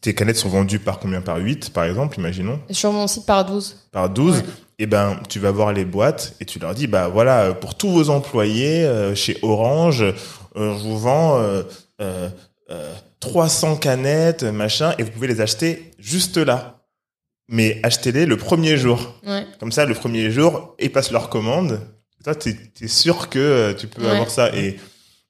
tes 0.00 0.14
canettes 0.14 0.36
sont 0.36 0.48
vendues 0.48 0.78
par 0.78 0.98
combien? 1.00 1.20
Par 1.20 1.38
8, 1.38 1.70
par 1.72 1.84
exemple, 1.84 2.18
imaginons? 2.18 2.60
Sur 2.70 2.92
mon 2.92 3.06
site 3.08 3.26
par 3.26 3.44
12. 3.44 3.88
par 3.90 4.08
12, 4.10 4.36
Ouais. 4.36 4.42
Et 4.78 4.86
ben 4.86 5.18
tu 5.28 5.38
vas 5.38 5.50
voir 5.50 5.72
les 5.72 5.84
boîtes 5.84 6.34
et 6.40 6.44
tu 6.44 6.58
leur 6.58 6.74
dis 6.74 6.86
bah 6.86 7.08
voilà 7.08 7.54
pour 7.54 7.76
tous 7.76 7.90
vos 7.90 8.10
employés 8.10 8.84
euh, 8.84 9.14
chez 9.14 9.38
Orange, 9.42 10.02
euh, 10.02 10.14
je 10.78 10.82
vous 10.82 10.98
vends 10.98 11.38
euh, 11.38 11.62
euh, 12.00 12.28
euh, 12.70 12.92
300 13.20 13.76
canettes 13.76 14.42
machin 14.42 14.94
et 14.98 15.02
vous 15.02 15.10
pouvez 15.10 15.28
les 15.28 15.40
acheter 15.40 15.90
juste 15.98 16.36
là. 16.36 16.72
Mais 17.48 17.78
achetez-les 17.84 18.26
le 18.26 18.36
premier 18.36 18.76
jour. 18.76 19.14
Ouais. 19.24 19.46
Comme 19.60 19.70
ça 19.72 19.84
le 19.84 19.94
premier 19.94 20.30
jour 20.30 20.74
ils 20.80 20.90
passent 20.92 21.12
leur 21.12 21.28
commande. 21.30 21.80
Toi 22.24 22.34
t'es 22.34 22.56
es 22.80 22.88
sûr 22.88 23.28
que 23.30 23.38
euh, 23.38 23.72
tu 23.74 23.86
peux 23.86 24.02
Ouais. 24.02 24.10
avoir 24.10 24.30
ça 24.30 24.54
et 24.54 24.76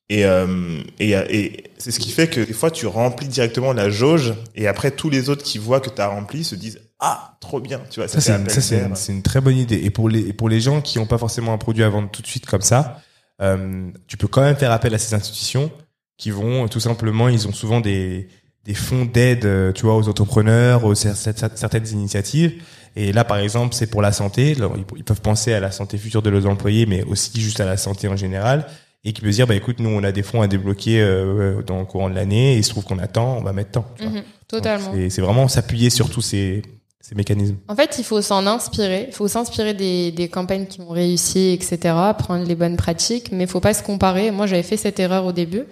et, 0.08 0.24
euh, 0.24 0.80
et, 1.00 1.10
et 1.10 1.64
c'est 1.78 1.90
ce 1.90 1.98
qui 1.98 2.10
fait 2.12 2.28
que 2.28 2.40
des 2.40 2.52
fois 2.52 2.70
tu 2.70 2.86
remplis 2.86 3.26
directement 3.28 3.72
la 3.72 3.90
jauge 3.90 4.34
et 4.54 4.68
après 4.68 4.92
tous 4.92 5.10
les 5.10 5.28
autres 5.30 5.42
qui 5.42 5.58
voient 5.58 5.80
que 5.80 5.90
tu 5.90 6.00
as 6.00 6.06
rempli 6.06 6.44
se 6.44 6.54
disent 6.54 6.80
ah 7.00 7.36
trop 7.40 7.60
bien 7.60 7.80
tu 7.90 8.00
vois 8.00 8.08
Ça, 8.08 8.20
c'est 8.20 8.32
une, 8.32 8.48
ça, 8.48 8.60
c'est 8.60 8.78
une, 8.78 8.96
c'est 8.96 9.12
une 9.12 9.22
très 9.22 9.40
bonne 9.40 9.56
idée. 9.56 9.80
Et 9.84 9.90
pour 9.90 10.08
les, 10.08 10.20
et 10.28 10.32
pour 10.32 10.48
les 10.48 10.60
gens 10.60 10.80
qui 10.80 10.98
n'ont 10.98 11.06
pas 11.06 11.18
forcément 11.18 11.52
un 11.52 11.58
produit 11.58 11.84
à 11.84 11.88
vendre 11.88 12.10
tout 12.10 12.22
de 12.22 12.26
suite 12.26 12.46
comme 12.46 12.62
ça, 12.62 13.00
euh, 13.42 13.90
tu 14.06 14.16
peux 14.16 14.28
quand 14.28 14.40
même 14.42 14.56
faire 14.56 14.72
appel 14.72 14.94
à 14.94 14.98
ces 14.98 15.14
institutions 15.14 15.70
qui 16.16 16.30
vont 16.30 16.64
euh, 16.64 16.68
tout 16.68 16.80
simplement, 16.80 17.28
ils 17.28 17.46
ont 17.46 17.52
souvent 17.52 17.80
des, 17.80 18.28
des 18.64 18.72
fonds 18.74 19.04
d'aide, 19.04 19.44
euh, 19.44 19.72
tu 19.72 19.82
vois, 19.82 19.96
aux 19.96 20.08
entrepreneurs, 20.08 20.84
aux 20.84 20.94
cer- 20.94 21.14
cer- 21.14 21.50
certaines 21.54 21.86
initiatives. 21.88 22.54
Et 22.98 23.12
là, 23.12 23.24
par 23.24 23.36
exemple, 23.36 23.74
c'est 23.74 23.88
pour 23.88 24.00
la 24.00 24.10
santé. 24.12 24.54
Alors, 24.56 24.74
ils, 24.96 25.04
peuvent 25.04 25.20
penser 25.20 25.52
à 25.52 25.60
la 25.60 25.70
santé 25.70 25.98
future 25.98 26.22
de 26.22 26.30
leurs 26.30 26.46
employés, 26.46 26.86
mais 26.86 27.02
aussi 27.02 27.38
juste 27.38 27.60
à 27.60 27.66
la 27.66 27.76
santé 27.76 28.08
en 28.08 28.16
général. 28.16 28.66
Et 29.04 29.12
qui 29.12 29.20
peut 29.20 29.30
se 29.30 29.36
dire, 29.36 29.46
bah 29.46 29.54
écoute, 29.54 29.78
nous, 29.80 29.90
on 29.90 30.02
a 30.02 30.10
des 30.12 30.22
fonds 30.22 30.40
à 30.40 30.48
débloquer 30.48 31.00
euh, 31.02 31.62
dans 31.62 31.78
le 31.78 31.84
courant 31.84 32.08
de 32.08 32.14
l'année. 32.14 32.54
Et 32.54 32.56
il 32.56 32.64
se 32.64 32.70
trouve 32.70 32.84
qu'on 32.84 32.98
attend, 32.98 33.36
on 33.36 33.42
va 33.42 33.52
mettre 33.52 33.72
tant. 33.72 33.86
tu 33.98 34.04
vois. 34.04 34.12
Mhm. 34.12 34.22
Totalement. 34.48 34.92
C'est 35.10 35.20
vraiment 35.20 35.46
s'appuyer 35.46 35.90
sur 35.90 36.08
tous 36.08 36.22
ces, 36.22 36.62
ces 37.08 37.14
mécanismes. 37.14 37.56
En 37.68 37.76
fait, 37.76 37.96
il 37.98 38.04
faut 38.04 38.20
s'en 38.22 38.46
inspirer. 38.46 39.04
Il 39.08 39.14
faut 39.14 39.28
s'inspirer 39.28 39.74
des, 39.74 40.10
des 40.10 40.28
campagnes 40.28 40.66
qui 40.66 40.80
ont 40.80 40.88
réussi, 40.88 41.50
etc. 41.52 41.94
Prendre 42.18 42.44
les 42.46 42.54
bonnes 42.56 42.76
pratiques, 42.76 43.30
mais 43.32 43.44
il 43.44 43.48
faut 43.48 43.60
pas 43.60 43.74
se 43.74 43.82
comparer. 43.82 44.30
Moi, 44.30 44.46
j'avais 44.46 44.62
fait 44.64 44.76
cette 44.76 44.98
erreur 44.98 45.24
au 45.24 45.32
début 45.32 45.64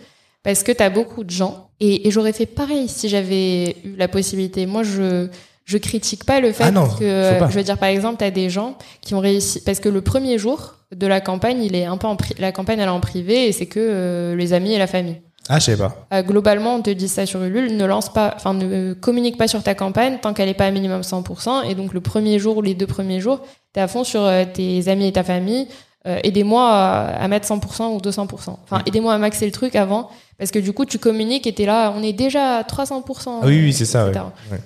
parce 0.45 0.62
que 0.62 0.70
tu 0.72 0.82
as 0.82 0.91
beaucoup 0.91 1.24
de 1.24 1.30
gens 1.30 1.70
et, 1.80 2.07
et 2.07 2.11
j'aurais 2.11 2.32
fait 2.32 2.47
pareil 2.47 2.87
si 2.89 3.09
j'avais 3.09 3.76
eu 3.85 3.97
la 3.97 4.09
possibilité. 4.09 4.66
Moi, 4.66 4.82
je 4.85 5.28
je 5.64 5.78
critique 5.78 6.24
pas 6.24 6.41
le 6.41 6.53
fait 6.53 6.64
Ah 6.64 6.70
non, 6.70 6.87
que 6.89 7.05
je 7.51 7.57
veux 7.57 7.62
dire 7.64 7.78
par 7.78 7.89
exemple, 7.89 8.18
tu 8.18 8.24
as 8.24 8.30
des 8.30 8.51
gens 8.51 8.76
qui 9.01 9.14
ont 9.14 9.20
réussi 9.20 9.62
parce 9.64 9.80
que 9.80 9.89
le 9.89 10.03
premier 10.03 10.37
jour 10.37 10.74
de 10.95 11.07
la 11.07 11.22
campagne, 11.22 11.62
il 11.64 11.74
est 11.74 11.87
un 11.87 11.97
peu 11.97 12.07
en 12.07 12.16
pri- 12.16 12.35
la 12.39 12.53
campagne 12.53 12.78
elle 12.80 12.89
est 12.89 12.91
en 12.91 13.01
privé 13.01 13.49
et 13.49 13.53
c'est 13.53 13.64
que 13.64 13.80
euh, 13.80 14.37
les 14.37 14.53
amis 14.53 14.74
et 14.74 14.78
la 14.78 14.87
famille. 14.87 15.22
Ah, 15.49 15.59
je 15.59 15.64
savais 15.66 15.78
pas. 15.78 16.07
Euh, 16.12 16.22
globalement, 16.22 16.74
on 16.76 16.82
te 16.82 16.90
dit 16.90 17.09
ça 17.09 17.26
sur 17.26 17.42
Ulule, 17.42 17.76
ne 17.76 17.84
lance 17.84 18.11
pas, 18.12 18.32
enfin, 18.34 18.55
ne 18.55 18.95
communique 18.95 19.36
pas 19.36 19.49
sur 19.49 19.62
ta 19.62 19.74
campagne 19.74 20.18
tant 20.20 20.32
qu'elle 20.32 20.49
n'est 20.49 20.55
pas 20.55 20.66
à 20.66 20.70
minimum 20.70 21.03
100%. 21.03 21.68
Et 21.68 21.74
donc, 21.74 21.92
le 21.92 22.01
premier 22.01 22.38
jour 22.38 22.57
ou 22.57 22.62
les 22.62 22.74
deux 22.74 22.86
premiers 22.86 23.20
jours, 23.20 23.40
t'es 23.72 23.80
à 23.80 23.88
fond 23.88 24.05
sur 24.05 24.22
euh, 24.22 24.45
tes 24.51 24.88
amis 24.88 25.07
et 25.07 25.12
ta 25.12 25.22
famille. 25.22 25.68
Euh, 26.07 26.18
aidez-moi 26.22 26.66
à, 26.70 27.22
à 27.22 27.28
mettre 27.28 27.47
100% 27.47 27.95
ou 27.95 27.99
200%. 27.99 28.57
Enfin, 28.64 28.82
aidez-moi 28.86 29.12
à 29.12 29.18
maxer 29.18 29.45
le 29.45 29.53
truc 29.53 29.76
avant. 29.76 30.09
Parce 30.38 30.51
que 30.51 30.59
du 30.59 30.72
coup, 30.72 30.86
tu 30.86 30.99
communiques 30.99 31.47
et 31.47 31.53
t'es 31.53 31.66
là, 31.66 31.92
on 31.97 32.03
est 32.03 32.12
déjà 32.12 32.57
à 32.59 32.62
300%. 32.62 33.03
Ah 33.26 33.47
oui, 33.47 33.61
oui, 33.64 33.72
c'est 33.72 33.84
ça. 33.84 34.05
ouais. 34.05 34.11
etc. 34.11 34.24
Ouais. 34.51 34.59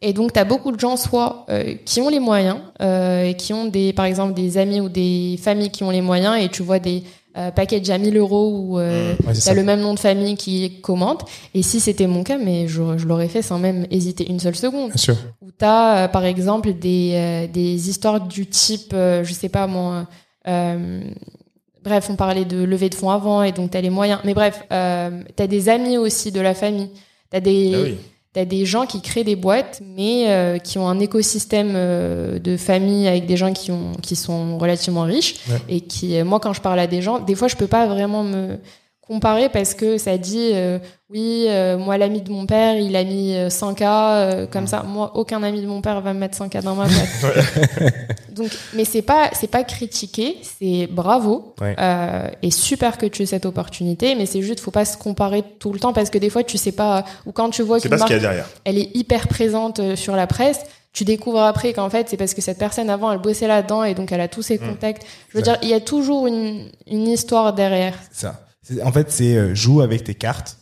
Et 0.00 0.12
donc, 0.12 0.32
tu 0.32 0.38
as 0.38 0.44
beaucoup 0.44 0.70
de 0.70 0.78
gens, 0.78 0.96
soit 0.96 1.46
qui 1.86 2.00
ont 2.02 2.10
les 2.10 2.20
moyens, 2.20 2.58
et 2.80 3.34
qui 3.38 3.54
ont 3.54 3.64
des, 3.64 3.94
par 3.94 4.04
exemple, 4.04 4.34
des 4.34 4.58
amis 4.58 4.80
ou 4.80 4.90
des 4.90 5.38
familles 5.42 5.70
qui 5.70 5.82
ont 5.82 5.90
les 5.90 6.02
moyens, 6.02 6.36
et 6.38 6.50
tu 6.50 6.62
vois 6.62 6.78
des 6.78 7.04
euh, 7.36 7.50
package 7.50 7.90
à 7.90 7.98
1000 7.98 8.16
euros 8.16 8.50
ou 8.54 8.78
euh, 8.78 9.14
Mmh. 9.14 9.26
Ouais, 9.26 9.32
t'as 9.44 9.54
le 9.54 9.64
même 9.64 9.80
nom 9.80 9.94
de 9.94 9.98
famille 9.98 10.36
qui 10.36 10.80
commente. 10.80 11.24
Et 11.54 11.62
si 11.62 11.80
c'était 11.80 12.06
mon 12.06 12.22
cas, 12.22 12.38
mais 12.38 12.68
je, 12.68 12.96
je 12.96 13.06
l'aurais 13.06 13.28
fait 13.28 13.42
sans 13.42 13.58
même 13.58 13.86
hésiter 13.90 14.28
une 14.28 14.40
seule 14.40 14.56
seconde. 14.56 14.88
Bien 14.88 14.96
sûr. 14.96 15.16
Où 15.42 15.50
t'as, 15.50 16.04
euh, 16.04 16.08
par 16.08 16.24
exemple, 16.24 16.72
des, 16.74 17.12
euh, 17.14 17.46
des 17.46 17.88
histoires 17.88 18.20
du 18.20 18.46
type, 18.46 18.92
euh, 18.94 19.24
je 19.24 19.32
sais 19.32 19.48
pas 19.48 19.66
moi, 19.66 20.06
bref, 20.46 22.08
on 22.10 22.16
parlait 22.16 22.44
de 22.44 22.62
levée 22.62 22.88
de 22.88 22.94
fonds 22.94 23.10
avant 23.10 23.42
et 23.42 23.52
donc 23.52 23.70
t'as 23.72 23.80
les 23.80 23.90
moyens. 23.90 24.20
Mais 24.24 24.34
bref, 24.34 24.62
t'as 24.68 25.46
des 25.46 25.68
amis 25.68 25.98
aussi 25.98 26.32
de 26.32 26.40
la 26.40 26.54
famille. 26.54 26.90
T'as 27.30 27.40
des, 27.40 27.72
Ah 27.74 27.78
oui. 27.82 27.96
T'as 28.34 28.44
des 28.44 28.66
gens 28.66 28.84
qui 28.84 29.00
créent 29.00 29.22
des 29.24 29.36
boîtes, 29.36 29.80
mais 29.96 30.24
euh, 30.28 30.58
qui 30.58 30.76
ont 30.78 30.88
un 30.88 30.98
écosystème 30.98 31.72
euh, 31.76 32.38
de 32.40 32.56
famille 32.56 33.06
avec 33.08 33.26
des 33.26 33.36
gens 33.36 33.52
qui 33.52 33.70
ont 33.70 33.92
qui 34.02 34.16
sont 34.16 34.58
relativement 34.58 35.02
riches 35.02 35.36
Ouais. 35.48 35.60
et 35.68 35.80
qui, 35.80 36.18
euh, 36.18 36.24
moi, 36.24 36.40
quand 36.40 36.52
je 36.52 36.60
parle 36.60 36.80
à 36.80 36.88
des 36.88 37.00
gens, 37.00 37.20
des 37.20 37.36
fois, 37.36 37.46
je 37.48 37.54
peux 37.54 37.68
pas 37.68 37.86
vraiment 37.86 38.24
me 38.24 38.58
comparer 39.06 39.48
parce 39.48 39.74
que 39.74 39.98
ça 39.98 40.16
dit, 40.18 40.50
euh, 40.54 40.78
oui, 41.10 41.46
euh, 41.48 41.76
moi, 41.76 41.98
l'ami 41.98 42.22
de 42.22 42.30
mon 42.30 42.46
père, 42.46 42.76
il 42.76 42.96
a 42.96 43.04
mis 43.04 43.34
euh, 43.36 43.48
100K 43.48 43.82
euh, 43.82 44.46
comme 44.46 44.66
ça. 44.66 44.82
Moi, 44.82 45.12
aucun 45.14 45.42
ami 45.42 45.60
de 45.60 45.66
mon 45.66 45.80
père 45.80 46.00
va 46.00 46.12
me 46.14 46.18
mettre 46.20 46.36
100K 46.38 46.62
dans 46.62 46.74
ma 46.74 46.86
boîte. 46.86 47.34
Donc, 48.34 48.50
mais 48.74 48.84
c'est 48.84 49.02
pas 49.02 49.30
c'est 49.32 49.46
pas 49.50 49.62
critiquer, 49.62 50.38
c'est 50.58 50.88
bravo 50.90 51.54
Ouais. 51.60 51.76
euh, 51.78 52.28
et 52.42 52.50
super 52.50 52.98
que 52.98 53.06
tu 53.06 53.22
aies 53.22 53.26
cette 53.26 53.46
opportunité, 53.46 54.14
mais 54.16 54.26
c'est 54.26 54.42
juste 54.42 54.58
faut 54.60 54.70
pas 54.72 54.84
se 54.84 54.96
comparer 54.96 55.44
tout 55.60 55.72
le 55.72 55.78
temps 55.78 55.92
parce 55.92 56.10
que 56.10 56.18
des 56.18 56.30
fois 56.30 56.42
tu 56.42 56.58
sais 56.58 56.72
pas 56.72 57.04
ou 57.26 57.32
quand 57.32 57.50
tu 57.50 57.62
vois 57.62 57.78
qu'une 57.78 57.94
marque 57.96 58.08
derrière. 58.08 58.48
elle 58.64 58.78
est 58.78 58.90
hyper 58.96 59.28
présente 59.28 59.78
euh, 59.80 59.94
sur 59.96 60.16
la 60.16 60.26
presse. 60.26 60.60
Tu 60.92 61.04
découvres 61.04 61.42
après 61.42 61.72
qu'en 61.72 61.90
fait, 61.90 62.08
c'est 62.08 62.16
parce 62.16 62.34
que 62.34 62.40
cette 62.40 62.58
personne 62.58 62.88
avant, 62.88 63.10
elle 63.10 63.18
bossait 63.18 63.48
là-dedans 63.48 63.82
et 63.82 63.94
donc 63.94 64.12
elle 64.12 64.20
a 64.20 64.28
tous 64.28 64.42
ses 64.42 64.58
Mm. 64.58 64.68
contacts. 64.68 65.04
Je 65.28 65.36
veux 65.36 65.42
dire, 65.42 65.56
il 65.62 65.68
y 65.68 65.74
a 65.74 65.80
toujours 65.80 66.28
une, 66.28 66.68
une 66.86 67.08
histoire 67.08 67.52
derrière. 67.52 67.94
Ça. 68.12 68.40
En 68.82 68.92
fait, 68.92 69.10
c'est 69.10 69.36
euh, 69.36 69.54
joue 69.54 69.80
avec 69.80 70.04
tes 70.04 70.14
cartes, 70.14 70.58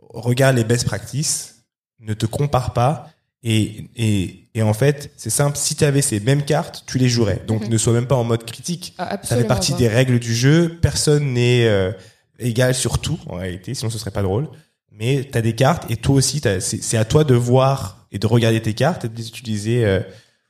regarde 0.00 0.56
les 0.56 0.64
best 0.64 0.84
practices, 0.84 1.64
ne 2.00 2.14
te 2.14 2.26
compare 2.26 2.72
pas. 2.72 3.10
Et, 3.42 3.90
et, 3.96 4.48
et 4.54 4.62
en 4.62 4.72
fait, 4.72 5.10
c'est 5.16 5.28
simple, 5.30 5.56
si 5.58 5.74
tu 5.74 5.84
avais 5.84 6.00
ces 6.00 6.18
mêmes 6.20 6.44
cartes, 6.44 6.84
tu 6.86 6.96
les 6.98 7.08
jouerais. 7.10 7.42
Donc 7.46 7.64
Mhm. 7.64 7.68
ne 7.70 7.78
sois 7.78 7.92
même 7.92 8.06
pas 8.06 8.14
en 8.14 8.24
mode 8.24 8.44
critique. 8.44 8.94
Ah, 8.96 9.18
Ça 9.22 9.36
fait 9.36 9.44
partie 9.44 9.72
pas. 9.72 9.78
des 9.78 9.88
règles 9.88 10.18
du 10.18 10.34
jeu. 10.34 10.78
Personne 10.80 11.34
n'est 11.34 11.66
euh, 11.66 11.92
égal 12.38 12.74
sur 12.74 12.98
tout, 13.00 13.18
en 13.26 13.34
réalité, 13.36 13.74
sinon 13.74 13.90
ce 13.90 13.98
serait 13.98 14.10
pas 14.12 14.22
drôle. 14.22 14.48
Mais 14.92 15.28
tu 15.30 15.36
as 15.36 15.42
des 15.42 15.54
cartes 15.54 15.90
et 15.90 15.96
toi 15.96 16.14
aussi, 16.14 16.40
c'est 16.60 16.96
à 16.96 17.04
toi 17.04 17.24
de 17.24 17.34
voir 17.34 18.06
et 18.12 18.18
de 18.18 18.26
regarder 18.26 18.62
tes 18.62 18.74
cartes 18.74 19.04
et 19.04 19.08
de 19.08 19.16
les 19.16 19.28
utiliser. 19.28 19.84
euh, 19.84 20.00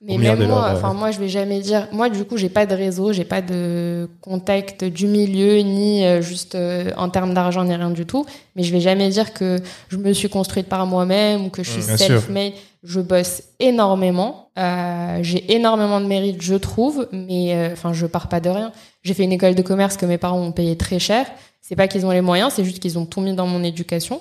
Mais 0.06 0.18
même 0.18 0.46
moi, 0.46 0.70
enfin 0.74 0.92
moi, 0.92 1.10
je 1.10 1.18
vais 1.18 1.28
jamais 1.28 1.60
dire. 1.60 1.88
Moi, 1.90 2.10
du 2.10 2.24
coup, 2.24 2.36
j'ai 2.36 2.50
pas 2.50 2.66
de 2.66 2.74
réseau, 2.74 3.12
j'ai 3.14 3.24
pas 3.24 3.40
de 3.40 4.08
contact 4.20 4.84
du 4.84 5.06
milieu, 5.06 5.60
ni 5.60 6.04
euh, 6.04 6.20
juste 6.20 6.54
euh, 6.54 6.90
en 6.98 7.08
termes 7.08 7.32
d'argent, 7.32 7.64
ni 7.64 7.74
rien 7.74 7.90
du 7.90 8.04
tout. 8.04 8.26
Mais 8.54 8.64
je 8.64 8.72
vais 8.72 8.80
jamais 8.80 9.08
dire 9.08 9.32
que 9.32 9.58
je 9.88 9.96
me 9.96 10.12
suis 10.12 10.28
construite 10.28 10.68
par 10.68 10.84
moi-même 10.86 11.46
ou 11.46 11.48
que 11.48 11.62
je 11.62 11.70
suis 11.70 11.82
self-made. 11.82 12.52
Je 12.82 13.00
bosse 13.00 13.42
énormément. 13.60 14.50
Euh, 14.58 15.20
j'ai 15.22 15.54
énormément 15.54 16.02
de 16.02 16.06
mérite, 16.06 16.42
je 16.42 16.54
trouve. 16.54 17.08
Mais 17.10 17.54
euh, 17.54 17.72
enfin, 17.72 17.94
je 17.94 18.04
pars 18.04 18.28
pas 18.28 18.40
de 18.40 18.50
rien. 18.50 18.72
J'ai 19.02 19.14
fait 19.14 19.24
une 19.24 19.32
école 19.32 19.54
de 19.54 19.62
commerce 19.62 19.96
que 19.96 20.04
mes 20.04 20.18
parents 20.18 20.40
ont 20.40 20.52
payé 20.52 20.76
très 20.76 20.98
cher. 20.98 21.26
C'est 21.62 21.76
pas 21.76 21.88
qu'ils 21.88 22.04
ont 22.04 22.10
les 22.10 22.20
moyens, 22.20 22.52
c'est 22.54 22.64
juste 22.64 22.78
qu'ils 22.78 22.98
ont 22.98 23.06
tout 23.06 23.22
mis 23.22 23.32
dans 23.32 23.46
mon 23.46 23.64
éducation. 23.64 24.20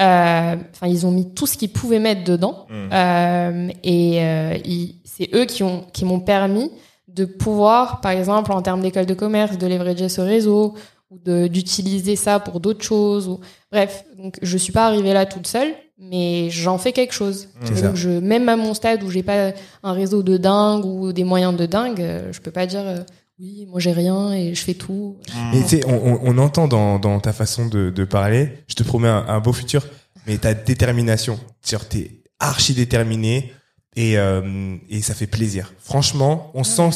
Euh, 0.00 0.56
Enfin, 0.74 0.86
ils 0.88 1.06
ont 1.06 1.10
mis 1.10 1.32
tout 1.34 1.46
ce 1.46 1.56
qu'ils 1.56 1.70
pouvaient 1.72 1.98
mettre 1.98 2.24
dedans. 2.24 2.66
Mm. 2.70 2.88
Euh, 2.92 3.68
et 3.84 4.22
euh, 4.24 4.58
ils- 4.64 4.96
c'est 5.04 5.28
eux 5.34 5.44
qui 5.44 5.62
ont 5.62 5.84
qui 5.92 6.04
m'ont 6.04 6.20
permis 6.20 6.70
de 7.08 7.24
pouvoir, 7.26 8.00
par 8.00 8.12
exemple, 8.12 8.52
en 8.52 8.62
termes 8.62 8.80
d'école 8.80 9.06
de 9.06 9.14
commerce, 9.14 9.58
de 9.58 9.66
leverager 9.66 10.08
ce 10.08 10.20
réseau 10.22 10.74
ou 11.10 11.18
de- 11.18 11.46
d'utiliser 11.46 12.16
ça 12.16 12.40
pour 12.40 12.58
d'autres 12.60 12.82
choses. 12.84 13.28
Ou... 13.28 13.40
Bref, 13.70 14.04
donc 14.16 14.38
je 14.40 14.56
suis 14.56 14.72
pas 14.72 14.86
arrivée 14.86 15.12
là 15.12 15.26
toute 15.26 15.46
seule, 15.46 15.74
mais 15.98 16.48
j'en 16.48 16.78
fais 16.78 16.92
quelque 16.92 17.12
chose. 17.12 17.48
Et 17.70 17.82
donc 17.82 17.96
je, 17.96 18.08
même 18.08 18.48
à 18.48 18.56
mon 18.56 18.72
stade 18.72 19.02
où 19.02 19.10
j'ai 19.10 19.22
pas 19.22 19.52
un 19.82 19.92
réseau 19.92 20.22
de 20.22 20.38
dingue 20.38 20.86
ou 20.86 21.12
des 21.12 21.24
moyens 21.24 21.54
de 21.54 21.66
dingue, 21.66 22.02
je 22.32 22.40
peux 22.40 22.50
pas 22.50 22.64
dire 22.66 22.80
euh, 22.86 22.98
oui, 23.38 23.66
moi 23.68 23.80
j'ai 23.80 23.92
rien 23.92 24.32
et 24.32 24.54
je 24.54 24.62
fais 24.62 24.74
tout. 24.74 25.16
Mais 25.52 25.62
tu 25.62 25.68
sais, 25.68 25.84
on, 25.86 26.38
entend 26.38 26.68
dans, 26.68 26.98
dans 26.98 27.18
ta 27.20 27.32
façon 27.32 27.66
de, 27.66 27.90
de 27.90 28.04
parler, 28.04 28.58
je 28.68 28.74
te 28.74 28.82
promets 28.82 29.08
un, 29.08 29.24
un 29.28 29.40
beau 29.40 29.52
futur, 29.52 29.86
mais 30.26 30.38
ta 30.38 30.54
détermination, 30.54 31.38
tu 31.64 31.76
t'es 31.88 32.22
archi 32.38 32.74
déterminé 32.74 33.52
et, 33.96 34.18
euh, 34.18 34.76
et 34.88 35.02
ça 35.02 35.14
fait 35.14 35.26
plaisir. 35.26 35.72
Franchement, 35.78 36.50
on 36.54 36.64
sent, 36.64 36.90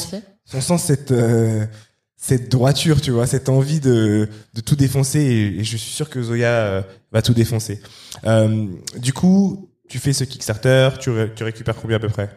on 0.53 0.61
sent 0.61 0.77
cette, 0.77 1.11
euh, 1.11 1.65
cette 2.15 2.49
droiture, 2.49 3.01
tu 3.01 3.11
vois, 3.11 3.27
cette 3.27 3.49
envie 3.49 3.79
de, 3.79 4.29
de 4.53 4.61
tout 4.61 4.75
défoncer 4.75 5.19
et, 5.19 5.59
et 5.59 5.63
je 5.63 5.77
suis 5.77 5.91
sûr 5.91 6.09
que 6.09 6.21
Zoya 6.21 6.49
euh, 6.49 6.81
va 7.11 7.21
tout 7.21 7.33
défoncer. 7.33 7.81
Du 8.97 9.13
coup, 9.13 9.69
tu 9.89 9.99
fais 9.99 10.13
ce 10.13 10.23
Kickstarter, 10.23 10.89
tu, 10.99 11.09
ré- 11.09 11.31
tu 11.35 11.43
récupères 11.43 11.75
combien 11.75 11.97
à 11.97 11.99
peu 11.99 12.09
près? 12.09 12.29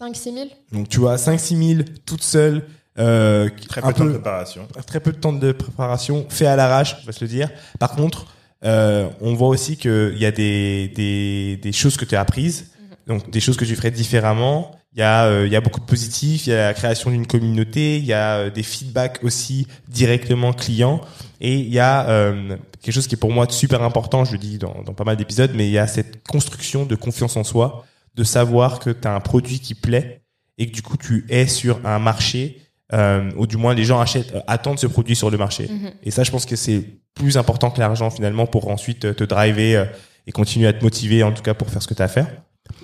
5-6 0.00 0.34
000 0.34 0.46
Donc 0.72 0.88
tu 0.88 0.98
vois, 0.98 1.16
5-6 1.16 1.74
000 1.76 1.88
toute 2.06 2.22
seule, 2.22 2.66
euh, 2.98 3.48
Très 3.68 3.80
peu 3.80 3.92
de 3.92 3.98
temps 3.98 4.04
de 4.04 4.10
préparation. 4.10 4.68
très 4.86 5.00
peu 5.00 5.12
de 5.12 5.16
temps 5.16 5.32
de 5.32 5.52
préparation, 5.52 6.26
fait 6.28 6.46
à 6.46 6.56
l'arrache, 6.56 6.96
on 7.02 7.06
va 7.06 7.12
se 7.12 7.24
le 7.24 7.28
dire. 7.28 7.50
Par 7.78 7.92
contre, 7.92 8.26
euh, 8.64 9.08
on 9.20 9.34
voit 9.34 9.48
aussi 9.48 9.76
qu'il 9.76 10.18
y 10.18 10.26
a 10.26 10.30
des, 10.30 10.88
des, 10.94 11.56
des 11.56 11.72
choses 11.72 11.96
que 11.96 12.04
tu 12.04 12.14
as 12.14 12.20
apprises, 12.20 12.70
donc 13.06 13.30
des 13.30 13.40
choses 13.40 13.56
que 13.56 13.64
tu 13.64 13.74
ferais 13.74 13.90
différemment. 13.90 14.72
Il 14.94 14.98
y 14.98 15.02
a, 15.02 15.24
euh, 15.24 15.46
il 15.46 15.52
y 15.52 15.56
a 15.56 15.62
beaucoup 15.62 15.80
de 15.80 15.86
positifs, 15.86 16.46
il 16.46 16.50
y 16.50 16.52
a 16.52 16.66
la 16.66 16.74
création 16.74 17.10
d'une 17.10 17.26
communauté, 17.26 17.96
il 17.96 18.04
y 18.04 18.12
a 18.12 18.36
euh, 18.36 18.50
des 18.50 18.62
feedbacks 18.62 19.20
aussi 19.24 19.66
directement 19.88 20.52
clients, 20.52 21.00
et 21.40 21.54
il 21.54 21.72
y 21.72 21.78
a 21.78 22.06
euh, 22.10 22.56
quelque 22.82 22.94
chose 22.94 23.06
qui 23.06 23.14
est 23.14 23.18
pour 23.18 23.32
moi 23.32 23.46
super 23.48 23.82
important, 23.82 24.26
je 24.26 24.32
le 24.32 24.38
dis 24.38 24.58
dans, 24.58 24.82
dans 24.84 24.92
pas 24.92 25.04
mal 25.04 25.16
d'épisodes, 25.16 25.52
mais 25.54 25.66
il 25.66 25.72
y 25.72 25.78
a 25.78 25.86
cette 25.86 26.22
construction 26.28 26.84
de 26.84 26.94
confiance 26.94 27.38
en 27.38 27.44
soi, 27.44 27.86
de 28.16 28.22
savoir 28.22 28.80
que 28.80 28.90
tu 28.90 29.08
as 29.08 29.14
un 29.14 29.20
produit 29.20 29.60
qui 29.60 29.74
plaît 29.74 30.20
et 30.58 30.66
que 30.66 30.72
du 30.74 30.82
coup 30.82 30.98
tu 30.98 31.24
es 31.30 31.46
sur 31.46 31.80
un 31.86 31.98
marché 31.98 32.60
euh, 32.92 33.30
ou 33.36 33.46
du 33.46 33.56
moins 33.56 33.74
les 33.74 33.84
gens 33.84 34.00
achètent, 34.00 34.34
euh, 34.34 34.40
attendent 34.46 34.78
ce 34.78 34.86
produit 34.86 35.16
sur 35.16 35.30
le 35.30 35.38
marché. 35.38 35.68
Mhm. 35.68 35.92
Et 36.02 36.10
ça, 36.10 36.24
je 36.24 36.30
pense 36.30 36.46
que 36.46 36.56
c'est 36.56 36.84
plus 37.14 37.36
important 37.36 37.70
que 37.70 37.80
l'argent 37.80 38.10
finalement 38.10 38.46
pour 38.46 38.68
ensuite 38.68 39.04
euh, 39.04 39.14
te 39.14 39.24
driver 39.24 39.76
euh, 39.76 39.84
et 40.26 40.32
continuer 40.32 40.66
à 40.66 40.72
te 40.72 40.82
motiver 40.82 41.22
en 41.22 41.32
tout 41.32 41.42
cas 41.42 41.54
pour 41.54 41.68
faire 41.70 41.82
ce 41.82 41.88
que 41.88 41.94
tu 41.94 42.02
as 42.02 42.06
à 42.06 42.08
faire. 42.08 42.28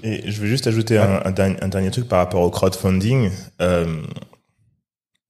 Et 0.03 0.31
je 0.31 0.41
veux 0.41 0.47
juste 0.47 0.67
ajouter 0.67 0.99
un, 0.99 1.23
un 1.25 1.31
dernier, 1.31 1.57
un 1.63 1.69
dernier 1.69 1.91
truc 1.91 2.09
par 2.09 2.19
rapport 2.19 2.43
au 2.43 2.51
crowdfunding. 2.51 3.31
Euh, 3.61 4.03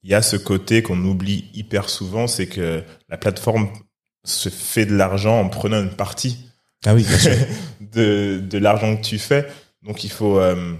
Il 0.02 0.10
y 0.10 0.14
a 0.14 0.22
ce 0.22 0.36
côté 0.36 0.82
qu'on 0.82 0.98
oublie 1.04 1.50
hyper 1.54 1.88
souvent, 1.88 2.26
c'est 2.26 2.46
que 2.46 2.82
la 3.08 3.18
plateforme 3.18 3.68
se 4.24 4.48
fait 4.48 4.86
de 4.86 4.94
l'argent 4.96 5.40
en 5.40 5.48
prenant 5.48 5.80
une 5.82 5.90
partie 5.94 6.48
Ah 6.86 6.94
oui, 6.94 7.02
bien 7.04 7.18
sûr. 7.18 7.32
de, 7.80 8.40
de 8.40 8.58
l'argent 8.58 8.96
que 8.96 9.02
tu 9.02 9.18
fais. 9.18 9.46
Donc 9.86 10.04
il 10.04 10.10
faut 10.10 10.38
euh, 10.38 10.74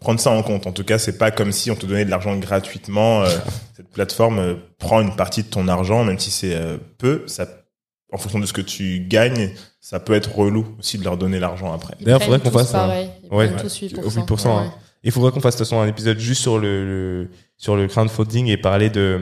prendre 0.00 0.18
ça 0.20 0.30
en 0.30 0.42
compte. 0.42 0.66
En 0.66 0.72
tout 0.72 0.84
cas, 0.84 0.98
c'est 0.98 1.18
pas 1.18 1.30
comme 1.30 1.52
si 1.52 1.70
on 1.70 1.76
te 1.76 1.86
donnait 1.86 2.04
de 2.04 2.10
l'argent 2.10 2.36
gratuitement. 2.36 3.22
Euh, 3.22 3.28
cette 3.76 3.90
plateforme 3.90 4.38
euh, 4.38 4.54
prend 4.78 5.00
une 5.00 5.14
partie 5.14 5.42
de 5.42 5.48
ton 5.48 5.68
argent, 5.68 6.04
même 6.04 6.18
si 6.18 6.30
c'est 6.30 6.54
euh, 6.54 6.78
peu. 6.98 7.22
Ça, 7.26 7.46
en 8.12 8.18
fonction 8.18 8.38
de 8.40 8.46
ce 8.46 8.52
que 8.52 8.60
tu 8.60 9.00
gagnes, 9.08 9.50
ça 9.80 10.00
peut 10.00 10.14
être 10.14 10.34
relou 10.34 10.66
aussi 10.78 10.98
de 10.98 11.04
leur 11.04 11.16
donner 11.16 11.38
l'argent 11.38 11.72
après. 11.72 11.94
D'ailleurs, 12.00 12.22
faudrait 12.22 12.40
qu'on 12.40 12.50
fasse 12.50 12.72
pareil. 12.72 13.08
Ils 13.22 13.34
Ouais, 13.34 13.50
tous 13.56 13.80
8%. 13.82 14.00
Au 14.02 14.08
8%, 14.10 14.48
hein. 14.48 14.72
Il 15.02 15.12
faudrait 15.12 15.30
qu'on 15.32 15.40
fasse 15.40 15.54
de 15.54 15.58
toute 15.58 15.66
façon 15.68 15.80
un 15.80 15.86
épisode 15.86 16.18
juste 16.18 16.42
sur 16.42 16.58
le, 16.58 16.84
le- 16.84 17.28
sur 17.56 17.76
le 17.76 17.86
crowdfunding 17.86 18.48
et 18.48 18.56
parler 18.58 18.90
de 18.90 19.20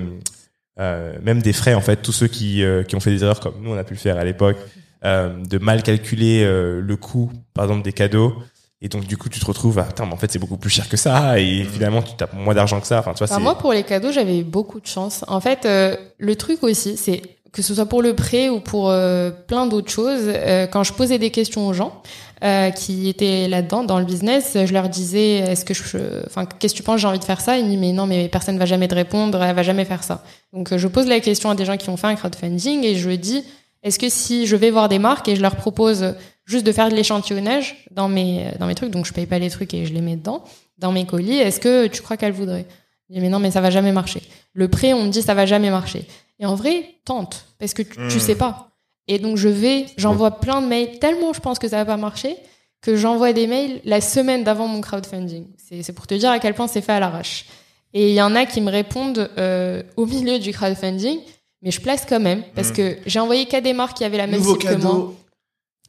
euh, 0.80 1.16
même 1.22 1.40
des 1.42 1.52
frais 1.52 1.74
en 1.74 1.80
fait, 1.80 1.96
tous 2.02 2.12
ceux 2.12 2.26
qui 2.28 2.62
euh, 2.64 2.82
qui 2.82 2.96
ont 2.96 3.00
fait 3.00 3.10
des 3.10 3.22
erreurs 3.22 3.38
comme 3.40 3.54
nous 3.62 3.70
on 3.70 3.76
a 3.76 3.84
pu 3.84 3.94
le 3.94 3.98
faire 4.00 4.16
à 4.16 4.24
l'époque, 4.24 4.56
euh, 5.04 5.36
de 5.44 5.58
mal 5.58 5.82
calculer 5.84 6.42
euh, 6.44 6.80
le 6.80 6.96
coût 6.96 7.30
par 7.54 7.64
exemple 7.66 7.82
des 7.82 7.92
cadeaux 7.92 8.34
et 8.80 8.88
donc 8.88 9.04
du 9.06 9.16
coup 9.16 9.28
tu 9.28 9.40
te 9.40 9.46
retrouves 9.46 9.78
à 9.78 9.82
attends 9.82 10.06
mais 10.06 10.12
en 10.12 10.16
fait 10.16 10.30
c'est 10.30 10.38
beaucoup 10.38 10.56
plus 10.56 10.70
cher 10.70 10.88
que 10.88 10.96
ça 10.96 11.38
et 11.40 11.64
finalement 11.64 12.02
tu 12.02 12.12
as 12.22 12.28
moins 12.34 12.54
d'argent 12.54 12.80
que 12.80 12.86
ça. 12.86 13.00
Enfin 13.00 13.12
tu 13.12 13.18
vois 13.24 13.32
Enfin, 13.32 13.42
moi, 13.42 13.58
pour 13.58 13.72
les 13.72 13.82
cadeaux, 13.82 14.12
j'avais 14.12 14.38
eu 14.38 14.44
beaucoup 14.44 14.80
de 14.80 14.86
chance. 14.86 15.24
En 15.28 15.40
fait, 15.40 15.64
euh, 15.64 15.96
le 16.18 16.36
truc 16.36 16.62
aussi, 16.62 16.96
c'est 16.96 17.22
que 17.52 17.62
ce 17.62 17.74
soit 17.74 17.86
pour 17.86 18.02
le 18.02 18.14
prêt 18.14 18.48
ou 18.48 18.60
pour 18.60 18.90
euh, 18.90 19.30
plein 19.30 19.66
d'autres 19.66 19.90
choses, 19.90 20.20
euh, 20.26 20.66
quand 20.66 20.84
je 20.84 20.92
posais 20.92 21.18
des 21.18 21.30
questions 21.30 21.66
aux 21.66 21.72
gens 21.72 22.02
euh, 22.44 22.70
qui 22.70 23.08
étaient 23.08 23.48
là-dedans, 23.48 23.84
dans 23.84 23.98
le 23.98 24.04
business, 24.04 24.56
je 24.64 24.72
leur 24.72 24.88
disais, 24.88 25.38
est-ce 25.38 25.64
que 25.64 25.74
je, 25.74 26.26
enfin, 26.26 26.44
qu'est-ce 26.44 26.74
que 26.74 26.76
tu 26.78 26.82
penses, 26.82 27.00
j'ai 27.00 27.08
envie 27.08 27.18
de 27.18 27.24
faire 27.24 27.40
ça? 27.40 27.56
Ils 27.58 27.64
me 27.64 27.70
disent, 27.70 27.78
mais 27.80 27.92
non, 27.92 28.06
mais 28.06 28.28
personne 28.28 28.58
va 28.58 28.66
jamais 28.66 28.86
te 28.86 28.94
répondre, 28.94 29.42
elle 29.42 29.56
va 29.56 29.62
jamais 29.62 29.84
faire 29.86 30.04
ça. 30.04 30.22
Donc, 30.52 30.72
euh, 30.72 30.78
je 30.78 30.86
pose 30.88 31.06
la 31.06 31.20
question 31.20 31.50
à 31.50 31.54
des 31.54 31.64
gens 31.64 31.76
qui 31.76 31.88
ont 31.88 31.96
fait 31.96 32.06
un 32.06 32.14
crowdfunding 32.14 32.84
et 32.84 32.96
je 32.96 33.10
dis, 33.10 33.44
est-ce 33.82 33.98
que 33.98 34.08
si 34.08 34.46
je 34.46 34.56
vais 34.56 34.70
voir 34.70 34.88
des 34.88 34.98
marques 34.98 35.28
et 35.28 35.36
je 35.36 35.42
leur 35.42 35.56
propose 35.56 36.14
juste 36.44 36.64
de 36.66 36.72
faire 36.72 36.88
de 36.88 36.94
l'échantillonnage 36.94 37.76
dans 37.90 38.08
mes 38.08 38.50
dans 38.58 38.66
mes 38.66 38.74
trucs, 38.74 38.90
donc 38.90 39.06
je 39.06 39.12
paye 39.12 39.26
pas 39.26 39.38
les 39.38 39.50
trucs 39.50 39.72
et 39.74 39.86
je 39.86 39.92
les 39.94 40.00
mets 40.00 40.16
dedans, 40.16 40.42
dans 40.78 40.92
mes 40.92 41.06
colis, 41.06 41.36
est-ce 41.38 41.60
que 41.60 41.86
tu 41.86 42.02
crois 42.02 42.16
qu'elles 42.16 42.32
voudraient? 42.32 42.66
Je 43.08 43.14
dis, 43.14 43.20
mais 43.20 43.28
non, 43.28 43.38
mais 43.38 43.50
ça 43.50 43.60
va 43.60 43.70
jamais 43.70 43.92
marcher. 43.92 44.22
Le 44.52 44.68
prêt, 44.68 44.92
on 44.92 45.04
me 45.04 45.10
dit, 45.10 45.22
ça 45.22 45.34
va 45.34 45.46
jamais 45.46 45.70
marcher. 45.70 46.04
Et 46.40 46.46
en 46.46 46.54
vrai, 46.54 46.84
tente, 47.04 47.46
parce 47.58 47.72
que 47.74 47.82
tu, 47.82 47.94
tu 48.08 48.16
Mm. 48.16 48.20
sais 48.20 48.34
pas. 48.34 48.70
Et 49.08 49.18
donc, 49.18 49.36
je 49.38 49.48
vais, 49.48 49.86
j'envoie 49.96 50.40
plein 50.40 50.60
de 50.60 50.66
mails, 50.66 50.98
tellement 50.98 51.32
je 51.32 51.40
pense 51.40 51.58
que 51.58 51.68
ça 51.68 51.76
va 51.78 51.84
pas 51.86 51.96
marcher, 51.96 52.36
que 52.82 52.94
j'envoie 52.96 53.32
des 53.32 53.46
mails 53.46 53.80
la 53.84 54.00
semaine 54.00 54.44
d'avant 54.44 54.68
mon 54.68 54.80
crowdfunding. 54.82 55.46
C'est 55.56 55.82
c'est 55.82 55.92
pour 55.94 56.06
te 56.06 56.14
dire 56.14 56.30
à 56.30 56.38
quel 56.38 56.54
point 56.54 56.66
c'est 56.68 56.82
fait 56.82 56.92
à 56.92 57.00
l'arrache. 57.00 57.46
Et 57.94 58.10
il 58.10 58.14
y 58.14 58.20
en 58.22 58.34
a 58.36 58.44
qui 58.44 58.60
me 58.60 58.70
répondent 58.70 59.30
euh, 59.38 59.82
au 59.96 60.04
milieu 60.04 60.38
du 60.38 60.52
crowdfunding, 60.52 61.18
mais 61.62 61.70
je 61.70 61.80
place 61.80 62.04
quand 62.08 62.20
même 62.20 62.42
parce 62.54 62.70
Mm. 62.70 62.74
que 62.74 62.96
j'ai 63.06 63.20
envoyé 63.20 63.46
qu'à 63.46 63.60
des 63.60 63.72
marques 63.72 63.96
qui 63.98 64.04
avaient 64.04 64.16
la 64.18 64.26
même 64.26 64.40
Nouveau 64.40 64.58
cible 64.60 64.72
que 64.76 64.80
moi. 64.82 64.92
cadeau. 64.92 65.14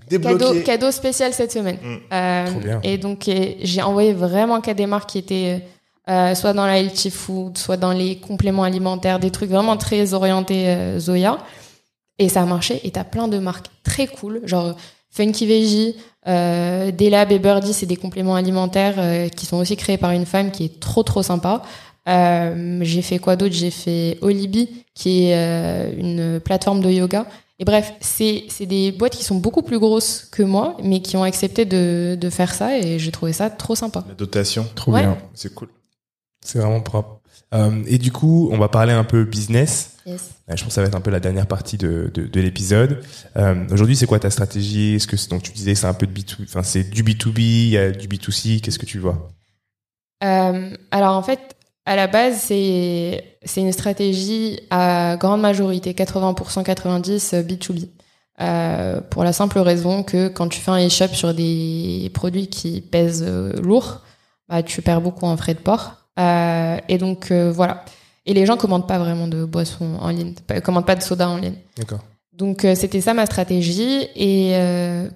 Cadeau, 0.10 0.62
cadeau 0.62 0.92
spécial 0.92 1.34
cette 1.34 1.52
semaine. 1.52 1.78
Mm. 1.84 1.96
Euh, 2.14 2.46
Trop 2.48 2.60
bien. 2.60 2.80
et 2.84 2.98
donc 2.98 3.28
euh, 3.28 3.54
j'ai 3.62 3.82
envoyé 3.82 4.14
vraiment 4.14 4.60
qu'à 4.62 4.74
des 4.74 4.86
marques 4.88 5.10
qui 5.12 5.18
étaient 5.20 5.62
euh, 6.10 6.34
soit 6.34 6.54
dans 6.54 6.66
la 6.66 6.80
healthy 6.80 7.12
food, 7.12 7.58
soit 7.58 7.78
dans 7.78 7.92
les 7.92 8.18
compléments 8.18 8.64
alimentaires, 8.64 9.20
des 9.20 9.30
trucs 9.30 9.52
vraiment 9.52 9.78
très 9.78 10.14
orientés 10.16 10.68
euh, 10.70 11.00
Zoya. 11.00 11.38
Et 12.18 12.28
ça 12.30 12.42
a 12.42 12.46
marché. 12.46 12.82
Et 12.84 12.92
t'as 12.92 13.04
plein 13.04 13.28
de 13.28 13.38
marques 13.38 13.68
très 13.84 14.08
cool, 14.08 14.42
genre 14.46 14.76
Funky 15.12 15.46
Veggie, 15.46 15.96
euh, 16.28 16.92
Delab 16.92 17.32
et 17.32 17.40
Birdie, 17.40 17.74
c'est 17.74 17.86
des 17.86 17.96
compléments 17.96 18.36
alimentaires 18.36 18.96
euh, 18.98 19.30
qui 19.30 19.46
sont 19.46 19.58
aussi 19.58 19.78
créés 19.78 19.98
par 19.98 20.12
une 20.12 20.26
femme 20.26 20.52
qui 20.52 20.66
est 20.66 20.80
trop 20.80 21.04
trop 21.04 21.22
sympa. 21.24 21.62
Euh, 22.10 22.80
j'ai 22.82 23.02
fait 23.02 23.20
quoi 23.20 23.36
d'autre? 23.36 23.54
J'ai 23.56 23.72
fait 23.72 24.18
Olibi, 24.22 24.84
qui 24.96 25.26
est 25.26 25.36
euh, 25.36 25.94
une 25.98 26.40
plateforme 26.40 26.82
de 26.82 26.90
yoga. 26.90 27.26
Et 27.60 27.66
bref, 27.66 27.94
c'est 28.00 28.46
c'est 28.48 28.66
des 28.66 28.92
boîtes 28.94 29.16
qui 29.18 29.24
sont 29.24 29.36
beaucoup 29.36 29.62
plus 29.62 29.80
grosses 29.80 30.28
que 30.32 30.42
moi, 30.44 30.78
mais 30.82 31.02
qui 31.02 31.18
ont 31.18 31.24
accepté 31.24 31.66
de, 31.66 32.18
de 32.20 32.30
faire 32.30 32.54
ça 32.54 32.78
et 32.78 33.00
j'ai 33.00 33.12
trouvé 33.12 33.34
ça 33.34 33.50
trop 33.50 33.76
sympa. 33.76 34.04
La 34.08 34.16
dotation. 34.16 34.66
Trop 34.76 34.94
Ouais. 34.94 35.02
bien. 35.02 35.18
C'est 35.34 35.54
cool. 35.54 35.68
C'est 36.44 36.60
vraiment 36.60 36.80
propre. 36.82 37.20
Euh, 37.54 37.84
et 37.88 37.98
du 37.98 38.12
coup, 38.14 38.50
on 38.52 38.58
va 38.58 38.70
parler 38.70 38.94
un 38.94 39.04
peu 39.04 39.26
business. 39.26 39.92
Yes. 40.06 40.30
Je 40.48 40.54
pense 40.54 40.64
que 40.64 40.72
ça 40.72 40.82
va 40.82 40.88
être 40.88 40.96
un 40.96 41.02
peu 41.02 41.12
la 41.12 41.20
dernière 41.20 41.48
partie 41.48 41.78
de, 41.78 42.10
de, 42.14 42.26
de 42.28 42.40
l'épisode. 42.42 43.02
Euh, 43.36 43.66
Aujourd'hui, 43.72 43.96
c'est 43.98 44.06
quoi 44.08 44.20
ta 44.20 44.30
stratégie? 44.30 44.96
Est-ce 44.96 45.08
que 45.08 45.30
donc 45.30 45.44
tu 45.44 45.52
disais 45.52 45.76
c'est 45.76 45.86
un 45.86 45.94
peu 45.94 46.08
de 46.08 46.14
B2, 46.18 46.36
enfin 46.44 46.64
c'est 46.64 46.90
du 46.90 47.04
B2B, 47.04 47.40
il 47.42 47.68
y 47.70 47.78
a 47.78 47.92
du 47.92 48.08
B2C. 48.08 48.62
Qu'est-ce 48.62 48.80
que 48.80 48.86
tu 48.86 49.00
vois? 49.00 49.30
Euh, 50.24 50.76
alors 50.92 51.16
en 51.16 51.24
fait, 51.24 51.40
à 51.90 51.96
la 51.96 52.06
base, 52.06 52.38
c'est 52.38 53.24
c'est 53.44 53.62
une 53.62 53.72
stratégie 53.72 54.60
à 54.70 55.18
grande 55.20 55.42
majorité, 55.42 55.94
80%, 55.94 56.62
90 56.64 57.34
euh, 57.34 57.42
B2B. 57.42 57.88
Euh, 58.42 59.02
pour 59.02 59.24
la 59.24 59.34
simple 59.34 59.58
raison 59.58 60.04
que 60.04 60.28
quand 60.28 60.48
tu 60.50 60.60
fais 60.60 60.70
un 60.70 60.86
e-shop 60.86 61.08
sur 61.14 61.34
des 61.34 62.12
produits 62.14 62.48
qui 62.48 62.82
pèsent 62.82 63.26
euh, 63.28 63.54
lourd, 63.60 64.02
bah, 64.48 64.62
tu 64.62 64.84
perds 64.84 65.02
beaucoup 65.02 65.26
en 65.26 65.36
frais 65.36 65.56
de 65.56 65.60
port. 65.60 65.96
Euh, 66.20 66.78
et 66.90 67.00
donc 67.00 67.32
euh, 67.32 67.52
voilà. 67.52 67.84
Et 68.28 68.36
les 68.36 68.46
gens 68.46 68.56
commandent 68.56 68.88
pas 68.88 69.00
vraiment 69.00 69.28
de 69.28 69.44
boissons 69.44 69.98
en 70.00 70.10
ligne, 70.10 70.36
commandent 70.64 70.86
pas 70.86 70.96
de 70.96 71.02
soda 71.02 71.28
en 71.28 71.38
ligne. 71.38 71.58
D'accord. 71.76 72.02
Donc 72.34 72.66
c'était 72.76 73.02
ça 73.02 73.14
ma 73.16 73.26
stratégie 73.26 74.08
et 74.16 74.54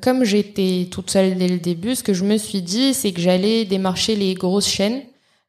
comme 0.02 0.26
j'étais 0.26 0.90
toute 0.92 1.10
seule 1.10 1.38
dès 1.38 1.48
le 1.48 1.60
début, 1.60 1.96
ce 1.96 2.04
que 2.04 2.14
je 2.14 2.26
me 2.26 2.38
suis 2.38 2.62
dit 2.62 2.94
c'est 2.94 3.14
que 3.14 3.22
j'allais 3.22 3.64
démarcher 3.64 4.18
les 4.18 4.34
grosses 4.34 4.68
chaînes 4.68 5.04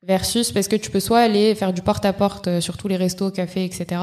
versus 0.06 0.52
parce 0.52 0.68
que 0.68 0.76
tu 0.76 0.90
peux 0.90 1.00
soit 1.00 1.20
aller 1.20 1.54
faire 1.54 1.72
du 1.72 1.82
porte-à-porte 1.82 2.48
euh, 2.48 2.60
sur 2.60 2.76
tous 2.76 2.88
les 2.88 2.96
restos, 2.96 3.30
cafés, 3.30 3.64
etc. 3.64 4.00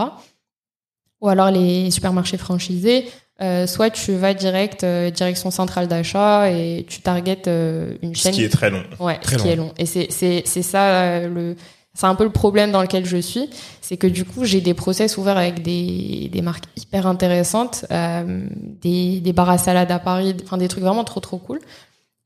Ou 1.22 1.30
alors 1.30 1.52
les 1.52 1.92
supermarchés 1.92 2.38
franchisés, 2.38 3.06
euh, 3.42 3.68
soit 3.68 3.90
tu 3.92 4.14
vas 4.14 4.34
direct 4.34 4.84
euh, 4.84 5.10
direction 5.12 5.52
centrale 5.52 5.88
d'achat 5.88 6.50
et 6.52 6.86
tu 6.88 7.02
targetes 7.02 7.48
euh, 7.48 7.96
une 8.02 8.16
Ce 8.16 8.24
chaîne 8.24 8.34
qui 8.34 8.44
est 8.44 8.50
très 8.50 8.70
long. 8.70 8.84
Ouais, 9.00 9.20
Très 9.20 9.38
ce 9.38 9.42
qui 9.44 9.48
long. 9.48 9.54
est 9.54 9.56
long. 9.58 9.74
Et 9.78 9.86
c'est 9.86 10.08
c'est 10.12 10.44
c'est 10.46 10.62
ça 10.64 10.90
euh, 11.04 11.28
le 11.28 11.56
c'est 11.94 12.06
un 12.08 12.16
peu 12.16 12.24
le 12.24 12.32
problème 12.32 12.72
dans 12.72 12.82
lequel 12.82 13.06
je 13.06 13.18
suis, 13.18 13.50
c'est 13.82 13.98
que 13.98 14.08
du 14.08 14.24
coup 14.24 14.46
j'ai 14.46 14.62
des 14.62 14.74
process 14.74 15.18
ouverts 15.18 15.38
avec 15.38 15.62
des 15.62 16.30
des 16.32 16.42
marques 16.42 16.64
hyper 16.78 17.06
intéressantes, 17.06 17.86
euh, 17.92 18.48
des 18.82 19.20
des 19.20 19.34
bars 19.34 19.50
à 19.50 19.58
salade 19.58 19.92
à 19.92 20.00
Paris, 20.00 20.36
enfin 20.44 20.58
des 20.58 20.68
trucs 20.70 20.84
vraiment 20.84 21.04
trop 21.04 21.20
trop 21.20 21.38
cool. 21.38 21.60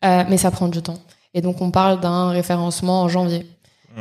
Euh, 0.06 0.24
mais 0.30 0.38
ça 0.38 0.52
prend 0.52 0.68
du 0.68 0.82
temps. 0.82 1.00
Et 1.34 1.42
donc 1.42 1.62
on 1.62 1.72
parle 1.72 2.00
d'un 2.00 2.30
référencement 2.30 3.02
en 3.02 3.10
janvier. 3.10 3.46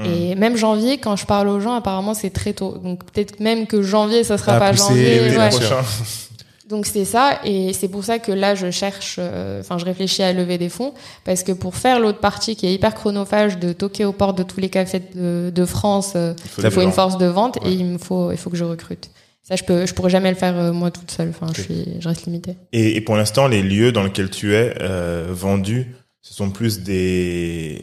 Et 0.04 0.34
même 0.34 0.56
janvier, 0.56 0.98
quand 0.98 1.14
je 1.16 1.24
parle 1.24 1.48
aux 1.48 1.60
gens, 1.60 1.74
apparemment 1.74 2.14
c'est 2.14 2.30
très 2.30 2.52
tôt. 2.52 2.78
Donc 2.82 3.04
peut-être 3.10 3.38
même 3.40 3.66
que 3.66 3.80
janvier, 3.82 4.24
ça 4.24 4.38
sera 4.38 4.58
pas 4.58 4.72
janvier. 4.72 5.20
oui, 5.30 5.36
ouais. 5.36 5.50
Donc 6.68 6.86
c'est 6.86 7.04
ça, 7.04 7.40
et 7.44 7.74
c'est 7.74 7.88
pour 7.88 8.04
ça 8.04 8.18
que 8.18 8.32
là 8.32 8.54
je 8.54 8.70
cherche, 8.70 9.16
euh, 9.18 9.60
enfin 9.60 9.76
je 9.76 9.84
réfléchis 9.84 10.22
à 10.22 10.32
lever 10.32 10.56
des 10.56 10.70
fonds, 10.70 10.94
parce 11.24 11.42
que 11.42 11.52
pour 11.52 11.76
faire 11.76 12.00
l'autre 12.00 12.20
partie 12.20 12.56
qui 12.56 12.66
est 12.66 12.72
hyper 12.72 12.94
chronophage, 12.94 13.58
de 13.58 13.74
toquer 13.74 14.06
aux 14.06 14.12
portes 14.14 14.38
de 14.38 14.42
tous 14.44 14.60
les 14.60 14.70
cafés 14.70 15.02
de, 15.14 15.52
de 15.54 15.64
France, 15.66 16.14
euh, 16.16 16.32
Il 16.42 16.48
faut 16.48 16.62
il 16.62 16.64
des 16.64 16.70
faut 16.70 16.80
une 16.80 16.86
gens. 16.88 16.92
force 16.92 17.18
de 17.18 17.26
vente 17.26 17.58
Ouais. 17.62 17.70
et 17.70 17.74
il 17.74 17.84
me 17.84 17.98
faut, 17.98 18.32
il 18.32 18.38
faut 18.38 18.48
que 18.48 18.56
je 18.56 18.64
recrute. 18.64 19.10
Ça 19.42 19.56
je 19.56 19.62
peux, 19.62 19.84
je 19.84 19.92
pourrais 19.92 20.08
jamais 20.08 20.30
le 20.30 20.36
faire 20.36 20.56
euh, 20.56 20.72
moi 20.72 20.90
toute 20.90 21.10
seule. 21.10 21.28
Enfin 21.38 21.52
je 21.54 21.60
suis, 21.60 21.84
je 22.00 22.08
reste 22.08 22.24
limitée. 22.24 22.56
Et, 22.72 22.96
et 22.96 23.00
pour 23.02 23.14
l'instant, 23.16 23.46
les 23.46 23.62
lieux 23.62 23.92
dans 23.92 24.02
lesquels 24.02 24.30
tu 24.30 24.54
es 24.54 24.74
euh, 24.80 25.26
vendu, 25.30 25.94
ce 26.22 26.32
sont 26.32 26.48
plus 26.50 26.80
des 26.80 27.82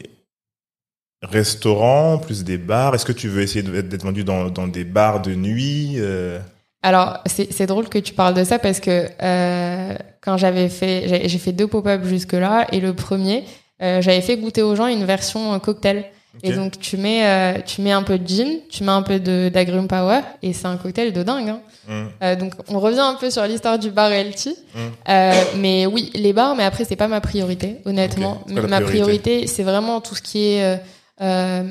restaurants, 1.21 2.17
plus 2.17 2.43
des 2.43 2.57
bars. 2.57 2.95
Est-ce 2.95 3.05
que 3.05 3.11
tu 3.11 3.27
veux 3.27 3.41
essayer 3.41 3.61
d'être 3.63 4.03
vendu 4.03 4.23
dans, 4.23 4.49
dans 4.49 4.67
des 4.67 4.83
bars 4.83 5.21
de 5.21 5.35
nuit 5.35 5.95
euh, 5.97 6.39
Alors 6.81 7.19
c'est 7.25 7.51
c'est 7.53 7.67
drôle 7.67 7.89
que 7.89 7.99
tu 7.99 8.13
parles 8.13 8.33
de 8.33 8.43
ça 8.43 8.59
parce 8.59 8.79
que 8.79 9.07
euh, 9.21 9.95
quand 10.21 10.37
j'avais 10.37 10.69
fait, 10.69 11.27
j'ai 11.27 11.37
fait 11.37 11.51
deux 11.51 11.67
pop-up 11.67 12.03
jusque 12.05 12.33
là 12.33 12.67
et 12.71 12.79
le 12.79 12.93
premier, 12.93 13.43
euh, 13.81 14.01
j'avais 14.01 14.21
fait 14.21 14.37
goûter 14.37 14.63
aux 14.63 14.75
gens 14.75 14.87
une 14.87 15.05
version 15.05 15.53
euh, 15.53 15.59
cocktail. 15.59 16.05
Et 16.43 16.53
donc 16.53 16.79
tu 16.79 16.95
mets 16.95 17.25
euh, 17.25 17.59
tu 17.65 17.81
mets 17.81 17.91
un 17.91 18.03
peu 18.03 18.17
de 18.17 18.25
gin, 18.25 18.47
tu 18.69 18.85
mets 18.85 18.91
un 18.91 19.01
peu 19.01 19.19
de 19.19 19.49
d'agrumes 19.49 19.89
power 19.89 20.21
et 20.41 20.53
c'est 20.53 20.65
un 20.65 20.77
cocktail 20.77 21.11
de 21.11 21.23
dingue. 21.23 21.49
Hein. 21.49 21.61
hum, 21.89 22.09
Euh, 22.23 22.37
donc 22.37 22.53
on 22.69 22.79
revient 22.79 23.01
un 23.01 23.15
peu 23.15 23.29
sur 23.29 23.43
l'histoire 23.43 23.77
du 23.77 23.91
bar. 23.91 24.09
Mm. 24.09 24.79
Euh, 25.09 25.33
mais 25.57 25.85
oui, 25.87 26.09
les 26.15 26.31
bars, 26.31 26.55
mais 26.55 26.63
après 26.63 26.85
c'est 26.85 26.95
pas 26.95 27.09
ma 27.09 27.19
priorité, 27.19 27.77
honnêtement. 27.83 28.43
Ma 28.47 28.79
priorité 28.79 28.85
priorité, 28.85 29.47
c'est 29.47 29.63
vraiment 29.63 29.99
tout 29.99 30.15
ce 30.15 30.21
qui 30.21 30.53
est 30.53 30.79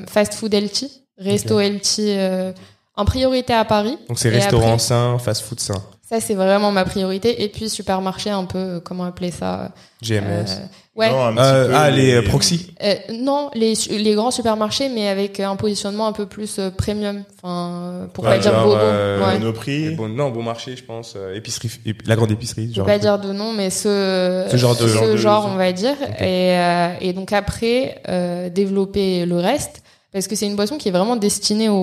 fast 0.07 0.33
food 0.35 0.53
healthy, 0.53 0.89
resto 1.17 1.59
healthy, 1.59 2.05
euh, 2.17 2.51
en 2.95 3.05
priorité 3.05 3.53
à 3.53 3.65
Paris. 3.65 3.97
Donc 4.07 4.19
c'est 4.19 4.29
restaurant 4.29 4.67
après- 4.73 4.79
sain, 4.79 5.17
fast 5.19 5.41
food 5.43 5.59
sain, 5.59 5.81
Ça 6.09 6.19
c'est 6.19 6.33
vraiment 6.35 6.71
ma 6.71 6.83
priorité. 6.85 7.43
Et 7.43 7.49
puis 7.49 7.69
supermarché 7.69 8.29
un 8.29 8.45
peu, 8.45 8.57
euh, 8.57 8.79
comment 8.79 9.05
appeler 9.05 9.31
ça 9.31 9.71
GMS. 10.01 10.61
Ouais. 10.93 11.09
non, 11.09 11.23
un 11.27 11.33
petit 11.33 11.41
Euh, 11.45 11.67
peu 11.67 11.73
ah 11.75 11.89
les 11.89 12.13
euh, 12.15 12.21
proxy. 12.21 12.73
Euh, 12.83 12.95
non, 13.13 13.49
les, 13.55 13.73
les 13.91 14.13
grands 14.13 14.29
supermarchés, 14.29 14.89
mais 14.89 15.07
avec 15.07 15.39
un 15.39 15.55
positionnement 15.55 16.05
un 16.07 16.11
peu 16.11 16.25
plus 16.25 16.59
euh, 16.59 16.69
premium. 16.69 17.23
Enfin, 17.41 18.09
pour 18.13 18.25
Ouais, 18.25 18.31
pas 18.31 18.37
dire 18.39 18.51
genre, 18.51 18.75
euh, 18.77 19.25
ouais. 19.25 19.39
Monoprix. 19.39 19.95
Bon, 19.95 20.09
non, 20.09 20.31
bon 20.31 20.43
marché, 20.43 20.75
je 20.75 20.83
pense. 20.83 21.13
euh, 21.15 21.33
épicerie, 21.33 21.69
ép- 21.85 22.05
la 22.07 22.17
grande 22.17 22.31
épicerie. 22.31 22.67
Je 22.69 22.75
Genre. 22.75 22.85
vais 22.85 22.93
pas 22.93 22.99
dire 22.99 23.19
de 23.19 23.31
nom, 23.31 23.53
mais 23.53 23.69
ce, 23.69 24.47
Ce 24.51 24.57
genre 24.57 24.75
de- 24.75 24.81
ce 24.81 24.87
genre 24.87 25.07
de- 25.07 25.15
genre, 25.17 25.49
on 25.53 25.55
va 25.55 25.71
dire. 25.71 25.95
Et, 26.19 26.57
euh, 26.57 26.89
et 26.99 27.13
donc 27.13 27.31
après, 27.31 28.01
euh, 28.09 28.49
développer 28.49 29.25
le 29.25 29.37
reste. 29.37 29.83
Parce 30.11 30.27
que 30.27 30.35
c'est 30.35 30.45
une 30.45 30.57
boisson 30.57 30.77
qui 30.77 30.89
est 30.89 30.91
vraiment 30.91 31.15
destinée 31.15 31.69
au, 31.69 31.75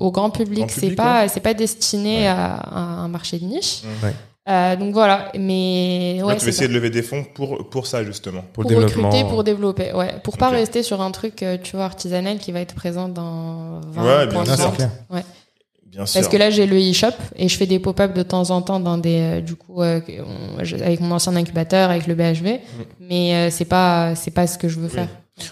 au 0.00 0.12
grand 0.12 0.30
public. 0.30 0.66
C'est 0.70 0.90
pas, 0.92 1.26
c'est 1.26 1.40
pas 1.40 1.52
destiné 1.52 2.18
Ouais. 2.20 2.26
à, 2.28 2.54
à 2.54 2.78
un 2.78 3.08
marché 3.08 3.40
de 3.40 3.44
niche. 3.44 3.80
Ouais. 4.04 4.14
Euh, 4.48 4.74
donc 4.76 4.92
voilà. 4.92 5.30
Mais 5.38 6.16
Là, 6.18 6.26
ouais, 6.26 6.34
tu 6.34 6.40
c'est 6.40 6.46
veux 6.46 6.52
ça. 6.52 6.56
essayer 6.56 6.68
de 6.68 6.72
lever 6.74 6.90
des 6.90 7.02
fonds 7.02 7.24
pour, 7.34 7.68
pour 7.70 7.86
ça, 7.86 8.02
justement. 8.04 8.40
Pour, 8.52 8.64
pour 8.64 8.64
le 8.64 8.68
développement. 8.86 9.08
recruter, 9.10 9.28
pour 9.28 9.44
développer, 9.44 9.92
ouais, 9.92 10.14
pour 10.24 10.36
pas 10.36 10.48
Ok. 10.48 10.54
rester 10.54 10.82
sur 10.82 11.00
un 11.00 11.10
truc, 11.12 11.42
euh, 11.42 11.58
tu 11.62 11.76
vois, 11.76 11.84
artisanal 11.84 12.38
qui 12.38 12.50
va 12.50 12.60
être 12.60 12.74
présent 12.74 13.08
dans 13.08 13.80
20 13.92 14.04
Ouais, 14.04 14.26
bien 14.26 14.44
sûr. 14.56 14.72
Clair. 14.74 14.90
Bien 15.86 16.06
sûr. 16.06 16.20
Parce 16.22 16.32
que 16.32 16.38
là, 16.38 16.48
j'ai 16.50 16.66
le 16.66 16.76
e-shop 16.78 17.12
et 17.36 17.48
je 17.48 17.56
fais 17.56 17.66
des 17.66 17.78
pop-up 17.78 18.14
de 18.14 18.22
temps 18.22 18.48
en 18.50 18.62
temps 18.62 18.80
dans 18.80 18.96
des, 18.96 19.20
euh, 19.20 19.40
du 19.42 19.54
coup, 19.56 19.82
euh, 19.82 20.00
avec 20.58 21.00
mon 21.00 21.10
ancien 21.12 21.36
incubateur, 21.36 21.90
avec 21.90 22.06
le 22.06 22.14
BHV. 22.14 22.60
Mais 22.98 23.34
euh, 23.34 23.50
c'est 23.50 23.66
pas, 23.66 24.14
c'est 24.14 24.30
pas 24.30 24.46
ce 24.46 24.56
que 24.56 24.68
je 24.68 24.80
veux 24.80 24.88
faire. 24.88 25.08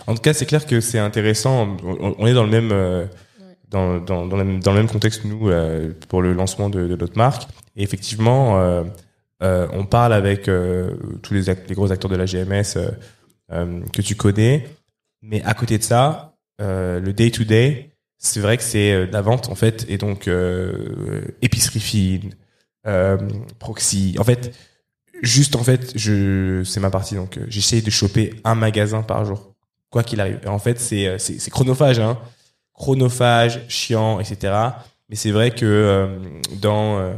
En 0.07 0.15
tout 0.15 0.23
cas, 0.23 0.33
c'est 0.33 0.47
clair 0.47 0.65
que 0.67 0.81
c'est 0.81 0.99
intéressant. 0.99 1.77
On, 1.85 2.15
on 2.19 2.27
est 2.27 2.33
dans 2.33 2.45
le 2.45 2.51
même, 2.51 2.71
euh, 2.73 3.05
dans, 3.71 3.99
dans, 4.01 4.27
dans, 4.27 4.37
le 4.37 4.45
même, 4.75 4.89
contexte 4.89 5.25
nous 5.25 5.49
euh, 5.49 5.93
pour 6.09 6.23
le 6.23 6.33
lancement 6.33 6.69
de, 6.69 6.89
de 6.89 6.97
notre 6.97 7.17
marque. 7.17 7.49
Et 7.77 7.83
effectivement, 7.83 8.61
euh, 8.61 8.85
euh, 9.43 9.69
on 9.73 9.87
parle 9.87 10.13
avec 10.13 10.51
tous 11.23 11.35
les, 11.35 11.45
gros 11.71 11.93
acteurs 11.93 12.11
de 12.11 12.17
la 12.17 12.27
GMS 12.27 12.79
que 13.49 14.03
tu 14.03 14.17
connais. 14.17 14.69
Mais 15.23 15.43
à 15.45 15.55
côté 15.55 15.79
de 15.79 15.83
ça, 15.83 16.35
le 16.59 17.11
day 17.13 17.31
to 17.31 17.45
day, 17.45 17.91
c'est 18.19 18.41
vrai 18.41 18.57
que 18.57 18.63
c'est 18.63 19.07
la 19.07 19.23
vente 19.23 19.49
en 19.49 19.55
fait, 19.55 19.87
et 19.89 19.97
donc 19.97 20.29
épicerie 21.41 21.81
fine, 21.81 22.35
proxy. 23.59 24.17
En 24.19 24.25
fait, 24.25 24.55
juste 25.23 25.57
en 25.57 25.63
fait, 25.63 25.97
je 25.97 26.63
c'est 26.65 26.81
ma 26.81 26.91
partie 26.91 27.15
donc 27.15 27.39
j'essaye 27.49 27.83
de 27.83 27.91
choper 27.91 28.35
un 28.45 28.55
magasin 28.55 29.03
par 29.03 29.25
jour, 29.25 29.55
quoi 29.91 30.03
qu'il 30.03 30.21
arrive. 30.21 30.41
En 30.47 30.59
fait, 30.59 30.79
c'est 30.81 31.19
c'est 31.19 31.51
chronophage, 31.51 31.99
hein, 31.99 32.19
chronophage, 32.81 33.61
chiant, 33.69 34.21
etc. 34.21 34.55
Mais 35.11 35.17
c'est 35.17 35.33
vrai 35.33 35.51
que 35.51 35.67
euh, 35.67 36.19
dans 36.63 36.99
euh, 36.99 37.13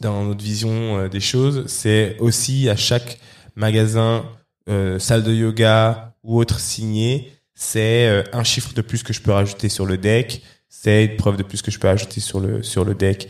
dans 0.00 0.24
notre 0.24 0.42
vision 0.42 0.98
euh, 0.98 1.08
des 1.08 1.20
choses, 1.20 1.66
c'est 1.68 2.16
aussi 2.18 2.68
à 2.68 2.74
chaque 2.74 3.20
magasin, 3.54 4.24
salle 4.98 5.24
de 5.24 5.32
yoga 5.32 6.14
ou 6.22 6.38
autre 6.38 6.60
signé, 6.60 7.32
c'est 7.54 8.24
un 8.32 8.44
chiffre 8.44 8.72
de 8.72 8.82
plus 8.82 9.02
que 9.02 9.12
je 9.12 9.20
peux 9.20 9.32
rajouter 9.32 9.68
sur 9.68 9.84
le 9.84 9.98
deck, 9.98 10.42
c'est 10.68 11.06
une 11.06 11.16
preuve 11.16 11.36
de 11.36 11.42
plus 11.42 11.60
que 11.60 11.72
je 11.72 11.78
peux 11.80 11.88
ajouter 11.88 12.20
sur 12.20 12.38
le 12.38 12.62
sur 12.62 12.84
le 12.84 12.94
deck. 12.94 13.28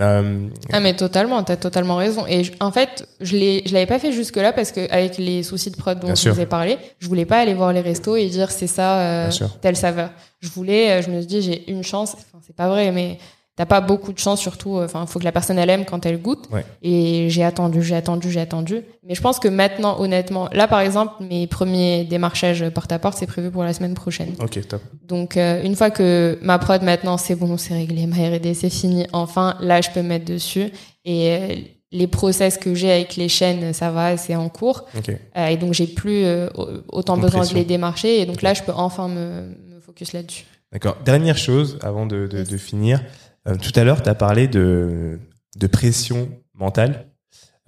Euh, 0.00 0.48
Ah 0.72 0.80
mais 0.80 0.94
totalement, 0.94 1.42
t'as 1.42 1.56
totalement 1.56 1.96
raison. 1.96 2.26
Et 2.26 2.44
je- 2.44 2.52
en 2.60 2.70
fait, 2.72 3.06
je 3.20 3.36
l'ai, 3.36 3.62
je 3.66 3.74
l'avais 3.74 3.86
pas 3.86 3.98
fait 3.98 4.12
jusque 4.12 4.36
là 4.36 4.52
parce 4.52 4.72
que 4.72 4.90
avec 4.90 5.18
les 5.18 5.42
soucis 5.42 5.70
de 5.70 5.76
prod 5.76 5.98
dont 5.98 6.06
Bien 6.06 6.14
je 6.14 6.20
sûr. 6.20 6.34
vous 6.34 6.40
ai 6.40 6.46
parlé, 6.46 6.78
je 6.98 7.08
voulais 7.08 7.26
pas 7.26 7.38
aller 7.40 7.54
voir 7.54 7.72
les 7.72 7.80
restos 7.82 8.16
et 8.16 8.26
dire 8.26 8.50
c'est 8.50 8.66
ça 8.66 9.00
euh, 9.26 9.30
telle 9.60 9.76
saveur. 9.76 10.10
Je 10.40 10.48
voulais, 10.48 10.90
euh, 10.92 11.02
je 11.02 11.10
me 11.10 11.18
suis 11.18 11.26
dit 11.26 11.42
j'ai 11.42 11.70
une 11.70 11.82
chance. 11.84 12.14
Enfin 12.14 12.38
c'est 12.46 12.56
pas 12.56 12.68
vrai, 12.68 12.90
mais 12.90 13.18
t'as 13.56 13.66
pas 13.66 13.80
beaucoup 13.80 14.12
de 14.12 14.18
chance 14.18 14.40
surtout. 14.40 14.76
euh, 14.78 14.84
Enfin 14.86 15.04
faut 15.06 15.18
que 15.18 15.24
la 15.24 15.32
personne 15.32 15.58
elle 15.58 15.68
aime 15.70 15.84
quand 15.84 16.06
elle 16.06 16.20
goûte. 16.20 16.48
Ouais. 16.50 16.64
Et 16.82 17.28
j'ai 17.30 17.44
attendu, 17.44 17.82
j'ai 17.82 17.94
attendu, 17.94 18.30
j'ai 18.30 18.40
attendu. 18.40 18.82
Mais 19.06 19.14
je 19.14 19.20
pense 19.20 19.38
que 19.38 19.48
maintenant, 19.48 20.00
honnêtement, 20.00 20.48
là 20.52 20.66
par 20.68 20.80
exemple, 20.80 21.14
mes 21.20 21.46
premiers 21.46 22.04
démarchages 22.04 22.68
porte 22.70 22.92
à 22.92 22.98
porte 22.98 23.18
c'est 23.18 23.26
prévu 23.26 23.50
pour 23.50 23.62
la 23.64 23.72
semaine 23.72 23.94
prochaine. 23.94 24.34
ok, 24.40 24.66
top. 24.66 24.82
Donc 25.06 25.36
euh, 25.36 25.62
une 25.62 25.76
fois 25.76 25.90
que 25.90 26.38
ma 26.42 26.58
prod 26.58 26.82
maintenant 26.82 27.16
c'est 27.18 27.34
bon, 27.34 27.56
c'est 27.58 27.74
réglé, 27.74 28.06
ma 28.06 28.16
R&D 28.16 28.54
c'est 28.54 28.70
fini, 28.70 29.06
enfin 29.12 29.56
là 29.60 29.80
je 29.80 29.90
peux 29.90 30.02
me 30.02 30.08
mettre 30.08 30.24
dessus 30.24 30.70
et 31.04 31.30
euh, 31.36 31.54
les 31.94 32.06
process 32.06 32.56
que 32.56 32.74
j'ai 32.74 32.90
avec 32.90 33.16
les 33.16 33.28
chaînes 33.28 33.74
ça 33.74 33.90
va, 33.90 34.16
c'est 34.16 34.34
en 34.34 34.48
cours 34.48 34.86
Ok. 34.96 35.10
Euh, 35.36 35.46
et 35.48 35.58
donc 35.58 35.74
j'ai 35.74 35.86
plus 35.86 36.24
euh, 36.24 36.48
autant 36.88 37.18
besoin 37.18 37.44
de 37.46 37.52
les 37.52 37.64
démarcher 37.64 38.20
et 38.22 38.24
donc 38.24 38.40
là 38.40 38.54
je 38.54 38.62
peux 38.62 38.72
enfin 38.74 39.08
me, 39.08 39.42
me 39.74 39.80
focus 39.84 40.14
là-dessus. 40.14 40.46
D'accord. 40.72 40.96
Dernière 41.04 41.36
chose 41.36 41.78
avant 41.82 42.06
de, 42.06 42.26
de, 42.26 42.44
de 42.44 42.56
finir. 42.56 43.02
Euh, 43.48 43.56
tout 43.56 43.72
à 43.78 43.84
l'heure, 43.84 44.02
tu 44.02 44.08
as 44.08 44.14
parlé 44.14 44.48
de, 44.48 45.18
de 45.56 45.66
pression 45.66 46.28
mentale. 46.54 47.08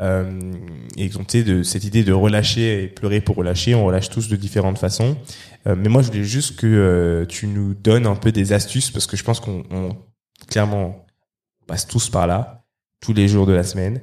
Euh, 0.00 0.52
et 0.96 1.08
de 1.08 1.62
cette 1.62 1.84
idée 1.84 2.02
de 2.02 2.12
relâcher 2.12 2.82
et 2.82 2.88
pleurer 2.88 3.20
pour 3.20 3.36
relâcher. 3.36 3.76
On 3.76 3.84
relâche 3.84 4.10
tous 4.10 4.28
de 4.28 4.34
différentes 4.34 4.76
façons. 4.78 5.16
Euh, 5.68 5.76
mais 5.78 5.88
moi, 5.88 6.02
je 6.02 6.08
voulais 6.08 6.24
juste 6.24 6.56
que 6.56 6.66
euh, 6.66 7.26
tu 7.26 7.46
nous 7.46 7.74
donnes 7.74 8.06
un 8.06 8.16
peu 8.16 8.32
des 8.32 8.52
astuces 8.52 8.90
parce 8.90 9.06
que 9.06 9.16
je 9.16 9.22
pense 9.22 9.38
qu'on 9.38 9.62
on- 9.70 9.96
clairement 10.48 11.06
passe 11.68 11.86
tous 11.86 12.10
par 12.10 12.26
là, 12.26 12.64
tous 13.00 13.12
les 13.12 13.28
jours 13.28 13.46
de 13.46 13.52
la 13.52 13.62
semaine. 13.62 14.00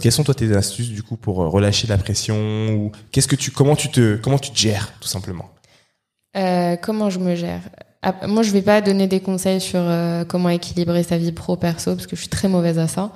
Quelles 0.00 0.12
sont 0.12 0.24
toi 0.24 0.34
tes 0.34 0.54
astuces 0.56 0.90
du 0.90 1.02
coup 1.02 1.16
pour 1.16 1.36
relâcher 1.36 1.86
la 1.86 1.96
pression 1.96 2.72
ou 2.74 2.92
qu'est-ce 3.12 3.28
que 3.28 3.36
tu 3.36 3.50
comment 3.50 3.76
tu 3.76 3.88
te 3.88 4.16
comment 4.16 4.38
tu 4.38 4.50
te 4.50 4.58
gères 4.58 4.92
tout 5.00 5.08
simplement? 5.08 5.50
Comment 6.82 7.08
je 7.08 7.18
me 7.18 7.34
gère? 7.36 7.62
Moi 8.26 8.42
je 8.42 8.50
vais 8.50 8.62
pas 8.62 8.80
donner 8.80 9.06
des 9.06 9.20
conseils 9.20 9.60
sur 9.60 9.80
euh, 9.82 10.24
comment 10.24 10.48
équilibrer 10.48 11.02
sa 11.02 11.18
vie 11.18 11.32
pro 11.32 11.56
perso 11.56 11.94
parce 11.94 12.06
que 12.06 12.16
je 12.16 12.20
suis 12.22 12.30
très 12.30 12.48
mauvaise 12.48 12.78
à 12.78 12.88
ça. 12.88 13.12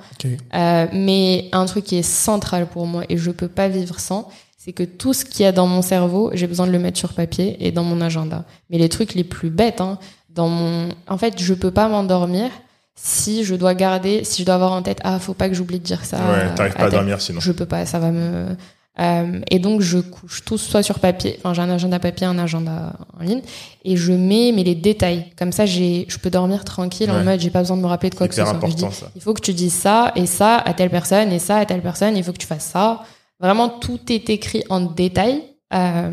Euh, 0.53 0.85
mais 0.93 1.49
un 1.53 1.65
truc 1.65 1.85
qui 1.85 1.97
est 1.97 2.03
central 2.03 2.67
pour 2.67 2.85
moi 2.85 3.03
et 3.09 3.17
je 3.17 3.31
peux 3.31 3.47
pas 3.47 3.67
vivre 3.67 3.99
sans, 3.99 4.29
c'est 4.57 4.73
que 4.73 4.83
tout 4.83 5.13
ce 5.13 5.25
qu'il 5.25 5.43
y 5.43 5.47
a 5.47 5.51
dans 5.51 5.65
mon 5.65 5.81
cerveau, 5.81 6.29
j'ai 6.33 6.45
besoin 6.45 6.67
de 6.67 6.71
le 6.71 6.79
mettre 6.79 6.99
sur 6.99 7.13
papier 7.13 7.57
et 7.65 7.71
dans 7.71 7.83
mon 7.83 7.99
agenda. 7.99 8.45
Mais 8.69 8.77
les 8.77 8.89
trucs 8.89 9.15
les 9.15 9.23
plus 9.23 9.49
bêtes, 9.49 9.81
hein, 9.81 9.97
dans 10.29 10.49
mon, 10.49 10.89
en 11.07 11.17
fait, 11.17 11.39
je 11.39 11.53
peux 11.53 11.71
pas 11.71 11.87
m'endormir 11.87 12.51
si 12.95 13.43
je 13.43 13.55
dois 13.55 13.73
garder, 13.73 14.23
si 14.23 14.41
je 14.41 14.45
dois 14.45 14.55
avoir 14.55 14.71
en 14.71 14.81
tête, 14.81 14.99
ah, 15.03 15.19
faut 15.19 15.33
pas 15.33 15.49
que 15.49 15.55
j'oublie 15.55 15.79
de 15.79 15.83
dire 15.83 16.05
ça. 16.05 16.17
Ouais, 16.17 16.55
t'arrives 16.55 16.73
pas 16.73 16.85
à 16.85 16.89
dormir 16.89 17.21
sinon. 17.21 17.39
Je 17.39 17.51
peux 17.51 17.65
pas, 17.65 17.85
ça 17.85 17.99
va 17.99 18.11
me. 18.11 18.55
Euh, 18.97 19.41
et 19.51 19.59
donc 19.59 19.81
je 19.81 19.97
couche 19.97 20.45
tout 20.45 20.57
soit 20.57 20.81
sur 20.81 20.99
papier, 20.99 21.35
enfin 21.39 21.53
j'ai 21.53 21.61
un 21.61 21.69
agenda 21.69 21.99
papier, 21.99 22.25
un 22.27 22.37
agenda 22.39 22.93
en 23.19 23.23
ligne, 23.23 23.41
et 23.83 23.97
je 23.97 24.13
mets 24.13 24.53
mais 24.55 24.63
les 24.63 24.73
détails. 24.75 25.25
Comme 25.37 25.51
ça, 25.51 25.65
j'ai, 25.65 26.05
je 26.07 26.17
peux 26.17 26.29
dormir 26.29 26.63
tranquille 26.63 27.11
en 27.11 27.15
Ouais. 27.17 27.23
mode 27.25 27.39
j'ai 27.41 27.49
pas 27.49 27.59
besoin 27.59 27.75
de 27.75 27.81
me 27.81 27.87
rappeler 27.87 28.09
de 28.09 28.15
quoi 28.15 28.27
que 28.29 28.33
ce 28.35 28.41
soit. 28.41 28.53
Je 28.53 28.57
dis, 28.59 28.65
important 28.65 28.91
ça. 28.91 29.11
il 29.15 29.21
faut 29.21 29.33
que 29.33 29.41
tu 29.41 29.53
dises 29.53 29.73
ça 29.73 30.13
et 30.15 30.25
ça 30.25 30.57
à 30.57 30.73
telle 30.73 30.89
personne 30.89 31.31
et 31.33 31.39
ça 31.39 31.57
à 31.57 31.65
telle 31.65 31.81
personne. 31.81 32.15
Il 32.15 32.23
faut 32.23 32.31
que 32.31 32.37
tu 32.37 32.47
fasses 32.47 32.65
ça. 32.71 33.01
Vraiment, 33.41 33.67
tout 33.67 33.99
est 34.09 34.29
écrit 34.29 34.63
en 34.69 34.79
détail. 34.79 35.41
Euh, 35.73 36.11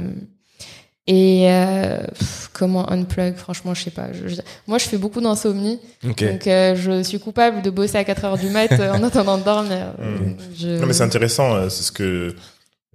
et 1.08 1.46
euh, 1.50 1.98
pff, 2.16 2.50
comment 2.52 2.88
unplug 2.90 3.34
Franchement, 3.36 3.74
je 3.74 3.82
sais 3.82 3.90
pas. 3.90 4.12
Je- 4.12 4.28
je- 4.28 4.40
moi, 4.68 4.78
je 4.78 4.84
fais 4.84 4.98
beaucoup 4.98 5.20
d'insomnie, 5.20 5.80
donc 6.04 6.22
euh, 6.46 6.76
je 6.76 7.02
suis 7.02 7.18
coupable 7.18 7.60
de 7.62 7.70
bosser 7.70 7.96
à 7.98 8.04
4 8.04 8.24
heures 8.24 8.38
du 8.38 8.48
mat 8.50 8.70
en 8.72 9.02
attendant 9.02 9.36
de 9.36 9.42
dormir. 9.42 9.94
Mm. 9.98 10.34
Je- 10.56 10.68
Non, 10.80 10.86
mais 10.86 10.92
c'est 10.92 11.02
intéressant. 11.02 11.68
C'est 11.68 11.82
ce 11.82 11.90
que 11.92 12.36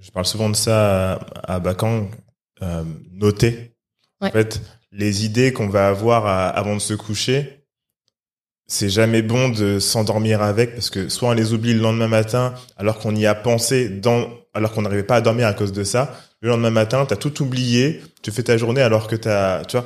je 0.02 0.12
parle 0.12 0.26
souvent 0.26 0.50
de 0.50 0.56
ça 0.56 1.14
à, 1.14 1.56
à 1.56 1.60
Bakang. 1.60 2.10
Euh, 2.64 2.84
noter. 3.12 3.76
Ouais. 4.20 4.30
En 4.30 4.32
fait, 4.32 4.62
les 4.92 5.26
idées 5.26 5.54
qu'on 5.54 5.68
va 5.70 5.90
avoir 5.90 6.26
à- 6.26 6.48
avant 6.50 6.74
de 6.74 6.80
se 6.82 6.96
coucher, 6.96 7.66
c'est 8.66 8.90
jamais 8.90 9.22
bon 9.22 9.50
de 9.50 9.80
s'endormir 9.80 10.42
avec 10.42 10.74
parce 10.74 10.90
que 10.90 11.08
soit 11.08 11.30
on 11.30 11.34
les 11.34 11.54
oublie 11.54 11.74
le 11.74 11.80
lendemain 11.82 12.08
matin 12.08 12.54
alors 12.78 12.98
qu'on 12.98 13.16
y 13.16 13.26
a 13.28 13.36
pensé 13.36 13.90
dans, 13.90 14.28
alors 14.56 14.72
qu'on 14.74 14.82
n'arrivait 14.82 15.04
pas 15.04 15.18
à 15.18 15.22
dormir 15.22 15.46
à 15.48 15.54
cause 15.54 15.72
de 15.72 15.84
ça. 15.84 16.20
Le 16.42 16.50
lendemain 16.50 16.72
matin, 16.72 17.06
t'as 17.06 17.16
tout 17.16 17.42
oublié, 17.44 18.02
tu 18.24 18.32
fais 18.32 18.44
ta 18.44 18.58
journée 18.58 18.82
alors 18.82 19.08
que 19.08 19.16
t'as, 19.16 19.64
tu 19.66 19.78
vois, 19.78 19.86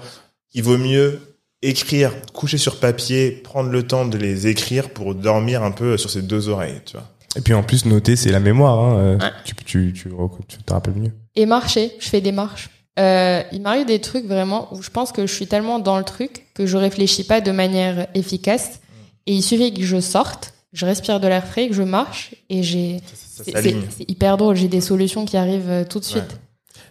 il 0.54 0.64
vaut 0.64 0.78
mieux 0.78 1.20
écrire, 1.62 2.14
coucher 2.34 2.58
sur 2.58 2.80
papier, 2.80 3.32
prendre 3.32 3.70
le 3.70 3.84
temps 3.84 4.06
de 4.06 4.18
les 4.18 4.48
écrire 4.48 4.90
pour 4.92 5.14
dormir 5.14 5.62
un 5.64 5.72
peu 5.72 5.98
sur 5.98 6.10
ses 6.10 6.22
deux 6.22 6.48
oreilles, 6.50 6.82
tu 6.86 6.94
vois. 6.94 7.08
Et 7.36 7.42
puis 7.42 7.54
en 7.54 7.64
plus, 7.64 7.86
noter, 7.86 8.16
c'est 8.16 8.32
la 8.32 8.40
mémoire. 8.40 8.80
Hein. 8.80 8.98
euh, 8.98 9.18
Ouais. 9.18 9.32
Tu, 9.46 9.56
tu, 9.56 9.94
tu, 9.94 10.10
tu 10.48 10.58
te 10.58 10.74
rappelles 10.74 10.96
mieux. 10.96 11.12
Et 11.36 11.46
marcher, 11.46 11.94
je 12.00 12.10
fais 12.10 12.22
des 12.22 12.32
marches. 12.32 12.70
Euh, 13.00 13.42
il 13.54 13.62
m'arrive 13.62 13.86
des 13.86 14.00
trucs 14.02 14.26
vraiment 14.26 14.68
où 14.74 14.82
je 14.82 14.90
pense 14.90 15.12
que 15.14 15.26
je 15.26 15.34
suis 15.34 15.48
tellement 15.48 15.80
dans 15.80 15.98
le 15.98 16.04
truc 16.04 16.48
que 16.54 16.66
je 16.66 16.76
réfléchis 16.78 17.24
pas 17.24 17.40
de 17.40 17.52
manière 17.52 18.08
efficace. 18.16 18.82
Et 19.28 19.34
il 19.34 19.42
suffit 19.42 19.74
que 19.74 19.84
je 19.84 20.02
sorte, 20.02 20.54
je 20.74 20.86
respire 20.86 21.20
de 21.20 21.28
l'air 21.28 21.46
frais, 21.48 21.68
que 21.70 21.74
je 21.74 21.84
marche 21.84 22.36
et 22.50 22.64
j'ai. 22.64 23.00
C'est 23.44 23.76
hyper 24.10 24.38
drôle, 24.38 24.56
j'ai 24.56 24.68
des 24.68 24.82
solutions 24.82 25.26
qui 25.26 25.38
arrivent 25.38 25.70
euh, 25.70 25.84
tout 25.86 26.00
de 26.00 26.04
suite. 26.06 26.40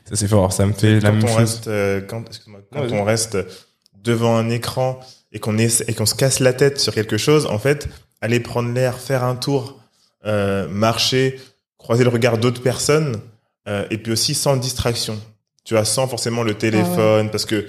Ça, 0.09 0.17
c'est 0.17 0.27
fort. 0.27 0.53
Ça 0.53 0.65
me 0.67 0.73
fait 0.73 1.01
la 1.01 1.11
quand 1.11 1.15
même 1.17 1.25
on 1.25 1.29
chose. 1.29 1.37
reste, 1.37 1.69
euh, 1.69 2.01
quand, 2.01 2.25
excuse-moi, 2.27 2.61
quand 2.73 2.81
Ouais, 2.81 2.93
on 2.93 3.05
reste 3.05 3.37
devant 4.03 4.37
un 4.37 4.49
écran 4.49 4.99
et 5.33 5.39
qu'on 5.39 5.57
et 5.59 5.95
qu'on 5.95 6.07
se 6.07 6.15
casse 6.15 6.41
la 6.41 6.53
tête 6.55 6.81
sur 6.81 6.95
quelque 6.95 7.19
chose, 7.19 7.47
en 7.47 7.59
fait, 7.59 7.89
aller 8.21 8.41
prendre 8.41 8.73
l'air, 8.73 8.99
faire 8.99 9.23
un 9.23 9.37
tour, 9.37 9.80
euh, 10.25 10.69
marcher, 10.69 11.41
croiser 11.79 12.05
le 12.05 12.11
regard 12.11 12.39
d'autres 12.39 12.63
personnes, 12.63 13.21
euh, 13.69 13.87
et 13.91 13.99
puis 13.99 14.13
aussi 14.13 14.35
sans 14.35 14.57
distraction. 14.57 15.19
Tu 15.65 15.75
vois, 15.75 15.85
sans 15.85 16.07
forcément 16.07 16.43
le 16.43 16.55
téléphone, 16.55 17.31
parce 17.31 17.45
que 17.45 17.67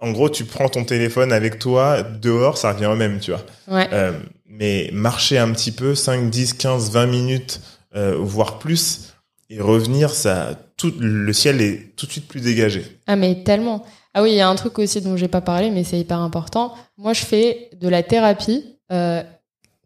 en 0.00 0.10
gros, 0.10 0.28
tu 0.28 0.44
prends 0.44 0.68
ton 0.68 0.84
téléphone 0.84 1.32
avec 1.32 1.58
toi 1.58 2.02
dehors, 2.02 2.58
ça 2.58 2.72
revient 2.72 2.86
au 2.86 2.96
même, 2.96 3.20
tu 3.20 3.30
vois. 3.30 3.44
Ouais. 3.68 3.88
Euh, 3.92 4.12
mais 4.46 4.90
marcher 4.92 5.38
un 5.38 5.52
petit 5.52 5.70
peu, 5.70 5.94
5, 5.94 6.28
10, 6.28 6.54
15, 6.54 6.90
20 6.90 7.06
minutes, 7.06 7.60
voire 7.94 8.58
plus, 8.58 9.12
et 9.50 9.60
revenir, 9.60 10.10
ça, 10.10 10.54
tout, 10.78 10.94
le 10.98 11.32
ciel 11.32 11.60
est 11.60 11.94
tout 11.94 12.06
de 12.06 12.12
suite 12.12 12.26
plus 12.26 12.40
dégagé. 12.40 12.84
Ah 13.06 13.16
mais 13.16 13.44
tellement. 13.44 13.84
Ah 14.14 14.22
oui, 14.22 14.32
il 14.32 14.36
y 14.36 14.40
a 14.40 14.48
un 14.48 14.54
truc 14.54 14.78
aussi 14.78 15.00
dont 15.00 15.16
j'ai 15.16 15.28
pas 15.28 15.40
parlé, 15.40 15.70
mais 15.70 15.84
c'est 15.84 15.98
hyper 15.98 16.18
important. 16.18 16.74
Moi, 16.98 17.12
je 17.12 17.24
fais 17.24 17.70
de 17.80 17.88
la 17.88 18.02
thérapie 18.02 18.64
euh, 18.90 19.22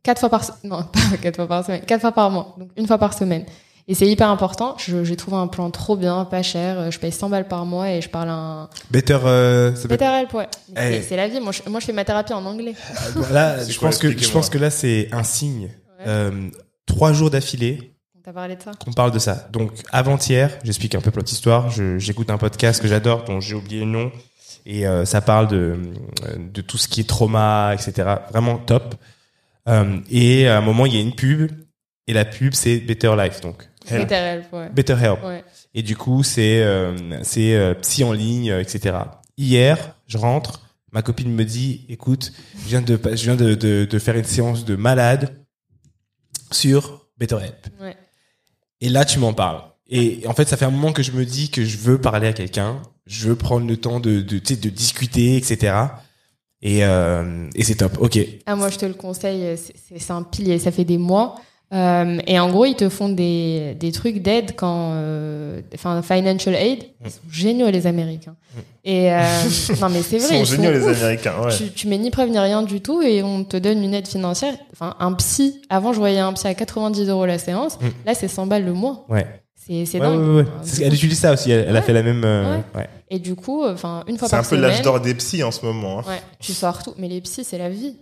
quatre 0.07 0.21
fois 0.21 0.31
par 0.31 0.43
non 0.65 0.83
pas 0.93 1.17
quatre 1.21 1.37
fois 1.37 1.47
par 1.49 1.65
semaine, 1.65 1.83
quatre 1.83 2.01
fois 2.01 2.13
par 2.13 2.31
mois, 2.31 2.55
donc 2.59 2.71
une 2.77 2.87
fois 2.87 2.99
par 2.99 3.13
semaine. 3.13 3.45
Et 3.89 3.95
c'est 3.95 4.07
hyper 4.09 4.29
important. 4.31 4.75
Je- 4.79 5.05
J'ai 5.05 5.15
trouvé 5.15 5.37
un 5.37 5.47
plan 5.47 5.71
trop 5.71 5.97
bien, 5.97 6.25
pas 6.25 6.43
cher. 6.43 6.91
Je 6.91 6.99
paye 6.99 7.13
100 7.13 7.29
balles 7.29 7.47
par 7.47 7.65
mois 7.67 7.89
et 7.91 8.01
je 8.01 8.09
parle 8.09 8.31
un 8.31 8.69
Better. 8.91 9.19
euh, 9.25 9.71
Better 9.89 10.05
Help, 10.07 10.35
ouais. 10.35 10.49
Mais 10.75 10.97
Eh. 10.99 11.03
C'est 11.03 11.15
la 11.17 11.29
vie. 11.29 11.39
Moi 11.39 11.53
je, 11.53 11.71
moi, 11.71 11.79
je 11.79 11.87
fais 11.87 11.93
ma 11.93 12.05
thérapie 12.05 12.33
en 12.33 12.45
anglais. 12.47 12.75
Là, 13.31 13.61
C'est 13.65 13.71
je 13.73 13.79
quoi, 13.79 13.91
pense 13.91 13.99
que 13.99 14.11
je 14.11 14.29
pense 14.31 14.49
que 14.51 14.59
là, 14.59 14.71
c'est 14.71 15.09
un 15.13 15.23
signe. 15.23 15.67
Ouais. 16.01 16.05
Euh, 16.09 16.49
trois 16.85 17.13
jours 17.13 17.31
d'affilée 17.31 17.95
On 18.19 18.23
t'a 18.23 18.33
parlé 18.33 18.57
de 18.57 18.63
ça 18.63 18.73
qu'on 18.85 18.93
parle 18.93 19.13
de 19.13 19.21
ça. 19.21 19.47
Donc 19.53 19.71
avant-hier, 19.93 20.51
j'explique 20.65 20.97
un 20.97 21.01
peu 21.01 21.13
l'autre 21.15 21.33
histoire. 21.33 21.71
Je- 21.71 21.99
J'écoute 21.99 22.29
un 22.31 22.39
podcast 22.39 22.83
que 22.83 22.89
j'adore, 22.89 23.23
dont 23.23 23.39
j'ai 23.41 23.55
oublié 23.55 23.81
le 23.85 23.91
nom, 23.93 24.11
et 24.67 24.85
euh, 24.89 25.05
ça 25.05 25.21
parle 25.21 25.47
de 25.47 25.57
euh, 26.25 26.37
de 26.53 26.61
tout 26.61 26.77
ce 26.77 26.89
qui 26.89 27.03
est 27.03 27.09
trauma, 27.09 27.71
etc. 27.73 27.93
Vraiment 28.33 28.59
top. 28.59 28.97
Euh, 29.69 29.99
et 30.11 30.49
à 30.49 30.59
un 30.59 30.61
moment, 30.61 30.87
il 30.87 30.95
y 30.95 30.99
a 30.99 31.01
une 31.01 31.15
pub, 31.15 31.51
et 32.07 32.13
la 32.13 32.25
pub 32.25 32.55
c'est 32.55 32.79
Better 32.79 33.15
Life, 33.19 33.41
donc 33.41 33.69
Help. 33.89 34.03
Better 34.03 34.15
Help, 34.15 34.53
ouais. 34.53 34.69
Better 34.71 34.97
Help. 35.01 35.25
ouais. 35.25 35.45
Et 35.75 35.83
du 35.83 35.97
coup, 35.97 36.23
c'est 36.23 36.63
euh, 36.63 37.23
c'est 37.23 37.55
euh, 37.55 37.75
psy 37.75 38.05
en 38.05 38.13
ligne, 38.13 38.47
etc. 38.61 38.97
Hier, 39.37 39.95
je 40.07 40.19
rentre, 40.19 40.63
ma 40.93 41.03
copine 41.03 41.33
me 41.33 41.45
dit, 41.45 41.85
écoute, 41.89 42.33
je 42.65 42.69
viens 42.69 42.83
de 42.83 42.99
je 43.05 43.23
viens 43.25 43.37
de, 43.37 43.55
de, 43.55 43.85
de 43.85 43.99
faire 43.99 44.17
une 44.17 44.25
séance 44.25 44.65
de 44.65 44.77
malade 44.77 45.37
sur 46.51 47.07
Better 47.19 47.37
Help. 47.43 47.67
Ouais. 47.81 47.97
Et 48.81 48.89
là, 48.89 49.05
tu 49.05 49.19
m'en 49.19 49.33
parles. 49.33 49.63
Et 49.89 50.23
en 50.27 50.33
fait, 50.35 50.49
ça 50.49 50.57
fait 50.57 50.65
un 50.65 50.71
moment 50.71 50.93
que 50.93 51.03
je 51.03 51.13
me 51.13 51.25
dis 51.25 51.51
que 51.51 51.65
je 51.65 51.77
veux 51.77 52.01
parler 52.01 52.29
à 52.29 52.33
quelqu'un, 52.33 52.83
je 53.07 53.29
veux 53.29 53.37
prendre 53.37 53.67
le 53.67 53.77
temps 53.77 54.01
de 54.01 54.21
discuter, 54.21 55.37
etc. 55.37 55.75
Et 56.63 56.85
euh, 56.85 57.49
et 57.55 57.65
c'est 57.65 57.75
top. 57.77 57.99
Ok. 58.01 58.19
Ah, 58.47 58.57
moi, 58.57 58.69
je 58.71 58.79
te 58.79 58.87
le 58.87 58.95
conseille. 58.95 59.57
c'est- 59.57 60.11
un 60.11 60.23
pilier. 60.23 60.59
Ça 60.59 60.71
fait 60.71 60.85
des 60.85 60.99
mois. 60.99 61.37
Euh, 61.75 62.19
et 62.29 62.39
en 62.39 62.49
gros, 62.51 62.65
ils 62.65 62.77
te 62.77 62.89
font 62.89 63.09
des, 63.09 63.75
des 63.79 63.91
trucs 63.91 64.23
d'aide 64.23 64.53
quand, 64.57 64.93
euh, 64.95 65.61
enfin, 65.75 66.01
financial 66.01 66.55
aid. 66.55 66.85
Ils 67.05 67.11
sont 67.11 67.19
géniaux, 67.29 67.69
les 67.71 67.89
Américains. 67.89 68.37
Et, 68.85 69.13
euh, 69.13 69.19
non, 69.81 69.89
mais 69.91 70.01
c'est 70.03 70.17
Ils 70.17 70.23
vrai. 70.23 70.29
sont 70.29 70.35
ils 70.35 70.47
géniaux, 70.47 70.73
sont 70.73 70.79
les 70.79 70.85
ouf. 70.95 71.03
Américains, 71.03 71.35
ouais. 71.45 71.57
Tu, 71.57 71.71
tu 71.73 71.89
mets 71.89 71.99
ni 71.99 72.13
preuve 72.13 72.31
ni 72.31 72.39
rien 72.39 72.63
du 72.63 72.81
tout 72.81 73.03
et 73.03 73.21
on 73.25 73.43
te 73.43 73.57
donne 73.57 73.83
une 73.83 73.95
aide 73.95 74.07
financière. 74.07 74.55
Enfin, 74.73 74.95
un 75.01 75.13
psy. 75.15 75.61
Avant, 75.69 75.93
je 75.93 75.99
voyais 75.99 76.21
un 76.21 76.33
psy 76.35 76.47
à 76.47 76.55
90 76.55 77.09
euros 77.09 77.27
la 77.27 77.39
séance. 77.39 77.81
Mm. 77.81 77.87
Là, 78.07 78.15
c'est 78.15 78.29
100 78.29 78.47
balles 78.47 78.65
le 78.65 78.73
mois. 78.73 79.05
Ouais. 79.09 79.27
C'est 79.57 79.73
Ouais, 79.95 79.99
dingue. 80.01 80.47
Elle 80.81 80.95
utilise 80.95 81.19
ça 81.19 81.33
aussi. 81.33 81.51
Elle, 81.51 81.67
elle 81.69 81.77
a 81.77 81.83
fait 81.83 81.93
la 81.93 82.05
même. 82.05 82.23
Ouais. 82.77 82.89
Et 83.09 83.19
du 83.21 83.37
coup, 83.37 83.65
enfin, 83.65 84.03
une 84.09 84.19
fois 84.19 84.27
C'est 84.29 84.33
par 84.37 84.41
un 84.41 84.49
peu 84.49 84.57
semaine. 84.57 84.71
l'âge 84.71 84.83
d'or 84.83 85.01
des 85.01 85.15
psys 85.15 85.43
en 85.45 85.51
ce 85.53 85.65
moment. 85.65 86.01
hein. 86.01 86.05
Ouais, 86.09 86.21
tu 86.41 86.53
sors 86.53 86.83
tout. 86.83 86.93
Mais 86.99 87.09
les 87.09 87.21
psys, 87.21 87.45
c'est 87.45 87.59
la 87.59 87.71
vie. 87.71 87.97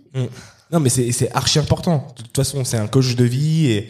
Non, 0.71 0.79
mais 0.79 0.89
c'est 0.89 1.11
c'est 1.11 1.31
archi 1.31 1.59
important. 1.59 2.07
De 2.17 2.23
toute 2.23 2.35
façon, 2.35 2.63
c'est 2.63 2.77
un 2.77 2.87
coach 2.87 3.15
de 3.15 3.23
vie 3.23 3.67
et 3.71 3.89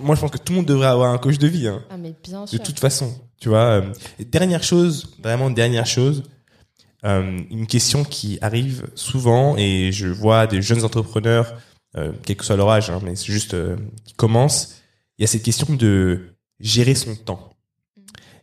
moi, 0.00 0.14
je 0.14 0.20
pense 0.20 0.30
que 0.30 0.38
tout 0.38 0.52
le 0.52 0.58
monde 0.58 0.66
devrait 0.66 0.86
avoir 0.86 1.12
un 1.12 1.18
coach 1.18 1.38
de 1.38 1.48
vie. 1.48 1.66
Hein. 1.66 1.82
Ah, 1.90 1.96
mais 1.96 2.14
bien 2.22 2.44
De 2.44 2.58
toute 2.58 2.78
façon, 2.78 3.12
tu 3.40 3.48
vois. 3.48 3.80
euh, 3.80 3.92
et 4.20 4.24
dernière 4.24 4.62
chose, 4.62 5.16
vraiment 5.20 5.50
dernière 5.50 5.86
chose, 5.86 6.22
euh, 7.04 7.40
une 7.50 7.66
question 7.66 8.04
qui 8.04 8.38
arrive 8.40 8.86
souvent 8.94 9.56
et 9.56 9.90
je 9.90 10.06
vois 10.06 10.46
des 10.46 10.62
jeunes 10.62 10.84
entrepreneurs, 10.84 11.54
euh, 11.96 12.12
quel 12.24 12.36
que 12.36 12.44
soit 12.44 12.54
leur 12.56 12.70
âge, 12.70 12.88
hein, 12.88 13.00
mais 13.02 13.16
c'est 13.16 13.32
juste 13.32 13.54
euh, 13.54 13.76
qui 14.04 14.14
commencent. 14.14 14.76
Il 15.18 15.22
y 15.22 15.24
a 15.24 15.26
cette 15.26 15.42
question 15.42 15.74
de 15.74 16.36
gérer 16.60 16.94
son 16.94 17.16
temps. 17.16 17.50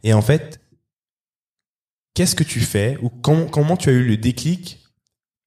Et 0.03 0.13
en 0.13 0.21
fait, 0.21 0.59
qu'est-ce 2.13 2.35
que 2.35 2.43
tu 2.43 2.59
fais 2.59 2.97
ou 3.01 3.09
comment, 3.09 3.45
comment 3.45 3.77
tu 3.77 3.89
as 3.89 3.93
eu 3.93 4.03
le 4.03 4.17
déclic 4.17 4.79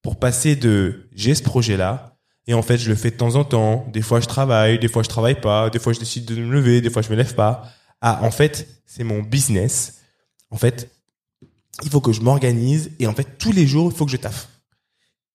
pour 0.01 0.19
passer 0.19 0.55
de 0.55 1.09
j'ai 1.13 1.35
ce 1.35 1.43
projet-là 1.43 2.17
et 2.47 2.53
en 2.53 2.61
fait 2.61 2.77
je 2.77 2.89
le 2.89 2.95
fais 2.95 3.11
de 3.11 3.15
temps 3.15 3.35
en 3.35 3.43
temps. 3.43 3.87
Des 3.91 4.01
fois 4.01 4.19
je 4.19 4.27
travaille, 4.27 4.79
des 4.79 4.87
fois 4.87 5.03
je 5.03 5.09
travaille 5.09 5.39
pas, 5.39 5.69
des 5.69 5.79
fois 5.79 5.93
je 5.93 5.99
décide 5.99 6.25
de 6.25 6.35
me 6.35 6.51
lever, 6.51 6.81
des 6.81 6.89
fois 6.89 7.01
je 7.01 7.09
me 7.09 7.15
lève 7.15 7.35
pas. 7.35 7.69
Ah, 8.01 8.19
en 8.21 8.31
fait, 8.31 8.67
c'est 8.85 9.05
mon 9.05 9.21
business. 9.21 10.01
En 10.51 10.57
fait, 10.57 10.91
il 11.83 11.89
faut 11.89 12.01
que 12.01 12.11
je 12.11 12.21
m'organise 12.21 12.91
et 12.99 13.07
en 13.07 13.13
fait 13.13 13.37
tous 13.37 13.51
les 13.51 13.65
jours 13.65 13.91
il 13.91 13.97
faut 13.97 14.05
que 14.05 14.11
je 14.11 14.17
taffe. 14.17 14.49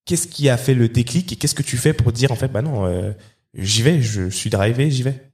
Qu'est-ce 0.05 0.26
qui 0.26 0.48
a 0.48 0.56
fait 0.56 0.74
le 0.74 0.88
déclic 0.88 1.32
et 1.32 1.36
qu'est-ce 1.36 1.55
que 1.55 1.62
tu 1.62 1.76
fais 1.76 1.92
pour 1.92 2.12
dire 2.12 2.32
en 2.32 2.36
fait 2.36 2.48
bah 2.48 2.62
non 2.62 2.86
euh, 2.86 3.12
j'y 3.55 3.82
vais, 3.82 4.00
je 4.02 4.28
suis 4.28 4.50
drivé, 4.50 4.90
j'y 4.90 5.02
vais? 5.02 5.28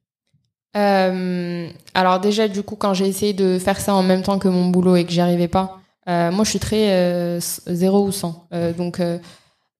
Euh, 0.77 1.69
alors 1.95 2.21
déjà, 2.21 2.49
du 2.49 2.63
coup, 2.63 2.77
quand 2.77 2.95
j'ai 2.95 3.07
essayé 3.07 3.33
de 3.33 3.59
faire 3.59 3.81
ça 3.81 3.95
en 3.95 4.03
même 4.03 4.23
temps 4.23 4.39
que 4.39 4.49
mon 4.49 4.69
boulot 4.69 4.97
et 4.97 5.05
que 5.05 5.13
j'y 5.13 5.21
arrivais 5.21 5.49
pas, 5.49 5.81
moi, 6.07 6.45
je 6.45 6.51
suis 6.51 6.59
très 6.59 6.91
euh, 6.91 7.41
0 7.67 8.07
ou 8.07 8.13
100. 8.13 8.47
Euh, 8.53 8.73
donc, 8.73 9.01
euh, 9.01 9.19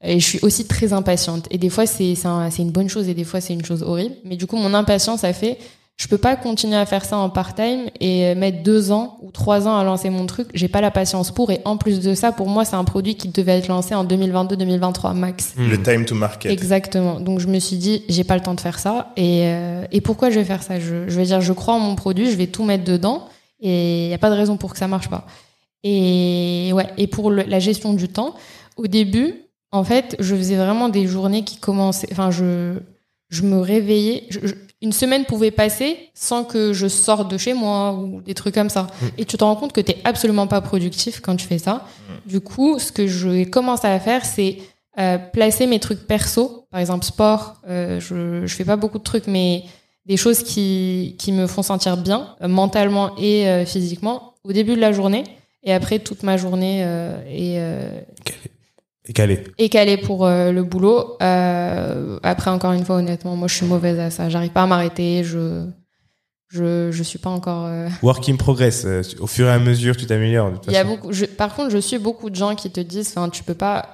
et 0.03 0.21
je 0.21 0.25
suis 0.27 0.39
aussi 0.43 0.67
très 0.67 0.93
impatiente. 0.93 1.47
Et 1.51 1.59
des 1.59 1.71
fois, 1.71 1.87
c'est 1.87 2.15
c'est 2.15 2.29
un- 2.29 2.51
une 2.51 2.71
bonne 2.71 2.89
chose 2.89 3.09
et 3.09 3.15
des 3.15 3.25
fois, 3.25 3.41
c'est 3.41 3.53
une 3.55 3.65
chose 3.65 3.83
horrible. 3.83 4.15
Mais 4.25 4.37
du 4.37 4.47
coup, 4.47 4.57
mon 4.57 4.75
impatience 4.75 5.25
a 5.25 5.33
fait, 5.33 5.59
je 5.97 6.09
peux 6.09 6.19
pas 6.19 6.35
continuer 6.37 6.77
à 6.77 6.85
faire 6.87 7.05
ça 7.05 7.17
en 7.17 7.31
part-time 7.31 7.89
et 8.01 8.35
mettre 8.35 8.63
deux 8.63 8.91
ans 8.91 9.17
ou 9.23 9.31
trois 9.31 9.67
ans 9.69 9.77
à 9.79 9.85
lancer 9.85 10.11
mon 10.11 10.27
truc. 10.27 10.49
J'ai 10.53 10.69
pas 10.69 10.81
la 10.81 10.91
patience 10.91 11.31
pour. 11.31 11.51
Et 11.53 11.61
en 11.65 11.77
plus 11.77 12.01
de 12.01 12.15
ça, 12.15 12.33
pour 12.33 12.49
moi, 12.49 12.65
c'est 12.65 12.75
un 12.77 12.85
produit 12.85 13.15
qui 13.15 13.29
devait 13.29 13.59
être 13.59 13.69
lancé 13.69 13.95
en 13.95 14.05
2022-2023 14.05 15.15
max. 15.15 15.55
Le 15.57 15.81
time 15.83 16.05
to 16.05 16.15
market. 16.15 16.51
Exactement. 16.53 17.21
Donc 17.21 17.39
je 17.41 17.47
me 17.47 17.59
suis 17.59 17.77
dit, 17.77 18.03
j'ai 18.09 18.25
pas 18.25 18.35
le 18.35 18.43
temps 18.43 18.55
de 18.55 18.61
faire 18.61 18.79
ça. 18.79 19.13
Et, 19.17 19.43
euh, 19.45 19.85
et 19.93 20.01
pourquoi 20.01 20.31
je 20.31 20.39
vais 20.39 20.45
faire 20.45 20.63
ça? 20.63 20.81
Je, 20.81 21.09
je 21.09 21.17
vais 21.17 21.25
dire, 21.27 21.41
je 21.41 21.53
crois 21.53 21.75
en 21.75 21.81
mon 21.81 21.95
produit, 21.95 22.31
je 22.31 22.37
vais 22.37 22.49
tout 22.49 22.65
mettre 22.65 22.85
dedans. 22.85 23.29
Et 23.61 24.05
il 24.05 24.09
n'y 24.09 24.15
a 24.15 24.19
pas 24.19 24.31
de 24.31 24.35
raison 24.37 24.57
pour 24.59 24.73
que 24.73 24.79
ça 24.79 24.89
marche 24.89 25.09
pas. 25.09 25.27
Et 25.85 26.71
ouais. 26.73 26.89
Et 26.97 27.07
pour 27.07 27.31
le- 27.31 27.45
la 27.45 27.61
gestion 27.61 27.93
du 27.95 28.09
temps, 28.09 28.35
au 28.77 28.87
début, 28.87 29.35
en 29.71 29.85
fait, 29.85 30.17
je 30.19 30.35
faisais 30.35 30.57
vraiment 30.57 30.89
des 30.89 31.07
journées 31.07 31.45
qui 31.45 31.59
commençaient. 31.59 32.09
Enfin, 32.11 32.31
je 32.31 32.79
je 33.31 33.43
me 33.43 33.59
réveillais. 33.61 34.25
je- 34.31 34.41
je- 34.47 34.55
une 34.81 34.93
semaine 34.93 35.25
pouvait 35.25 35.51
passer 35.51 35.97
sans 36.15 36.45
que 36.45 36.73
je 36.75 36.87
sorte 36.89 37.31
de 37.31 37.39
chez 37.39 37.55
moi 37.55 37.95
ou 37.95 38.21
des 38.21 38.35
trucs 38.35 38.55
comme 38.55 38.69
ça. 38.69 38.87
Et 39.19 39.25
tu 39.25 39.37
te 39.39 39.43
rends 39.45 39.57
compte 39.57 39.73
que 39.73 39.81
t'es 39.81 39.97
absolument 40.05 40.47
pas 40.47 40.61
productif 40.61 41.21
quand 41.21 41.35
tu 41.37 41.47
fais 41.47 41.59
ça. 41.59 41.87
Du 42.27 42.41
coup, 42.41 42.79
ce 42.79 42.93
que 42.93 43.07
je 43.07 43.45
commence 43.45 43.85
à 43.85 43.99
faire, 43.99 44.25
c'est 44.27 44.59
euh, 44.99 45.19
placer 45.19 45.67
mes 45.67 45.81
trucs 45.81 46.07
perso, 46.07 46.67
par 46.71 46.81
exemple 46.81 47.05
sport. 47.05 47.55
euh, 47.69 47.99
je 47.99 48.47
je 48.47 48.55
fais 48.55 48.65
pas 48.65 48.77
beaucoup 48.77 48.99
de 48.99 49.03
trucs, 49.03 49.27
mais 49.27 49.65
des 50.07 50.17
choses 50.19 50.43
qui 50.45 51.17
qui 51.19 51.33
me 51.33 51.47
font 51.47 51.63
sentir 51.63 51.97
bien 51.97 52.37
euh, 52.43 52.49
mentalement 52.49 53.17
et 53.17 53.65
physiquement 53.67 54.35
au 54.45 54.53
début 54.53 54.75
de 54.77 54.81
la 54.81 54.93
journée 54.93 55.25
et 55.65 55.73
après 55.73 55.99
toute 55.99 56.23
ma 56.23 56.37
journée 56.37 56.83
euh, 56.85 57.17
est 57.27 57.59
euh, 57.59 58.01
Et 59.09 59.13
calé. 59.13 59.45
est 59.59 59.69
calée 59.69 59.97
pour 59.97 60.25
euh, 60.27 60.53
le 60.53 60.63
boulot. 60.63 61.17
Euh, 61.23 62.19
après 62.23 62.51
encore 62.51 62.73
une 62.73 62.85
fois, 62.85 62.97
honnêtement, 62.97 63.37
moi 63.37 63.49
je 63.49 63.55
suis 63.55 63.67
mauvaise 63.67 63.99
à 63.99 64.11
ça. 64.11 64.29
J'arrive 64.29 64.51
pas 64.53 64.63
à 64.63 64.67
m'arrêter. 64.67 65.25
Je 65.25 65.67
je 66.49 66.91
je 66.93 67.03
suis 67.03 67.19
pas 67.19 67.31
encore. 67.31 67.67
euh, 67.67 67.89
Work 68.03 68.29
in 68.29 68.37
progress. 68.37 68.87
Au 69.21 69.27
fur 69.27 69.47
et 69.47 69.51
à 69.51 69.59
mesure, 69.59 69.97
tu 69.97 70.07
t'améliores. 70.07 70.51
de 70.53 70.57
toute 70.57 70.67
Il 70.69 70.73
y 70.73 70.77
a 70.77 70.85
façon. 70.85 70.95
beaucoup. 70.97 71.13
je- 71.13 71.25
par 71.27 71.55
contre, 71.55 71.71
je 71.71 71.79
suis 71.79 71.99
beaucoup 71.99 72.31
de 72.31 72.37
gens 72.37 72.55
qui 72.55 72.71
te 72.71 72.81
disent, 72.81 73.09
enfin, 73.17 73.29
tu 73.29 73.43
peux 73.43 73.55
pas. 73.55 73.93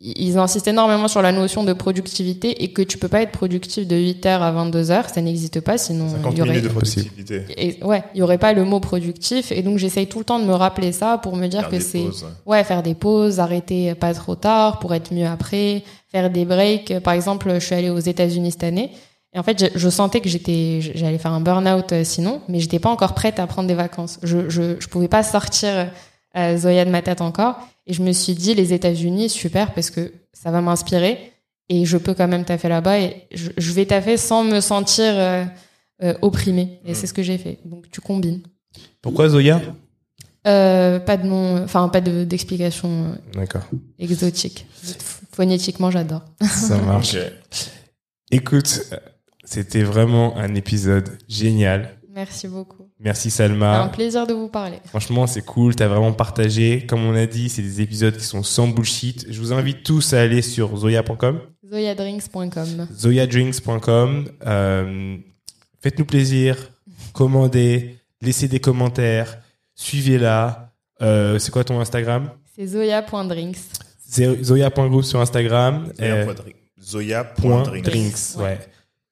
Ils 0.00 0.38
insistent 0.38 0.68
énormément 0.68 1.08
sur 1.08 1.22
la 1.22 1.32
notion 1.32 1.64
de 1.64 1.72
productivité 1.72 2.62
et 2.62 2.72
que 2.72 2.82
tu 2.82 2.98
peux 2.98 3.08
pas 3.08 3.22
être 3.22 3.32
productif 3.32 3.86
de 3.86 3.96
8h 3.96 4.28
à 4.28 4.52
22h, 4.52 5.12
ça 5.12 5.20
n'existe 5.20 5.60
pas, 5.60 5.76
sinon 5.76 6.08
50 6.08 6.32
il 6.32 6.38
y 6.38 6.42
aurait. 6.42 6.50
minutes 6.50 6.64
de 6.64 6.68
productivité. 6.68 7.44
Et, 7.56 7.82
ouais, 7.82 8.04
il 8.14 8.18
y 8.18 8.22
aurait 8.22 8.38
pas 8.38 8.52
le 8.52 8.64
mot 8.64 8.78
productif 8.78 9.50
et 9.50 9.62
donc 9.62 9.78
j'essaye 9.78 10.06
tout 10.06 10.20
le 10.20 10.24
temps 10.24 10.38
de 10.38 10.44
me 10.44 10.54
rappeler 10.54 10.92
ça 10.92 11.18
pour 11.18 11.34
me 11.34 11.48
dire 11.48 11.62
Faire 11.62 11.70
que 11.70 11.80
c'est 11.80 12.06
ouais 12.46 12.62
faire 12.62 12.84
des 12.84 12.94
pauses, 12.94 13.40
arrêter 13.40 13.94
pas 13.96 14.14
trop 14.14 14.36
tard 14.36 14.78
pour 14.78 14.94
être 14.94 15.12
mieux 15.12 15.26
après, 15.26 15.82
faire 16.12 16.30
des 16.30 16.44
breaks. 16.44 17.00
Par 17.00 17.14
exemple, 17.14 17.52
je 17.54 17.64
suis 17.64 17.74
allée 17.74 17.90
aux 17.90 17.98
États-Unis 17.98 18.52
cette 18.52 18.64
année 18.64 18.92
et 19.34 19.38
en 19.38 19.42
fait 19.42 19.58
je, 19.58 19.78
je 19.78 19.88
sentais 19.88 20.20
que 20.20 20.28
j'étais 20.28 20.80
j'allais 20.80 21.18
faire 21.18 21.32
un 21.32 21.40
burn-out 21.40 21.92
euh, 21.92 22.04
sinon, 22.04 22.40
mais 22.48 22.60
j'étais 22.60 22.78
pas 22.78 22.88
encore 22.88 23.14
prête 23.14 23.40
à 23.40 23.46
prendre 23.48 23.66
des 23.66 23.74
vacances. 23.74 24.20
Je 24.22 24.48
je 24.48 24.76
je 24.78 24.86
pouvais 24.86 25.08
pas 25.08 25.24
sortir 25.24 25.88
euh, 26.36 26.56
Zoya 26.56 26.84
de 26.84 26.90
ma 26.90 27.02
tête 27.02 27.20
encore 27.20 27.56
et 27.88 27.92
je 27.92 28.02
me 28.02 28.12
suis 28.12 28.34
dit 28.34 28.54
les 28.54 28.72
États-Unis 28.72 29.28
super 29.30 29.74
parce 29.74 29.90
que 29.90 30.12
ça 30.32 30.50
va 30.52 30.60
m'inspirer 30.60 31.32
et 31.68 31.84
je 31.84 31.96
peux 31.96 32.14
quand 32.14 32.28
même 32.28 32.44
taffer 32.44 32.68
là-bas 32.68 33.00
et 33.00 33.26
je, 33.34 33.50
je 33.56 33.72
vais 33.72 33.86
taffer 33.86 34.16
sans 34.16 34.44
me 34.44 34.60
sentir 34.60 35.04
euh, 35.16 35.44
euh, 36.04 36.14
opprimée 36.22 36.80
et 36.84 36.94
c'est 36.94 37.06
ce 37.08 37.14
que 37.14 37.22
j'ai 37.24 37.38
fait. 37.38 37.58
Donc 37.64 37.90
tu 37.90 38.00
combines. 38.00 38.42
Pourquoi 39.02 39.28
Zoya? 39.28 39.60
Euh, 40.46 40.98
pas 41.00 41.16
de 41.16 41.26
nom, 41.26 41.62
enfin 41.64 41.88
pas 41.88 42.00
de- 42.00 42.24
d'explication 42.24 42.88
euh, 43.06 43.14
D'accord. 43.34 43.62
exotique. 43.98 44.66
Phonétiquement, 45.32 45.90
j'adore. 45.90 46.22
Ça 46.42 46.76
marche. 46.86 47.16
Écoute, 48.30 48.82
c'était 49.44 49.82
vraiment 49.82 50.36
un 50.36 50.54
épisode 50.54 51.18
génial. 51.28 51.98
Merci 52.14 52.48
beaucoup. 52.48 52.87
Merci 53.00 53.30
C'est 53.30 53.44
un 53.44 53.48
Salma. 53.48 53.90
plaisir 53.92 54.26
de 54.26 54.32
vous 54.34 54.48
parler. 54.48 54.78
Franchement, 54.86 55.26
c'est 55.28 55.42
cool. 55.42 55.76
T'as 55.76 55.86
vraiment 55.86 56.12
partagé. 56.12 56.84
Comme 56.86 57.04
on 57.04 57.14
a 57.14 57.26
dit, 57.26 57.48
c'est 57.48 57.62
des 57.62 57.80
épisodes 57.80 58.16
qui 58.16 58.24
sont 58.24 58.42
sans 58.42 58.66
bullshit. 58.68 59.26
Je 59.30 59.38
vous 59.40 59.52
invite 59.52 59.84
tous 59.84 60.12
à 60.14 60.20
aller 60.22 60.42
sur 60.42 60.76
zoya.com, 60.76 61.40
Zoyadrinks.com. 61.70 62.88
zoyadrinks.com. 62.92 64.24
Euh, 64.46 65.16
Faites-nous 65.80 66.06
plaisir. 66.06 66.56
Commandez. 67.12 67.96
Laissez 68.20 68.48
des 68.48 68.58
commentaires. 68.60 69.38
Suivez-la. 69.76 70.72
Euh, 71.00 71.38
c'est 71.38 71.52
quoi 71.52 71.62
ton 71.62 71.78
Instagram? 71.80 72.30
C'est 72.56 72.66
zoya.drinks. 72.66 73.58
C'est 74.10 74.42
Zoya.group 74.42 75.04
sur 75.04 75.20
Instagram. 75.20 75.92
Zoya.drinks. 76.80 77.84
drinks. 77.84 78.36
Ouais. 78.36 78.42
Ouais. 78.42 78.58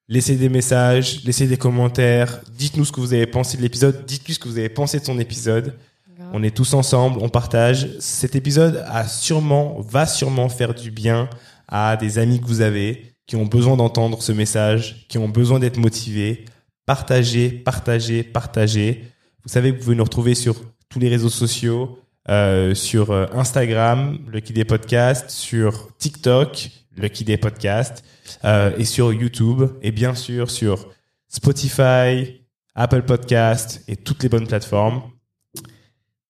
Laissez 0.09 0.37
des 0.37 0.49
messages, 0.49 1.25
laissez 1.25 1.49
des 1.49 1.57
commentaires, 1.57 2.41
dites-nous 2.57 2.85
ce 2.85 2.93
que 2.93 3.01
vous 3.01 3.13
avez 3.13 3.27
pensé 3.27 3.57
de 3.57 3.63
l'épisode, 3.63 4.05
dites-nous 4.07 4.35
ce 4.35 4.39
que 4.39 4.49
vous 4.49 4.59
avez 4.59 4.69
pensé 4.69 5.01
de 5.01 5.05
son 5.05 5.19
épisode. 5.19 5.75
Grave. 6.17 6.31
On 6.33 6.43
est 6.45 6.57
tous 6.57 6.75
ensemble, 6.75 7.19
on 7.21 7.29
partage. 7.29 7.89
Cet 7.99 8.37
épisode 8.37 8.85
a 8.87 9.09
sûrement, 9.09 9.81
va 9.81 10.07
sûrement 10.07 10.49
faire 10.49 10.75
du 10.75 10.93
bien 10.93 11.29
à 11.67 11.97
des 11.97 12.19
amis 12.19 12.41
que 12.41 12.47
vous 12.47 12.61
avez 12.61 13.17
qui 13.27 13.37
ont 13.37 13.47
besoin 13.47 13.77
d'entendre 13.77 14.23
ce 14.23 14.33
message, 14.33 15.07
qui 15.09 15.19
ont 15.19 15.29
besoin 15.29 15.59
d'être 15.59 15.79
motivés. 15.79 16.45
Partagez, 16.87 17.51
partagez, 17.51 18.23
partagez. 18.23 19.05
Vous 19.45 19.51
savez 19.53 19.73
que 19.73 19.79
vous 19.79 19.85
pouvez 19.85 19.97
nous 19.97 20.05
retrouver 20.05 20.35
sur 20.35 20.55
tous 20.89 21.01
les 21.01 21.09
réseaux 21.09 21.31
sociaux, 21.31 21.99
euh, 22.29 22.75
sur 22.75 23.11
euh, 23.11 23.27
Instagram, 23.33 24.19
le 24.29 24.41
Kid 24.41 24.55
des 24.55 24.65
Podcasts, 24.65 25.31
sur 25.31 25.89
TikTok, 25.99 26.71
le 26.97 27.09
Kid 27.09 27.27
des 27.27 27.37
Podcasts, 27.37 28.05
euh, 28.45 28.77
et 28.77 28.85
sur 28.85 29.13
YouTube, 29.13 29.63
et 29.83 29.93
bien 29.93 30.15
sûr 30.15 30.51
sur 30.51 30.89
Spotify, 31.29 32.43
Apple 32.75 33.03
Podcasts 33.03 33.83
et 33.89 33.97
toutes 33.97 34.23
les 34.23 34.29
bonnes 34.29 34.47
plateformes. 34.47 35.03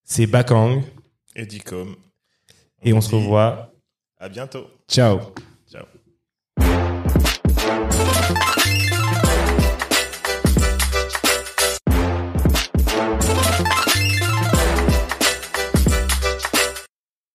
C'est 0.05 0.27
Bakang 0.27 0.83
Et 1.35 1.47
Dicom. 1.47 1.97
et 2.83 2.93
on 2.93 3.01
se 3.01 3.11
dit 3.11 3.17
revoit. 3.17 3.73
À 4.19 4.29
bientôt. 4.29 4.67
Ciao. 4.89 5.21